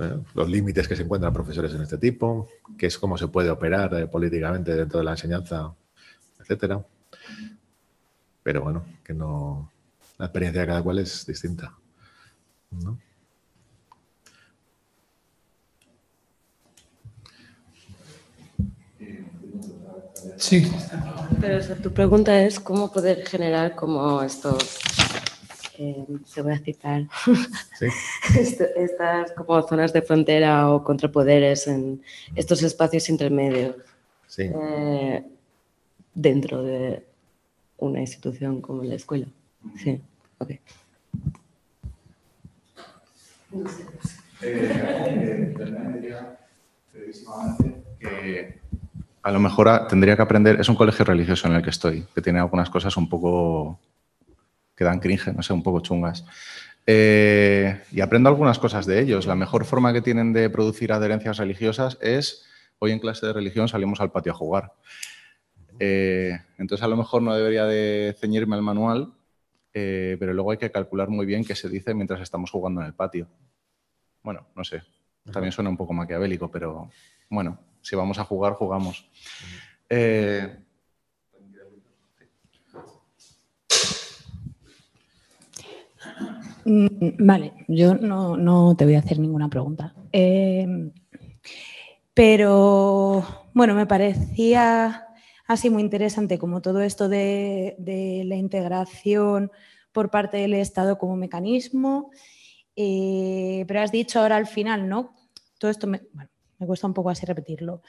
¿eh? 0.00 0.18
los 0.34 0.48
límites 0.48 0.86
que 0.88 0.96
se 0.96 1.02
encuentran 1.02 1.32
profesores 1.32 1.74
en 1.74 1.82
este 1.82 1.98
tipo, 1.98 2.48
qué 2.76 2.86
es 2.86 2.98
cómo 2.98 3.16
se 3.16 3.28
puede 3.28 3.50
operar 3.50 3.94
eh, 3.94 4.06
políticamente 4.06 4.74
dentro 4.74 4.98
de 4.98 5.04
la 5.04 5.12
enseñanza, 5.12 5.74
etcétera. 6.40 6.84
Pero 8.42 8.62
bueno, 8.62 8.84
que 9.04 9.14
no. 9.14 9.70
La 10.18 10.26
experiencia 10.26 10.62
de 10.62 10.66
cada 10.66 10.82
cual 10.82 10.98
es 10.98 11.24
distinta. 11.26 11.72
¿no? 12.70 12.98
Sí. 20.36 20.70
Pero 21.40 21.58
o 21.58 21.60
sea, 21.60 21.76
tu 21.76 21.92
pregunta 21.92 22.40
es 22.40 22.60
cómo 22.60 22.90
poder 22.92 23.26
generar 23.26 23.74
como 23.74 24.22
estos, 24.22 24.78
eh, 25.78 26.06
se 26.24 26.42
voy 26.42 26.52
a 26.52 26.58
citar, 26.58 27.02
Sí. 27.78 27.86
Estas 28.76 29.32
como 29.32 29.62
zonas 29.62 29.92
de 29.92 30.02
frontera 30.02 30.70
o 30.70 30.82
contrapoderes 30.82 31.66
en 31.68 32.02
estos 32.34 32.62
espacios 32.62 33.08
intermedios 33.08 33.76
Sí. 34.26 34.50
eh, 34.54 35.24
dentro 36.14 36.62
de 36.62 37.04
una 37.78 38.00
institución 38.00 38.60
como 38.60 38.82
la 38.82 38.96
escuela. 38.96 39.26
Sí, 39.76 40.00
ok. 40.38 40.50
que 48.00 48.58
a 49.22 49.30
lo 49.30 49.40
mejor 49.40 49.86
tendría 49.88 50.16
que 50.16 50.22
aprender, 50.22 50.60
es 50.60 50.68
un 50.68 50.76
colegio 50.76 51.04
religioso 51.04 51.48
en 51.48 51.54
el 51.54 51.62
que 51.62 51.70
estoy, 51.70 52.04
que 52.14 52.22
tiene 52.22 52.38
algunas 52.38 52.70
cosas 52.70 52.96
un 52.96 53.08
poco 53.08 53.78
que 54.78 54.84
dan 54.84 55.00
cringe, 55.00 55.34
no 55.34 55.42
sé, 55.42 55.52
un 55.52 55.64
poco 55.64 55.80
chungas. 55.80 56.24
Eh, 56.86 57.82
y 57.90 58.00
aprendo 58.00 58.28
algunas 58.28 58.60
cosas 58.60 58.86
de 58.86 59.00
ellos. 59.00 59.26
La 59.26 59.34
mejor 59.34 59.64
forma 59.64 59.92
que 59.92 60.00
tienen 60.00 60.32
de 60.32 60.48
producir 60.48 60.92
adherencias 60.92 61.38
religiosas 61.38 61.98
es, 62.00 62.46
hoy 62.78 62.92
en 62.92 63.00
clase 63.00 63.26
de 63.26 63.32
religión 63.32 63.66
salimos 63.66 64.00
al 64.00 64.12
patio 64.12 64.30
a 64.30 64.36
jugar. 64.36 64.72
Eh, 65.80 66.38
entonces 66.58 66.84
a 66.84 66.88
lo 66.88 66.96
mejor 66.96 67.22
no 67.22 67.34
debería 67.34 67.64
de 67.64 68.14
ceñirme 68.20 68.54
al 68.54 68.62
manual, 68.62 69.12
eh, 69.74 70.16
pero 70.20 70.32
luego 70.32 70.52
hay 70.52 70.58
que 70.58 70.70
calcular 70.70 71.08
muy 71.08 71.26
bien 71.26 71.44
qué 71.44 71.56
se 71.56 71.68
dice 71.68 71.92
mientras 71.92 72.20
estamos 72.20 72.52
jugando 72.52 72.80
en 72.80 72.86
el 72.86 72.94
patio. 72.94 73.26
Bueno, 74.22 74.46
no 74.54 74.62
sé, 74.62 74.82
también 75.32 75.50
suena 75.50 75.70
un 75.70 75.76
poco 75.76 75.92
maquiavélico, 75.92 76.52
pero 76.52 76.88
bueno, 77.28 77.58
si 77.82 77.96
vamos 77.96 78.18
a 78.20 78.24
jugar, 78.24 78.52
jugamos. 78.52 79.10
Vale, 86.68 87.54
yo 87.66 87.94
no, 87.94 88.36
no 88.36 88.76
te 88.76 88.84
voy 88.84 88.94
a 88.94 88.98
hacer 88.98 89.18
ninguna 89.18 89.48
pregunta. 89.48 89.94
Eh, 90.12 90.90
pero 92.12 93.24
bueno, 93.54 93.74
me 93.74 93.86
parecía 93.86 95.06
así 95.46 95.70
muy 95.70 95.82
interesante 95.82 96.38
como 96.38 96.60
todo 96.60 96.82
esto 96.82 97.08
de, 97.08 97.74
de 97.78 98.22
la 98.26 98.36
integración 98.36 99.50
por 99.92 100.10
parte 100.10 100.36
del 100.36 100.54
Estado 100.54 100.98
como 100.98 101.16
mecanismo. 101.16 102.10
Eh, 102.76 103.64
pero 103.66 103.80
has 103.80 103.90
dicho 103.90 104.20
ahora 104.20 104.36
al 104.36 104.46
final, 104.46 104.88
¿no? 104.88 105.14
Todo 105.58 105.70
esto 105.70 105.86
me, 105.86 106.02
me 106.58 106.66
cuesta 106.66 106.86
un 106.86 106.94
poco 106.94 107.10
así 107.10 107.24
repetirlo. 107.24 107.82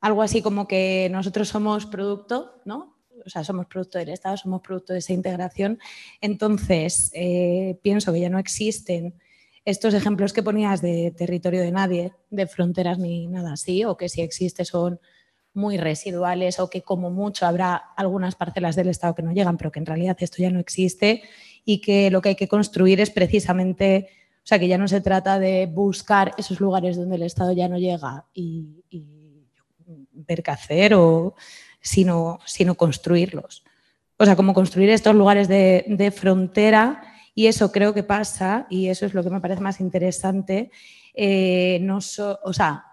Algo 0.00 0.22
así 0.22 0.42
como 0.42 0.68
que 0.68 1.08
nosotros 1.10 1.48
somos 1.48 1.86
producto, 1.86 2.60
¿no? 2.64 2.95
O 3.26 3.30
sea, 3.30 3.44
somos 3.44 3.66
producto 3.66 3.98
del 3.98 4.10
Estado, 4.10 4.36
somos 4.36 4.62
producto 4.62 4.92
de 4.92 5.00
esa 5.00 5.12
integración. 5.12 5.78
Entonces, 6.20 7.10
eh, 7.14 7.78
pienso 7.82 8.12
que 8.12 8.20
ya 8.20 8.30
no 8.30 8.38
existen 8.38 9.14
estos 9.64 9.94
ejemplos 9.94 10.32
que 10.32 10.44
ponías 10.44 10.80
de 10.80 11.10
territorio 11.10 11.60
de 11.60 11.72
nadie, 11.72 12.12
de 12.30 12.46
fronteras 12.46 12.98
ni 12.98 13.26
nada 13.26 13.54
así, 13.54 13.84
o 13.84 13.96
que 13.96 14.08
si 14.08 14.22
existe 14.22 14.64
son 14.64 15.00
muy 15.54 15.78
residuales 15.78 16.60
o 16.60 16.70
que 16.70 16.82
como 16.82 17.10
mucho 17.10 17.46
habrá 17.46 17.74
algunas 17.74 18.36
parcelas 18.36 18.76
del 18.76 18.88
Estado 18.88 19.14
que 19.14 19.22
no 19.22 19.32
llegan, 19.32 19.56
pero 19.56 19.72
que 19.72 19.80
en 19.80 19.86
realidad 19.86 20.16
esto 20.20 20.36
ya 20.38 20.50
no 20.50 20.60
existe 20.60 21.22
y 21.64 21.80
que 21.80 22.10
lo 22.10 22.20
que 22.20 22.30
hay 22.30 22.36
que 22.36 22.46
construir 22.46 23.00
es 23.00 23.10
precisamente, 23.10 24.08
o 24.44 24.46
sea, 24.46 24.58
que 24.58 24.68
ya 24.68 24.78
no 24.78 24.86
se 24.86 25.00
trata 25.00 25.40
de 25.40 25.66
buscar 25.66 26.32
esos 26.38 26.60
lugares 26.60 26.96
donde 26.96 27.16
el 27.16 27.22
Estado 27.22 27.52
ya 27.52 27.68
no 27.68 27.78
llega 27.78 28.26
y, 28.34 28.84
y 28.90 29.04
ver 30.12 30.42
qué 30.42 30.50
hacer, 30.50 30.94
o, 30.94 31.34
sino, 31.86 32.40
sino 32.44 32.74
construirlos. 32.74 33.62
O 34.18 34.24
sea, 34.24 34.34
como 34.34 34.54
construir 34.54 34.90
estos 34.90 35.14
lugares 35.14 35.46
de, 35.46 36.12
frontera 36.14 37.02
y 37.34 37.46
eso 37.46 37.70
creo 37.70 37.94
que 37.94 38.02
pasa 38.02 38.66
y 38.68 38.88
eso 38.88 39.06
es 39.06 39.14
lo 39.14 39.22
que 39.22 39.30
me 39.30 39.40
parece 39.40 39.60
más 39.60 39.80
interesante. 39.80 40.70
eh, 41.14 41.78
no 41.82 41.98
o 41.98 42.52
sea, 42.52 42.84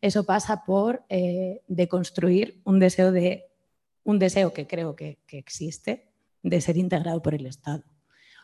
eso 0.00 0.24
pasa 0.24 0.64
por 0.64 1.04
eh, 1.10 1.60
deconstruir 1.68 2.62
un 2.64 2.78
deseo 2.78 3.12
de 3.12 3.44
un 4.04 4.18
deseo 4.18 4.52
que 4.52 4.66
creo 4.66 4.96
que, 4.96 5.18
existe 5.28 6.08
de 6.42 6.60
ser 6.60 6.76
integrado 6.76 7.22
por 7.22 7.34
el 7.34 7.46
Estado. 7.46 7.82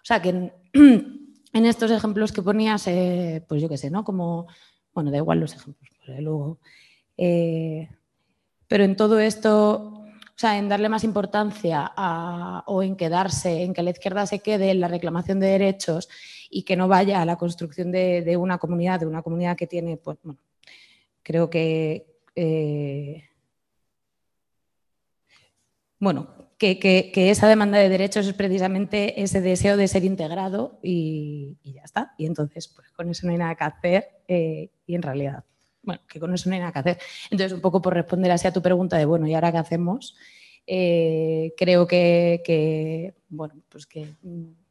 O 0.03 0.05
sea, 0.05 0.21
que 0.21 0.31
en, 0.31 0.53
en 1.53 1.67
estos 1.67 1.91
ejemplos 1.91 2.33
que 2.33 2.43
ponías, 2.43 2.87
eh, 2.87 3.45
pues 3.49 3.63
yo 3.63 3.69
qué 3.69 3.77
sé, 3.77 3.91
¿no? 3.91 4.05
Como, 4.05 4.47
bueno, 4.93 5.11
da 5.11 5.19
igual 5.19 5.41
los 5.41 5.55
ejemplos, 5.55 5.91
pero 6.05 6.21
luego. 6.21 6.59
eh, 7.17 7.89
pero 8.71 8.85
en 8.85 8.95
todo 8.95 9.19
esto, 9.19 10.05
o 10.07 10.37
sea, 10.37 10.57
en 10.57 10.69
darle 10.69 10.89
más 10.89 11.03
importancia 11.03 11.91
a- 11.97 12.63
o 12.69 12.85
en 12.85 12.95
quedarse, 12.95 13.65
en 13.65 13.75
que 13.75 13.83
la 13.83 13.91
izquierda 13.91 14.27
se 14.27 14.39
quede 14.39 14.71
en 14.71 14.79
la 14.79 14.87
reclamación 14.87 15.41
de 15.41 15.49
derechos 15.49 16.09
y 16.51 16.63
que 16.63 16.77
no 16.77 16.87
vaya 16.87 17.21
a 17.21 17.25
la 17.25 17.35
construcción 17.37 17.91
de, 17.91 18.37
una 18.37 18.59
comunidad, 18.59 19.01
de 19.01 19.07
una 19.07 19.23
comunidad 19.23 19.57
que 19.57 19.67
tiene, 19.67 19.97
pues, 19.97 20.19
bueno, 20.23 20.39
creo 21.25 21.51
que 21.51 22.07
eh, 22.37 23.25
bueno, 25.99 26.29
que, 26.59 27.11
esa 27.15 27.49
demanda 27.49 27.79
de 27.79 27.89
derechos 27.89 28.25
es 28.27 28.35
precisamente 28.35 29.21
ese 29.21 29.41
deseo 29.41 29.77
de 29.77 29.89
ser 29.89 30.05
integrado 30.05 30.79
y, 30.81 31.59
ya 31.65 31.83
está. 31.83 32.15
Y 32.19 32.27
entonces, 32.27 32.69
pues 32.69 32.93
con 32.93 33.11
eso 33.11 33.27
no 33.27 33.33
hay 33.33 33.39
nada 33.39 33.57
que 33.57 33.65
hacer 33.65 34.09
eh, 34.29 34.71
y 34.87 34.95
en 34.95 35.03
realidad, 35.03 35.45
bueno, 35.83 36.01
que 36.09 36.21
con 36.21 36.33
eso 36.35 36.49
no 36.49 36.55
hay 36.55 36.61
nada 36.61 36.73
que 36.73 36.79
hacer. 36.79 36.99
Entonces, 37.31 37.53
un 37.53 37.61
poco 37.61 37.81
por 37.81 37.95
responder 37.95 38.31
así 38.31 38.47
a 38.47 38.53
tu 38.53 38.63
pregunta 38.63 38.97
de, 38.97 39.05
bueno, 39.05 39.27
¿y 39.27 39.35
ahora 39.35 39.53
qué 39.53 39.59
hacemos? 39.59 40.17
Eh, 40.67 41.55
creo 41.57 41.87
que, 41.87 43.15
bueno, 43.29 43.55
pues 43.69 43.87
que 43.87 44.07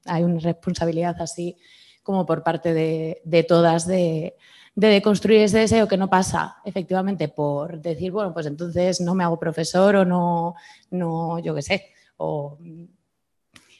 hay 0.05 0.23
una 0.23 0.39
responsabilidad 0.39 1.15
así 1.21 1.57
como 2.03 2.25
por 2.25 2.43
parte 2.43 2.73
de, 2.73 3.45
todas 3.47 3.85
de, 3.85 4.35
de 4.75 4.87
deconstruir 4.87 5.41
ese 5.41 5.59
deseo 5.59 5.87
que 5.87 5.97
no 5.97 6.09
pasa 6.09 6.57
efectivamente 6.65 7.27
por 7.27 7.81
decir, 7.81 8.11
bueno, 8.11 8.33
pues 8.33 8.45
entonces 8.45 9.01
no 9.01 9.13
me 9.13 9.23
hago 9.23 9.39
profesor 9.39 9.97
o 9.97 10.05
no, 10.05 10.55
no 10.89 11.39
yo 11.39 11.53
qué 11.53 11.61
sé, 11.61 11.85
o, 12.17 12.57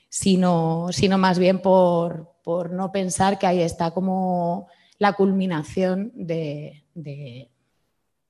sino, 0.09 0.87
sino 0.91 1.17
más 1.17 1.39
bien 1.39 1.61
por, 1.61 2.35
no 2.71 2.91
pensar 2.91 3.37
que 3.37 3.45
ahí 3.45 3.61
está 3.61 3.91
como 3.91 4.67
la 4.97 5.13
culminación 5.13 6.11
de, 6.15 6.83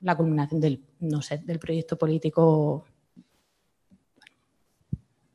la 0.02 0.16
culminación 0.16 0.62
del, 0.62 0.84
no 1.00 1.22
sé, 1.22 1.40
del 1.40 1.60
proyecto 1.60 1.98
político, 1.98 2.86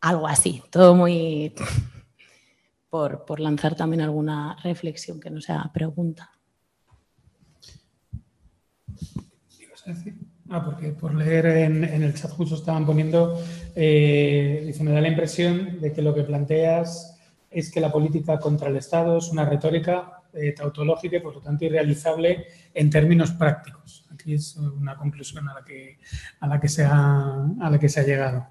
algo 0.01 0.27
así, 0.27 0.63
todo 0.71 0.95
muy 0.95 1.55
por, 2.91 3.25
por 3.25 3.41
lanzar 3.41 3.75
también 3.75 4.03
alguna 4.03 4.57
reflexión 4.63 5.21
que 5.21 5.31
no 5.31 5.41
sea 5.41 5.71
pregunta. 5.73 6.31
Ah, 10.51 10.65
porque 10.65 10.91
por 10.93 11.15
leer 11.15 11.47
en, 11.47 11.85
el 11.85 12.15
chat 12.15 12.31
justo 12.31 12.55
estaban 12.55 12.87
poniendo, 12.87 13.41
eh, 13.75 14.75
me 14.81 14.93
da 14.93 15.01
la 15.01 15.09
impresión 15.09 15.81
de 15.81 15.93
que 15.93 16.03
lo 16.03 16.15
que 16.15 16.23
planteas 16.23 17.19
es 17.51 17.71
que 17.71 17.81
la 17.81 17.91
política 17.91 18.39
contra 18.39 18.69
el 18.69 18.77
Estado 18.77 19.19
es 19.19 19.29
una 19.31 19.45
retórica 19.49 20.24
eh, 20.35 20.53
tautológica 20.53 21.17
y 21.17 21.21
por 21.21 21.35
lo 21.35 21.41
tanto 21.41 21.65
irrealizable 21.65 22.47
en 22.73 22.91
términos 22.91 23.33
prácticos. 23.33 24.07
Aquí 24.13 24.35
es 24.35 24.57
una 24.57 24.97
conclusión 24.97 25.49
a 25.49 25.55
la 25.55 25.65
que, 25.65 25.99
a 26.41 26.47
la 26.47 26.61
que, 26.61 26.69
se, 26.69 26.85
ha, 26.85 27.45
a 27.61 27.71
la 27.71 27.79
que 27.79 27.89
se 27.89 28.01
ha 28.01 28.05
llegado. 28.05 28.47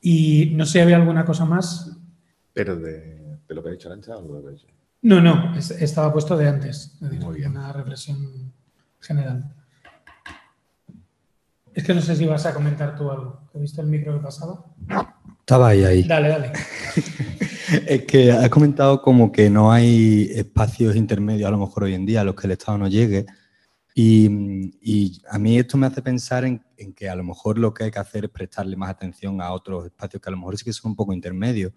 Y 0.00 0.52
no 0.54 0.66
sé 0.66 0.72
si 0.72 0.80
había 0.80 0.96
alguna 0.96 1.24
cosa 1.24 1.44
más. 1.44 1.96
Pero 2.52 2.76
de, 2.76 3.38
lo 3.48 3.62
que 3.62 3.68
ha 3.68 3.72
dicho 3.72 3.88
Arancha 3.88 4.16
o 4.16 4.22
lo 4.22 4.42
que 4.42 4.48
ha 4.48 4.50
dicho. 4.50 4.66
No, 5.02 5.20
no, 5.20 5.54
estaba 5.56 6.12
puesto 6.12 6.36
de 6.36 6.48
antes. 6.48 6.96
Muy 7.00 7.38
bien. 7.38 7.50
Una 7.50 7.72
reflexión 7.72 8.52
general. 9.00 9.54
Es 11.74 11.84
que 11.84 11.94
no 11.94 12.00
sé 12.00 12.14
si 12.16 12.26
vas 12.26 12.46
a 12.46 12.54
comentar 12.54 12.96
tú 12.96 13.10
algo. 13.10 13.48
¿Has 13.54 13.60
visto 13.60 13.82
el 13.82 13.88
micro 13.88 14.14
que 14.14 14.22
pasaba? 14.22 14.64
Estaba 15.44 15.68
ahí, 15.68 15.84
ahí. 15.84 16.02
Dale, 16.04 16.28
dale. 16.30 16.52
es 17.86 18.04
que 18.06 18.32
has 18.32 18.48
comentado 18.48 19.02
como 19.02 19.30
que 19.30 19.50
no 19.50 19.70
hay 19.70 20.30
espacios 20.34 20.96
intermedios 20.96 21.46
a 21.46 21.50
lo 21.50 21.58
mejor 21.58 21.84
hoy 21.84 21.92
en 21.92 22.06
día 22.06 22.22
a 22.22 22.24
los 22.24 22.34
que 22.34 22.46
el 22.46 22.52
Estado 22.52 22.78
no 22.78 22.88
llegue. 22.88 23.26
Y, 23.94 25.20
a 25.28 25.38
mí 25.38 25.58
esto 25.58 25.76
me 25.76 25.86
hace 25.86 26.00
pensar 26.00 26.46
en, 26.46 26.64
en, 26.78 26.94
que 26.94 27.10
a 27.10 27.14
lo 27.14 27.24
mejor 27.24 27.58
lo 27.58 27.74
que 27.74 27.84
hay 27.84 27.90
que 27.90 27.98
hacer 27.98 28.24
es 28.24 28.30
prestarle 28.30 28.74
más 28.74 28.88
atención 28.88 29.42
a 29.42 29.52
otros 29.52 29.84
espacios 29.84 30.22
que 30.22 30.30
a 30.30 30.32
lo 30.32 30.38
mejor 30.38 30.56
sí 30.56 30.64
que 30.64 30.72
son 30.72 30.92
un 30.92 30.96
poco 30.96 31.12
intermedios. 31.12 31.74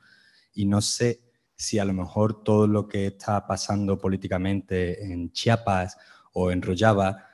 Y 0.53 0.65
no 0.65 0.80
sé 0.80 1.19
si 1.53 1.77
a 1.77 1.84
lo 1.84 1.91
mejor 1.91 2.45
todo 2.45 2.68
lo 2.68 2.88
que 2.88 3.07
está 3.07 3.45
pasando 3.45 3.98
políticamente 3.98 5.11
en 5.11 5.30
Chiapas 5.34 5.98
o 6.31 6.52
enrollaba, 6.52 7.26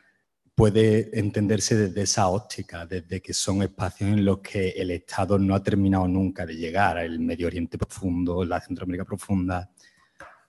puede 0.55 1.17
entenderse 1.17 1.75
desde 1.75 2.03
esa 2.03 2.27
óptica, 2.27 2.85
desde 2.85 3.21
que 3.21 3.33
son 3.33 3.63
espacios 3.63 4.11
en 4.11 4.23
los 4.23 4.39
que 4.39 4.69
el 4.69 4.91
Estado 4.91 5.39
no 5.39 5.55
ha 5.55 5.63
terminado 5.63 6.07
nunca 6.07 6.45
de 6.45 6.55
llegar, 6.55 6.97
al 6.97 7.19
Medio 7.19 7.47
Oriente 7.47 7.77
profundo, 7.77 8.45
la 8.45 8.61
Centroamérica 8.61 9.05
profunda. 9.05 9.71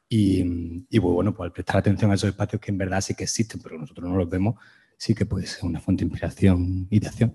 Y, 0.09 0.87
y, 0.91 0.99
bueno, 0.99 1.35
pues 1.35 1.47
al 1.47 1.53
prestar 1.53 1.79
atención 1.79 2.11
a 2.11 2.15
esos 2.15 2.29
espacios 2.29 2.61
que 2.61 2.71
en 2.71 2.79
verdad 2.79 3.01
sí 3.01 3.15
que 3.15 3.25
existen, 3.25 3.61
pero 3.63 3.79
nosotros 3.79 4.09
no 4.09 4.17
los 4.17 4.29
vemos, 4.29 4.57
sí 4.97 5.15
que 5.15 5.27
puede 5.27 5.47
ser 5.47 5.65
una 5.65 5.81
fuente 5.81 6.05
de 6.05 6.11
inspiración 6.11 6.87
y 6.91 7.01
de 7.01 7.09
acción. 7.09 7.35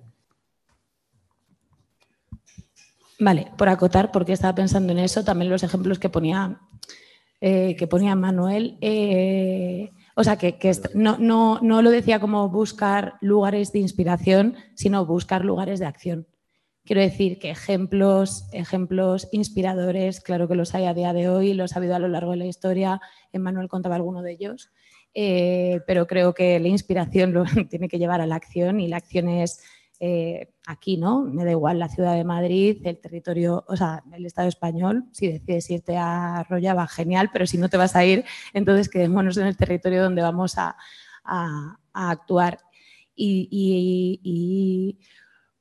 Vale, 3.19 3.51
por 3.57 3.67
acotar, 3.67 4.11
porque 4.11 4.31
estaba 4.31 4.55
pensando 4.55 4.93
en 4.93 4.99
eso, 4.99 5.25
también 5.25 5.51
los 5.51 5.63
ejemplos 5.63 5.99
que 5.99 6.07
ponía, 6.07 6.61
eh, 7.41 7.75
que 7.75 7.87
ponía 7.87 8.15
Manuel. 8.15 8.77
Eh, 8.79 9.91
o 10.19 10.23
sea, 10.25 10.35
que, 10.35 10.53
no, 10.95 11.17
no, 11.17 11.81
lo 11.81 11.91
decía 11.91 12.19
como 12.19 12.49
buscar 12.49 13.13
lugares 13.21 13.71
de 13.71 13.79
inspiración, 13.79 14.57
sino 14.75 15.05
buscar 15.05 15.45
lugares 15.45 15.79
de 15.79 15.85
acción. 15.85 16.27
Quiero 16.83 17.01
decir 17.01 17.39
que 17.39 17.51
ejemplos, 17.51 18.49
ejemplos 18.51 19.29
inspiradores, 19.31 20.19
claro 20.19 20.49
que 20.49 20.55
los 20.55 20.75
hay 20.75 20.87
a 20.87 20.93
día 20.93 21.13
de 21.13 21.29
hoy, 21.29 21.53
los 21.53 21.71
ha 21.71 21.79
habido 21.79 21.95
a 21.95 21.99
lo 21.99 22.09
largo 22.09 22.31
de 22.31 22.37
la 22.37 22.47
historia, 22.47 22.99
Emmanuel 23.31 23.69
contaba 23.69 23.95
alguno 23.95 24.21
de 24.21 24.33
ellos, 24.33 24.71
eh, 25.13 25.79
pero 25.87 26.05
creo 26.05 26.33
que 26.33 26.59
la 26.59 26.67
inspiración 26.67 27.33
tiene 27.69 27.87
que 27.87 27.97
llevar 27.97 28.19
a 28.19 28.27
la 28.27 28.35
acción 28.35 28.81
y 28.81 28.89
la 28.89 28.97
acción 28.97 29.29
es 29.29 29.63
eh, 30.01 30.53
aquí, 30.65 30.95
¿no? 30.95 31.25
Me 31.25 31.43
da 31.43 31.51
igual 31.51 31.77
la 31.77 31.89
ciudad 31.89 32.15
de 32.15 32.23
Madrid, 32.23 32.81
el 32.85 32.99
territorio, 32.99 33.65
o 33.67 33.75
sea, 33.75 34.01
el 34.13 34.25
Estado 34.25 34.47
español, 34.47 35.05
si 35.11 35.27
decides 35.27 35.69
irte 35.69 35.97
a 35.97 36.45
Rollava, 36.49 36.87
genial, 36.87 37.29
pero 37.33 37.45
si 37.45 37.57
no 37.57 37.67
te 37.67 37.75
vas 37.75 37.97
a 37.97 38.05
ir, 38.05 38.23
entonces 38.53 38.87
quedémonos 38.87 39.35
en 39.37 39.47
el 39.47 39.57
territorio 39.57 40.01
donde 40.03 40.21
vamos 40.21 40.55
a, 40.57 40.77
actuar. 41.93 42.59
Y, 43.15 44.97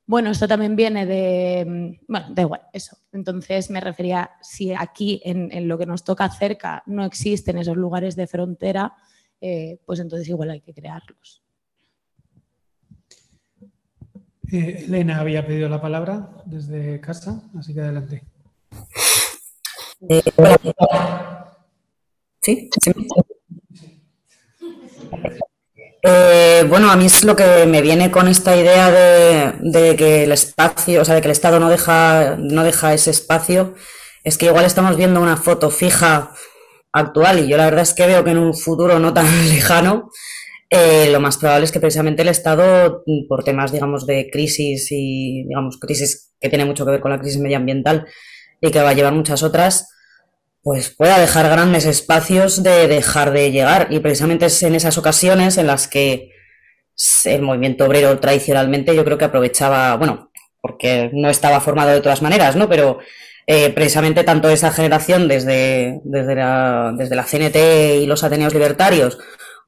bueno, 0.05 0.31
esto 0.31 0.47
también 0.47 0.75
viene 0.75 1.05
de, 1.05 1.99
bueno, 2.07 2.27
da 2.31 2.41
igual, 2.41 2.61
eso. 2.73 2.97
Entonces 3.11 3.69
me 3.69 3.81
refería, 3.81 4.31
si 4.41 4.73
aquí 4.73 5.21
en, 5.25 5.67
lo 5.67 5.77
que 5.77 5.85
nos 5.85 6.03
toca 6.03 6.29
cerca 6.29 6.81
no 6.85 7.03
existen 7.03 7.57
esos 7.57 7.77
lugares 7.77 8.15
de 8.15 8.25
frontera, 8.25 8.95
eh, 9.41 9.79
pues 9.85 9.99
entonces 9.99 10.29
igual 10.29 10.51
hay 10.51 10.61
que 10.61 10.73
crearlos. 10.73 11.43
Eh, 14.51 14.85
Elena 14.87 15.19
había 15.19 15.45
pedido 15.45 15.69
la 15.69 15.81
palabra 15.81 16.29
desde 16.45 16.99
casa, 16.99 17.41
así 17.57 17.73
que 17.73 17.81
adelante. 17.81 18.23
Eh, 20.09 20.23
¿Sí? 22.41 22.69
Eh, 26.01 26.65
bueno, 26.67 26.89
a 26.89 26.95
mí 26.95 27.05
es 27.05 27.23
lo 27.23 27.35
que 27.35 27.65
me 27.67 27.81
viene 27.81 28.09
con 28.09 28.27
esta 28.27 28.55
idea 28.55 28.89
de, 28.89 29.95
que 29.95 30.23
el 30.23 30.31
espacio, 30.31 31.01
o 31.01 31.05
sea, 31.05 31.15
de 31.15 31.21
que 31.21 31.27
el 31.27 31.33
Estado 31.33 31.59
no 31.59 31.69
deja, 31.69 32.37
no 32.39 32.63
deja 32.63 32.93
ese 32.93 33.11
espacio, 33.11 33.75
es 34.23 34.37
que 34.37 34.47
igual 34.47 34.65
estamos 34.65 34.95
viendo 34.95 35.21
una 35.21 35.37
foto 35.37 35.69
fija 35.69 36.31
actual 36.91 37.39
y 37.39 37.47
yo 37.47 37.57
la 37.57 37.65
verdad 37.65 37.81
es 37.81 37.93
que 37.93 38.07
veo 38.07 38.23
que 38.23 38.31
en 38.31 38.39
un 38.39 38.55
futuro 38.55 38.99
no 38.99 39.13
tan 39.13 39.25
lejano 39.49 40.09
eh, 40.69 41.09
lo 41.11 41.19
más 41.19 41.37
probable 41.37 41.65
es 41.65 41.71
que 41.71 41.79
precisamente 41.79 42.21
el 42.21 42.27
Estado, 42.27 43.03
por 43.27 43.43
temas, 43.43 43.71
digamos, 43.71 44.05
de 44.05 44.29
crisis 44.31 44.91
y, 44.91 45.43
digamos, 45.47 45.79
crisis 45.79 46.31
que 46.39 46.49
tiene 46.49 46.65
mucho 46.65 46.85
que 46.85 46.91
ver 46.91 46.99
con 46.99 47.11
la 47.11 47.19
crisis 47.19 47.39
medioambiental 47.39 48.05
y 48.61 48.69
que 48.69 48.81
va 48.81 48.89
a 48.89 48.93
llevar 48.93 49.13
muchas 49.13 49.41
otras, 49.41 49.89
pues 50.61 50.89
pueda 50.89 51.17
dejar 51.17 51.49
grandes 51.49 51.85
espacios 51.85 52.61
de 52.61 52.87
dejar 52.87 53.31
de 53.31 53.51
llegar. 53.51 53.87
Y 53.89 53.99
precisamente 53.99 54.45
es 54.45 54.61
en 54.61 54.75
esas 54.75 54.97
ocasiones 54.97 55.57
en 55.57 55.67
las 55.67 55.87
que 55.87 56.31
el 57.25 57.41
movimiento 57.41 57.85
obrero 57.85 58.19
tradicionalmente 58.19 58.95
yo 58.95 59.03
creo 59.05 59.17
que 59.17 59.25
aprovechaba, 59.25 59.95
bueno, 59.95 60.31
porque 60.61 61.09
no 61.13 61.29
estaba 61.29 61.61
formado 61.61 61.91
de 61.91 62.01
todas 62.01 62.21
maneras, 62.21 62.55
¿no? 62.55 62.69
Pero 62.69 62.99
eh, 63.47 63.71
precisamente 63.71 64.23
tanto 64.23 64.49
esa 64.49 64.71
generación 64.71 65.27
desde, 65.27 66.01
desde, 66.03 66.35
la, 66.35 66.93
desde 66.95 67.15
la 67.15 67.23
CNT 67.23 68.03
y 68.03 68.05
los 68.05 68.23
Ateneos 68.23 68.53
Libertarios, 68.53 69.17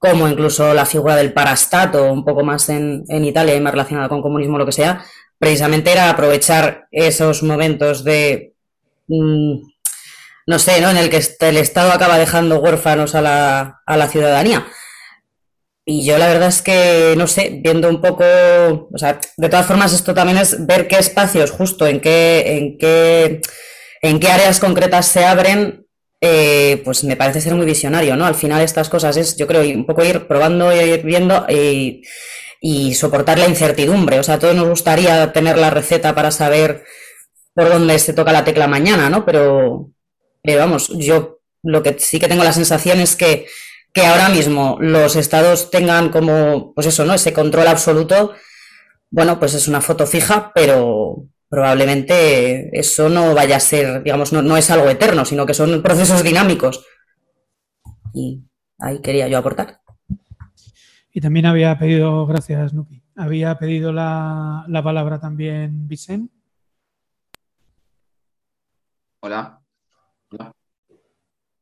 como 0.01 0.27
incluso 0.27 0.73
la 0.73 0.87
figura 0.87 1.15
del 1.15 1.31
parastato, 1.31 2.11
un 2.11 2.25
poco 2.25 2.43
más 2.43 2.69
en, 2.69 3.05
Italia 3.23 3.53
y 3.53 3.61
más 3.61 3.71
relacionada 3.71 4.09
con 4.09 4.23
comunismo, 4.23 4.57
lo 4.57 4.65
que 4.65 4.71
sea, 4.71 5.05
precisamente 5.37 5.91
era 5.91 6.09
aprovechar 6.09 6.87
esos 6.89 7.43
momentos 7.43 8.03
de, 8.03 8.55
mm, 9.07 9.61
no 10.47 10.57
sé, 10.57 10.81
¿no? 10.81 10.89
En 10.89 10.97
el 10.97 11.11
que 11.11 11.21
el 11.41 11.57
Estado 11.57 11.91
acaba 11.91 12.17
dejando 12.17 12.59
huérfanos 12.59 13.13
a 13.13 13.21
la, 13.21 13.81
a 13.85 13.95
la 13.95 14.07
ciudadanía. 14.07 14.65
Y 15.85 16.03
yo 16.03 16.17
la 16.17 16.27
verdad 16.29 16.49
es 16.49 16.63
que, 16.63 17.13
no 17.15 17.27
sé, 17.27 17.59
viendo 17.61 17.87
un 17.87 18.01
poco, 18.01 18.23
o 18.25 18.97
sea, 18.97 19.19
de 19.37 19.49
todas 19.49 19.67
formas 19.67 19.93
esto 19.93 20.15
también 20.15 20.39
es 20.39 20.65
ver 20.65 20.87
qué 20.87 20.97
espacios 20.97 21.51
justo, 21.51 21.85
en 21.85 21.99
qué, 22.01 22.57
en 22.57 22.77
qué, 22.79 23.41
en 24.01 24.19
qué 24.19 24.27
áreas 24.29 24.59
concretas 24.59 25.05
se 25.05 25.25
abren 25.25 25.85
eh, 26.21 26.81
pues 26.85 27.03
me 27.03 27.15
parece 27.15 27.41
ser 27.41 27.55
muy 27.55 27.65
visionario, 27.65 28.15
¿no? 28.15 28.25
Al 28.25 28.35
final 28.35 28.61
estas 28.61 28.89
cosas 28.89 29.17
es, 29.17 29.35
yo 29.37 29.47
creo, 29.47 29.61
un 29.75 29.85
poco 29.85 30.03
ir 30.03 30.27
probando, 30.27 30.71
ir 30.71 31.03
viendo 31.03 31.45
y, 31.49 32.03
soportar 32.93 33.39
la 33.39 33.47
incertidumbre. 33.47 34.19
O 34.19 34.23
sea, 34.23 34.35
a 34.35 34.39
todos 34.39 34.55
nos 34.55 34.69
gustaría 34.69 35.33
tener 35.33 35.57
la 35.57 35.71
receta 35.71 36.13
para 36.15 36.31
saber 36.31 36.83
por 37.53 37.69
dónde 37.69 37.97
se 37.99 38.13
toca 38.13 38.31
la 38.31 38.43
tecla 38.45 38.67
mañana, 38.67 39.09
¿no? 39.09 39.25
Pero, 39.25 39.89
vamos, 40.45 40.89
yo 40.95 41.39
lo 41.63 41.83
que 41.83 41.97
sí 41.99 42.19
que 42.19 42.27
tengo 42.27 42.43
la 42.43 42.53
sensación 42.53 42.99
es 42.99 43.15
que, 43.15 43.47
que 43.93 44.05
ahora 44.05 44.29
mismo 44.29 44.77
los 44.79 45.15
estados 45.15 45.71
tengan 45.71 46.09
como, 46.09 46.73
pues 46.73 46.87
eso, 46.87 47.03
¿no? 47.05 47.13
Ese 47.15 47.33
control 47.33 47.67
absoluto 47.67 48.33
bueno, 49.11 49.39
pues 49.39 49.53
es 49.53 49.67
una 49.67 49.81
foto 49.81 50.07
fija, 50.07 50.51
pero 50.55 51.25
probablemente 51.51 52.79
eso 52.79 53.09
no 53.09 53.35
vaya 53.35 53.57
a 53.57 53.59
ser, 53.59 54.03
digamos, 54.03 54.31
no, 54.31 54.41
no 54.41 54.55
es 54.55 54.71
algo 54.71 54.89
eterno, 54.89 55.25
sino 55.25 55.45
que 55.45 55.53
son 55.53 55.83
procesos 55.83 56.23
dinámicos. 56.23 56.85
Y 58.13 58.41
ahí 58.79 59.01
quería 59.01 59.27
yo 59.27 59.37
aportar. 59.37 59.81
Y 61.11 61.19
también 61.19 61.45
había 61.45 61.77
pedido, 61.77 62.25
gracias 62.25 62.73
Nuki, 62.73 63.03
había 63.17 63.59
pedido 63.59 63.91
la, 63.91 64.63
la 64.69 64.81
palabra 64.81 65.19
también 65.19 65.89
Vicente. 65.89 66.33
Hola. 69.19 69.61
Hola. 70.31 70.53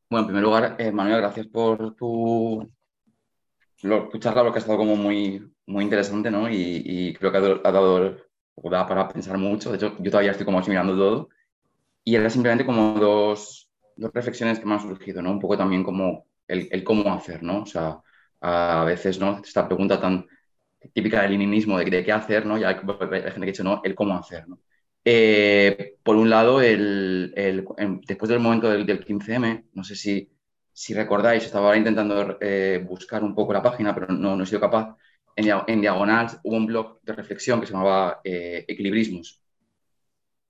Bueno, 0.08 0.22
en 0.22 0.26
primer 0.28 0.44
lugar, 0.44 0.76
eh, 0.78 0.92
Manuel, 0.92 1.18
gracias 1.22 1.48
por 1.48 1.96
tu, 1.96 2.72
lo, 3.82 4.08
tu 4.08 4.20
charla, 4.20 4.44
lo 4.44 4.52
que 4.52 4.60
ha 4.60 4.62
estado 4.62 4.78
como 4.78 4.96
muy, 4.96 5.52
muy 5.66 5.84
interesante, 5.84 6.30
¿no? 6.30 6.48
Y, 6.48 6.84
y 6.86 7.14
creo 7.16 7.32
que 7.32 7.38
ha 7.40 7.72
dado 7.72 8.29
da 8.72 8.88
para 8.88 9.08
pensar 9.08 9.38
mucho. 9.38 9.70
De 9.72 9.78
hecho, 9.78 9.96
yo 10.00 10.12
todavía 10.12 10.32
estoy 10.32 10.46
como 10.46 10.60
asimilando 10.60 10.96
todo. 10.96 11.30
Y 12.04 12.16
era 12.16 12.30
simplemente 12.30 12.66
como 12.66 12.94
dos, 13.00 13.70
dos 13.96 14.12
reflexiones 14.14 14.60
que 14.60 14.66
me 14.66 14.74
han 14.76 14.82
surgido, 14.82 15.22
¿no? 15.22 15.32
Un 15.32 15.40
poco 15.40 15.58
también 15.58 15.84
como 15.84 16.26
el, 16.48 16.68
el 16.72 16.84
cómo 16.84 17.14
hacer, 17.14 17.44
¿no? 17.44 17.64
O 17.64 17.66
sea, 17.66 18.00
a 18.42 18.84
veces, 18.86 19.20
¿no? 19.20 19.42
Esta 19.44 19.68
pregunta 19.68 20.00
tan 20.02 20.28
típica 20.94 21.22
del 21.22 21.32
leninismo 21.32 21.78
de, 21.80 21.86
de 21.86 22.04
qué 22.06 22.12
hacer, 22.12 22.46
¿no? 22.46 22.58
Ya 22.58 22.70
hay, 22.70 22.76
hay 22.76 23.22
gente 23.24 23.32
que 23.34 23.44
ha 23.44 23.46
dicho, 23.46 23.64
¿no? 23.64 23.82
El 23.84 23.96
cómo 23.96 24.18
hacer, 24.18 24.48
¿no? 24.48 24.60
Eh, 25.06 25.98
por 26.04 26.16
un 26.16 26.30
lado, 26.30 26.62
el, 26.62 27.34
el- 27.36 27.66
en- 27.78 28.02
después 28.02 28.30
del 28.30 28.40
momento 28.40 28.70
del, 28.70 28.86
del 28.86 29.04
15M, 29.06 29.66
no 29.74 29.84
sé 29.84 29.96
si, 29.96 30.30
si 30.74 30.94
recordáis, 30.94 31.44
estaba 31.46 31.76
intentando 31.78 32.38
eh, 32.42 32.84
buscar 32.88 33.24
un 33.24 33.34
poco 33.36 33.54
la 33.54 33.64
página, 33.64 33.94
pero 33.96 34.08
no, 34.08 34.36
no 34.36 34.44
he 34.44 34.46
sido 34.48 34.62
capaz. 34.62 34.96
En, 35.40 35.46
en 35.74 35.82
diagonal 35.82 36.28
hubo 36.44 36.58
un 36.58 36.66
blog 36.72 36.88
de 37.02 37.14
reflexión 37.14 37.60
que 37.60 37.68
se 37.68 37.74
llamaba 37.74 38.22
eh, 38.24 38.66
Equilibrismos. 38.68 39.28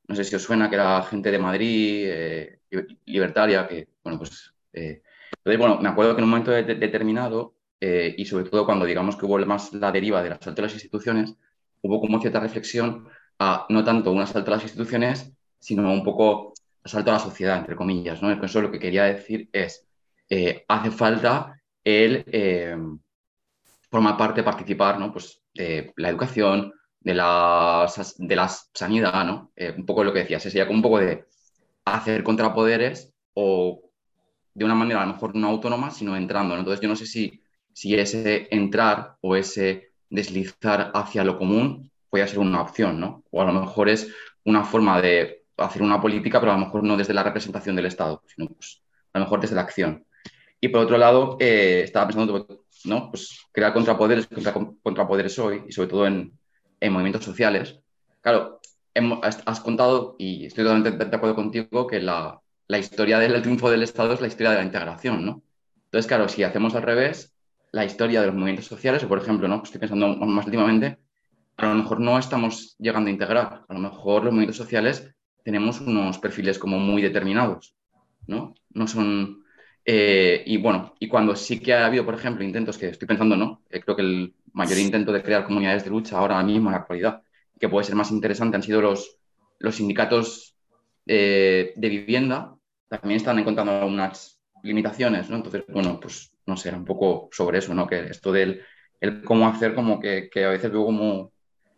No 0.07 0.15
sé 0.15 0.23
si 0.23 0.35
os 0.35 0.43
suena 0.43 0.69
que 0.69 0.75
era 0.75 1.03
gente 1.03 1.31
de 1.31 1.39
Madrid, 1.39 2.03
eh, 2.07 2.59
libertaria, 3.05 3.67
que, 3.67 3.87
bueno, 4.03 4.17
pues... 4.19 4.53
eh, 4.73 5.01
entonces, 5.37 5.59
bueno, 5.59 5.79
me 5.79 5.89
acuerdo 5.89 6.15
que 6.15 6.19
en 6.19 6.23
un 6.25 6.29
momento 6.31 6.51
de- 6.51 6.63
de- 6.63 6.75
determinado, 6.75 7.55
eh, 7.79 8.15
y 8.17 8.25
sobre 8.25 8.45
todo 8.49 8.65
cuando 8.65 8.85
digamos 8.85 9.15
que 9.15 9.25
hubo 9.25 9.37
más 9.45 9.71
la 9.73 9.91
deriva 9.91 10.23
del 10.23 10.33
asalto 10.33 10.61
a 10.61 10.63
las 10.65 10.73
instituciones, 10.73 11.35
hubo 11.81 12.01
como 12.01 12.19
cierta 12.19 12.39
reflexión 12.39 13.07
a 13.39 13.65
no 13.69 13.83
tanto 13.83 14.11
un 14.11 14.21
asalto 14.21 14.51
a 14.51 14.55
las 14.55 14.63
instituciones, 14.63 15.31
sino 15.59 15.91
un 15.93 16.03
poco 16.03 16.53
asalto 16.83 17.11
a 17.11 17.13
la 17.13 17.19
sociedad, 17.19 17.57
entre 17.59 17.75
comillas, 17.75 18.21
¿no? 18.21 18.31
Eso 18.31 18.61
lo 18.61 18.71
que 18.71 18.79
quería 18.79 19.03
decir 19.05 19.49
es, 19.53 19.87
eh, 20.29 20.65
hace 20.67 20.91
falta 20.91 21.61
el 21.83 22.23
formar 23.89 24.17
parte, 24.17 24.43
participar, 24.43 24.99
¿no? 24.99 25.11
Pues 25.11 25.41
de 25.53 25.93
la 25.97 26.09
educación, 26.09 26.73
de 26.99 27.13
la, 27.13 27.91
de 28.17 28.35
la 28.35 28.49
sanidad, 28.73 29.25
¿no? 29.25 29.51
Eh, 29.55 29.73
un 29.75 29.85
poco 29.85 30.03
lo 30.03 30.13
que 30.13 30.19
decías, 30.19 30.43
sería 30.43 30.67
como 30.67 30.77
un 30.77 30.83
poco 30.83 30.99
de 30.99 31.25
hacer 31.85 32.23
contrapoderes 32.23 33.13
o 33.33 33.81
de 34.53 34.65
una 34.65 34.75
manera 34.75 35.01
a 35.01 35.05
lo 35.05 35.13
mejor 35.13 35.35
no 35.35 35.47
autónoma, 35.47 35.91
sino 35.91 36.15
entrando, 36.15 36.53
¿no? 36.53 36.59
Entonces 36.59 36.81
yo 36.81 36.89
no 36.89 36.95
sé 36.95 37.05
si, 37.05 37.41
si 37.73 37.95
ese 37.95 38.47
entrar 38.51 39.15
o 39.21 39.35
ese 39.35 39.91
deslizar 40.09 40.91
hacia 40.93 41.23
lo 41.23 41.37
común 41.37 41.91
puede 42.09 42.27
ser 42.27 42.39
una 42.39 42.61
opción, 42.61 42.99
¿no? 42.99 43.23
O 43.31 43.41
a 43.41 43.45
lo 43.45 43.53
mejor 43.53 43.89
es 43.89 44.13
una 44.43 44.63
forma 44.63 45.01
de 45.01 45.45
hacer 45.57 45.81
una 45.81 46.01
política, 46.01 46.39
pero 46.39 46.51
a 46.51 46.57
lo 46.57 46.65
mejor 46.65 46.83
no 46.83 46.97
desde 46.97 47.13
la 47.13 47.23
representación 47.23 47.75
del 47.75 47.85
Estado, 47.85 48.23
sino 48.27 48.49
pues, 48.49 48.81
a 49.13 49.19
lo 49.19 49.25
mejor 49.25 49.39
desde 49.41 49.55
la 49.55 49.61
acción. 49.61 50.05
Y 50.61 50.69
por 50.69 50.81
otro 50.81 50.97
lado, 50.97 51.37
eh, 51.39 51.81
estaba 51.83 52.07
pensando, 52.07 52.65
¿no? 52.85 53.09
Pues 53.09 53.39
crear 53.51 53.73
contrapoderes, 53.73 54.27
contra, 54.27 54.53
contrapoderes 54.53 55.37
hoy, 55.39 55.63
y 55.67 55.71
sobre 55.71 55.89
todo 55.89 56.07
en, 56.07 56.31
en 56.79 56.93
movimientos 56.93 57.23
sociales. 57.25 57.79
Claro, 58.21 58.59
hemos- 58.93 59.19
has, 59.23 59.59
contado, 59.61 60.15
y 60.19 60.45
estoy 60.45 60.63
totalmente 60.63 61.05
de 61.05 61.15
acuerdo 61.15 61.35
contigo, 61.35 61.87
que 61.87 61.99
la, 62.01 62.39
la 62.67 62.77
historia 62.79 63.19
del 63.19 63.41
triunfo 63.41 63.69
del 63.69 63.83
Estado 63.83 64.13
es 64.13 64.21
la 64.21 64.27
historia 64.27 64.51
de 64.51 64.57
la 64.57 64.63
integración, 64.65 65.25
¿no? 65.25 65.43
Entonces, 65.85 66.07
claro, 66.07 66.27
si 66.29 66.43
hacemos 66.43 66.75
al 66.75 66.83
revés, 66.83 67.33
la 67.71 67.85
historia 67.85 68.21
de 68.21 68.27
los 68.27 68.35
movimientos 68.35 68.65
sociales, 68.65 69.03
por 69.05 69.19
ejemplo, 69.19 69.47
¿no? 69.47 69.61
Estoy 69.63 69.79
pensando 69.79 70.07
más 70.07 70.45
últimamente, 70.45 70.97
a 71.57 71.67
lo 71.67 71.75
mejor 71.75 71.99
no 71.99 72.17
estamos 72.17 72.75
llegando 72.79 73.09
a 73.09 73.11
integrar. 73.11 73.65
A 73.67 73.73
lo 73.73 73.79
mejor 73.79 74.23
los 74.23 74.33
movimientos 74.33 74.57
sociales 74.57 75.13
tenemos 75.43 75.81
unos 75.81 76.17
perfiles 76.17 76.57
como 76.57 76.79
muy 76.79 77.01
determinados, 77.01 77.75
¿no? 78.27 78.53
No 78.69 78.87
son... 78.87 79.43
eh, 79.85 80.43
y 80.45 80.57
bueno, 80.57 80.93
y 80.99 81.07
cuando 81.07 81.35
sí 81.35 81.59
que 81.59 81.73
ha 81.73 81.85
habido, 81.85 82.05
por 82.05 82.15
ejemplo, 82.15 82.43
intentos 82.43 82.77
que 82.77 82.89
estoy 82.89 83.07
pensando, 83.07 83.35
¿no? 83.35 83.63
Eh, 83.69 83.81
creo 83.81 83.95
que 83.95 84.01
el 84.03 84.35
mayor 84.53 84.77
intento 84.77 85.11
de 85.11 85.23
crear 85.23 85.45
comunidades 85.45 85.83
de 85.83 85.89
lucha 85.89 86.17
ahora 86.17 86.41
mismo 86.43 86.69
en 86.69 86.73
la 86.73 86.79
actualidad, 86.79 87.23
que 87.59 87.69
puede 87.69 87.85
ser 87.85 87.95
más 87.95 88.11
interesante, 88.11 88.55
han 88.57 88.63
sido 88.63 88.81
los, 88.81 89.17
los 89.59 89.75
sindicatos 89.75 90.55
eh, 91.05 91.73
de 91.75 91.89
vivienda, 91.89 92.55
también 92.87 93.17
están 93.17 93.39
encontrando 93.39 93.73
algunas 93.73 94.39
limitaciones, 94.63 95.29
¿no? 95.29 95.37
Entonces, 95.37 95.63
bueno, 95.67 95.99
pues 95.99 96.31
no 96.45 96.57
sé, 96.57 96.69
era 96.69 96.77
un 96.77 96.85
poco 96.85 97.29
sobre 97.31 97.59
eso, 97.59 97.73
¿no? 97.73 97.87
Que 97.87 98.07
esto 98.07 98.31
del 98.31 98.61
el 98.99 99.23
cómo 99.23 99.47
hacer, 99.47 99.73
como 99.75 99.99
que, 99.99 100.29
que 100.29 100.45
a 100.45 100.49
veces 100.49 100.71
veo 100.71 100.85
como, 100.85 101.31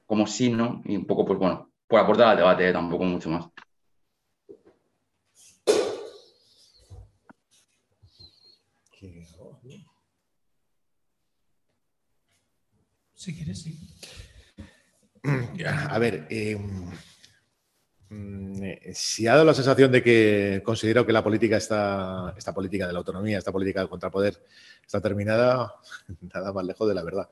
como 0.05 0.27
sí, 0.27 0.49
¿no? 0.49 0.81
Y 0.85 0.95
un 0.97 1.05
poco, 1.05 1.25
pues 1.25 1.39
bueno, 1.39 1.71
por 1.87 1.99
aportar 1.99 2.29
al 2.29 2.37
debate, 2.37 2.71
tampoco 2.73 3.03
mucho 3.03 3.29
más. 3.29 3.45
Si 13.21 13.35
quieres, 13.35 13.61
sí. 13.61 13.77
A 15.67 15.99
ver, 15.99 16.25
eh, 16.31 16.57
mm, 18.09 18.63
eh, 18.63 18.91
si 18.95 19.27
ha 19.27 19.33
dado 19.33 19.45
la 19.45 19.53
sensación 19.53 19.91
de 19.91 20.01
que 20.01 20.63
considero 20.65 21.05
que 21.05 21.13
la 21.13 21.23
política 21.23 21.57
está, 21.57 22.33
esta 22.35 22.51
política 22.51 22.87
de 22.87 22.93
la 22.93 22.97
autonomía, 22.97 23.37
esta 23.37 23.51
política 23.51 23.81
del 23.81 23.89
contrapoder 23.89 24.43
está 24.83 24.99
terminada, 25.01 25.71
nada 26.33 26.51
más 26.51 26.65
lejos 26.65 26.87
de 26.87 26.95
la 26.95 27.03
verdad. 27.03 27.29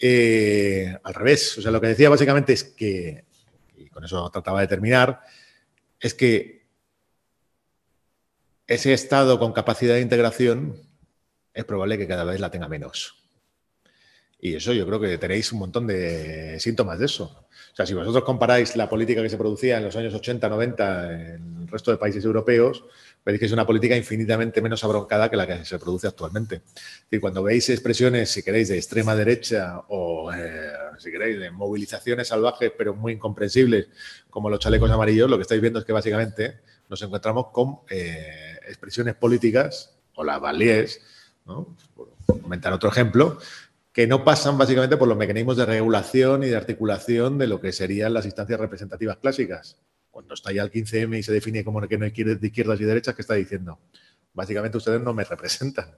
Eh, 0.00 0.96
al 1.04 1.12
revés, 1.12 1.58
o 1.58 1.60
sea, 1.60 1.70
lo 1.70 1.82
que 1.82 1.88
decía 1.88 2.08
básicamente 2.08 2.54
es 2.54 2.64
que, 2.64 3.26
y 3.76 3.90
con 3.90 4.04
eso 4.04 4.30
trataba 4.30 4.62
de 4.62 4.68
terminar, 4.68 5.20
es 6.00 6.14
que 6.14 6.66
ese 8.66 8.94
estado 8.94 9.38
con 9.38 9.52
capacidad 9.52 9.96
de 9.96 10.00
integración 10.00 10.80
es 11.52 11.66
probable 11.66 11.98
que 11.98 12.08
cada 12.08 12.24
vez 12.24 12.40
la 12.40 12.50
tenga 12.50 12.68
menos. 12.68 13.25
Y 14.38 14.54
eso 14.54 14.72
yo 14.72 14.86
creo 14.86 15.00
que 15.00 15.18
tenéis 15.18 15.52
un 15.52 15.60
montón 15.60 15.86
de 15.86 16.58
síntomas 16.60 16.98
de 16.98 17.06
eso. 17.06 17.46
O 17.72 17.76
sea, 17.76 17.86
si 17.86 17.94
vosotros 17.94 18.24
comparáis 18.24 18.76
la 18.76 18.88
política 18.88 19.22
que 19.22 19.28
se 19.28 19.36
producía 19.36 19.78
en 19.78 19.84
los 19.84 19.96
años 19.96 20.14
80, 20.14 20.48
90 20.48 21.12
en 21.12 21.56
el 21.62 21.68
resto 21.68 21.90
de 21.90 21.98
países 21.98 22.24
europeos, 22.24 22.84
veréis 23.24 23.40
que 23.40 23.46
es 23.46 23.52
una 23.52 23.66
política 23.66 23.96
infinitamente 23.96 24.62
menos 24.62 24.82
abroncada 24.84 25.28
que 25.28 25.36
la 25.36 25.46
que 25.46 25.64
se 25.64 25.78
produce 25.78 26.06
actualmente. 26.06 26.62
Decir, 27.02 27.20
cuando 27.20 27.42
veis 27.42 27.68
expresiones, 27.68 28.30
si 28.30 28.42
queréis, 28.42 28.68
de 28.68 28.76
extrema 28.76 29.14
derecha 29.14 29.82
o, 29.88 30.32
eh, 30.32 30.70
si 30.98 31.10
queréis, 31.10 31.38
de 31.38 31.50
movilizaciones 31.50 32.28
salvajes 32.28 32.72
pero 32.78 32.94
muy 32.94 33.14
incomprensibles, 33.14 33.88
como 34.30 34.48
los 34.48 34.60
chalecos 34.60 34.90
amarillos, 34.90 35.28
lo 35.28 35.36
que 35.36 35.42
estáis 35.42 35.60
viendo 35.60 35.80
es 35.80 35.84
que 35.84 35.92
básicamente 35.92 36.60
nos 36.88 37.02
encontramos 37.02 37.48
con 37.48 37.80
eh, 37.90 38.58
expresiones 38.68 39.16
políticas 39.16 39.96
o 40.14 40.24
las 40.24 40.40
valiés, 40.40 41.02
¿no? 41.44 41.76
por 41.94 42.08
comentar 42.40 42.72
otro 42.72 42.88
ejemplo, 42.88 43.38
que 43.96 44.06
no 44.06 44.24
pasan 44.24 44.58
básicamente 44.58 44.98
por 44.98 45.08
los 45.08 45.16
mecanismos 45.16 45.56
de 45.56 45.64
regulación 45.64 46.42
y 46.42 46.48
de 46.48 46.56
articulación 46.56 47.38
de 47.38 47.46
lo 47.46 47.62
que 47.62 47.72
serían 47.72 48.12
las 48.12 48.26
instancias 48.26 48.60
representativas 48.60 49.16
clásicas. 49.16 49.78
Cuando 50.10 50.34
está 50.34 50.52
ya 50.52 50.64
el 50.64 50.70
15M 50.70 51.18
y 51.18 51.22
se 51.22 51.32
define 51.32 51.64
como 51.64 51.80
que 51.88 51.96
no 51.96 52.04
hay 52.04 52.10
de 52.10 52.46
izquierdas 52.46 52.78
y 52.78 52.84
derechas, 52.84 53.14
¿qué 53.14 53.22
está 53.22 53.32
diciendo? 53.32 53.78
Básicamente 54.34 54.76
ustedes 54.76 55.00
no 55.00 55.14
me 55.14 55.24
representan. 55.24 55.96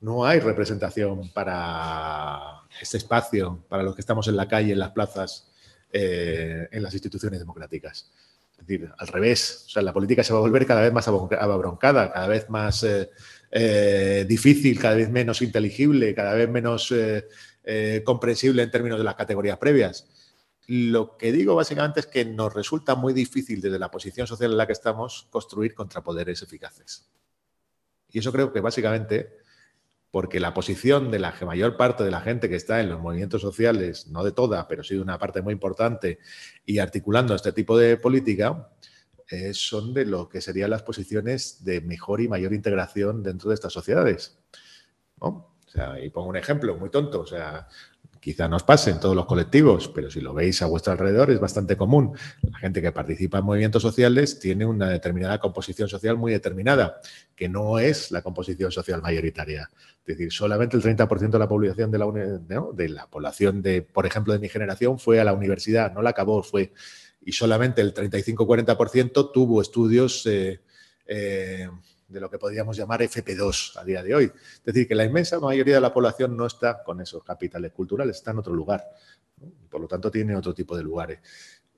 No 0.00 0.26
hay 0.26 0.40
representación 0.40 1.32
para 1.32 2.62
este 2.82 2.96
espacio, 2.96 3.64
para 3.68 3.84
los 3.84 3.94
que 3.94 4.00
estamos 4.00 4.26
en 4.26 4.34
la 4.34 4.48
calle, 4.48 4.72
en 4.72 4.80
las 4.80 4.90
plazas, 4.90 5.52
eh, 5.92 6.66
en 6.72 6.82
las 6.82 6.92
instituciones 6.92 7.38
democráticas. 7.38 8.10
Es 8.50 8.66
decir, 8.66 8.90
al 8.98 9.06
revés, 9.06 9.66
o 9.68 9.70
sea, 9.70 9.82
la 9.82 9.92
política 9.92 10.24
se 10.24 10.32
va 10.32 10.40
a 10.40 10.42
volver 10.42 10.66
cada 10.66 10.80
vez 10.80 10.92
más 10.92 11.06
abroncada, 11.06 12.12
cada 12.12 12.26
vez 12.26 12.50
más 12.50 12.82
eh, 12.82 13.10
eh, 13.50 14.24
difícil, 14.28 14.78
cada 14.78 14.96
vez 14.96 15.10
menos 15.10 15.42
inteligible, 15.42 16.14
cada 16.14 16.34
vez 16.34 16.48
menos 16.48 16.92
eh, 16.92 17.26
eh, 17.64 18.02
comprensible 18.04 18.62
en 18.62 18.70
términos 18.70 18.98
de 18.98 19.04
las 19.04 19.14
categorías 19.14 19.58
previas. 19.58 20.06
Lo 20.66 21.16
que 21.16 21.32
digo 21.32 21.54
básicamente 21.54 22.00
es 22.00 22.06
que 22.06 22.24
nos 22.24 22.52
resulta 22.52 22.94
muy 22.94 23.14
difícil 23.14 23.60
desde 23.60 23.78
la 23.78 23.90
posición 23.90 24.26
social 24.26 24.50
en 24.50 24.58
la 24.58 24.66
que 24.66 24.74
estamos 24.74 25.26
construir 25.30 25.74
contrapoderes 25.74 26.42
eficaces. 26.42 27.08
Y 28.10 28.18
eso 28.18 28.32
creo 28.32 28.52
que 28.52 28.60
básicamente 28.60 29.38
porque 30.10 30.40
la 30.40 30.54
posición 30.54 31.10
de 31.10 31.18
la 31.18 31.34
mayor 31.44 31.76
parte 31.76 32.02
de 32.02 32.10
la 32.10 32.20
gente 32.20 32.48
que 32.48 32.56
está 32.56 32.80
en 32.80 32.88
los 32.88 33.00
movimientos 33.00 33.42
sociales, 33.42 34.06
no 34.08 34.24
de 34.24 34.32
toda, 34.32 34.66
pero 34.66 34.82
sí 34.82 34.94
de 34.94 35.02
una 35.02 35.18
parte 35.18 35.42
muy 35.42 35.52
importante, 35.52 36.18
y 36.64 36.78
articulando 36.78 37.34
este 37.34 37.52
tipo 37.52 37.76
de 37.76 37.98
política, 37.98 38.70
eh, 39.30 39.52
son 39.54 39.92
de 39.94 40.06
lo 40.06 40.28
que 40.28 40.40
serían 40.40 40.70
las 40.70 40.82
posiciones 40.82 41.64
de 41.64 41.80
mejor 41.80 42.20
y 42.20 42.28
mayor 42.28 42.52
integración 42.52 43.22
dentro 43.22 43.50
de 43.50 43.54
estas 43.54 43.72
sociedades. 43.72 44.38
¿no? 45.20 45.54
O 45.66 45.70
sea, 45.70 46.02
y 46.02 46.10
pongo 46.10 46.28
un 46.28 46.36
ejemplo 46.36 46.76
muy 46.76 46.90
tonto. 46.90 47.20
O 47.20 47.26
sea, 47.26 47.68
Quizá 48.20 48.48
nos 48.48 48.64
pase 48.64 48.90
en 48.90 49.00
todos 49.00 49.14
los 49.14 49.26
colectivos, 49.26 49.88
pero 49.88 50.10
si 50.10 50.20
lo 50.20 50.34
veis 50.34 50.60
a 50.62 50.66
vuestro 50.66 50.92
alrededor 50.92 51.30
es 51.30 51.40
bastante 51.40 51.76
común. 51.76 52.16
La 52.42 52.58
gente 52.58 52.82
que 52.82 52.90
participa 52.90 53.38
en 53.38 53.44
movimientos 53.44 53.82
sociales 53.82 54.38
tiene 54.40 54.66
una 54.66 54.88
determinada 54.88 55.38
composición 55.38 55.88
social 55.88 56.16
muy 56.16 56.32
determinada, 56.32 57.00
que 57.36 57.48
no 57.48 57.78
es 57.78 58.10
la 58.10 58.22
composición 58.22 58.72
social 58.72 59.02
mayoritaria. 59.02 59.70
Es 60.04 60.16
decir, 60.16 60.32
solamente 60.32 60.76
el 60.76 60.82
30% 60.82 61.30
de 61.30 61.38
la 61.38 61.48
población 61.48 61.90
de 61.90 61.98
la, 61.98 62.06
de 62.74 62.88
la 62.88 63.06
población 63.06 63.62
de, 63.62 63.82
por 63.82 64.06
ejemplo, 64.06 64.32
de 64.32 64.40
mi 64.40 64.48
generación 64.48 64.98
fue 64.98 65.20
a 65.20 65.24
la 65.24 65.32
universidad, 65.32 65.92
no 65.92 66.02
la 66.02 66.10
acabó, 66.10 66.42
fue 66.42 66.72
y 67.20 67.32
solamente 67.32 67.80
el 67.80 67.94
35-40% 67.94 69.32
tuvo 69.32 69.60
estudios 69.60 70.24
eh, 70.26 70.60
eh, 71.06 71.68
de 72.08 72.20
lo 72.20 72.30
que 72.30 72.38
podríamos 72.38 72.76
llamar 72.76 73.02
FP2 73.02 73.78
a 73.78 73.84
día 73.84 74.02
de 74.02 74.14
hoy. 74.14 74.24
Es 74.24 74.64
decir, 74.64 74.88
que 74.88 74.94
la 74.94 75.04
inmensa 75.04 75.38
mayoría 75.38 75.74
de 75.74 75.80
la 75.80 75.92
población 75.92 76.36
no 76.36 76.46
está 76.46 76.82
con 76.82 77.00
esos 77.00 77.22
capitales 77.22 77.72
culturales, 77.72 78.16
está 78.16 78.30
en 78.30 78.38
otro 78.38 78.54
lugar. 78.54 78.82
Por 79.68 79.80
lo 79.80 79.86
tanto, 79.86 80.10
tiene 80.10 80.34
otro 80.34 80.54
tipo 80.54 80.76
de 80.76 80.82
lugares. 80.82 81.18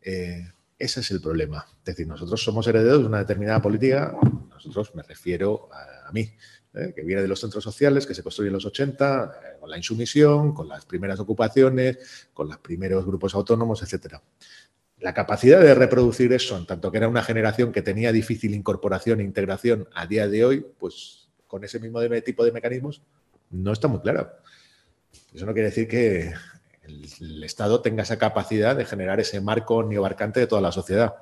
Eh, 0.00 0.52
ese 0.78 1.00
es 1.00 1.10
el 1.10 1.20
problema. 1.20 1.66
Es 1.78 1.84
decir, 1.84 2.06
nosotros 2.06 2.42
somos 2.42 2.66
herederos 2.66 3.00
de 3.00 3.06
una 3.06 3.18
determinada 3.18 3.60
política, 3.60 4.16
nosotros 4.48 4.94
me 4.94 5.02
refiero 5.02 5.68
a, 5.72 6.12
mí, 6.12 6.30
que 6.72 7.02
viene 7.02 7.22
de 7.22 7.28
los 7.28 7.40
centros 7.40 7.64
sociales 7.64 8.06
que 8.06 8.14
se 8.14 8.22
construyen 8.22 8.50
en 8.50 8.54
los 8.54 8.66
80, 8.66 9.58
con 9.60 9.68
la 9.68 9.76
insumisión, 9.76 10.54
con 10.54 10.68
las 10.68 10.86
primeras 10.86 11.18
ocupaciones, 11.20 12.28
con 12.32 12.48
los 12.48 12.58
primeros 12.58 13.04
grupos 13.04 13.34
autónomos, 13.34 13.82
etcétera 13.82 14.22
la 15.00 15.14
capacidad 15.14 15.60
de 15.60 15.74
reproducir 15.74 16.32
eso, 16.32 16.56
en 16.56 16.66
tanto 16.66 16.90
que 16.92 16.98
era 16.98 17.08
una 17.08 17.22
generación 17.22 17.72
que 17.72 17.82
tenía 17.82 18.12
difícil 18.12 18.54
incorporación 18.54 19.20
e 19.20 19.24
integración 19.24 19.88
a 19.94 20.06
día 20.06 20.28
de 20.28 20.44
hoy, 20.44 20.66
pues 20.78 21.28
con 21.46 21.64
ese 21.64 21.80
mismo 21.80 22.00
tipo 22.22 22.44
de 22.44 22.52
mecanismos, 22.52 23.02
no 23.50 23.72
está 23.72 23.88
muy 23.88 24.00
claro. 24.00 24.30
Eso 25.34 25.46
no 25.46 25.52
quiere 25.52 25.70
decir 25.70 25.88
que 25.88 26.32
el, 26.82 27.42
Estado 27.42 27.80
tenga 27.80 28.02
esa 28.02 28.18
capacidad 28.18 28.76
de 28.76 28.84
generar 28.84 29.20
ese 29.20 29.40
marco 29.40 29.82
neobarcante 29.82 30.40
de 30.40 30.46
toda 30.46 30.60
la 30.60 30.72
sociedad. 30.72 31.14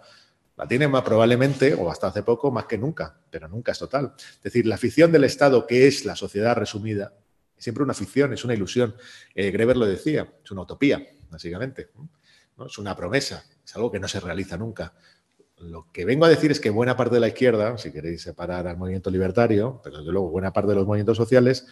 La 0.57 0.67
tiene 0.67 0.89
más 0.89 1.03
probablemente, 1.03 1.75
o 1.75 1.91
hasta 1.91 2.09
hace 2.09 2.23
poco, 2.23 2.51
más 2.51 2.65
que 2.65 2.77
nunca, 2.77 3.21
pero 3.31 3.49
nunca 3.49 3.73
es 3.73 3.79
total. 3.79 4.15
Es 4.19 4.43
decir, 4.43 4.67
la 4.67 4.77
ficción 4.77 5.13
del 5.13 5.25
Estado, 5.25 5.67
que 5.67 5.87
es 5.87 6.05
la 6.05 6.17
sociedad 6.17 6.57
resumida, 6.57 7.15
es 7.57 7.63
siempre 7.65 7.85
una 7.85 7.95
ficción, 7.95 8.33
es 8.33 8.45
una 8.45 8.55
ilusión. 8.55 8.97
Eh, 9.35 9.51
Greber 9.51 9.77
lo 9.77 9.87
decía, 9.87 10.29
es 10.45 10.51
una 10.51 10.63
utopía, 10.63 11.01
básicamente. 11.31 11.91
Es 12.67 12.79
una 12.79 12.97
promesa, 12.97 13.45
es 13.69 13.77
algo 13.77 13.93
que 13.93 14.01
no 14.01 14.09
se 14.09 14.19
realiza 14.19 14.57
nunca. 14.57 14.95
Lo 15.59 15.93
que 15.93 16.07
vengo 16.07 16.25
a 16.25 16.29
decir 16.31 16.51
es 16.51 16.59
que 16.59 16.71
buena 16.71 16.97
parte 16.97 17.17
de 17.17 17.21
la 17.21 17.29
izquierda, 17.29 17.77
si 17.77 17.93
queréis 17.93 18.23
separar 18.23 18.67
al 18.67 18.79
movimiento 18.79 19.11
libertario, 19.11 19.83
pero 19.85 19.99
desde 19.99 20.11
luego 20.11 20.31
buena 20.31 20.55
parte 20.55 20.71
de 20.71 20.77
los 20.77 20.87
movimientos 20.87 21.19
sociales, 21.19 21.67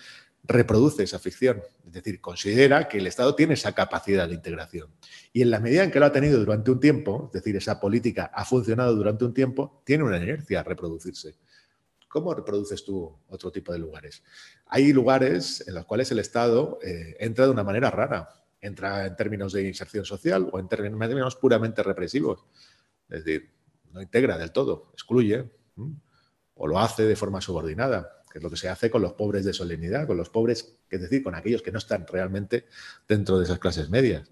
reproduce 0.44 1.04
esa 1.04 1.18
ficción. 1.18 1.62
Es 1.86 1.92
decir, 1.92 2.20
considera 2.20 2.86
que 2.86 2.98
el 2.98 3.06
Estado 3.06 3.34
tiene 3.34 3.54
esa 3.54 3.72
capacidad 3.72 4.28
de 4.28 4.34
integración. 4.34 4.90
Y 5.32 5.40
en 5.40 5.50
la 5.50 5.58
medida 5.58 5.84
en 5.84 5.90
que 5.90 5.98
lo 5.98 6.04
ha 6.04 6.12
tenido 6.12 6.38
durante 6.38 6.70
un 6.70 6.80
tiempo, 6.80 7.30
es 7.32 7.40
decir, 7.40 7.56
esa 7.56 7.80
política 7.80 8.30
ha 8.34 8.44
funcionado 8.44 8.94
durante 8.94 9.24
un 9.24 9.32
tiempo, 9.32 9.80
tiene 9.86 10.04
una 10.04 10.18
inercia 10.18 10.60
a 10.60 10.64
reproducirse. 10.64 11.36
¿Cómo 12.08 12.34
reproduces 12.34 12.84
tú 12.84 13.10
otro 13.28 13.50
tipo 13.50 13.72
de 13.72 13.78
lugares? 13.78 14.22
Hay 14.66 14.92
lugares 14.92 15.66
en 15.66 15.74
los 15.74 15.86
cuales 15.86 16.10
el 16.12 16.18
Estado 16.18 16.78
eh, 16.82 17.16
entra 17.20 17.46
de 17.46 17.52
una 17.52 17.64
manera 17.64 17.90
rara 17.90 18.28
entra 18.66 19.06
en 19.06 19.16
términos 19.16 19.52
de 19.52 19.66
inserción 19.66 20.04
social 20.04 20.48
o 20.52 20.58
en 20.58 20.68
términos 20.68 21.36
puramente 21.36 21.82
represivos. 21.82 22.44
Es 23.08 23.24
decir, 23.24 23.50
no 23.92 24.02
integra 24.02 24.36
del 24.36 24.52
todo, 24.52 24.90
excluye 24.92 25.50
o 26.54 26.66
lo 26.66 26.78
hace 26.78 27.04
de 27.04 27.16
forma 27.16 27.40
subordinada, 27.40 28.22
que 28.30 28.38
es 28.38 28.44
lo 28.44 28.50
que 28.50 28.56
se 28.56 28.68
hace 28.68 28.90
con 28.90 29.02
los 29.02 29.12
pobres 29.12 29.44
de 29.44 29.52
solemnidad, 29.52 30.06
con 30.06 30.16
los 30.16 30.30
pobres, 30.30 30.78
es 30.90 31.00
decir, 31.00 31.22
con 31.22 31.34
aquellos 31.34 31.62
que 31.62 31.72
no 31.72 31.78
están 31.78 32.06
realmente 32.06 32.66
dentro 33.08 33.38
de 33.38 33.44
esas 33.44 33.58
clases 33.58 33.88
medias. 33.90 34.28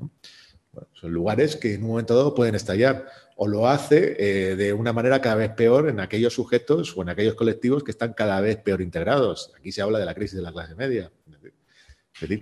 son 0.92 1.12
lugares 1.12 1.56
que 1.56 1.74
en 1.74 1.82
un 1.82 1.90
momento 1.90 2.16
dado 2.16 2.34
pueden 2.34 2.54
estallar 2.54 3.06
o 3.36 3.48
lo 3.48 3.68
hace 3.68 4.16
eh, 4.18 4.56
de 4.56 4.72
una 4.72 4.92
manera 4.92 5.20
cada 5.20 5.36
vez 5.36 5.50
peor 5.50 5.88
en 5.88 6.00
aquellos 6.00 6.34
sujetos 6.34 6.96
o 6.96 7.02
en 7.02 7.08
aquellos 7.08 7.34
colectivos 7.34 7.82
que 7.82 7.90
están 7.90 8.12
cada 8.12 8.40
vez 8.40 8.58
peor 8.58 8.80
integrados. 8.80 9.52
Aquí 9.56 9.72
se 9.72 9.82
habla 9.82 9.98
de 9.98 10.04
la 10.06 10.14
crisis 10.14 10.36
de 10.36 10.42
la 10.42 10.52
clase 10.52 10.74
media. 10.74 11.10
Es 11.26 11.32
decir, 11.32 11.53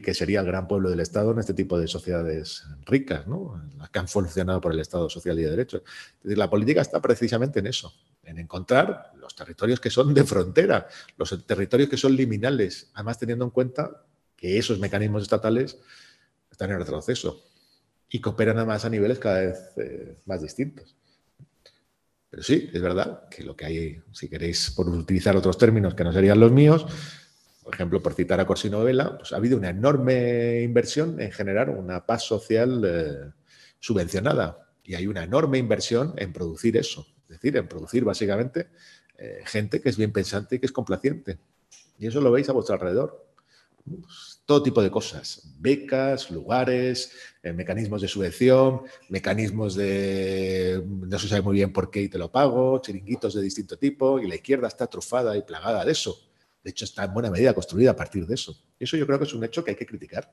que 0.03 0.13
sería 0.13 0.41
el 0.41 0.47
gran 0.47 0.69
pueblo 0.69 0.91
del 0.91 1.01
Estado 1.01 1.33
en 1.33 1.39
este 1.39 1.55
tipo 1.55 1.79
de 1.79 1.89
sociedades 1.89 2.65
ricas, 2.85 3.27
¿no? 3.27 3.63
las 3.79 3.89
que 3.89 3.99
han 3.99 4.09
funcionado 4.09 4.61
por 4.61 4.73
el 4.73 4.81
Estado 4.81 5.09
social 5.09 5.39
y 5.39 5.45
de 5.45 5.51
derecho. 5.51 5.79
Es 5.79 6.23
decir, 6.23 6.39
la 6.39 6.51
política 6.51 6.83
está 6.83 7.01
precisamente 7.01 7.61
en 7.61 7.67
eso, 7.67 7.93
en 8.23 8.39
encontrar 8.39 9.13
los 9.17 9.35
territorios 9.35 9.81
que 9.81 9.89
son 9.89 10.13
de 10.13 10.25
frontera, 10.25 10.89
los 11.17 11.47
territorios 11.47 11.89
que 11.89 11.97
son 11.97 12.15
liminales, 12.15 12.91
además 12.95 13.19
teniendo 13.19 13.47
en 13.47 13.51
cuenta 13.51 14.05
que 14.37 14.59
esos 14.59 14.79
mecanismos 14.79 15.23
estatales 15.23 15.79
están 16.51 16.71
en 16.71 16.79
retroceso 16.79 17.43
y 18.11 18.21
cooperan 18.21 18.59
además 18.59 18.85
a 18.85 18.91
niveles 18.91 19.19
cada 19.19 19.41
vez 19.41 19.59
eh, 19.79 20.19
más 20.27 20.43
distintos. 20.43 20.95
Pero 22.29 22.43
sí, 22.43 22.69
es 22.73 22.81
verdad 22.81 23.29
que 23.31 23.43
lo 23.43 23.57
que 23.57 23.65
hay, 23.65 24.03
si 24.13 24.29
queréis 24.29 24.71
por 24.71 24.89
utilizar 24.89 25.35
otros 25.37 25.57
términos 25.57 25.95
que 25.95 26.05
no 26.05 26.13
serían 26.13 26.41
los 26.41 26.53
míos, 26.53 26.87
por 27.63 27.75
ejemplo, 27.75 28.03
por 28.03 28.15
citar 28.15 28.41
a 28.41 28.47
Corsino 28.47 28.83
Vela, 28.83 29.19
pues 29.19 29.33
ha 29.33 29.37
habido 29.37 29.57
una 29.57 29.71
enorme 29.71 30.63
inversión 30.63 31.21
en 31.21 31.31
generar 31.31 31.71
una 31.71 32.05
paz 32.07 32.25
social 32.25 32.83
eh, 32.85 33.33
subvencionada 33.79 34.69
y 34.83 34.95
hay 34.95 35.07
una 35.07 35.23
enorme 35.23 35.59
inversión 35.59 36.15
en 36.17 36.33
producir 36.33 36.77
eso, 36.77 37.07
es 37.25 37.37
decir, 37.37 37.57
en 37.57 37.69
producir 37.69 38.05
básicamente 38.05 38.69
eh, 39.17 39.43
gente 39.45 39.81
que 39.81 39.89
es 39.89 39.97
bien 39.97 40.13
pensante 40.13 40.57
y 40.57 40.59
que 40.59 40.67
es 40.67 40.73
complaciente. 40.73 41.39
Y 41.99 42.09
eso 42.09 42.21
lo 42.21 42.33
veis 42.33 42.49
a 42.49 42.53
vuestro 42.53 42.75
alrededor. 42.75 43.25
Pues, 43.85 44.43
todo 44.45 44.63
tipo 44.63 44.83
de 44.83 44.91
cosas, 44.91 45.55
becas, 45.59 46.31
lugares, 46.31 47.13
eh, 47.43 47.53
mecanismos 47.53 48.03
de 48.03 48.09
subvención, 48.09 48.83
mecanismos 49.09 49.77
de 49.77 50.83
no 50.85 51.19
se 51.19 51.29
sabe 51.29 51.43
muy 51.43 51.55
bien 51.55 51.73
por 51.73 51.91
qué 51.91 52.03
y 52.03 52.09
te 52.09 52.19
lo 52.19 52.31
pago, 52.31 52.81
chiringuitos 52.83 53.35
de 53.35 53.43
distinto 53.43 53.79
tipo, 53.79 54.19
y 54.19 54.27
la 54.27 54.35
izquierda 54.35 54.69
está 54.69 54.89
trufada 54.89 55.37
y 55.37 55.43
plagada 55.43 55.85
de 55.85 55.93
eso. 55.93 56.32
De 56.63 56.71
hecho, 56.71 56.85
está 56.85 57.05
en 57.05 57.13
buena 57.13 57.31
medida 57.31 57.55
construida 57.55 57.91
a 57.91 57.97
partir 57.97 58.27
de 58.27 58.35
eso. 58.35 58.57
Y 58.79 58.85
eso 58.85 58.97
yo 58.97 59.07
creo 59.07 59.19
que 59.19 59.25
es 59.25 59.35
un 59.35 59.45
hecho 59.45 59.65
que 59.65 59.73
hay 59.73 59.77
que 59.77 59.87
criticar. 59.87 60.31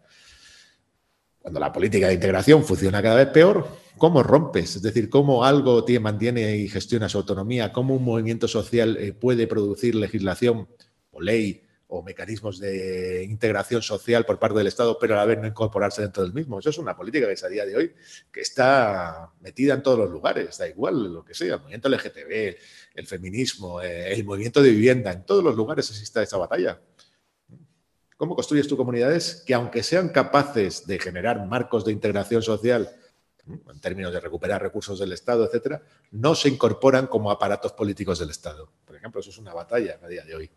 Cuando 1.39 1.59
la 1.59 1.71
política 1.71 2.07
de 2.07 2.15
integración 2.15 2.63
funciona 2.63 3.01
cada 3.01 3.15
vez 3.15 3.27
peor, 3.29 3.67
¿cómo 3.97 4.21
rompes? 4.21 4.75
Es 4.75 4.81
decir, 4.81 5.09
¿cómo 5.09 5.45
algo 5.45 5.85
mantiene 6.01 6.57
y 6.57 6.67
gestiona 6.67 7.09
su 7.09 7.17
autonomía? 7.17 7.71
¿Cómo 7.71 7.95
un 7.95 8.03
movimiento 8.03 8.47
social 8.47 8.97
eh, 8.97 9.13
puede 9.13 9.47
producir 9.47 9.95
legislación 9.95 10.67
o 11.11 11.21
ley 11.21 11.63
o 11.91 12.03
mecanismos 12.03 12.59
de 12.59 13.23
integración 13.23 13.81
social 13.81 14.23
por 14.23 14.37
parte 14.37 14.59
del 14.59 14.67
Estado, 14.67 14.99
pero 14.99 15.15
a 15.15 15.17
la 15.17 15.25
vez 15.25 15.39
no 15.39 15.47
incorporarse 15.47 16.03
dentro 16.03 16.21
del 16.21 16.33
mismo. 16.33 16.59
Eso 16.59 16.69
es 16.69 16.77
una 16.77 16.95
política 16.95 17.25
que 17.25 17.33
es 17.33 17.43
a 17.43 17.49
día 17.49 17.65
de 17.65 17.75
hoy 17.75 17.95
que 18.31 18.41
está 18.41 19.31
metida 19.41 19.73
en 19.73 19.81
todos 19.81 19.97
los 19.97 20.11
lugares, 20.11 20.55
da 20.59 20.67
igual 20.67 21.11
lo 21.11 21.25
que 21.25 21.33
sea, 21.33 21.55
el 21.55 21.61
movimiento 21.61 21.89
LGTB, 21.89 22.57
el 22.93 23.07
feminismo, 23.07 23.81
eh, 23.81 24.13
el 24.13 24.23
movimiento 24.23 24.61
de 24.61 24.69
vivienda, 24.69 25.11
en 25.11 25.25
todos 25.25 25.43
los 25.43 25.55
lugares 25.55 25.89
existe 25.89 26.21
esa 26.21 26.37
batalla. 26.37 26.79
¿Cómo 28.17 28.35
construyes 28.35 28.67
tus 28.67 28.77
comunidades 28.77 29.43
que 29.47 29.55
aunque 29.55 29.81
sean 29.81 30.09
capaces 30.09 30.85
de 30.85 30.99
generar 30.99 31.43
marcos 31.47 31.85
de 31.85 31.91
integración 31.91 32.43
social, 32.43 32.87
en 33.49 33.79
términos 33.79 34.13
de 34.13 34.19
recuperar 34.19 34.61
recursos 34.61 34.99
del 34.99 35.11
Estado, 35.11 35.45
etcétera, 35.45 35.81
no 36.11 36.35
se 36.35 36.49
incorporan 36.49 37.07
como 37.07 37.31
aparatos 37.31 37.73
políticos 37.73 38.19
del 38.19 38.29
Estado? 38.29 38.69
ejemplo, 38.99 39.21
eso 39.21 39.29
es 39.29 39.37
una 39.37 39.53
batalla 39.53 39.97
a 40.01 40.07
día 40.07 40.23
de 40.23 40.35
hoy. 40.35 40.51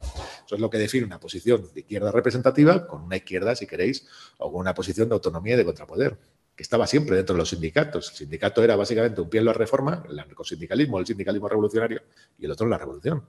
Eso 0.45 0.55
es 0.55 0.61
lo 0.61 0.69
que 0.69 0.79
define 0.79 1.07
una 1.07 1.19
posición 1.19 1.69
de 1.73 1.81
izquierda 1.81 2.11
representativa 2.13 2.87
con 2.87 3.03
una 3.03 3.17
izquierda, 3.17 3.55
si 3.57 3.67
queréis, 3.67 4.07
o 4.39 4.51
con 4.53 4.61
una 4.61 4.75
posición 4.75 5.09
de 5.09 5.15
autonomía 5.15 5.55
y 5.55 5.59
de 5.59 5.65
contrapoder, 5.65 6.19
que 6.55 6.63
estaba 6.63 6.87
siempre 6.87 7.17
dentro 7.17 7.35
de 7.35 7.39
los 7.39 7.49
sindicatos. 7.49 8.11
El 8.11 8.17
sindicato 8.17 8.63
era 8.63 8.77
básicamente 8.77 9.21
un 9.21 9.31
pie 9.31 9.41
en 9.41 9.47
la 9.47 9.53
reforma, 9.53 10.05
el 10.09 10.19
anarcosindicalismo, 10.19 10.99
el 10.99 11.07
sindicalismo 11.07 11.49
revolucionario, 11.49 12.03
y 12.39 12.45
el 12.45 12.51
otro 12.51 12.67
la 12.67 12.79
revolución. 12.79 13.25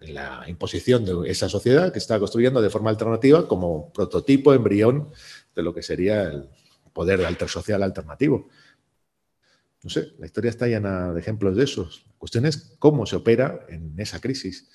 La 0.00 0.44
imposición 0.48 1.04
de 1.04 1.30
esa 1.30 1.48
sociedad 1.48 1.92
que 1.92 1.98
está 1.98 2.18
construyendo 2.18 2.60
de 2.60 2.68
forma 2.68 2.90
alternativa 2.90 3.48
como 3.48 3.90
prototipo, 3.92 4.52
embrión 4.52 5.10
de 5.54 5.62
lo 5.62 5.72
que 5.72 5.82
sería 5.82 6.24
el 6.24 6.48
poder 6.92 7.20
social 7.48 7.82
alternativo. 7.82 8.48
No 9.84 9.90
sé, 9.90 10.14
la 10.18 10.24
historia 10.24 10.48
está 10.48 10.66
llena 10.66 11.12
de 11.12 11.20
ejemplos 11.20 11.54
de 11.54 11.64
esos. 11.64 12.06
La 12.08 12.14
cuestión 12.16 12.46
es 12.46 12.74
cómo 12.78 13.04
se 13.04 13.16
opera 13.16 13.66
en 13.68 13.94
esa 14.00 14.18
crisis. 14.18 14.70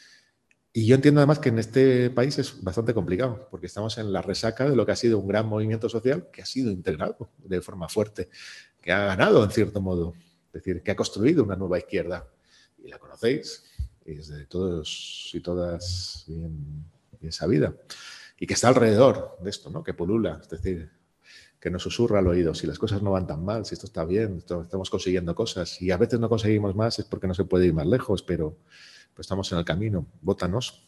Y 0.71 0.85
yo 0.85 0.93
entiendo 0.93 1.19
además 1.19 1.39
que 1.39 1.49
en 1.49 1.57
este 1.57 2.11
país 2.11 2.37
es 2.37 2.61
bastante 2.61 2.93
complicado, 2.93 3.47
porque 3.49 3.65
estamos 3.65 3.97
en 3.97 4.13
la 4.13 4.21
resaca 4.21 4.69
de 4.69 4.75
lo 4.75 4.85
que 4.85 4.91
ha 4.91 4.95
sido 4.95 5.17
un 5.17 5.27
gran 5.27 5.47
movimiento 5.47 5.89
social 5.89 6.29
que 6.31 6.43
ha 6.43 6.45
sido 6.45 6.69
integrado 6.69 7.31
de 7.39 7.59
forma 7.59 7.89
fuerte, 7.89 8.29
que 8.79 8.91
ha 8.91 9.03
ganado 9.05 9.43
en 9.43 9.49
cierto 9.49 9.81
modo, 9.81 10.13
es 10.45 10.53
decir, 10.53 10.83
que 10.83 10.91
ha 10.91 10.95
construido 10.95 11.43
una 11.43 11.55
nueva 11.55 11.79
izquierda. 11.79 12.27
Y 12.77 12.89
la 12.89 12.99
conocéis, 12.99 13.63
es 14.05 14.27
de 14.27 14.45
todos 14.45 15.31
y 15.33 15.39
todas 15.39 16.23
bien, 16.27 16.85
bien 17.19 17.31
sabida. 17.31 17.73
Y 18.39 18.45
que 18.45 18.53
está 18.53 18.67
alrededor 18.67 19.39
de 19.41 19.49
esto, 19.49 19.71
¿no? 19.71 19.83
que 19.83 19.95
pulula, 19.95 20.39
es 20.39 20.49
decir, 20.49 20.98
que 21.59 21.69
nos 21.69 21.83
susurra 21.83 22.19
al 22.19 22.27
oído, 22.27 22.53
si 22.53 22.67
las 22.67 22.79
cosas 22.79 23.01
no 23.01 23.11
van 23.11 23.27
tan 23.27 23.43
mal, 23.43 23.65
si 23.65 23.73
esto 23.73 23.85
está 23.85 24.05
bien, 24.05 24.37
estamos 24.37 24.89
consiguiendo 24.89 25.35
cosas, 25.35 25.81
y 25.81 25.91
a 25.91 25.97
veces 25.97 26.19
no 26.19 26.29
conseguimos 26.29 26.75
más 26.75 26.99
es 26.99 27.05
porque 27.05 27.27
no 27.27 27.33
se 27.33 27.43
puede 27.43 27.67
ir 27.67 27.73
más 27.73 27.85
lejos, 27.85 28.23
pero, 28.23 28.57
estamos 29.17 29.51
en 29.51 29.57
el 29.57 29.65
camino, 29.65 30.07
vótanos. 30.21 30.87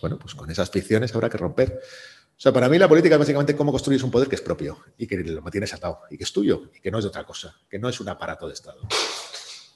Bueno, 0.00 0.18
pues 0.18 0.34
con 0.34 0.50
esas 0.50 0.70
ficciones 0.70 1.14
habrá 1.14 1.28
que 1.28 1.36
romper. 1.36 1.80
O 1.82 2.40
sea, 2.42 2.52
para 2.52 2.68
mí 2.68 2.78
la 2.78 2.88
política 2.88 3.16
es 3.16 3.18
básicamente 3.18 3.54
cómo 3.56 3.70
construyes 3.70 4.02
un 4.02 4.10
poder 4.10 4.28
que 4.28 4.36
es 4.36 4.40
propio 4.40 4.78
y 4.96 5.06
que 5.06 5.18
lo 5.18 5.42
mantienes 5.42 5.74
atado 5.74 6.00
y 6.10 6.16
que 6.16 6.24
es 6.24 6.32
tuyo 6.32 6.70
y 6.74 6.80
que 6.80 6.90
no 6.90 6.98
es 6.98 7.04
de 7.04 7.08
otra 7.08 7.24
cosa, 7.24 7.54
que 7.68 7.78
no 7.78 7.88
es 7.88 8.00
un 8.00 8.08
aparato 8.08 8.46
de 8.46 8.54
Estado. 8.54 8.80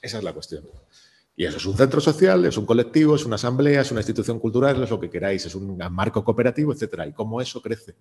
Esa 0.01 0.17
es 0.17 0.23
la 0.23 0.33
cuestión. 0.33 0.63
Y 1.35 1.45
eso 1.45 1.57
es 1.57 1.65
un 1.65 1.75
centro 1.75 1.99
social, 1.99 2.45
es 2.45 2.57
un 2.57 2.65
colectivo, 2.65 3.15
es 3.15 3.25
una 3.25 3.35
asamblea, 3.35 3.81
es 3.81 3.91
una 3.91 3.99
institución 3.99 4.39
cultural, 4.39 4.81
es 4.81 4.89
lo 4.89 4.99
que 4.99 5.09
queráis, 5.09 5.45
es 5.45 5.53
un 5.53 5.77
marco 5.91 6.23
cooperativo, 6.23 6.71
etcétera. 6.71 7.05
Y 7.05 7.13
cómo 7.13 7.41
eso 7.41 7.61
crece. 7.61 7.95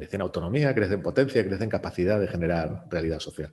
Crece 0.00 0.16
en 0.16 0.22
autonomía, 0.22 0.74
crece 0.74 0.94
en 0.94 1.02
potencia, 1.02 1.44
crece 1.44 1.62
en 1.62 1.68
capacidad 1.68 2.18
de 2.18 2.26
generar 2.26 2.86
realidad 2.88 3.20
social. 3.20 3.52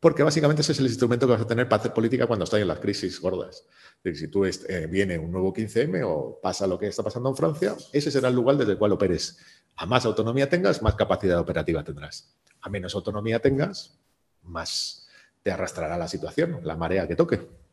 Porque 0.00 0.22
básicamente 0.22 0.62
ese 0.62 0.72
es 0.72 0.78
el 0.78 0.86
instrumento 0.86 1.26
que 1.26 1.34
vas 1.34 1.42
a 1.42 1.46
tener 1.46 1.68
para 1.68 1.80
hacer 1.80 1.92
política 1.92 2.26
cuando 2.26 2.44
estás 2.44 2.60
en 2.60 2.68
las 2.68 2.78
crisis 2.78 3.20
gordas. 3.20 3.66
Si 4.02 4.28
tú 4.28 4.46
eh, 4.46 4.86
viene 4.90 5.18
un 5.18 5.30
nuevo 5.30 5.52
15M 5.52 6.02
o 6.06 6.40
pasa 6.42 6.66
lo 6.66 6.78
que 6.78 6.86
está 6.86 7.02
pasando 7.02 7.28
en 7.28 7.36
Francia, 7.36 7.76
ese 7.92 8.10
será 8.10 8.28
el 8.28 8.34
lugar 8.34 8.56
desde 8.56 8.72
el 8.72 8.78
cual 8.78 8.92
operes. 8.92 9.38
A 9.76 9.84
más 9.84 10.06
autonomía 10.06 10.48
tengas, 10.48 10.80
más 10.80 10.94
capacidad 10.94 11.38
operativa 11.38 11.84
tendrás. 11.84 12.34
A 12.62 12.70
menos 12.70 12.94
autonomía 12.94 13.38
tengas, 13.40 13.98
más 14.44 15.08
te 15.42 15.50
arrastrará 15.50 15.98
la 15.98 16.08
situación, 16.08 16.60
la 16.62 16.74
marea 16.74 17.06
que 17.06 17.16
toque. 17.16 17.65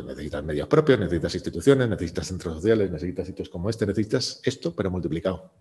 Necesitas 0.00 0.44
medios 0.44 0.68
propios, 0.68 0.98
necesitas 0.98 1.34
instituciones, 1.34 1.88
necesitas 1.88 2.26
centros 2.26 2.54
sociales, 2.54 2.90
necesitas 2.90 3.26
sitios 3.26 3.48
como 3.48 3.68
este, 3.68 3.86
necesitas 3.86 4.40
esto, 4.44 4.74
pero 4.74 4.90
multiplicado. 4.90 5.52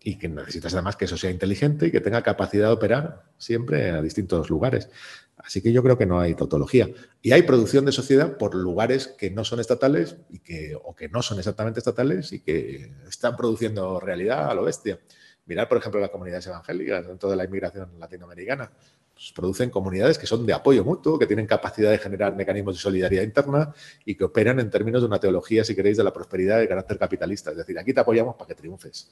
Y 0.00 0.18
que 0.18 0.28
necesitas 0.28 0.74
además 0.74 0.94
que 0.94 1.06
eso 1.06 1.16
sea 1.16 1.30
inteligente 1.30 1.86
y 1.86 1.90
que 1.90 2.00
tenga 2.00 2.22
capacidad 2.22 2.68
de 2.68 2.74
operar 2.74 3.24
siempre 3.38 3.90
a 3.90 4.00
distintos 4.02 4.50
lugares. 4.50 4.88
Así 5.36 5.60
que 5.60 5.72
yo 5.72 5.82
creo 5.82 5.98
que 5.98 6.06
no 6.06 6.20
hay 6.20 6.34
tautología. 6.34 6.88
Y 7.20 7.32
hay 7.32 7.42
producción 7.42 7.84
de 7.84 7.92
sociedad 7.92 8.36
por 8.36 8.54
lugares 8.54 9.08
que 9.08 9.30
no 9.30 9.44
son 9.44 9.60
estatales 9.60 10.16
y 10.30 10.38
que, 10.38 10.76
o 10.82 10.94
que 10.94 11.08
no 11.08 11.22
son 11.22 11.38
exactamente 11.38 11.80
estatales 11.80 12.32
y 12.32 12.40
que 12.40 12.92
están 13.08 13.36
produciendo 13.36 14.00
realidad 14.00 14.50
a 14.50 14.54
lo 14.54 14.64
bestia. 14.64 14.98
Mirar, 15.44 15.68
por 15.68 15.78
ejemplo, 15.78 16.00
las 16.00 16.10
comunidades 16.10 16.46
evangélicas 16.46 17.06
dentro 17.06 17.30
de 17.30 17.36
la 17.36 17.44
inmigración 17.44 17.98
latinoamericana. 17.98 18.72
Pues 19.16 19.32
producen 19.32 19.70
comunidades 19.70 20.18
que 20.18 20.26
son 20.26 20.44
de 20.44 20.52
apoyo 20.52 20.84
mutuo, 20.84 21.18
que 21.18 21.26
tienen 21.26 21.46
capacidad 21.46 21.90
de 21.90 21.96
generar 21.96 22.36
mecanismos 22.36 22.74
de 22.74 22.82
solidaridad 22.82 23.22
interna 23.22 23.72
y 24.04 24.14
que 24.14 24.24
operan 24.24 24.60
en 24.60 24.68
términos 24.68 25.00
de 25.00 25.08
una 25.08 25.18
teología, 25.18 25.64
si 25.64 25.74
queréis, 25.74 25.96
de 25.96 26.04
la 26.04 26.12
prosperidad 26.12 26.58
de 26.58 26.68
carácter 26.68 26.98
capitalista. 26.98 27.50
Es 27.50 27.56
decir, 27.56 27.78
aquí 27.78 27.94
te 27.94 28.00
apoyamos 28.00 28.36
para 28.36 28.48
que 28.48 28.54
triunfes. 28.54 29.10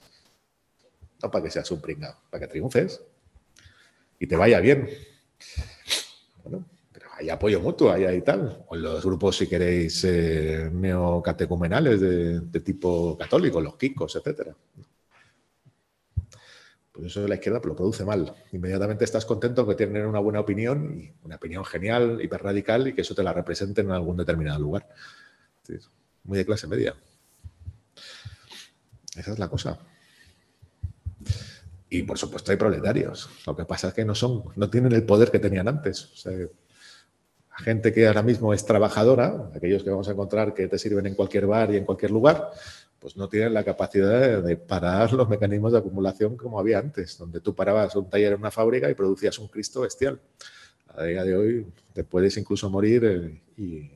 No 1.23 1.31
para 1.31 1.43
que 1.43 1.51
seas 1.51 1.71
un 1.71 1.81
pringado, 1.81 2.19
para 2.31 2.47
que 2.47 2.53
triunfes 2.53 3.01
y 4.19 4.27
te 4.27 4.37
vaya 4.37 4.61
bien. 4.61 4.89
Bueno, 6.43 6.65
pero 6.93 7.09
hay 7.15 7.31
apoyo 7.31 7.61
mutuo, 7.61 7.91
hay, 7.91 8.05
hay 8.05 8.23
tal. 8.23 8.65
O 8.69 8.77
los 8.77 9.05
grupos, 9.05 9.37
si 9.37 9.47
queréis, 9.47 10.05
eh, 10.05 10.71
neocatecumenales 10.73 12.01
de, 12.01 12.61
tipo 12.61 13.17
católico, 13.17 13.61
los 13.61 13.77
kikos, 13.77 14.17
etcétera. 14.17 14.55
Pues 16.95 17.09
eso 17.09 17.27
la 17.27 17.35
izquierda 17.35 17.61
lo 17.65 17.75
produce 17.75 18.05
mal. 18.05 18.33
Inmediatamente 18.53 19.05
estás 19.05 19.27
contento 19.27 19.67
que 19.67 19.75
tienen 19.75 20.07
una 20.07 20.21
buena 20.21 20.39
opinión 20.39 20.97
y 20.97 21.13
una 21.25 21.35
opinión 21.35 21.65
genial, 21.65 22.21
hiper 22.23 22.41
radical 22.41 22.87
y 22.87 22.95
que 22.95 23.01
eso 23.01 23.17
te 23.17 23.25
la 23.25 23.33
representen 23.33 23.87
en 23.87 23.93
algún 23.93 24.17
determinado 24.17 24.61
lugar. 24.61 24.89
Muy 26.23 26.39
de 26.39 26.47
clase 26.47 26.69
media. 26.69 26.95
Esa 29.17 29.33
es 29.33 29.39
la 29.41 29.49
cosa. 29.49 29.77
Y 31.91 32.05
por 32.05 32.17
supuesto 32.17 32.53
hay 32.53 32.59
proletarios. 32.59 33.29
Lo 33.45 33.57
que 33.57 33.65
pasa 33.65 33.89
es 33.89 33.95
que 33.95 34.05
no 34.05 34.15
son, 34.15 34.45
no 34.55 34.71
tienen 34.71 34.93
el 34.93 35.03
poder 35.03 35.33
que 35.33 35.41
tenían 35.41 35.67
antes. 35.67 36.13
O 36.13 36.17
sea, 36.17 36.33
gente 37.59 37.93
que 37.93 38.07
ahora 38.07 38.23
mismo 38.23 38.55
es 38.55 38.65
trabajadora, 38.65 39.51
aquellos 39.53 39.83
que 39.83 39.91
vamos 39.91 40.09
a 40.09 40.13
encontrar 40.13 40.55
que 40.55 40.69
te 40.69 40.79
sirven 40.79 41.07
en 41.07 41.17
cualquier 41.17 41.47
bar 41.47 41.73
y 41.73 41.77
en 41.77 41.85
cualquier 41.85 42.13
lugar, 42.13 42.53
pues 43.05 43.19
no 43.19 43.29
tienen 43.29 43.53
la 43.53 43.63
capacidad 43.63 44.43
de, 44.43 44.57
parar 44.57 45.13
los 45.13 45.29
mecanismos 45.29 45.73
de 45.73 45.79
acumulación 45.79 46.39
como 46.39 46.59
había 46.59 46.79
antes, 46.79 47.19
donde 47.19 47.39
tú 47.39 47.55
parabas 47.55 47.95
un 47.97 48.09
taller 48.09 48.33
en 48.33 48.39
una 48.39 48.51
fábrica 48.51 48.89
y 48.89 48.95
producías 48.95 49.39
un 49.39 49.49
Cristo 49.49 49.83
bestial. 49.83 50.19
A 50.89 51.03
día 51.03 51.23
de 51.23 51.37
hoy 51.37 51.67
te 51.93 52.03
puedes 52.03 52.35
incluso 52.39 52.71
morir 52.71 53.05
eh, 53.05 53.43
y, 53.59 53.91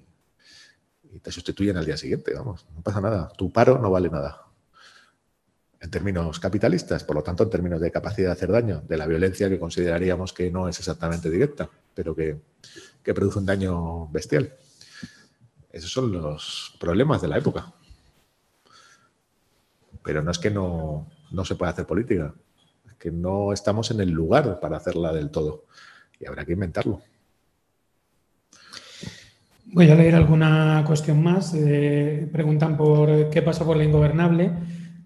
te 1.22 1.32
sustituyen 1.32 1.78
al 1.78 1.86
día 1.86 1.96
siguiente, 1.96 2.34
vamos, 2.34 2.66
no 2.76 2.82
pasa 2.82 3.00
nada. 3.00 3.32
Tu 3.34 3.50
paro 3.50 3.78
no 3.78 3.90
vale 3.90 4.10
nada. 4.10 4.42
En 5.80 5.90
términos 5.90 6.38
capitalistas, 6.38 7.02
por 7.02 7.16
lo 7.16 7.22
tanto, 7.22 7.44
en 7.44 7.48
términos 7.48 7.80
de 7.80 7.90
capacidad 7.90 8.28
de 8.28 8.32
hacer 8.32 8.52
daño, 8.52 8.82
de 8.86 8.98
la 8.98 9.06
violencia 9.06 9.48
que 9.48 9.58
consideraríamos 9.58 10.34
que 10.34 10.50
no 10.50 10.68
es 10.68 10.78
exactamente 10.80 11.30
directa, 11.30 11.70
pero 11.94 12.14
que, 12.14 12.42
que 13.02 13.14
produce 13.14 13.38
un 13.38 13.46
daño 13.46 14.06
bestial. 14.08 14.52
Esos 15.72 15.90
son 15.90 16.12
los 16.12 16.76
problemas 16.78 17.22
de 17.22 17.28
la 17.28 17.38
época. 17.38 17.72
Pero 20.08 20.22
no 20.22 20.30
es 20.30 20.38
que 20.38 20.50
no, 20.50 21.06
se 21.44 21.54
pueda 21.54 21.72
hacer 21.72 21.84
política, 21.84 22.32
es 22.86 22.94
que 22.94 23.10
no 23.10 23.52
estamos 23.52 23.90
en 23.90 24.00
el 24.00 24.08
lugar 24.08 24.58
para 24.58 24.78
hacerla 24.78 25.12
del 25.12 25.28
todo 25.28 25.66
y 26.18 26.24
habrá 26.24 26.46
que 26.46 26.54
inventarlo. 26.54 27.02
Voy 29.66 29.90
a 29.90 29.94
leer 29.94 30.14
alguna 30.14 30.82
cuestión 30.86 31.22
más. 31.22 31.52
Eh, 31.54 32.26
preguntan 32.32 32.74
por 32.78 33.28
qué 33.28 33.42
pasa 33.42 33.66
por 33.66 33.76
la 33.76 33.84
Ingobernable. 33.84 34.50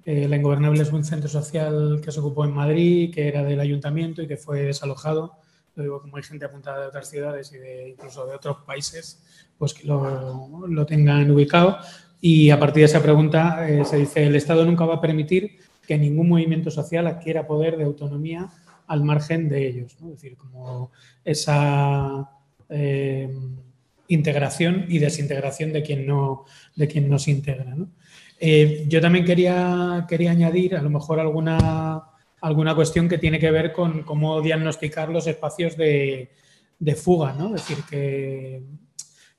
Eh, 0.04 0.28
la 0.28 0.36
Ingobernable 0.36 0.82
es 0.82 0.92
un 0.92 1.02
centro 1.02 1.28
social 1.28 2.00
que 2.00 2.12
se 2.12 2.20
ocupó 2.20 2.44
en 2.44 2.52
Madrid, 2.52 3.12
que 3.12 3.26
era 3.26 3.42
del 3.42 3.58
ayuntamiento 3.58 4.22
y 4.22 4.28
que 4.28 4.36
fue 4.36 4.62
desalojado. 4.62 5.32
Lo 5.74 5.82
digo 5.82 6.00
como 6.00 6.16
hay 6.16 6.22
gente 6.22 6.44
apuntada 6.44 6.80
de 6.80 6.86
otras 6.86 7.10
ciudades 7.10 7.52
y 7.52 7.58
de, 7.58 7.88
incluso 7.88 8.24
de 8.24 8.36
otros 8.36 8.58
países, 8.64 9.20
pues 9.58 9.74
que 9.74 9.84
lo, 9.84 10.64
lo 10.68 10.86
tengan 10.86 11.28
ubicado. 11.28 11.78
Y 12.24 12.50
a 12.50 12.60
partir 12.60 12.82
de 12.82 12.84
esa 12.84 13.02
pregunta 13.02 13.68
eh, 13.68 13.84
se 13.84 13.96
dice, 13.96 14.24
el 14.24 14.36
Estado 14.36 14.64
nunca 14.64 14.84
va 14.84 14.94
a 14.94 15.00
permitir 15.00 15.58
que 15.84 15.98
ningún 15.98 16.28
movimiento 16.28 16.70
social 16.70 17.08
adquiera 17.08 17.48
poder 17.48 17.76
de 17.76 17.82
autonomía 17.82 18.48
al 18.86 19.02
margen 19.02 19.48
de 19.48 19.66
ellos. 19.66 19.96
Es 20.00 20.08
decir, 20.08 20.36
como 20.36 20.92
esa 21.24 22.30
eh, 22.68 23.28
integración 24.06 24.86
y 24.88 25.00
desintegración 25.00 25.72
de 25.72 25.82
quien, 25.82 26.06
no, 26.06 26.44
de 26.76 26.86
quien 26.86 27.10
nos 27.10 27.26
integra. 27.26 27.74
Eh, 28.38 28.84
yo 28.86 29.00
también 29.00 29.24
quería, 29.24 30.06
quería 30.08 30.30
añadir 30.30 30.76
a 30.76 30.82
lo 30.82 30.90
mejor 30.90 31.18
alguna, 31.18 32.04
alguna 32.40 32.76
cuestión 32.76 33.08
que 33.08 33.18
tiene 33.18 33.40
que 33.40 33.50
ver 33.50 33.72
con 33.72 34.04
cómo 34.04 34.40
diagnosticar 34.40 35.08
los 35.08 35.26
espacios 35.26 35.76
de, 35.76 36.30
de 36.78 36.94
fuga. 36.94 37.32
¿no? 37.32 37.56
Es 37.56 37.66
decir, 37.66 37.84
que 37.90 38.62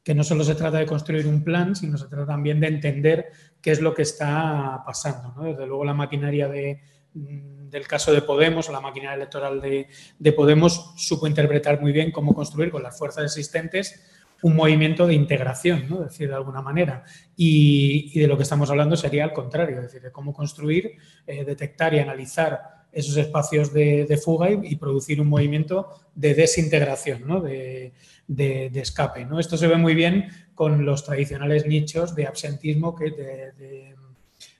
que 0.04 0.14
no 0.14 0.24
solo 0.24 0.44
se 0.44 0.56
trata 0.56 0.80
de 0.80 0.86
construir 0.86 1.26
un 1.28 1.44
plan, 1.44 1.76
sino 1.76 1.98
se 1.98 2.08
trata 2.08 2.26
también 2.26 2.60
de 2.60 2.68
entender 2.68 3.28
qué 3.62 3.72
es 3.72 3.80
lo 3.80 3.94
que 3.94 4.02
está 4.02 4.84
pasando. 4.86 5.34
Desde 5.42 5.66
luego 5.66 5.86
la 5.86 5.94
maquinaria 5.94 6.50
mm, 6.50 7.70
del 7.70 7.88
caso 7.88 8.12
de 8.12 8.22
Podemos 8.22 8.70
la 8.70 8.82
maquinaria 8.82 9.16
electoral 9.16 9.62
de, 9.62 10.32
Podemos 10.34 10.94
supo 10.98 11.26
interpretar 11.26 11.80
muy 11.80 11.94
bien 11.94 12.12
cómo 12.12 12.34
construir 12.34 12.70
con 12.70 12.84
las 12.84 12.98
fuerzas 12.98 13.24
existentes 13.24 14.04
un 14.42 14.58
movimiento 14.58 15.08
de 15.08 15.14
integración, 15.14 15.88
¿no? 15.90 16.02
decir, 16.02 16.28
de 16.28 16.36
alguna 16.36 16.62
manera. 16.62 17.06
Y, 17.38 18.20
de 18.20 18.28
lo 18.28 18.36
que 18.36 18.44
estamos 18.44 18.70
hablando 18.70 18.98
sería 18.98 19.24
al 19.24 19.32
contrario, 19.32 19.78
es 19.78 19.84
decir, 19.84 20.02
de 20.02 20.12
cómo 20.12 20.34
construir, 20.34 20.98
eh, 21.26 21.46
detectar 21.46 21.94
y 21.94 22.00
analizar 22.00 22.84
esos 22.92 23.16
espacios 23.16 23.72
de, 23.72 24.20
fuga 24.22 24.52
y, 24.52 24.76
producir 24.76 25.22
un 25.22 25.28
movimiento 25.28 25.90
de 26.14 26.36
desintegración, 26.36 27.26
¿no? 27.26 27.40
de, 27.40 27.94
de, 28.28 28.72
escape. 28.76 29.26
¿no? 29.26 29.40
Esto 29.40 29.58
se 29.58 29.68
ve 29.68 29.78
muy 29.78 29.96
bien 29.96 30.30
con 30.56 30.86
los 30.86 31.04
tradicionales 31.04 31.66
nichos 31.66 32.16
de 32.16 32.28
absentismo, 32.28 32.96
que 32.96 33.12
de, 33.12 33.96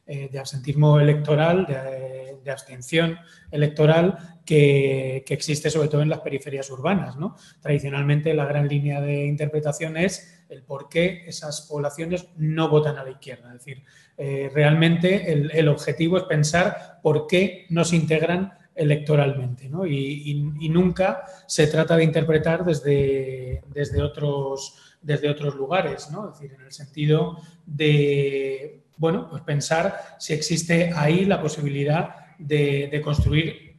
eh, 0.06 0.30
absentismo 0.38 1.00
electoral, 1.00 1.66
de, 1.66 2.52
abstención 2.52 3.18
electoral 3.52 4.42
que, 4.46 5.24
existe 5.30 5.70
sobre 5.70 5.88
todo 5.88 6.02
en 6.02 6.10
las 6.10 6.20
periferias 6.20 6.70
urbanas. 6.70 7.16
¿no? 7.16 7.38
Tradicionalmente 7.62 8.34
la 8.34 8.46
gran 8.46 8.68
línea 8.68 9.00
de 9.00 9.26
interpretación 9.26 9.96
es 9.96 10.44
el 10.50 10.62
por 10.64 10.90
qué 10.90 11.24
esas 11.26 11.62
poblaciones 11.62 12.28
no 12.38 12.70
votan 12.70 12.98
a 12.98 13.04
la 13.04 13.12
izquierda. 13.12 13.48
Es 13.48 13.66
decir, 13.66 13.84
eh, 14.18 14.52
realmente 14.54 15.32
el, 15.32 15.52
el, 15.52 15.68
objetivo 15.70 16.18
es 16.18 16.24
pensar 16.24 17.00
por 17.02 17.26
qué 17.26 17.66
no 17.70 17.86
se 17.86 17.96
integran 17.96 18.54
electoralmente. 18.76 19.70
¿no? 19.70 19.86
Y, 19.86 20.70
nunca 20.70 21.24
se 21.48 21.68
trata 21.68 21.96
de 21.96 22.04
interpretar 22.04 22.66
desde, 22.66 23.64
desde, 23.68 24.02
otros, 24.02 24.98
desde 25.02 25.30
otros 25.30 25.56
lugares, 25.56 26.10
¿no? 26.12 26.30
es 26.30 26.40
decir, 26.40 26.56
en 26.58 26.66
el 26.66 26.72
sentido 26.72 27.38
de 27.66 28.84
bueno, 28.98 29.28
pues 29.30 29.42
pensar 29.44 30.00
si 30.20 30.34
existe 30.34 30.92
ahí 30.96 31.26
la 31.26 31.42
posibilidad 31.42 32.38
de, 32.38 33.02
construir 33.04 33.78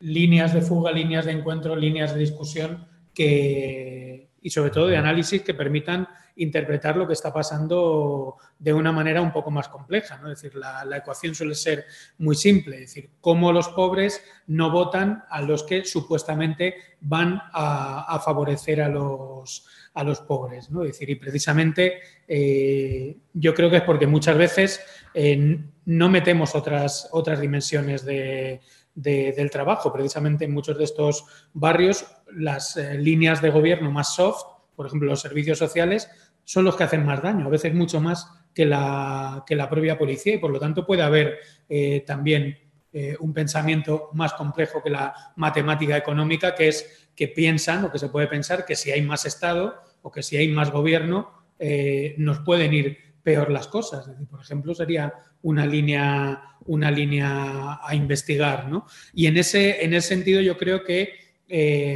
líneas 0.00 0.54
de 0.54 0.62
fuga, 0.62 0.92
líneas 0.92 1.26
de 1.26 1.32
encuentro, 1.32 1.76
líneas 1.76 2.14
de 2.14 2.20
discusión 2.20 2.86
que 3.14 4.30
y 4.40 4.50
sobre 4.50 4.70
todo 4.70 4.86
de 4.86 4.96
análisis 4.96 5.42
que 5.42 5.54
permitan 5.54 6.08
interpretar 6.36 6.96
lo 6.96 7.06
que 7.06 7.14
está 7.14 7.32
pasando 7.32 8.36
de 8.58 8.72
una 8.72 8.92
manera 8.92 9.22
un 9.22 9.32
poco 9.32 9.50
más 9.50 9.68
compleja. 9.68 10.18
¿no? 10.18 10.28
Decir, 10.28 10.54
la, 10.54 10.84
la 10.84 10.98
ecuación 10.98 11.34
suele 11.34 11.54
ser 11.54 11.86
muy 12.18 12.36
simple, 12.36 12.76
es 12.76 12.80
decir, 12.82 13.10
cómo 13.20 13.52
los 13.52 13.68
pobres 13.70 14.22
no 14.46 14.70
votan 14.70 15.24
a 15.30 15.40
los 15.42 15.62
que 15.62 15.84
supuestamente 15.84 16.74
van 17.00 17.40
a, 17.52 18.20
favorecer 18.24 18.82
a 18.82 18.88
los, 18.88 19.66
a 19.94 20.04
los 20.04 20.20
pobres. 20.20 20.70
¿no? 20.70 20.80
Decir, 20.82 21.08
y 21.10 21.14
precisamente 21.16 22.00
eh, 22.28 23.16
yo 23.32 23.54
creo 23.54 23.70
que 23.70 23.76
es 23.78 23.82
porque 23.82 24.06
muchas 24.06 24.36
veces 24.36 24.80
eh, 25.14 25.58
no 25.86 26.08
metemos 26.08 26.54
otras, 26.54 27.08
otras 27.12 27.40
dimensiones 27.40 28.04
de- 28.04 28.60
del 28.94 29.50
trabajo. 29.50 29.92
Precisamente 29.92 30.46
en 30.46 30.54
muchos 30.54 30.78
de 30.78 30.84
estos 30.84 31.26
barrios 31.52 32.06
las 32.32 32.78
eh, 32.78 32.94
líneas 32.94 33.42
de 33.42 33.50
gobierno 33.50 33.90
más 33.90 34.14
soft, 34.14 34.42
por 34.74 34.86
ejemplo 34.86 35.08
los 35.10 35.20
servicios 35.20 35.58
sociales, 35.58 36.08
son 36.46 36.64
los 36.64 36.76
que 36.76 36.84
hacen 36.84 37.04
más 37.04 37.20
daño, 37.20 37.46
a 37.46 37.50
veces 37.50 37.74
mucho 37.74 38.00
más 38.00 38.30
que 38.54 38.64
la, 38.64 39.44
que 39.46 39.56
la 39.56 39.68
propia 39.68 39.98
policía 39.98 40.34
y 40.34 40.38
por 40.38 40.52
lo 40.52 40.60
tanto 40.60 40.86
puede 40.86 41.02
haber 41.02 41.38
eh, 41.68 42.04
también 42.06 42.56
eh, 42.92 43.16
un 43.18 43.34
pensamiento 43.34 44.10
más 44.14 44.32
complejo 44.32 44.80
que 44.80 44.88
la 44.88 45.12
matemática 45.34 45.96
económica, 45.96 46.54
que 46.54 46.68
es 46.68 47.10
que 47.16 47.28
piensan 47.28 47.84
o 47.84 47.90
que 47.90 47.98
se 47.98 48.08
puede 48.08 48.28
pensar 48.28 48.64
que 48.64 48.76
si 48.76 48.92
hay 48.92 49.02
más 49.02 49.26
Estado 49.26 49.74
o 50.02 50.12
que 50.12 50.22
si 50.22 50.36
hay 50.36 50.48
más 50.48 50.70
gobierno, 50.70 51.32
eh, 51.58 52.14
nos 52.18 52.38
pueden 52.38 52.72
ir 52.72 52.96
peor 53.24 53.50
las 53.50 53.66
cosas. 53.66 54.08
Por 54.30 54.40
ejemplo, 54.40 54.72
sería 54.72 55.12
una 55.42 55.66
línea, 55.66 56.56
una 56.66 56.92
línea 56.92 57.80
a 57.82 57.92
investigar. 57.92 58.68
¿no? 58.68 58.86
Y 59.14 59.26
en 59.26 59.36
ese, 59.36 59.84
en 59.84 59.94
ese 59.94 60.08
sentido 60.08 60.40
yo 60.40 60.56
creo 60.56 60.84
que 60.84 61.26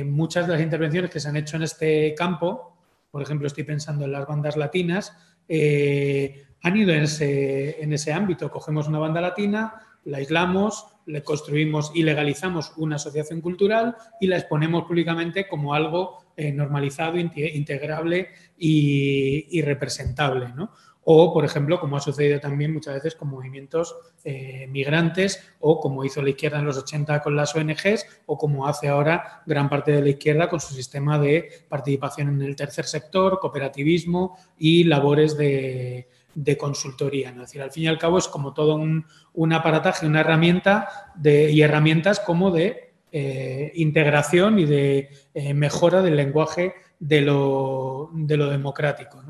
muchas 0.07 0.47
de 0.47 0.53
las 0.55 0.63
intervenciones 0.63 1.11
que 1.11 1.21
se 1.21 1.29
han 1.29 1.37
hecho 1.37 1.57
en 1.57 1.63
este 1.63 2.15
campo, 2.17 2.80
por 3.11 3.23
ejemplo, 3.23 3.47
estoy 3.47 3.65
pensando 3.65 4.05
en 4.05 4.12
las 4.12 4.27
bandas 4.27 4.57
latinas, 4.57 5.16
eh, 5.49 6.45
han 6.62 6.77
ido 6.77 6.93
en 6.93 7.03
ese, 7.03 7.82
en 7.82 7.93
ese 7.93 8.12
ámbito. 8.12 8.51
Cogemos 8.51 8.87
una 8.89 8.99
banda 8.99 9.20
latina, 9.20 9.74
la 10.05 10.19
aislamos, 10.19 10.87
le 11.07 11.23
construimos 11.23 11.91
y 11.95 12.03
legalizamos 12.03 12.73
una 12.77 12.97
asociación 12.97 13.41
cultural 13.41 13.97
y 14.20 14.27
la 14.27 14.37
exponemos 14.37 14.85
públicamente 14.85 15.49
como 15.49 15.74
algo 15.74 16.19
eh, 16.37 16.53
normalizado, 16.53 17.16
inte- 17.16 17.55
integrable 17.55 18.28
y, 18.57 19.47
y 19.59 19.62
representable. 19.62 20.53
¿no? 20.55 20.70
O, 21.12 21.32
por 21.32 21.45
ejemplo, 21.45 21.81
como 21.81 21.97
ha 21.97 22.01
sucedido 22.01 22.39
también 22.39 22.73
muchas 22.73 22.95
veces 22.95 23.16
con 23.16 23.31
movimientos 23.31 23.97
eh, 24.23 24.69
migrantes 24.69 25.45
o 25.59 25.81
como 25.81 26.05
hizo 26.05 26.23
la 26.23 26.31
izquierda 26.31 26.61
en 26.61 26.66
los 26.66 26.78
80 26.78 27.20
con 27.20 27.35
las 27.35 27.53
ONGs 27.57 28.07
o 28.27 28.39
como 28.39 28.69
hace 28.69 28.87
ahora 28.87 29.43
gran 29.45 29.69
parte 29.69 29.91
de 29.91 30.03
la 30.03 30.11
izquierda 30.11 30.49
con 30.49 30.61
su 30.61 30.73
sistema 30.73 31.19
de 31.19 31.65
participación 31.69 32.28
en 32.28 32.43
el 32.43 32.55
tercer 32.55 32.85
sector, 32.85 33.41
cooperativismo 33.41 34.39
y 34.57 34.85
labores 34.85 35.37
de, 35.37 36.09
de 36.32 36.57
consultoría. 36.57 37.31
Es 37.31 37.39
decir, 37.39 37.61
al 37.61 37.73
fin 37.73 37.82
y 37.82 37.89
al 37.89 37.99
cabo 37.99 38.19
es 38.19 38.28
como 38.28 38.55
todo 38.55 38.77
un, 38.77 39.05
un 39.35 39.53
aparataje, 39.53 40.07
una 40.07 40.20
herramienta 40.20 41.12
y 41.24 41.61
herramientas 41.61 42.20
como 42.20 42.53
de 42.53 42.93
eh, 43.11 43.73
integración 43.74 44.61
y 44.61 44.65
de 44.65 45.11
eh, 45.35 45.55
mejora 45.55 46.03
del 46.03 46.15
lenguaje 46.15 46.74
de 47.01 47.23
lo, 47.23 48.11
de 48.12 48.37
lo 48.37 48.49
democrático. 48.49 49.20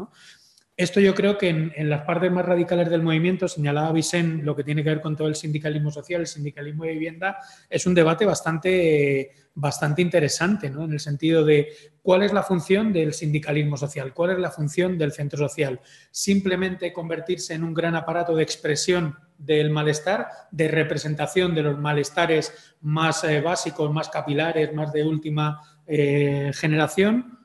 Esto 0.80 0.98
yo 0.98 1.14
creo 1.14 1.36
que 1.36 1.50
en, 1.50 1.90
las 1.90 2.06
partes 2.06 2.32
más 2.32 2.46
radicales 2.46 2.88
del 2.88 3.02
movimiento, 3.02 3.46
señalaba 3.46 3.92
Vicente, 3.92 4.42
lo 4.42 4.56
que 4.56 4.64
tiene 4.64 4.82
que 4.82 4.88
ver 4.88 5.02
con 5.02 5.14
todo 5.14 5.28
el 5.28 5.34
sindicalismo 5.34 5.90
social, 5.90 6.22
el 6.22 6.26
sindicalismo 6.26 6.84
de 6.84 6.92
vivienda, 6.92 7.36
es 7.68 7.86
un 7.86 7.92
debate 7.92 8.24
bastante, 8.24 9.32
bastante 9.52 10.00
interesante, 10.00 10.70
¿no? 10.70 10.86
en 10.86 10.94
el 10.94 11.00
sentido 11.00 11.44
de 11.44 11.68
cuál 12.00 12.22
es 12.22 12.32
la 12.32 12.42
función 12.42 12.94
del 12.94 13.12
sindicalismo 13.12 13.76
social, 13.76 14.14
cuál 14.14 14.30
es 14.30 14.38
la 14.38 14.50
función 14.50 14.96
del 14.96 15.12
centro 15.12 15.36
social. 15.36 15.80
Simplemente 16.10 16.94
convertirse 16.94 17.52
en 17.52 17.64
un 17.64 17.74
gran 17.74 17.94
aparato 17.94 18.34
de 18.34 18.42
expresión 18.42 19.18
del 19.36 19.68
malestar, 19.68 20.28
de 20.50 20.68
representación 20.68 21.54
de 21.54 21.62
los 21.62 21.78
malestares 21.78 22.74
más 22.80 23.22
eh, 23.24 23.42
básicos, 23.42 23.92
más 23.92 24.08
capilares, 24.08 24.72
más 24.72 24.94
de 24.94 25.04
última 25.04 25.60
eh, 25.86 26.52
generación, 26.54 27.39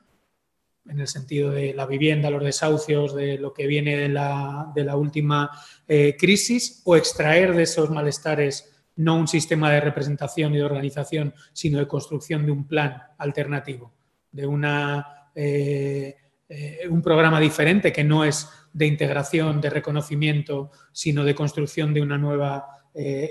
en 0.88 1.00
el 1.00 1.08
sentido 1.08 1.50
de 1.50 1.74
la 1.74 1.86
vivienda, 1.86 2.30
los 2.30 2.42
desahucios, 2.42 3.14
de 3.14 3.38
lo 3.38 3.52
que 3.52 3.66
viene 3.66 3.96
de 3.96 4.08
la, 4.08 4.70
de 4.74 4.84
la 4.84 4.96
última 4.96 5.50
eh, 5.86 6.16
crisis, 6.18 6.82
o 6.84 6.96
extraer 6.96 7.54
de 7.54 7.64
esos 7.64 7.90
malestares 7.90 8.72
no 8.96 9.16
un 9.16 9.28
sistema 9.28 9.70
de 9.70 9.80
representación 9.80 10.54
y 10.54 10.58
de 10.58 10.64
organización, 10.64 11.34
sino 11.52 11.78
de 11.78 11.88
construcción 11.88 12.46
de 12.46 12.52
un 12.52 12.66
plan 12.66 13.02
alternativo, 13.18 13.92
de 14.32 14.46
una, 14.46 15.30
eh, 15.34 16.16
eh, 16.48 16.80
un 16.88 17.02
programa 17.02 17.38
diferente 17.40 17.92
que 17.92 18.04
no 18.04 18.24
es 18.24 18.48
de 18.72 18.86
integración, 18.86 19.60
de 19.60 19.70
reconocimiento, 19.70 20.70
sino 20.92 21.24
de 21.24 21.34
construcción 21.34 21.92
de 21.92 22.02
una 22.02 22.18
nueva 22.18 22.72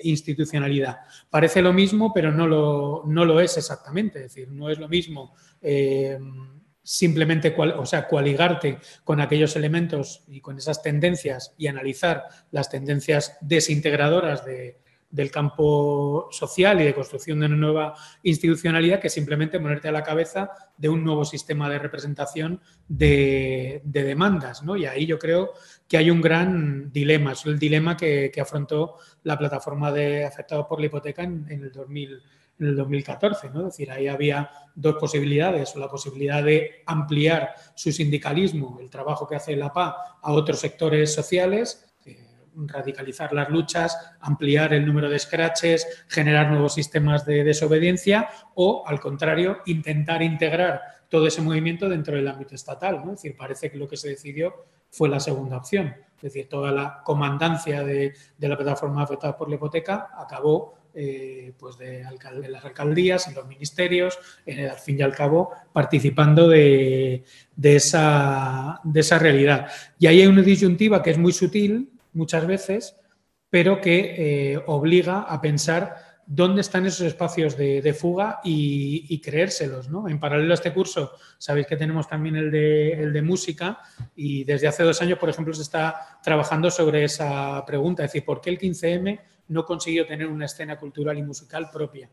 institucionalidad. 0.04 1.00
Parece 1.28 1.60
lo 1.60 1.74
mismo, 1.74 2.14
pero 2.14 2.32
no 2.32 2.46
lo, 2.46 3.02
no 3.08 3.26
lo 3.26 3.40
es 3.40 3.58
exactamente. 3.58 4.20
Es 4.20 4.36
decir, 4.36 4.52
no 4.52 4.70
es 4.70 4.78
lo 4.78 4.88
mismo 4.88 5.34
simplemente 6.86 7.54
cual- 7.56 7.76
o 7.80 7.86
sea, 7.86 8.08
coaligarte 8.08 8.78
con 9.04 9.20
aquellos 9.20 9.56
elementos 9.56 10.24
y 10.28 10.40
con 10.40 10.58
esas 10.60 10.84
tendencias 10.84 11.54
y 11.58 11.66
analizar 11.68 12.26
las 12.52 12.70
tendencias 12.70 13.38
desintegradoras 13.42 14.46
de- 14.46 14.78
del 15.10 15.32
campo 15.32 16.28
social 16.32 16.82
y 16.82 16.84
de 16.84 16.94
construcción 16.94 17.40
de 17.40 17.46
una 17.46 17.56
nueva 17.56 17.96
institucionalidad 18.22 19.00
que 19.00 19.10
simplemente 19.10 19.60
ponerte 19.60 19.88
a 19.88 19.92
la 19.94 20.04
cabeza 20.04 20.52
de 20.78 20.90
un 20.90 21.04
nuevo 21.06 21.24
sistema 21.24 21.70
de 21.70 21.80
representación 21.80 22.60
de, 22.88 23.82
de 23.86 24.04
demandas. 24.04 24.62
¿no? 24.62 24.76
Y 24.76 24.86
ahí 24.86 25.06
yo 25.06 25.18
creo 25.18 25.54
que 25.88 25.98
hay 25.98 26.12
un 26.12 26.22
gran 26.22 26.92
dilema, 26.92 27.32
es 27.32 27.46
el 27.46 27.58
dilema 27.58 27.96
que, 27.96 28.30
que 28.34 28.42
afrontó 28.42 28.98
la 29.24 29.38
plataforma 29.38 29.92
de 29.92 30.26
afectados 30.26 30.68
por 30.68 30.80
la 30.82 30.88
hipoteca 30.88 31.24
en, 31.24 31.46
en 31.50 31.64
el 31.64 31.72
2000 31.72 32.22
en 32.60 32.68
el 32.68 32.76
2014. 32.76 33.50
¿no? 33.50 33.62
Es 33.62 33.78
decir, 33.78 33.92
ahí 33.92 34.08
había 34.08 34.50
dos 34.74 34.96
posibilidades, 34.96 35.76
la 35.76 35.90
posibilidad 35.90 36.44
de 36.44 36.84
ampliar 36.86 37.54
su 37.76 37.92
sindicalismo, 37.92 38.78
el 38.82 38.90
trabajo 38.90 39.28
que 39.28 39.36
hace 39.36 39.56
la 39.56 39.72
PA, 39.72 40.20
a 40.22 40.32
otros 40.32 40.60
sectores 40.60 41.14
sociales, 41.14 41.86
eh, 42.06 42.18
radicalizar 42.56 43.34
las 43.34 43.50
luchas, 43.50 43.98
ampliar 44.20 44.74
el 44.74 44.86
número 44.86 45.10
de 45.10 45.20
scratches, 45.20 46.06
generar 46.08 46.50
nuevos 46.50 46.74
sistemas 46.74 47.26
de 47.26 47.44
desobediencia, 47.44 48.30
o 48.56 48.84
al 48.86 49.00
contrario, 49.00 49.60
intentar 49.66 50.22
integrar 50.22 50.82
todo 51.10 51.28
ese 51.28 51.42
movimiento 51.42 51.88
dentro 51.88 52.16
del 52.16 52.28
ámbito 52.28 52.56
estatal. 52.56 53.02
¿no? 53.06 53.14
Es 53.14 53.22
decir, 53.22 53.38
parece 53.38 53.70
que 53.70 53.78
lo 53.78 53.88
que 53.88 53.98
se 53.98 54.10
decidió 54.10 54.66
fue 54.90 55.10
la 55.10 55.20
segunda 55.20 55.58
opción. 55.58 55.96
Es 56.18 56.22
decir, 56.22 56.50
toda 56.50 56.72
la 56.72 57.02
comandancia 57.04 57.84
de, 57.84 58.14
de 58.38 58.50
la 58.50 58.58
plataforma 58.58 59.04
afectada 59.04 59.38
por 59.38 59.50
la 59.50 59.56
hipoteca 59.56 60.10
acabó 60.18 60.74
eh, 60.96 61.54
pues 61.60 61.78
de, 61.78 62.06
las 62.50 62.66
alcaldías, 62.66 63.28
en 63.28 63.36
los 63.36 63.48
ministerios, 63.48 64.18
al 64.48 64.78
fin 64.78 65.00
y 65.00 65.02
al 65.02 65.14
cabo, 65.14 65.52
participando 65.74 66.48
de, 66.48 67.24
esa, 67.62 68.82
realidad. 69.20 69.68
Y 70.00 70.08
ahí 70.08 70.22
hay 70.22 70.28
una 70.28 70.42
disyuntiva 70.42 71.04
que 71.04 71.12
es 71.12 71.18
muy 71.18 71.34
sutil 71.34 71.90
muchas 72.14 72.48
veces, 72.48 72.96
pero 73.50 73.82
que 73.82 74.54
eh, 74.54 74.64
obliga 74.68 75.22
a 75.22 75.42
pensar 75.42 75.96
dónde 76.26 76.62
están 76.62 76.86
esos 76.86 77.06
espacios 77.06 77.56
de, 77.56 77.94
fuga 77.94 78.40
y, 78.44 79.06
y 79.10 79.22
creérselos. 79.22 79.90
¿no? 79.90 80.08
En 80.08 80.20
paralelo 80.20 80.52
a 80.52 80.56
este 80.56 80.74
curso, 80.74 81.12
sabéis 81.38 81.68
que 81.68 81.78
tenemos 81.78 82.08
también 82.08 82.36
el 82.36 82.52
de, 82.52 82.94
el 82.94 83.14
de 83.14 83.22
música 83.22 83.80
y 84.16 84.44
desde 84.44 84.68
hace 84.68 84.84
dos 84.84 85.02
años, 85.02 85.20
por 85.20 85.30
ejemplo, 85.30 85.54
se 85.54 85.62
está 85.62 86.20
trabajando 86.24 86.72
sobre 86.72 87.04
esa 87.04 87.64
pregunta, 87.66 88.04
es 88.04 88.12
decir, 88.12 88.26
¿por 88.26 88.42
qué 88.42 88.50
el 88.50 88.60
15M 88.60 89.20
no 89.48 89.66
consiguió 89.66 90.06
tener 90.06 90.28
una 90.28 90.46
escena 90.46 90.78
cultural 90.78 91.18
y 91.18 91.24
musical 91.24 91.70
propia? 91.72 92.10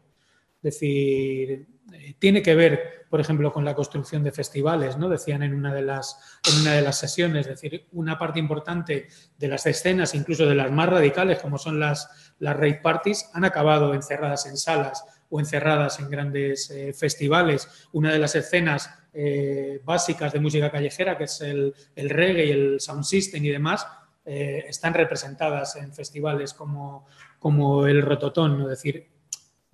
Es 0.63 0.75
decir, 0.75 1.67
eh, 1.93 2.15
tiene 2.21 2.41
que 2.41 2.55
ver, 2.55 3.07
por 3.11 3.21
ejemplo, 3.21 3.53
con 3.53 3.65
la 3.65 3.75
construcción 3.75 4.23
de 4.23 4.31
festivales, 4.31 4.97
¿no? 4.97 5.09
Decían 5.09 5.43
en 5.43 5.55
una 5.55 5.75
de 5.75 5.83
las, 5.83 6.41
en 6.49 6.61
una 6.61 6.75
de 6.75 6.83
las 6.83 6.99
sesiones, 6.99 7.49
es 7.49 7.61
decir, 7.61 7.87
una 7.91 8.17
parte 8.17 8.39
importante 8.39 9.09
de 9.37 9.49
las 9.49 9.67
escenas, 9.67 10.15
incluso 10.15 10.47
de 10.47 10.55
las 10.55 10.71
más 10.71 10.89
radicales, 10.89 11.41
como 11.41 11.59
son 11.59 11.81
las, 11.81 12.35
las 12.39 12.55
rave 12.55 12.81
parties, 12.81 13.29
han 13.35 13.45
acabado 13.45 13.93
encerradas 13.93 14.47
en 14.47 14.57
salas 14.57 15.05
o 15.31 15.41
encerradas 15.41 15.99
en 15.99 16.09
grandes 16.09 16.71
eh, 16.71 16.93
festivales. 16.93 17.89
Una 17.91 18.13
de 18.13 18.21
las 18.21 18.37
escenas 18.37 18.89
eh, 19.13 19.81
básicas 19.85 20.33
de 20.33 20.39
música 20.39 20.71
callejera, 20.71 21.19
que 21.19 21.25
es 21.25 21.41
el, 21.41 21.75
el 21.97 22.09
reggae 22.09 22.47
y 22.47 22.51
el 22.53 22.81
sound 22.81 23.03
system 23.03 23.45
y 23.45 23.49
demás, 23.49 23.85
eh, 24.25 24.65
están 24.69 24.95
representadas 24.95 25.77
en 25.77 25.93
festivales 25.93 26.55
como, 26.55 27.07
como 27.39 27.87
el 27.87 28.03
Rototón, 28.03 28.59
¿no? 28.59 28.65
es 28.65 28.79
decir, 28.79 29.13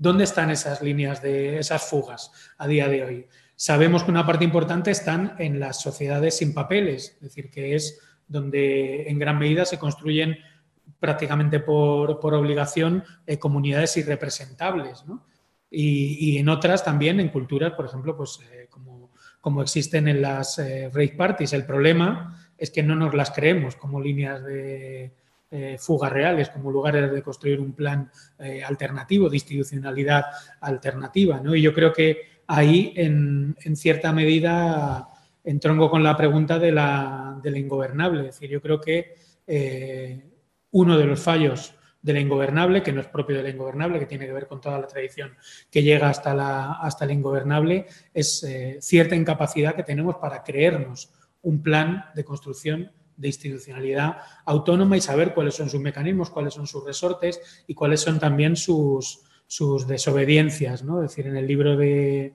¿Dónde 0.00 0.22
están 0.22 0.48
esas 0.50 0.80
líneas 0.80 1.20
de 1.22 1.58
esas 1.58 1.82
fugas 1.82 2.30
a 2.56 2.68
día 2.68 2.88
de 2.88 3.02
hoy? 3.02 3.26
Sabemos 3.56 4.04
que 4.04 4.12
una 4.12 4.24
parte 4.24 4.44
importante 4.44 4.92
están 4.92 5.34
en 5.40 5.58
las 5.58 5.80
sociedades 5.80 6.36
sin 6.36 6.54
papeles, 6.54 7.16
es 7.16 7.20
decir, 7.20 7.50
que 7.50 7.74
es 7.74 8.00
donde 8.28 9.08
en 9.10 9.18
gran 9.18 9.40
medida 9.40 9.64
se 9.64 9.76
construyen 9.76 10.38
prácticamente 11.00 11.58
por, 11.58 12.20
por 12.20 12.32
obligación 12.34 13.02
eh, 13.26 13.40
comunidades 13.40 13.96
irrepresentables. 13.96 15.04
¿no? 15.04 15.26
Y, 15.68 16.34
y 16.34 16.38
en 16.38 16.48
otras 16.48 16.84
también, 16.84 17.18
en 17.18 17.30
culturas, 17.30 17.72
por 17.72 17.86
ejemplo, 17.86 18.16
pues, 18.16 18.38
eh, 18.52 18.68
como, 18.70 19.10
como 19.40 19.62
existen 19.62 20.06
en 20.06 20.22
las 20.22 20.60
eh, 20.60 20.92
parties. 21.16 21.52
El 21.54 21.66
problema 21.66 22.47
es 22.58 22.70
que 22.70 22.82
no 22.82 22.96
nos 22.96 23.14
las 23.14 23.30
creemos 23.30 23.76
como 23.76 24.00
líneas 24.00 24.44
de 24.44 25.12
eh, 25.50 25.76
fuga 25.78 26.10
reales, 26.10 26.50
como 26.50 26.70
lugares 26.70 27.10
de 27.10 27.22
construir 27.22 27.60
un 27.60 27.72
plan 27.72 28.10
eh, 28.38 28.62
alternativo, 28.62 29.30
de 29.30 29.36
institucionalidad 29.36 30.24
alternativa. 30.60 31.40
¿no? 31.40 31.54
Y 31.54 31.62
yo 31.62 31.72
creo 31.72 31.92
que 31.92 32.42
ahí, 32.46 32.92
en, 32.96 33.56
en 33.64 33.76
cierta 33.76 34.12
medida, 34.12 35.08
entrongo 35.44 35.90
con 35.90 36.02
la 36.02 36.16
pregunta 36.16 36.58
de 36.58 36.72
la, 36.72 37.40
de 37.42 37.58
ingobernable. 37.58 38.20
Es 38.20 38.26
decir, 38.34 38.50
yo 38.50 38.60
creo 38.60 38.80
que 38.80 39.14
eh, 39.46 40.22
uno 40.72 40.98
de 40.98 41.04
los 41.04 41.20
fallos 41.20 41.74
de 42.02 42.12
la 42.12 42.20
ingobernable, 42.20 42.82
que 42.82 42.92
no 42.92 43.00
es 43.00 43.06
propio 43.06 43.38
de 43.38 43.42
la 43.42 43.48
ingobernable, 43.48 43.98
que 43.98 44.06
tiene 44.06 44.26
que 44.26 44.32
ver 44.32 44.46
con 44.46 44.60
toda 44.60 44.78
la 44.78 44.86
tradición 44.86 45.34
que 45.70 45.82
llega 45.82 46.08
hasta 46.08 46.34
la, 46.34 46.72
hasta 46.74 47.10
ingobernable, 47.10 47.86
es 48.12 48.42
eh, 48.44 48.78
cierta 48.80 49.16
incapacidad 49.16 49.74
que 49.74 49.82
tenemos 49.82 50.16
para 50.16 50.42
creernos 50.42 51.10
un 51.42 51.62
plan 51.62 52.06
de 52.14 52.24
construcción 52.24 52.92
de 53.16 53.28
institucionalidad 53.28 54.18
autónoma 54.46 54.96
y 54.96 55.00
saber 55.00 55.34
cuáles 55.34 55.54
son 55.54 55.68
sus 55.68 55.80
mecanismos, 55.80 56.30
cuáles 56.30 56.54
son 56.54 56.66
sus 56.66 56.84
resortes 56.84 57.64
y 57.66 57.74
cuáles 57.74 58.00
son 58.00 58.18
también 58.18 58.56
sus, 58.56 59.22
sus 59.46 59.86
desobediencias. 59.86 60.84
¿no? 60.84 61.02
Es 61.02 61.10
decir, 61.10 61.26
en 61.26 61.36
el 61.36 61.46
libro 61.46 61.76
de, 61.76 62.34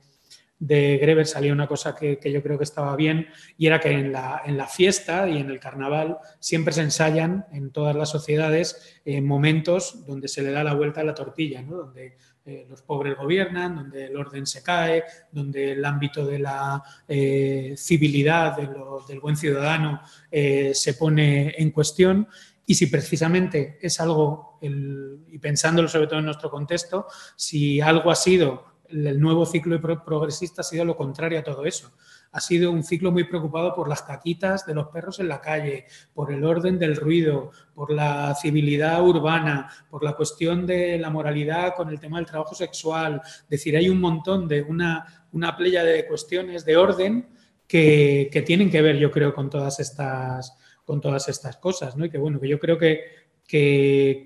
de 0.60 0.98
Greber 0.98 1.26
salía 1.26 1.54
una 1.54 1.68
cosa 1.68 1.96
que, 1.96 2.20
que, 2.20 2.32
yo 2.32 2.44
creo 2.44 2.58
que 2.58 2.64
estaba 2.66 2.96
bien 2.96 3.28
y 3.58 3.68
era 3.68 3.80
que 3.80 3.92
en 3.92 4.12
la, 4.12 4.42
en 4.46 4.58
la, 4.58 4.68
fiesta 4.68 5.28
y 5.30 5.38
en 5.38 5.50
el 5.50 5.60
carnaval 5.60 6.18
siempre 6.40 6.74
se 6.74 6.82
ensayan 6.82 7.46
en 7.52 7.72
todas 7.72 7.96
las 7.96 8.10
sociedades 8.10 9.02
eh, 9.06 9.22
momentos 9.22 10.06
donde 10.06 10.28
se 10.28 10.42
le 10.42 10.52
da 10.52 10.64
la 10.64 10.74
vuelta 10.74 11.02
a 11.02 11.06
la 11.06 11.16
tortilla, 11.16 11.62
¿no? 11.62 11.78
donde 11.78 12.18
eh, 12.46 12.66
los 12.70 12.82
pobres 12.82 13.16
gobiernan, 13.16 13.76
donde 13.76 14.08
el 14.08 14.18
orden 14.18 14.46
se 14.46 14.62
cae, 14.62 15.06
donde 15.32 15.72
el 15.72 15.86
ámbito 15.86 16.26
de 16.26 16.40
la 16.40 16.84
eh, 17.08 17.74
civilidad, 17.78 18.58
de 18.58 18.68
del 19.08 19.22
buen 19.22 19.38
ciudadano 19.38 20.02
eh, 20.30 20.74
se 20.74 20.96
pone 20.96 21.56
en 21.58 21.72
cuestión. 21.72 22.28
Y 22.66 22.76
si 22.76 22.88
precisamente 22.88 23.78
es 23.82 24.00
algo, 24.02 24.60
y 24.62 25.38
pensándolo 25.40 25.88
sobre 25.88 26.08
todo 26.08 26.20
en 26.20 26.26
nuestro 26.26 26.50
contexto, 26.50 27.08
si 27.36 27.80
algo 27.80 28.12
ha 28.12 28.16
sido 28.16 28.74
el 28.90 29.20
nuevo 29.20 29.46
ciclo 29.46 29.80
progresista 29.82 30.62
ha 30.62 30.64
sido 30.64 30.86
lo 30.86 30.96
contrario 30.96 31.40
a 31.40 31.44
todo 31.44 31.66
eso. 31.66 31.92
Ha 32.34 32.42
sido 32.42 32.72
un 32.72 32.84
ciclo 32.84 33.12
muy 33.12 33.24
preocupado 33.24 33.74
por 33.74 33.88
las 33.88 34.02
caquitas 34.02 34.66
de 34.66 34.74
los 34.74 34.88
perros 34.88 35.20
en 35.20 35.30
la 35.30 35.40
calle, 35.40 35.86
por 36.14 36.34
el 36.34 36.44
orden 36.44 36.78
del 36.78 36.98
ruido, 36.98 37.52
por 37.74 37.92
la 37.92 38.36
civilidad 38.36 39.02
urbana, 39.02 39.70
por 39.90 40.04
la 40.04 40.14
cuestión 40.14 40.66
de 40.66 40.98
la 40.98 41.10
moralidad 41.10 41.76
con 41.76 41.90
el 41.90 42.00
tema 42.00 42.18
del 42.18 42.26
trabajo 42.26 42.56
sexual. 42.56 43.22
Es 43.24 43.50
decir, 43.50 43.78
hay 43.78 43.88
un 43.88 44.02
montón 44.02 44.48
de 44.48 44.64
una, 44.64 45.28
una 45.32 45.56
playa 45.56 45.84
de 45.84 46.06
cuestiones 46.06 46.66
de 46.66 46.76
orden 46.76 47.30
que, 47.68 48.30
que, 48.32 48.42
tienen 48.42 48.70
que 48.70 48.82
ver, 48.82 48.98
yo 48.98 49.10
creo, 49.12 49.34
con 49.34 49.50
todas 49.50 49.80
estas, 49.80 50.58
con 50.84 51.00
todas 51.00 51.30
estas 51.30 51.58
cosas. 51.58 51.96
¿no? 51.96 52.06
Y 52.06 52.10
que 52.10 52.18
bueno, 52.18 52.40
que 52.40 52.50
yo 52.50 52.60
creo 52.60 52.78
que, 52.78 53.02
que, 53.48 54.26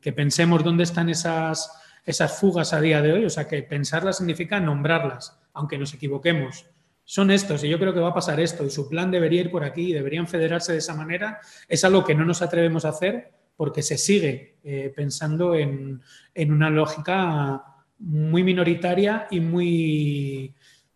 que, 0.00 0.12
pensemos 0.12 0.64
dónde 0.64 0.84
están 0.84 1.08
esas 1.08 1.70
esas 2.04 2.38
fugas 2.38 2.72
a 2.72 2.80
día 2.80 3.00
de 3.00 3.12
hoy, 3.12 3.24
o 3.24 3.30
sea 3.30 3.46
que 3.46 3.62
pensarlas 3.62 4.18
significa 4.18 4.58
nombrarlas, 4.58 5.38
aunque 5.52 5.78
nos 5.78 5.94
equivoquemos. 5.94 6.66
Son 7.04 7.30
estos 7.30 7.64
y 7.64 7.68
yo 7.68 7.78
creo 7.78 7.92
que 7.92 8.00
va 8.00 8.10
a 8.10 8.14
pasar 8.14 8.40
esto 8.40 8.64
y 8.64 8.70
su 8.70 8.88
plan 8.88 9.10
debería 9.10 9.42
ir 9.42 9.50
por 9.50 9.64
aquí 9.64 9.90
y 9.90 9.92
deberían 9.92 10.28
federarse 10.28 10.72
de 10.72 10.78
esa 10.78 10.94
manera. 10.94 11.40
Es 11.68 11.84
algo 11.84 12.04
que 12.04 12.14
no 12.14 12.24
nos 12.24 12.42
atrevemos 12.42 12.84
a 12.84 12.90
hacer 12.90 13.32
porque 13.56 13.82
se 13.82 13.98
sigue 13.98 14.56
eh, 14.64 14.92
pensando 14.94 15.54
en, 15.54 16.00
en, 16.34 16.52
una 16.52 16.70
lógica 16.70 17.62
muy 17.98 18.42
minoritaria 18.42 19.26
y 19.30 19.40
muy... 19.40 20.54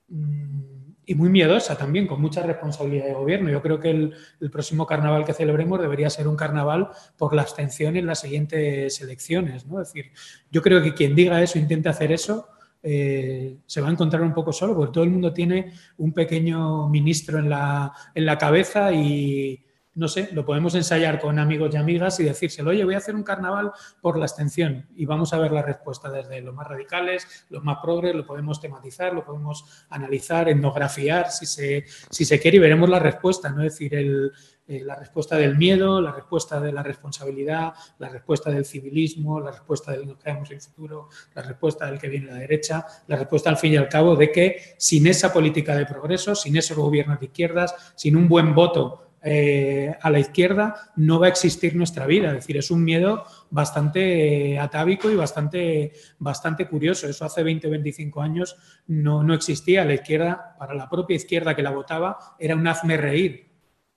Mm, 0.09 0.77
y 1.09 1.15
muy 1.15 1.29
miedosa 1.29 1.79
también, 1.79 2.09
con 2.09 2.21
mucha 2.21 2.43
responsabilidad 2.43 3.07
de 3.07 3.15
gobierno. 3.15 3.49
Yo 3.49 3.63
creo 3.63 3.79
que 3.79 3.91
el, 3.91 4.13
el, 4.41 4.51
próximo 4.51 4.87
carnaval 4.87 5.25
que 5.25 5.33
celebremos 5.33 5.81
debería 5.81 6.11
ser 6.11 6.27
un 6.27 6.35
carnaval 6.35 6.89
por 7.17 7.33
la 7.33 7.43
abstención 7.43 7.97
en 7.97 8.07
las 8.07 8.23
siguientes 8.23 9.01
elecciones. 9.01 9.67
¿no? 9.67 9.81
Es 9.81 9.93
decir, 9.93 10.11
yo 10.51 10.63
creo 10.63 10.83
que 10.83 10.95
quien 10.95 11.15
diga 11.15 11.41
eso, 11.41 11.61
intente 11.61 11.89
hacer 11.89 12.11
eso, 12.11 12.49
eh, 12.89 13.59
se 13.67 13.81
va 13.81 13.89
a 13.89 13.91
encontrar 13.91 14.23
un 14.23 14.33
poco 14.33 14.53
solo, 14.53 14.77
porque 14.77 14.93
todo 14.93 15.03
el 15.03 15.11
mundo 15.11 15.33
tiene 15.33 15.73
un 15.99 16.13
pequeño 16.13 16.89
ministro 16.89 17.41
en 17.41 17.51
la, 17.51 17.93
en 18.15 18.25
la 18.25 18.39
cabeza 18.39 18.93
y, 18.93 19.66
no 19.97 20.09
sé, 20.09 20.29
lo 20.33 20.45
podemos 20.45 20.75
ensayar 20.75 21.19
con 21.19 21.39
amigos 21.39 21.75
y 21.75 21.79
amigas 21.79 22.21
y 22.21 22.25
decírselo, 22.25 22.71
oye, 22.71 22.85
voy 22.85 22.95
a 22.95 22.99
hacer 22.99 23.15
un 23.15 23.23
carnaval 23.23 23.73
por 24.01 24.19
la 24.19 24.27
abstención 24.27 24.87
y 24.95 25.07
vamos 25.07 25.33
a 25.33 25.39
ver 25.39 25.53
la 25.53 25.63
respuesta 25.63 26.11
desde 26.11 26.43
los 26.43 26.55
más 26.55 26.69
radicales, 26.69 27.47
los 27.49 27.65
más 27.65 27.79
progres, 27.83 28.15
lo 28.15 28.27
podemos 28.27 28.61
tematizar, 28.61 29.15
lo 29.15 29.25
podemos 29.25 29.87
analizar, 29.89 30.51
etnografiar 30.51 31.31
si 31.31 31.47
se, 31.47 31.87
si 32.11 32.27
se 32.27 32.39
quiere 32.39 32.59
y 32.59 32.61
veremos 32.61 32.91
la 32.91 32.99
respuesta, 32.99 33.49
¿no? 33.49 33.63
Es 33.63 33.73
decir, 33.73 33.95
el, 33.95 34.33
eh, 34.69 34.83
la 34.85 34.97
respuesta 34.97 35.37
del 35.37 35.57
miedo, 35.57 36.01
la 36.01 36.11
respuesta 36.11 36.59
de 36.59 36.73
la 36.73 36.83
responsabilidad, 36.83 37.73
la 37.99 38.09
respuesta 38.09 38.51
del 38.51 38.65
civilismo, 38.65 39.41
la 39.41 39.53
respuesta 39.53 39.93
del 39.93 40.07
nos 40.07 40.19
quedamos 40.19 40.51
en 40.51 40.61
futuro, 40.61 41.09
la 41.35 41.43
respuesta 41.43 41.87
del 41.87 42.01
que 42.01 42.09
viene 42.09 42.27
la 42.27 42.35
derecha, 42.35 42.85
la 43.07 43.15
respuesta 43.15 43.49
al 43.49 43.59
fin 43.59 43.75
y 43.75 43.77
al 43.77 43.89
cabo 43.89 44.17
de 44.17 44.33
que 44.33 44.75
sin 44.77 45.07
esa 45.07 45.33
política 45.33 45.77
de 45.77 45.87
progreso, 45.87 46.35
sin 46.35 46.57
esos 46.57 46.77
gobiernos 46.77 47.21
de 47.21 47.27
izquierdas, 47.27 47.75
sin 47.95 48.17
un 48.17 48.29
buen 48.29 48.55
voto 48.57 49.06
eh, 49.23 49.95
a 50.01 50.11
la 50.11 50.19
izquierda 50.19 50.93
no 50.97 51.19
va 51.19 51.27
a 51.27 51.31
existir 51.31 51.75
nuestra 51.75 52.07
vida. 52.07 52.29
Es 52.29 52.35
decir, 52.35 52.57
es 52.57 52.71
un 52.71 52.85
miedo 52.85 53.25
bastante 53.51 54.53
eh, 54.53 54.59
atávico 54.59 55.11
y 55.11 55.17
bastante, 55.17 55.93
bastante 56.19 56.69
curioso. 56.69 57.09
Eso 57.09 57.25
hace 57.25 57.43
20 57.43 57.67
o 57.67 57.71
25 57.71 58.23
años 58.23 58.57
no, 58.87 59.23
no 59.23 59.35
existía. 59.35 59.85
La 59.85 59.95
izquierda, 59.95 60.57
para 60.59 60.75
la 60.75 60.89
propia 60.89 61.17
izquierda 61.17 61.57
que 61.57 61.63
la 61.63 61.71
votaba, 61.71 62.19
era 62.39 62.55
un 62.55 62.67
hazme 62.67 62.97
reír. 62.97 63.47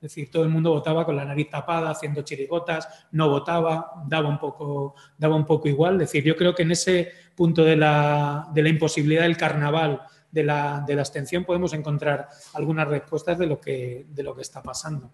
Decir, 0.01 0.31
todo 0.31 0.43
el 0.43 0.49
mundo 0.49 0.71
votaba 0.71 1.05
con 1.05 1.17
la 1.17 1.25
nariz 1.25 1.49
tapada, 1.49 1.89
haciendo 1.89 2.21
chirigotas, 2.21 2.87
no 3.11 3.29
votaba, 3.29 3.91
daba 4.07 4.29
un 4.29 4.39
poco, 4.39 4.95
daba 5.17 5.35
un 5.35 5.45
poco 5.45 5.67
igual. 5.67 5.97
Decir, 5.97 6.23
yo 6.23 6.37
creo 6.37 6.55
que 6.55 6.63
en 6.63 6.71
ese 6.71 7.11
punto 7.35 7.65
de 7.65 7.75
la, 7.75 8.47
de 8.53 8.63
la 8.63 8.69
imposibilidad 8.69 9.23
del 9.23 9.35
carnaval 9.35 10.01
de 10.31 10.43
la, 10.43 10.83
de 10.85 10.95
la 10.95 11.01
abstención 11.01 11.45
podemos 11.45 11.73
encontrar 11.73 12.29
algunas 12.53 12.87
respuestas 12.87 13.37
de 13.37 13.47
lo 13.47 13.59
que, 13.59 14.05
de 14.09 14.23
lo 14.23 14.35
que 14.35 14.41
está 14.41 14.61
pasando. 14.61 15.13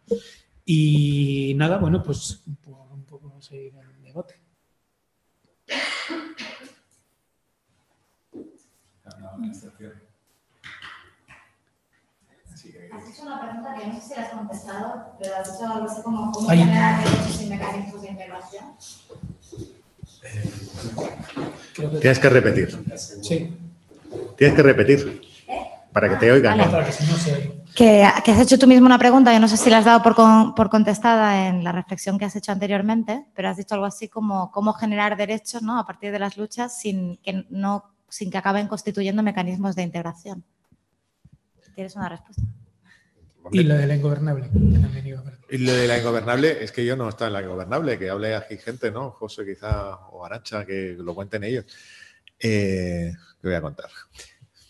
Y 0.66 1.54
nada, 1.56 1.78
bueno, 1.78 2.02
pues 2.02 2.42
un 2.46 3.06
poco 3.06 3.42
seguir 3.42 3.74
el 3.76 4.04
debate. 4.04 4.36
Has 12.92 13.10
hecho 13.10 13.24
una 13.24 13.42
pregunta 13.42 13.76
que 13.78 13.88
no 13.88 13.96
sé 13.96 14.02
si 14.02 14.16
la 14.16 14.22
has 14.22 14.30
contestado, 14.30 15.18
pero 15.20 15.36
has 15.36 15.52
dicho 15.52 15.72
algo 15.72 15.86
así 15.90 16.02
como 16.02 16.32
cómo 16.32 16.50
generar 16.50 17.04
derechos 17.04 17.42
y 17.42 17.46
mecanismos 17.48 18.02
de 18.02 18.10
integración. 18.10 18.66
Tienes 22.00 22.20
que 22.20 22.30
repetir. 22.30 22.84
Sí. 22.98 23.65
Tienes 24.38 24.56
que 24.56 24.64
repetir 24.64 25.22
para 25.92 26.10
que 26.10 26.16
te 26.18 26.32
oigan. 26.32 26.58
Vale. 26.58 26.94
Que, 27.74 28.08
que, 28.24 28.32
has 28.32 28.42
hecho 28.42 28.58
tú 28.58 28.68
mismo 28.68 28.86
una 28.86 29.00
pregunta, 29.00 29.34
yo 29.34 29.40
no 29.40 29.48
sé 29.48 29.58
si 29.58 29.70
la 29.70 29.80
has 29.80 29.86
dado 29.86 30.02
por, 30.02 30.16
con, 30.16 30.56
por, 30.56 30.70
contestada 30.70 31.48
en 31.48 31.64
la 31.64 31.72
reflexión 31.72 32.18
que 32.18 32.26
has 32.26 32.36
hecho 32.36 32.52
anteriormente, 32.52 33.26
pero 33.36 33.50
has 33.50 33.58
dicho 33.58 33.76
algo 33.76 33.86
así 33.86 34.08
como 34.08 34.52
cómo 34.52 34.74
generar 34.74 35.18
derechos 35.18 35.62
¿no? 35.62 35.80
a 35.80 35.86
partir 35.86 36.12
de 36.12 36.20
las 36.20 36.38
luchas 36.38 36.80
sin 36.80 37.18
que, 37.18 37.46
no, 37.50 37.96
sin 38.10 38.30
que 38.30 38.38
acaben 38.38 38.68
constituyendo 38.68 39.24
mecanismos 39.24 39.76
de 39.76 39.84
integración. 39.84 40.44
¿Tienes 41.76 41.96
una 41.96 42.10
respuesta? 42.10 42.44
Y 43.52 43.64
lo 43.64 43.76
de 43.76 43.88
la 43.88 43.96
ingobernable. 43.96 44.50
Y 45.50 45.58
lo 45.60 45.74
de 45.74 45.88
la 45.88 45.98
ingobernable 45.98 46.64
es 46.64 46.72
que 46.72 46.86
yo 46.86 46.96
no 46.96 47.10
estoy 47.10 47.28
en 47.28 47.34
la 47.34 47.42
ingobernable, 47.42 48.00
que 48.00 48.10
hable 48.10 48.36
aquí 48.36 48.58
gente, 48.58 48.92
¿no? 48.92 49.12
José 49.12 49.46
quizá 49.46 49.96
o 50.12 50.26
Arancha, 50.26 50.66
que 50.66 50.96
lo 50.98 51.14
cuenten 51.14 51.44
ellos. 51.44 51.66
Eh, 52.40 53.14
¿Qué 53.46 53.50
voy 53.50 53.58
a 53.58 53.62
contar? 53.62 53.92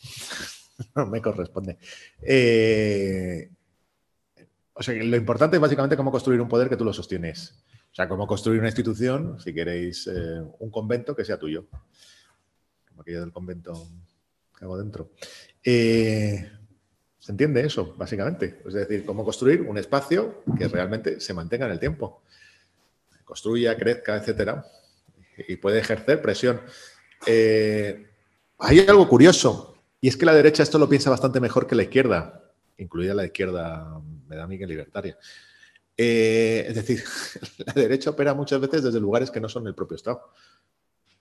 no 0.95 1.05
me 1.05 1.21
corresponde. 1.21 1.77
Eh, 2.21 3.49
o 4.73 4.83
sea, 4.83 4.93
lo 5.01 5.15
importante 5.15 5.55
es 5.55 5.61
básicamente 5.61 5.95
cómo 5.95 6.11
construir 6.11 6.41
un 6.41 6.49
poder 6.49 6.67
que 6.67 6.75
tú 6.75 6.83
lo 6.83 6.91
sostienes. 6.91 7.55
O 7.89 7.95
sea, 7.95 8.09
cómo 8.09 8.27
construir 8.27 8.59
una 8.59 8.67
institución, 8.67 9.39
si 9.39 9.53
queréis, 9.53 10.07
eh, 10.07 10.41
un 10.59 10.69
convento 10.71 11.15
que 11.15 11.23
sea 11.23 11.39
tuyo. 11.39 11.67
Como 12.89 13.03
aquello 13.03 13.21
del 13.21 13.31
convento 13.31 13.87
que 14.59 14.65
hago 14.65 14.77
dentro. 14.77 15.11
Eh, 15.63 16.51
¿Se 17.17 17.31
entiende 17.31 17.65
eso, 17.65 17.95
básicamente? 17.95 18.61
Es 18.65 18.73
decir, 18.73 19.05
cómo 19.05 19.23
construir 19.23 19.61
un 19.61 19.77
espacio 19.77 20.43
que 20.57 20.67
realmente 20.67 21.21
se 21.21 21.33
mantenga 21.33 21.65
en 21.67 21.71
el 21.71 21.79
tiempo. 21.79 22.23
Construya, 23.23 23.77
crezca, 23.77 24.17
etcétera. 24.17 24.65
Y 25.47 25.55
puede 25.55 25.79
ejercer 25.79 26.21
presión. 26.21 26.59
Hay 28.57 28.79
algo 28.79 29.07
curioso, 29.07 29.75
y 30.01 30.07
es 30.07 30.17
que 30.17 30.25
la 30.25 30.33
derecha 30.33 30.63
esto 30.63 30.77
lo 30.77 30.89
piensa 30.89 31.09
bastante 31.09 31.39
mejor 31.39 31.67
que 31.67 31.75
la 31.75 31.83
izquierda, 31.83 32.51
incluida 32.77 33.13
la 33.13 33.25
izquierda, 33.25 34.01
me 34.27 34.35
da 34.35 34.43
a 34.43 34.47
libertaria. 34.47 35.17
Eh, 35.97 36.65
es 36.67 36.75
decir, 36.75 37.03
la 37.65 37.73
derecha 37.73 38.09
opera 38.09 38.33
muchas 38.33 38.59
veces 38.59 38.83
desde 38.83 38.99
lugares 38.99 39.31
que 39.31 39.39
no 39.39 39.49
son 39.49 39.67
el 39.67 39.75
propio 39.75 39.95
Estado. 39.95 40.21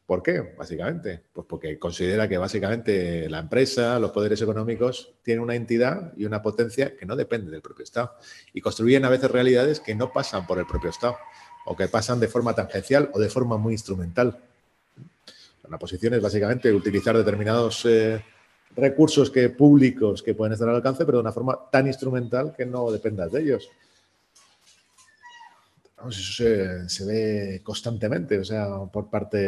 ¿Por 0.07 0.23
qué? 0.23 0.55
Básicamente, 0.59 1.23
pues 1.33 1.47
porque 1.49 1.79
considera 1.79 2.29
que 2.29 2.37
básicamente 2.37 3.29
la 3.31 3.39
empresa, 3.39 3.99
los 3.99 4.11
poderes 4.11 4.43
económicos 4.43 5.15
tienen 5.23 5.43
una 5.43 5.55
entidad 5.55 6.13
y 6.15 6.27
una 6.27 6.43
potencia 6.43 6.95
que 6.95 7.07
no 7.07 7.17
depende 7.17 7.51
del 7.51 7.63
propio 7.63 7.85
Estado 7.85 8.15
y 8.53 8.61
construyen 8.61 9.07
a 9.07 9.09
veces 9.09 9.31
realidades 9.31 9.81
que 9.81 9.95
no 9.95 10.13
pasan 10.13 10.47
por 10.47 10.59
el 10.59 10.67
propio 10.67 10.91
Estado 10.91 11.17
o 11.65 11.75
que 11.75 11.89
pasan 11.89 12.21
de 12.21 12.29
forma 12.29 12.55
tangencial 12.55 13.11
o 13.15 13.19
de 13.19 13.31
forma 13.31 13.57
muy 13.57 13.73
instrumental. 13.73 14.45
La 15.71 15.79
posición 15.79 16.15
es 16.15 16.23
básicamente 16.23 16.73
utilizar 16.73 17.17
determinados 17.17 17.85
eh, 17.87 18.23
recursos 18.77 19.31
que, 19.31 19.49
públicos 19.51 20.23
que 20.23 20.35
pueden 20.35 20.53
estar 20.53 20.69
al 20.69 20.77
alcance, 20.77 21.05
pero 21.05 21.19
de 21.19 21.23
una 21.23 21.33
forma 21.33 21.59
tan 21.71 21.87
instrumental 21.87 22.55
que 22.57 22.67
no 22.67 22.91
dependas 22.91 23.33
de 23.33 23.43
ellos. 23.43 23.69
eso 26.09 26.87
se, 26.89 27.05
ve 27.05 27.61
constantemente, 27.63 28.39
o 28.39 28.45
sea, 28.45 28.69
por 28.93 29.09
parte 29.09 29.39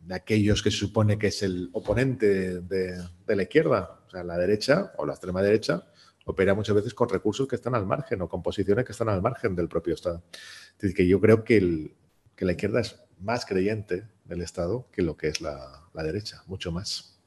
de 0.00 0.14
aquellos 0.14 0.62
que 0.62 0.70
se 0.70 0.78
supone 0.78 1.18
que 1.18 1.28
es 1.28 1.42
el 1.42 1.70
oponente 1.72 2.60
de, 2.60 3.00
de, 3.26 3.36
la 3.36 3.42
izquierda, 3.42 4.00
o 4.06 4.10
sea, 4.10 4.24
la 4.24 4.36
derecha 4.36 4.92
o 4.96 5.06
la 5.06 5.12
extrema 5.12 5.42
derecha, 5.42 5.84
opera 6.24 6.54
muchas 6.54 6.74
veces 6.74 6.94
con 6.94 7.08
recursos 7.08 7.46
que 7.46 7.56
están 7.56 7.74
al 7.74 7.86
margen 7.86 8.22
o 8.22 8.28
con 8.28 8.42
posiciones 8.42 8.84
que 8.84 8.92
están 8.92 9.08
al 9.08 9.22
margen 9.22 9.54
del 9.54 9.68
propio 9.68 9.94
Estado. 9.94 10.22
Es 10.32 10.78
decir, 10.78 10.96
que 10.96 11.06
yo 11.06 11.20
creo 11.20 11.44
que, 11.44 11.56
el, 11.58 11.94
que 12.40 12.46
la 12.46 12.52
izquierda 12.52 12.80
es 12.80 12.98
más 13.20 13.44
creyente 13.44 14.08
del 14.24 14.40
Estado 14.40 14.86
que 14.90 15.02
lo 15.02 15.14
que 15.14 15.28
es 15.28 15.42
la, 15.42 15.84
derecha, 15.92 16.42
mucho 16.46 16.72
más. 16.72 17.18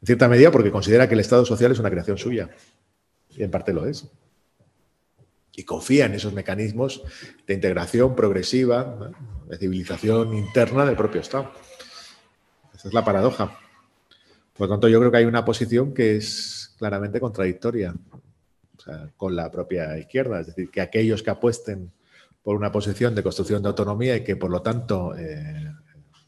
En 0.00 0.06
cierta 0.06 0.26
medida 0.26 0.50
porque 0.50 0.70
considera 0.70 1.06
que 1.06 1.12
el 1.12 1.20
Estado 1.20 1.44
social 1.44 1.70
es 1.70 1.78
una 1.78 1.90
creación 1.90 2.16
suya. 2.16 2.48
Y 3.36 3.42
en 3.42 3.50
parte 3.50 3.74
lo 3.74 3.84
es. 3.84 4.08
Y 5.54 5.64
confía 5.64 6.06
en 6.06 6.14
esos 6.14 6.32
mecanismos 6.32 7.02
de 7.46 7.52
integración 7.52 8.16
progresiva, 8.16 9.12
de 9.50 9.58
civilización 9.58 10.32
interna 10.32 10.86
del 10.86 10.96
propio 10.96 11.20
Estado. 11.20 11.52
Esa 12.74 12.88
es 12.88 12.94
la 12.94 13.04
paradoja. 13.04 13.58
Por 14.56 14.66
lo 14.66 14.72
tanto, 14.72 14.88
yo 14.88 14.98
creo 14.98 15.10
que 15.10 15.18
hay 15.18 15.26
una 15.26 15.44
posición 15.44 15.92
que 15.92 16.16
es 16.16 16.74
claramente 16.78 17.20
contradictoria 17.20 17.94
con 19.18 19.36
la 19.36 19.50
propia 19.50 19.98
izquierda. 19.98 20.40
Es 20.40 20.46
decir, 20.46 20.70
que 20.70 20.80
aquellos 20.80 21.22
que 21.22 21.28
apuesten 21.28 21.92
por 22.48 22.56
una 22.56 22.72
posición 22.72 23.14
de 23.14 23.22
construcción 23.22 23.62
de 23.62 23.68
autonomía 23.68 24.16
y 24.16 24.24
que, 24.24 24.34
por 24.34 24.50
lo 24.50 24.62
tanto, 24.62 25.14
eh, 25.14 25.70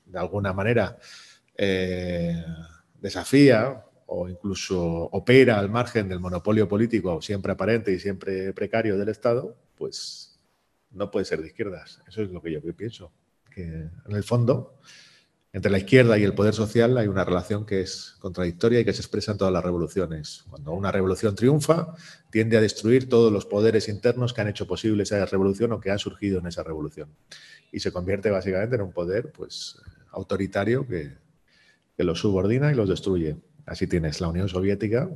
de 0.04 0.18
alguna 0.18 0.52
manera 0.52 0.98
eh, 1.56 2.44
desafía 3.00 3.86
o 4.04 4.28
incluso 4.28 4.82
opera 5.12 5.58
al 5.58 5.70
margen 5.70 6.10
del 6.10 6.20
monopolio 6.20 6.68
político 6.68 7.22
siempre 7.22 7.52
aparente 7.52 7.90
y 7.90 7.98
siempre 7.98 8.52
precario 8.52 8.98
del 8.98 9.08
Estado, 9.08 9.56
pues 9.78 10.38
no 10.90 11.10
puede 11.10 11.24
ser 11.24 11.40
de 11.40 11.46
izquierdas. 11.46 12.02
Eso 12.06 12.20
es 12.20 12.30
lo 12.30 12.42
que 12.42 12.52
yo 12.52 12.60
pienso. 12.76 13.10
Que 13.50 13.62
en 13.62 14.12
el 14.14 14.22
fondo, 14.22 14.78
entre 15.52 15.72
la 15.72 15.78
izquierda 15.78 16.16
y 16.16 16.22
el 16.22 16.34
poder 16.34 16.54
social 16.54 16.96
hay 16.96 17.08
una 17.08 17.24
relación 17.24 17.66
que 17.66 17.80
es 17.80 18.14
contradictoria 18.20 18.80
y 18.80 18.84
que 18.84 18.92
se 18.92 19.00
expresa 19.00 19.32
en 19.32 19.38
todas 19.38 19.52
las 19.52 19.64
revoluciones. 19.64 20.44
Cuando 20.48 20.72
una 20.72 20.92
revolución 20.92 21.34
triunfa, 21.34 21.94
tiende 22.30 22.56
a 22.56 22.60
destruir 22.60 23.08
todos 23.08 23.32
los 23.32 23.46
poderes 23.46 23.88
internos 23.88 24.32
que 24.32 24.42
han 24.42 24.48
hecho 24.48 24.68
posible 24.68 25.02
esa 25.02 25.24
revolución 25.26 25.72
o 25.72 25.80
que 25.80 25.90
han 25.90 25.98
surgido 25.98 26.38
en 26.38 26.46
esa 26.46 26.62
revolución. 26.62 27.08
Y 27.72 27.80
se 27.80 27.90
convierte 27.90 28.30
básicamente 28.30 28.76
en 28.76 28.82
un 28.82 28.92
poder 28.92 29.32
pues, 29.32 29.76
autoritario 30.12 30.86
que, 30.86 31.18
los 31.98 32.20
subordina 32.20 32.72
y 32.72 32.74
los 32.74 32.88
destruye. 32.88 33.36
Así 33.66 33.86
tienes 33.86 34.22
la 34.22 34.28
Unión 34.28 34.48
Soviética, 34.48 35.10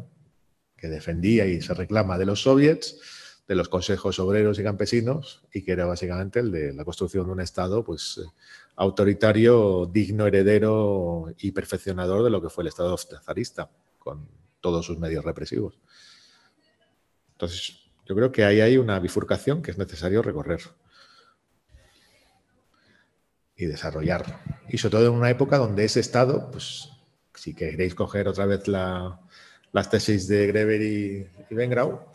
que 0.76 0.88
defendía 0.88 1.46
y 1.46 1.62
se 1.62 1.72
reclama 1.72 2.18
de 2.18 2.26
los 2.26 2.42
soviets, 2.42 2.98
de 3.48 3.54
los 3.54 3.70
consejos 3.70 4.18
obreros 4.18 4.58
y 4.58 4.62
campesinos, 4.62 5.46
y 5.50 5.62
que 5.62 5.72
era 5.72 5.86
básicamente 5.86 6.40
el 6.40 6.50
de 6.50 6.74
la 6.74 6.84
construcción 6.84 7.24
de 7.24 7.32
un 7.32 7.40
Estado 7.40 7.82
pues, 7.82 8.20
autoritario, 8.76 9.86
digno 9.86 10.26
heredero 10.26 11.32
y 11.38 11.52
perfeccionador 11.52 12.24
de 12.24 12.30
lo 12.30 12.42
que 12.42 12.50
fue 12.50 12.62
el 12.62 12.68
Estado 12.68 12.96
zarista, 12.96 13.70
con 13.98 14.28
todos 14.60 14.84
sus 14.86 14.98
medios 14.98 15.24
represivos. 15.24 15.78
Entonces, 17.32 17.84
yo 18.06 18.14
creo 18.14 18.32
que 18.32 18.44
ahí 18.44 18.60
hay 18.60 18.76
una 18.76 18.98
bifurcación 18.98 19.62
que 19.62 19.70
es 19.70 19.78
necesario 19.78 20.22
recorrer 20.22 20.60
y 23.56 23.66
desarrollar. 23.66 24.40
Y 24.68 24.78
sobre 24.78 24.92
todo 24.92 25.06
en 25.06 25.14
una 25.14 25.30
época 25.30 25.58
donde 25.58 25.84
ese 25.84 26.00
Estado, 26.00 26.50
pues 26.50 26.90
si 27.34 27.54
queréis 27.54 27.94
coger 27.94 28.28
otra 28.28 28.46
vez 28.46 28.66
las 28.68 29.90
tesis 29.90 30.28
de 30.28 30.46
Greber 30.48 30.82
y, 30.82 31.30
y 31.50 31.54
Bengrau, 31.54 32.06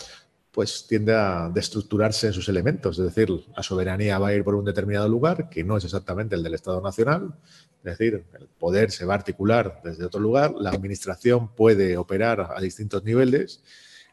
pues 0.52 0.88
tiende 0.88 1.14
a 1.14 1.50
destructurarse 1.54 2.28
en 2.28 2.34
sus 2.34 2.50
elementos. 2.50 2.98
Es 2.98 3.06
decir, 3.06 3.30
la 3.56 3.64
soberanía 3.64 4.18
va 4.18 4.30
a 4.30 4.34
ir 4.34 4.44
por 4.44 4.56
un 4.56 4.66
determinado 4.66 5.08
lugar, 5.08 5.50
que 5.50 5.64
no 5.64 5.78
es 5.78 5.84
exactamente 5.86 6.36
el 6.36 6.44
del 6.44 6.56
Estado 6.56 6.82
Nacional. 6.82 7.36
Es 7.84 7.98
decir, 7.98 8.26
el 8.34 8.48
poder 8.48 8.92
se 8.92 9.06
va 9.06 9.14
a 9.14 9.18
articular 9.18 9.82
desde 9.84 10.06
otro 10.06 10.20
lugar, 10.20 10.54
la 10.60 10.72
administración 10.72 11.56
puede 11.56 11.98
operar 11.98 12.52
a 12.56 12.60
distintos 12.60 13.04
niveles 13.04 13.64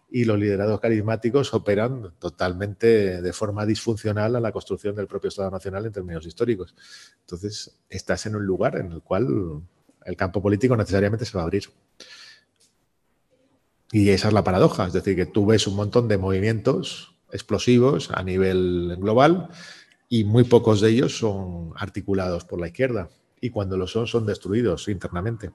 y 0.09 0.25
los 0.25 0.39
liderados 0.39 0.79
carismáticos 0.79 1.53
operan 1.53 2.13
totalmente 2.19 3.21
de 3.21 3.33
forma 3.33 3.67
disfuncional 3.67 4.37
a 4.37 4.41
la 4.41 4.53
construcción 4.53 4.95
del 4.95 5.09
propio 5.09 5.29
Estado 5.29 5.51
Nacional 5.51 5.87
en 5.87 5.93
términos 5.93 6.27
históricos. 6.27 6.75
Entonces, 7.23 7.79
estás 7.89 8.27
en 8.27 8.37
un 8.37 8.45
lugar 8.47 8.77
en 8.77 8.93
el 8.93 9.03
cual 9.03 9.63
el 10.05 10.17
campo 10.17 10.41
político 10.41 10.77
necesariamente 10.77 11.25
se 11.25 11.37
va 11.37 11.43
a 11.43 11.45
abrir. 11.45 11.65
Y 13.93 14.11
esa 14.11 14.29
es 14.29 14.35
la 14.35 14.45
paradoja, 14.45 14.87
es 14.87 14.93
decir, 14.93 15.15
que 15.17 15.27
tú 15.27 15.47
ves 15.47 15.67
un 15.67 15.77
montón 15.77 16.09
de 16.09 16.19
movimientos 16.19 17.15
explosivos 17.33 18.11
a 18.13 18.23
nivel 18.23 18.97
global 18.99 19.49
y 20.09 20.25
muy 20.25 20.45
pocos 20.45 20.81
de 20.81 20.91
ellos 20.91 21.19
son 21.19 21.73
articulados 21.77 22.45
por 22.45 22.61
la 22.61 22.69
izquierda. 22.69 23.11
Y 23.41 23.51
cuando 23.51 23.77
lo 23.77 23.87
son, 23.87 24.07
son 24.07 24.27
destruidos 24.27 24.89
internamente 24.89 25.51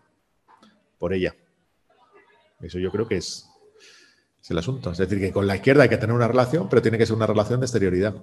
por 0.98 1.14
ella. 1.14 1.36
Eso 2.62 2.80
yo 2.80 2.92
creo 2.92 3.08
que 3.08 3.18
es 3.18 3.52
el 4.52 4.58
asunto. 4.58 4.92
Es 4.92 4.98
decir, 4.98 5.20
que 5.20 5.32
con 5.32 5.48
la 5.48 5.56
izquierda 5.56 5.84
hay 5.84 5.90
que 5.90 5.98
tener 5.98 6.16
una 6.16 6.28
relación, 6.28 6.70
pero 6.70 6.82
tiene 6.82 6.98
que 6.98 7.06
ser 7.06 7.16
una 7.16 7.28
relación 7.28 7.60
de 7.60 7.66
exterioridad. 7.66 8.16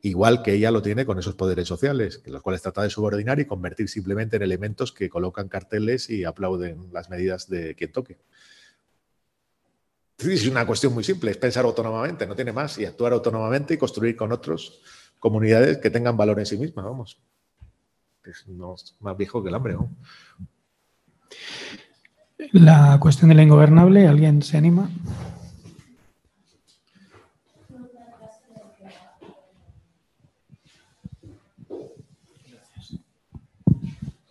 Igual 0.00 0.42
que 0.42 0.54
ella 0.54 0.70
lo 0.70 0.80
tiene 0.80 1.04
con 1.04 1.18
esos 1.18 1.34
poderes 1.34 1.66
sociales, 1.66 2.22
los 2.26 2.42
cuales 2.42 2.62
trata 2.62 2.82
de 2.82 2.90
subordinar 2.90 3.40
y 3.40 3.46
convertir 3.46 3.88
simplemente 3.88 4.36
en 4.36 4.42
elementos 4.42 4.92
que 4.92 5.08
colocan 5.08 5.48
carteles 5.48 6.08
y 6.08 6.24
aplauden 6.24 6.88
las 6.92 7.10
medidas 7.10 7.48
de 7.48 7.74
quien 7.74 7.92
toque. 7.92 8.18
Es 10.18 10.48
una 10.48 10.66
cuestión 10.66 10.92
muy 10.92 11.04
simple, 11.04 11.30
es 11.30 11.36
pensar 11.36 11.64
autónomamente, 11.64 12.26
no 12.26 12.34
tiene 12.34 12.52
más, 12.52 12.76
y 12.78 12.84
actuar 12.84 13.12
autónomamente 13.12 13.74
y 13.74 13.78
construir 13.78 14.16
con 14.16 14.32
otros 14.32 14.82
comunidades 15.20 15.78
que 15.78 15.90
tengan 15.90 16.16
valor 16.16 16.40
en 16.40 16.46
sí 16.46 16.56
mismas, 16.56 16.84
vamos. 16.84 17.20
Es 18.24 18.44
más 19.00 19.16
viejo 19.16 19.42
que 19.42 19.48
el 19.48 19.54
hambre, 19.54 19.74
¿no? 19.74 19.90
La 22.52 22.98
cuestión 23.00 23.28
de 23.28 23.36
la 23.36 23.42
ingobernable, 23.42 24.08
¿alguien 24.08 24.42
se 24.42 24.56
anima? 24.56 24.90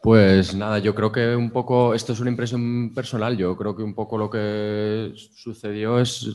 Pues 0.07 0.55
nada, 0.55 0.79
yo 0.79 0.95
creo 0.95 1.11
que 1.11 1.35
un 1.35 1.51
poco, 1.51 1.93
esto 1.93 2.13
es 2.13 2.21
una 2.21 2.29
impresión 2.29 2.93
personal, 2.95 3.35
yo 3.35 3.57
creo 3.57 3.75
que 3.75 3.83
un 3.83 3.93
poco 3.93 4.17
lo 4.17 4.29
que 4.29 5.11
sucedió 5.13 5.99
es, 5.99 6.33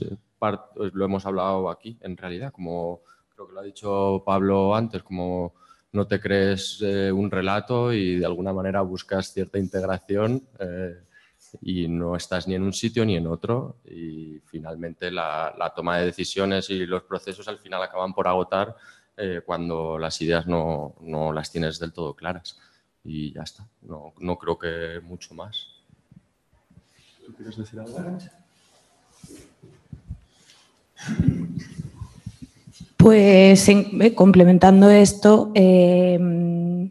lo 0.92 1.04
hemos 1.06 1.24
hablado 1.24 1.70
aquí 1.70 1.96
en 2.02 2.14
realidad, 2.18 2.52
como 2.52 3.00
creo 3.34 3.46
que 3.46 3.54
lo 3.54 3.60
ha 3.60 3.62
dicho 3.62 4.22
Pablo 4.26 4.74
antes, 4.74 5.02
como 5.02 5.54
no 5.90 6.06
te 6.06 6.20
crees 6.20 6.80
eh, 6.82 7.10
un 7.10 7.30
relato 7.30 7.94
y 7.94 8.16
de 8.16 8.26
alguna 8.26 8.52
manera 8.52 8.82
buscas 8.82 9.32
cierta 9.32 9.58
integración 9.58 10.46
eh, 10.58 11.04
y 11.62 11.88
no 11.88 12.14
estás 12.14 12.46
ni 12.46 12.54
en 12.54 12.64
un 12.64 12.74
sitio 12.74 13.06
ni 13.06 13.16
en 13.16 13.26
otro 13.26 13.76
y 13.86 14.38
finalmente 14.44 15.10
la, 15.10 15.72
toma 15.74 15.96
de 15.96 16.04
decisiones 16.04 16.68
y 16.68 16.84
los 16.84 17.04
procesos 17.04 17.48
al 17.48 17.58
final 17.58 17.82
acaban 17.82 18.12
por 18.12 18.28
agotar 18.28 18.76
eh, 19.16 19.40
cuando 19.46 19.96
las 19.96 20.20
ideas 20.20 20.46
no, 20.46 20.94
no 21.00 21.32
las 21.32 21.50
tienes 21.50 21.78
del 21.78 21.94
todo 21.94 22.12
claras 22.12 22.58
y 23.04 23.32
ya 23.32 23.42
está. 23.42 23.66
No, 23.82 24.12
no 24.18 24.36
creo 24.36 24.58
que 24.58 25.00
mucho 25.02 25.34
más. 25.34 25.68
¿Tú 27.26 27.32
quieres 27.34 27.56
decir 27.56 27.80
algo? 27.80 28.18
Pues 32.96 33.68
eh, 33.68 34.14
complementando 34.14 34.88
esto, 34.88 35.50
em, 35.54 36.90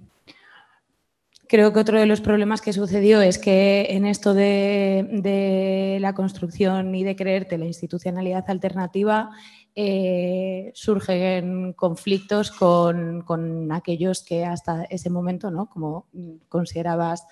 creo 1.48 1.72
que 1.72 1.80
otro 1.80 2.00
de 2.00 2.06
los 2.06 2.20
problemas 2.20 2.62
que 2.62 2.74
sucedió 2.74 3.22
es 3.22 3.38
que 3.38 3.88
en 3.92 4.06
esto 4.06 4.34
de, 4.34 5.08
de 5.10 6.00
la 6.02 6.14
construcción 6.14 6.94
y 6.96 7.06
de 7.06 7.16
creerte 7.16 7.58
la 7.58 7.66
institucionalidad 7.66 8.44
alternativa, 8.50 9.32
eh, 9.76 10.72
surgen 10.74 11.74
conflictos 11.74 12.52
con, 12.52 13.72
aquellos 13.72 14.24
que 14.24 14.46
hasta 14.46 14.84
ese 14.86 15.10
momento, 15.10 15.52
¿no? 15.52 15.70
Como 15.70 16.08
considerabas 16.50 17.26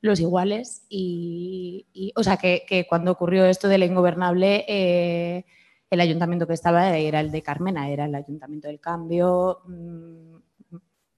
los 0.00 0.20
iguales 0.20 0.84
y, 0.88 2.12
o 2.16 2.22
sea, 2.22 2.36
que, 2.36 2.86
cuando 2.88 3.12
ocurrió 3.12 3.44
esto 3.46 3.68
de 3.68 3.78
la 3.78 3.86
ingobernable, 3.86 4.64
eh, 4.68 5.44
el 5.90 6.00
ayuntamiento 6.00 6.46
que 6.46 6.54
estaba 6.54 6.96
era 6.96 7.20
el 7.20 7.30
de 7.30 7.42
Carmena, 7.42 7.88
era 7.90 8.06
el 8.06 8.14
ayuntamiento 8.14 8.68
del 8.68 8.80
cambio, 8.80 9.60
mm, 9.66 10.36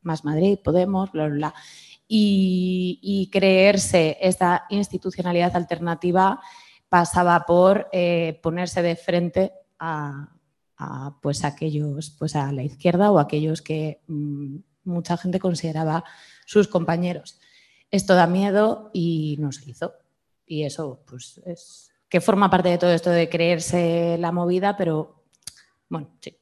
más 0.03 0.25
Madrid, 0.25 0.59
Podemos, 0.63 1.11
bla, 1.13 1.27
bla, 1.27 1.35
bla. 1.35 1.55
y, 2.07 2.99
y 3.03 3.31
creerse 3.31 4.17
esta 4.21 4.65
institucionalidad 4.71 5.55
alternativa 5.57 6.41
pasaba 6.89 7.45
por 7.47 7.89
eh, 7.93 8.39
ponerse 8.43 8.83
de 8.83 8.97
frente 8.97 9.53
a, 9.79 10.29
a, 10.79 11.19
pues, 11.21 11.45
aquellos, 11.45 12.11
pues, 12.19 12.37
a 12.37 12.53
la 12.53 12.63
izquierda 12.63 13.11
o 13.11 13.19
aquellos 13.19 13.63
que 13.63 14.01
mm, 14.07 14.57
mucha 14.85 15.17
gente 15.17 15.39
consideraba 15.39 16.05
sus 16.47 16.69
compañeros. 16.69 17.39
Esto 17.91 18.15
da 18.15 18.27
miedo 18.27 18.91
y 18.93 19.37
no 19.39 19.53
se 19.53 19.71
hizo. 19.71 19.95
Y 20.47 20.65
eso, 20.65 21.03
pues, 21.07 21.41
es 21.45 21.91
que 22.09 22.21
forma 22.21 22.51
parte 22.51 22.71
de 22.71 22.79
todo 22.79 22.93
esto 22.93 23.11
de 23.11 23.29
creerse 23.29 24.17
la 24.19 24.33
movida, 24.33 24.77
pero 24.77 25.25
bueno, 25.89 26.17
sí. 26.21 26.39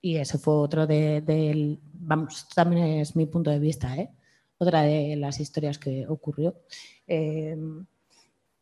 Y 0.00 0.16
eso 0.16 0.38
fue 0.38 0.54
otro 0.54 0.86
de, 0.86 1.78
vamos, 1.94 2.48
también 2.54 3.00
es 3.00 3.16
mi 3.16 3.26
punto 3.26 3.50
de 3.50 3.58
vista, 3.58 3.96
¿eh? 3.96 4.10
otra 4.58 4.82
de 4.82 5.16
las 5.16 5.40
historias 5.40 5.78
que 5.78 6.06
ocurrió. 6.06 6.62
Eh, 7.06 7.56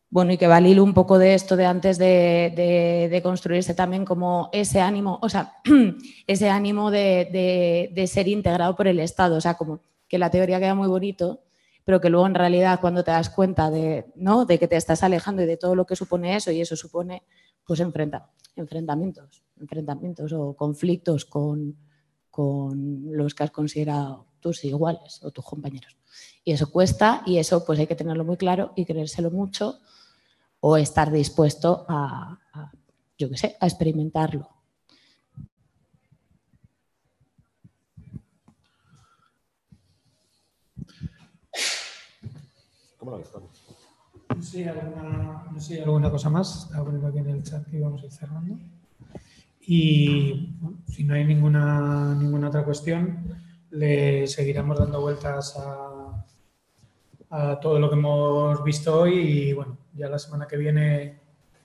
bueno, 0.09 0.31
y 0.31 0.37
que 0.37 0.47
va 0.47 0.59
un 0.59 0.93
poco 0.93 1.17
de 1.17 1.33
esto 1.33 1.55
de 1.55 1.65
antes 1.65 1.97
de, 1.97 3.19
construirse 3.23 3.73
también 3.73 4.05
como 4.05 4.49
ese 4.53 4.79
ánimo, 4.79 5.19
o 5.21 5.29
sea, 5.29 5.55
ese 6.27 6.49
ánimo 6.49 6.91
de, 6.91 7.89
de, 7.93 8.07
ser 8.07 8.27
integrado 8.27 8.75
por 8.75 8.87
el 8.87 8.99
Estado, 8.99 9.35
o 9.37 9.41
sea, 9.41 9.55
como 9.55 9.81
que 10.07 10.17
la 10.17 10.29
teoría 10.29 10.59
queda 10.59 10.75
muy 10.75 10.87
bonito, 10.87 11.41
pero 11.83 11.99
que 11.99 12.09
luego 12.09 12.27
en 12.27 12.35
realidad 12.35 12.79
cuando 12.79 13.03
te 13.03 13.11
das 13.11 13.29
cuenta 13.29 13.69
de, 13.69 14.05
¿no? 14.15 14.45
de 14.45 14.57
que 14.57 14.67
te 14.67 14.75
estás 14.75 15.03
alejando 15.03 15.41
y 15.41 15.45
de 15.45 15.57
todo 15.57 15.75
lo 15.75 15.85
que 15.85 15.95
supone 15.95 16.35
eso, 16.35 16.51
y 16.51 16.61
eso 16.61 16.75
supone 16.75 17.23
pues 17.65 17.79
enfrenta, 17.79 18.29
enfrentamientos, 18.55 19.43
enfrentamientos 19.59 20.31
o 20.33 20.55
conflictos 20.55 21.25
con, 21.25 21.75
con 22.29 23.05
los 23.11 23.33
que 23.33 23.43
has 23.43 23.51
considerado 23.51 24.27
tus 24.39 24.63
iguales 24.63 25.19
o 25.23 25.31
tus 25.31 25.43
compañeros. 25.43 25.97
Y 26.43 26.51
eso 26.51 26.71
cuesta 26.71 27.23
y 27.25 27.37
eso 27.37 27.65
pues 27.65 27.79
hay 27.79 27.87
que 27.87 27.95
tenerlo 27.95 28.23
muy 28.23 28.37
claro 28.37 28.71
y 28.75 28.85
creérselo 28.85 29.31
mucho 29.31 29.79
o 30.67 30.77
estar 30.77 31.11
dispuesto 31.11 31.85
a, 31.87 32.39
yo 33.19 33.29
qué 33.29 33.37
sé, 33.37 33.55
a 33.59 33.67
experimentarlo. 33.67 34.49
¿Cómo 42.97 43.11
lo 43.11 43.17
ves, 43.19 43.29
no 44.35 44.41
sé, 44.41 44.67
alguna, 44.67 45.45
no 45.51 45.59
sé, 45.61 45.83
alguna 45.83 46.09
cosa 46.09 46.31
más. 46.31 46.63
Estaba 46.63 46.85
poniendo 46.85 47.09
aquí 47.09 47.19
en 47.19 47.29
el 47.29 47.43
chat 47.43 47.63
que 47.67 47.77
íbamos 47.77 48.01
a 48.01 48.05
ir 48.07 48.11
cerrando. 48.11 48.57
Y 49.61 50.57
si 50.87 51.03
no 51.03 51.13
hay 51.13 51.25
ninguna, 51.25 52.15
ninguna 52.15 52.47
otra 52.47 52.65
cuestión, 52.65 53.39
le 53.69 54.25
seguiremos 54.25 54.79
dando 54.79 54.99
vueltas 54.99 55.55
a, 55.57 56.24
a 57.37 57.59
todo 57.59 57.79
lo 57.79 57.89
que 57.89 57.95
hemos 57.95 58.63
visto 58.63 59.01
hoy 59.01 59.13
y 59.13 59.53
bueno, 59.53 59.77
ya 59.93 60.07
la 60.07 60.17
semana 60.17 60.47
que 60.47 60.55
viene 60.55 61.19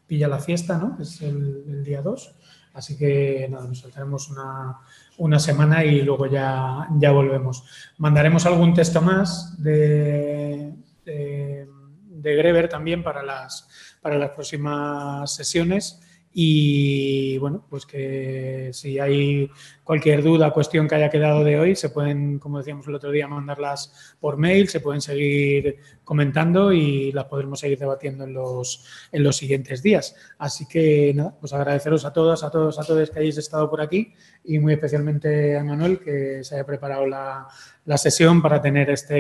pilla 0.05 0.27
la 0.27 0.41
fiesta, 0.41 0.77
¿no? 0.77 0.97
Es 1.01 1.23
el, 1.23 1.85
día 1.85 2.03
2. 2.03 2.35
Así 2.75 2.99
que 2.99 3.47
nada, 3.49 3.69
nos 3.69 3.79
saltaremos 3.79 4.31
una, 4.31 5.39
semana 5.39 5.85
y 5.85 6.03
luego 6.03 6.27
ya, 6.27 6.89
ya 6.99 7.13
volvemos. 7.13 7.65
Mandaremos 7.99 8.47
algún 8.47 8.75
texto 8.75 9.01
más 9.01 9.63
de, 9.63 10.75
de, 11.05 11.69
de 12.05 12.69
también 12.69 13.05
para 13.05 13.23
las, 13.23 13.69
para 14.01 14.19
las 14.19 14.31
próximas 14.31 15.33
sesiones. 15.33 16.01
Y 16.33 17.39
bueno, 17.39 17.67
pues 17.69 17.87
que 17.87 18.71
si 18.73 19.01
hay 19.01 19.51
cualquier 19.83 20.23
duda, 20.23 20.53
cuestión 20.53 20.87
que 20.87 20.95
haya 20.95 21.11
quedado 21.11 21.43
de 21.43 21.59
hoy, 21.59 21.75
se 21.75 21.89
pueden, 21.89 22.39
como 22.39 22.59
decíamos 22.59 22.87
el 22.87 22.95
otro 22.95 23.11
día, 23.11 23.27
mandarlas 23.27 24.15
por 24.21 24.37
mail, 24.37 24.69
se 24.69 24.79
pueden 24.79 25.01
seguir 25.01 25.79
comentando 26.05 26.73
y 26.73 27.11
las 27.11 27.25
podremos 27.25 27.59
seguir 27.59 27.79
debatiendo 27.79 28.25
en 28.25 28.35
los, 28.35 28.87
en 29.11 29.25
los 29.25 29.37
siguientes 29.37 29.83
días. 29.83 30.15
Así 30.39 30.69
que 30.69 31.13
nada, 31.15 31.37
pues 31.41 31.53
agradeceros 31.53 32.05
a 32.05 32.13
todos, 32.13 32.45
a 32.45 32.51
todos, 32.51 32.79
a 32.79 32.85
todos 32.85 33.11
que 33.11 33.19
hayáis 33.19 33.39
estado 33.39 33.69
por 33.69 33.81
aquí 33.81 34.13
y 34.45 34.61
muy 34.61 34.75
especialmente 34.75 35.59
a 35.59 35.65
Manuel 35.65 35.99
que 35.99 36.45
se 36.45 36.55
haya 36.55 36.65
preparado 36.65 37.07
la, 37.07 37.49
la 37.87 37.99
sesión 37.99 38.41
para 38.41 38.61
tener 38.63 38.89
este 38.91 39.15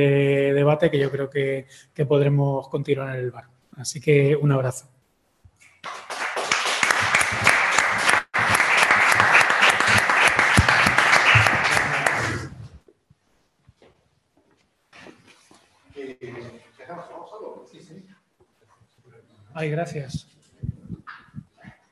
debate 0.54 0.90
que 0.90 0.98
yo 1.00 1.10
creo 1.10 1.28
que, 1.28 1.66
que 1.92 2.06
podremos 2.06 2.68
continuar 2.68 3.16
en 3.16 3.24
el 3.24 3.30
bar. 3.32 3.46
Así 3.76 4.00
que 4.00 4.36
un 4.36 4.52
abrazo. 4.52 4.99
Ay, 19.52 19.70
gracias. 19.70 20.29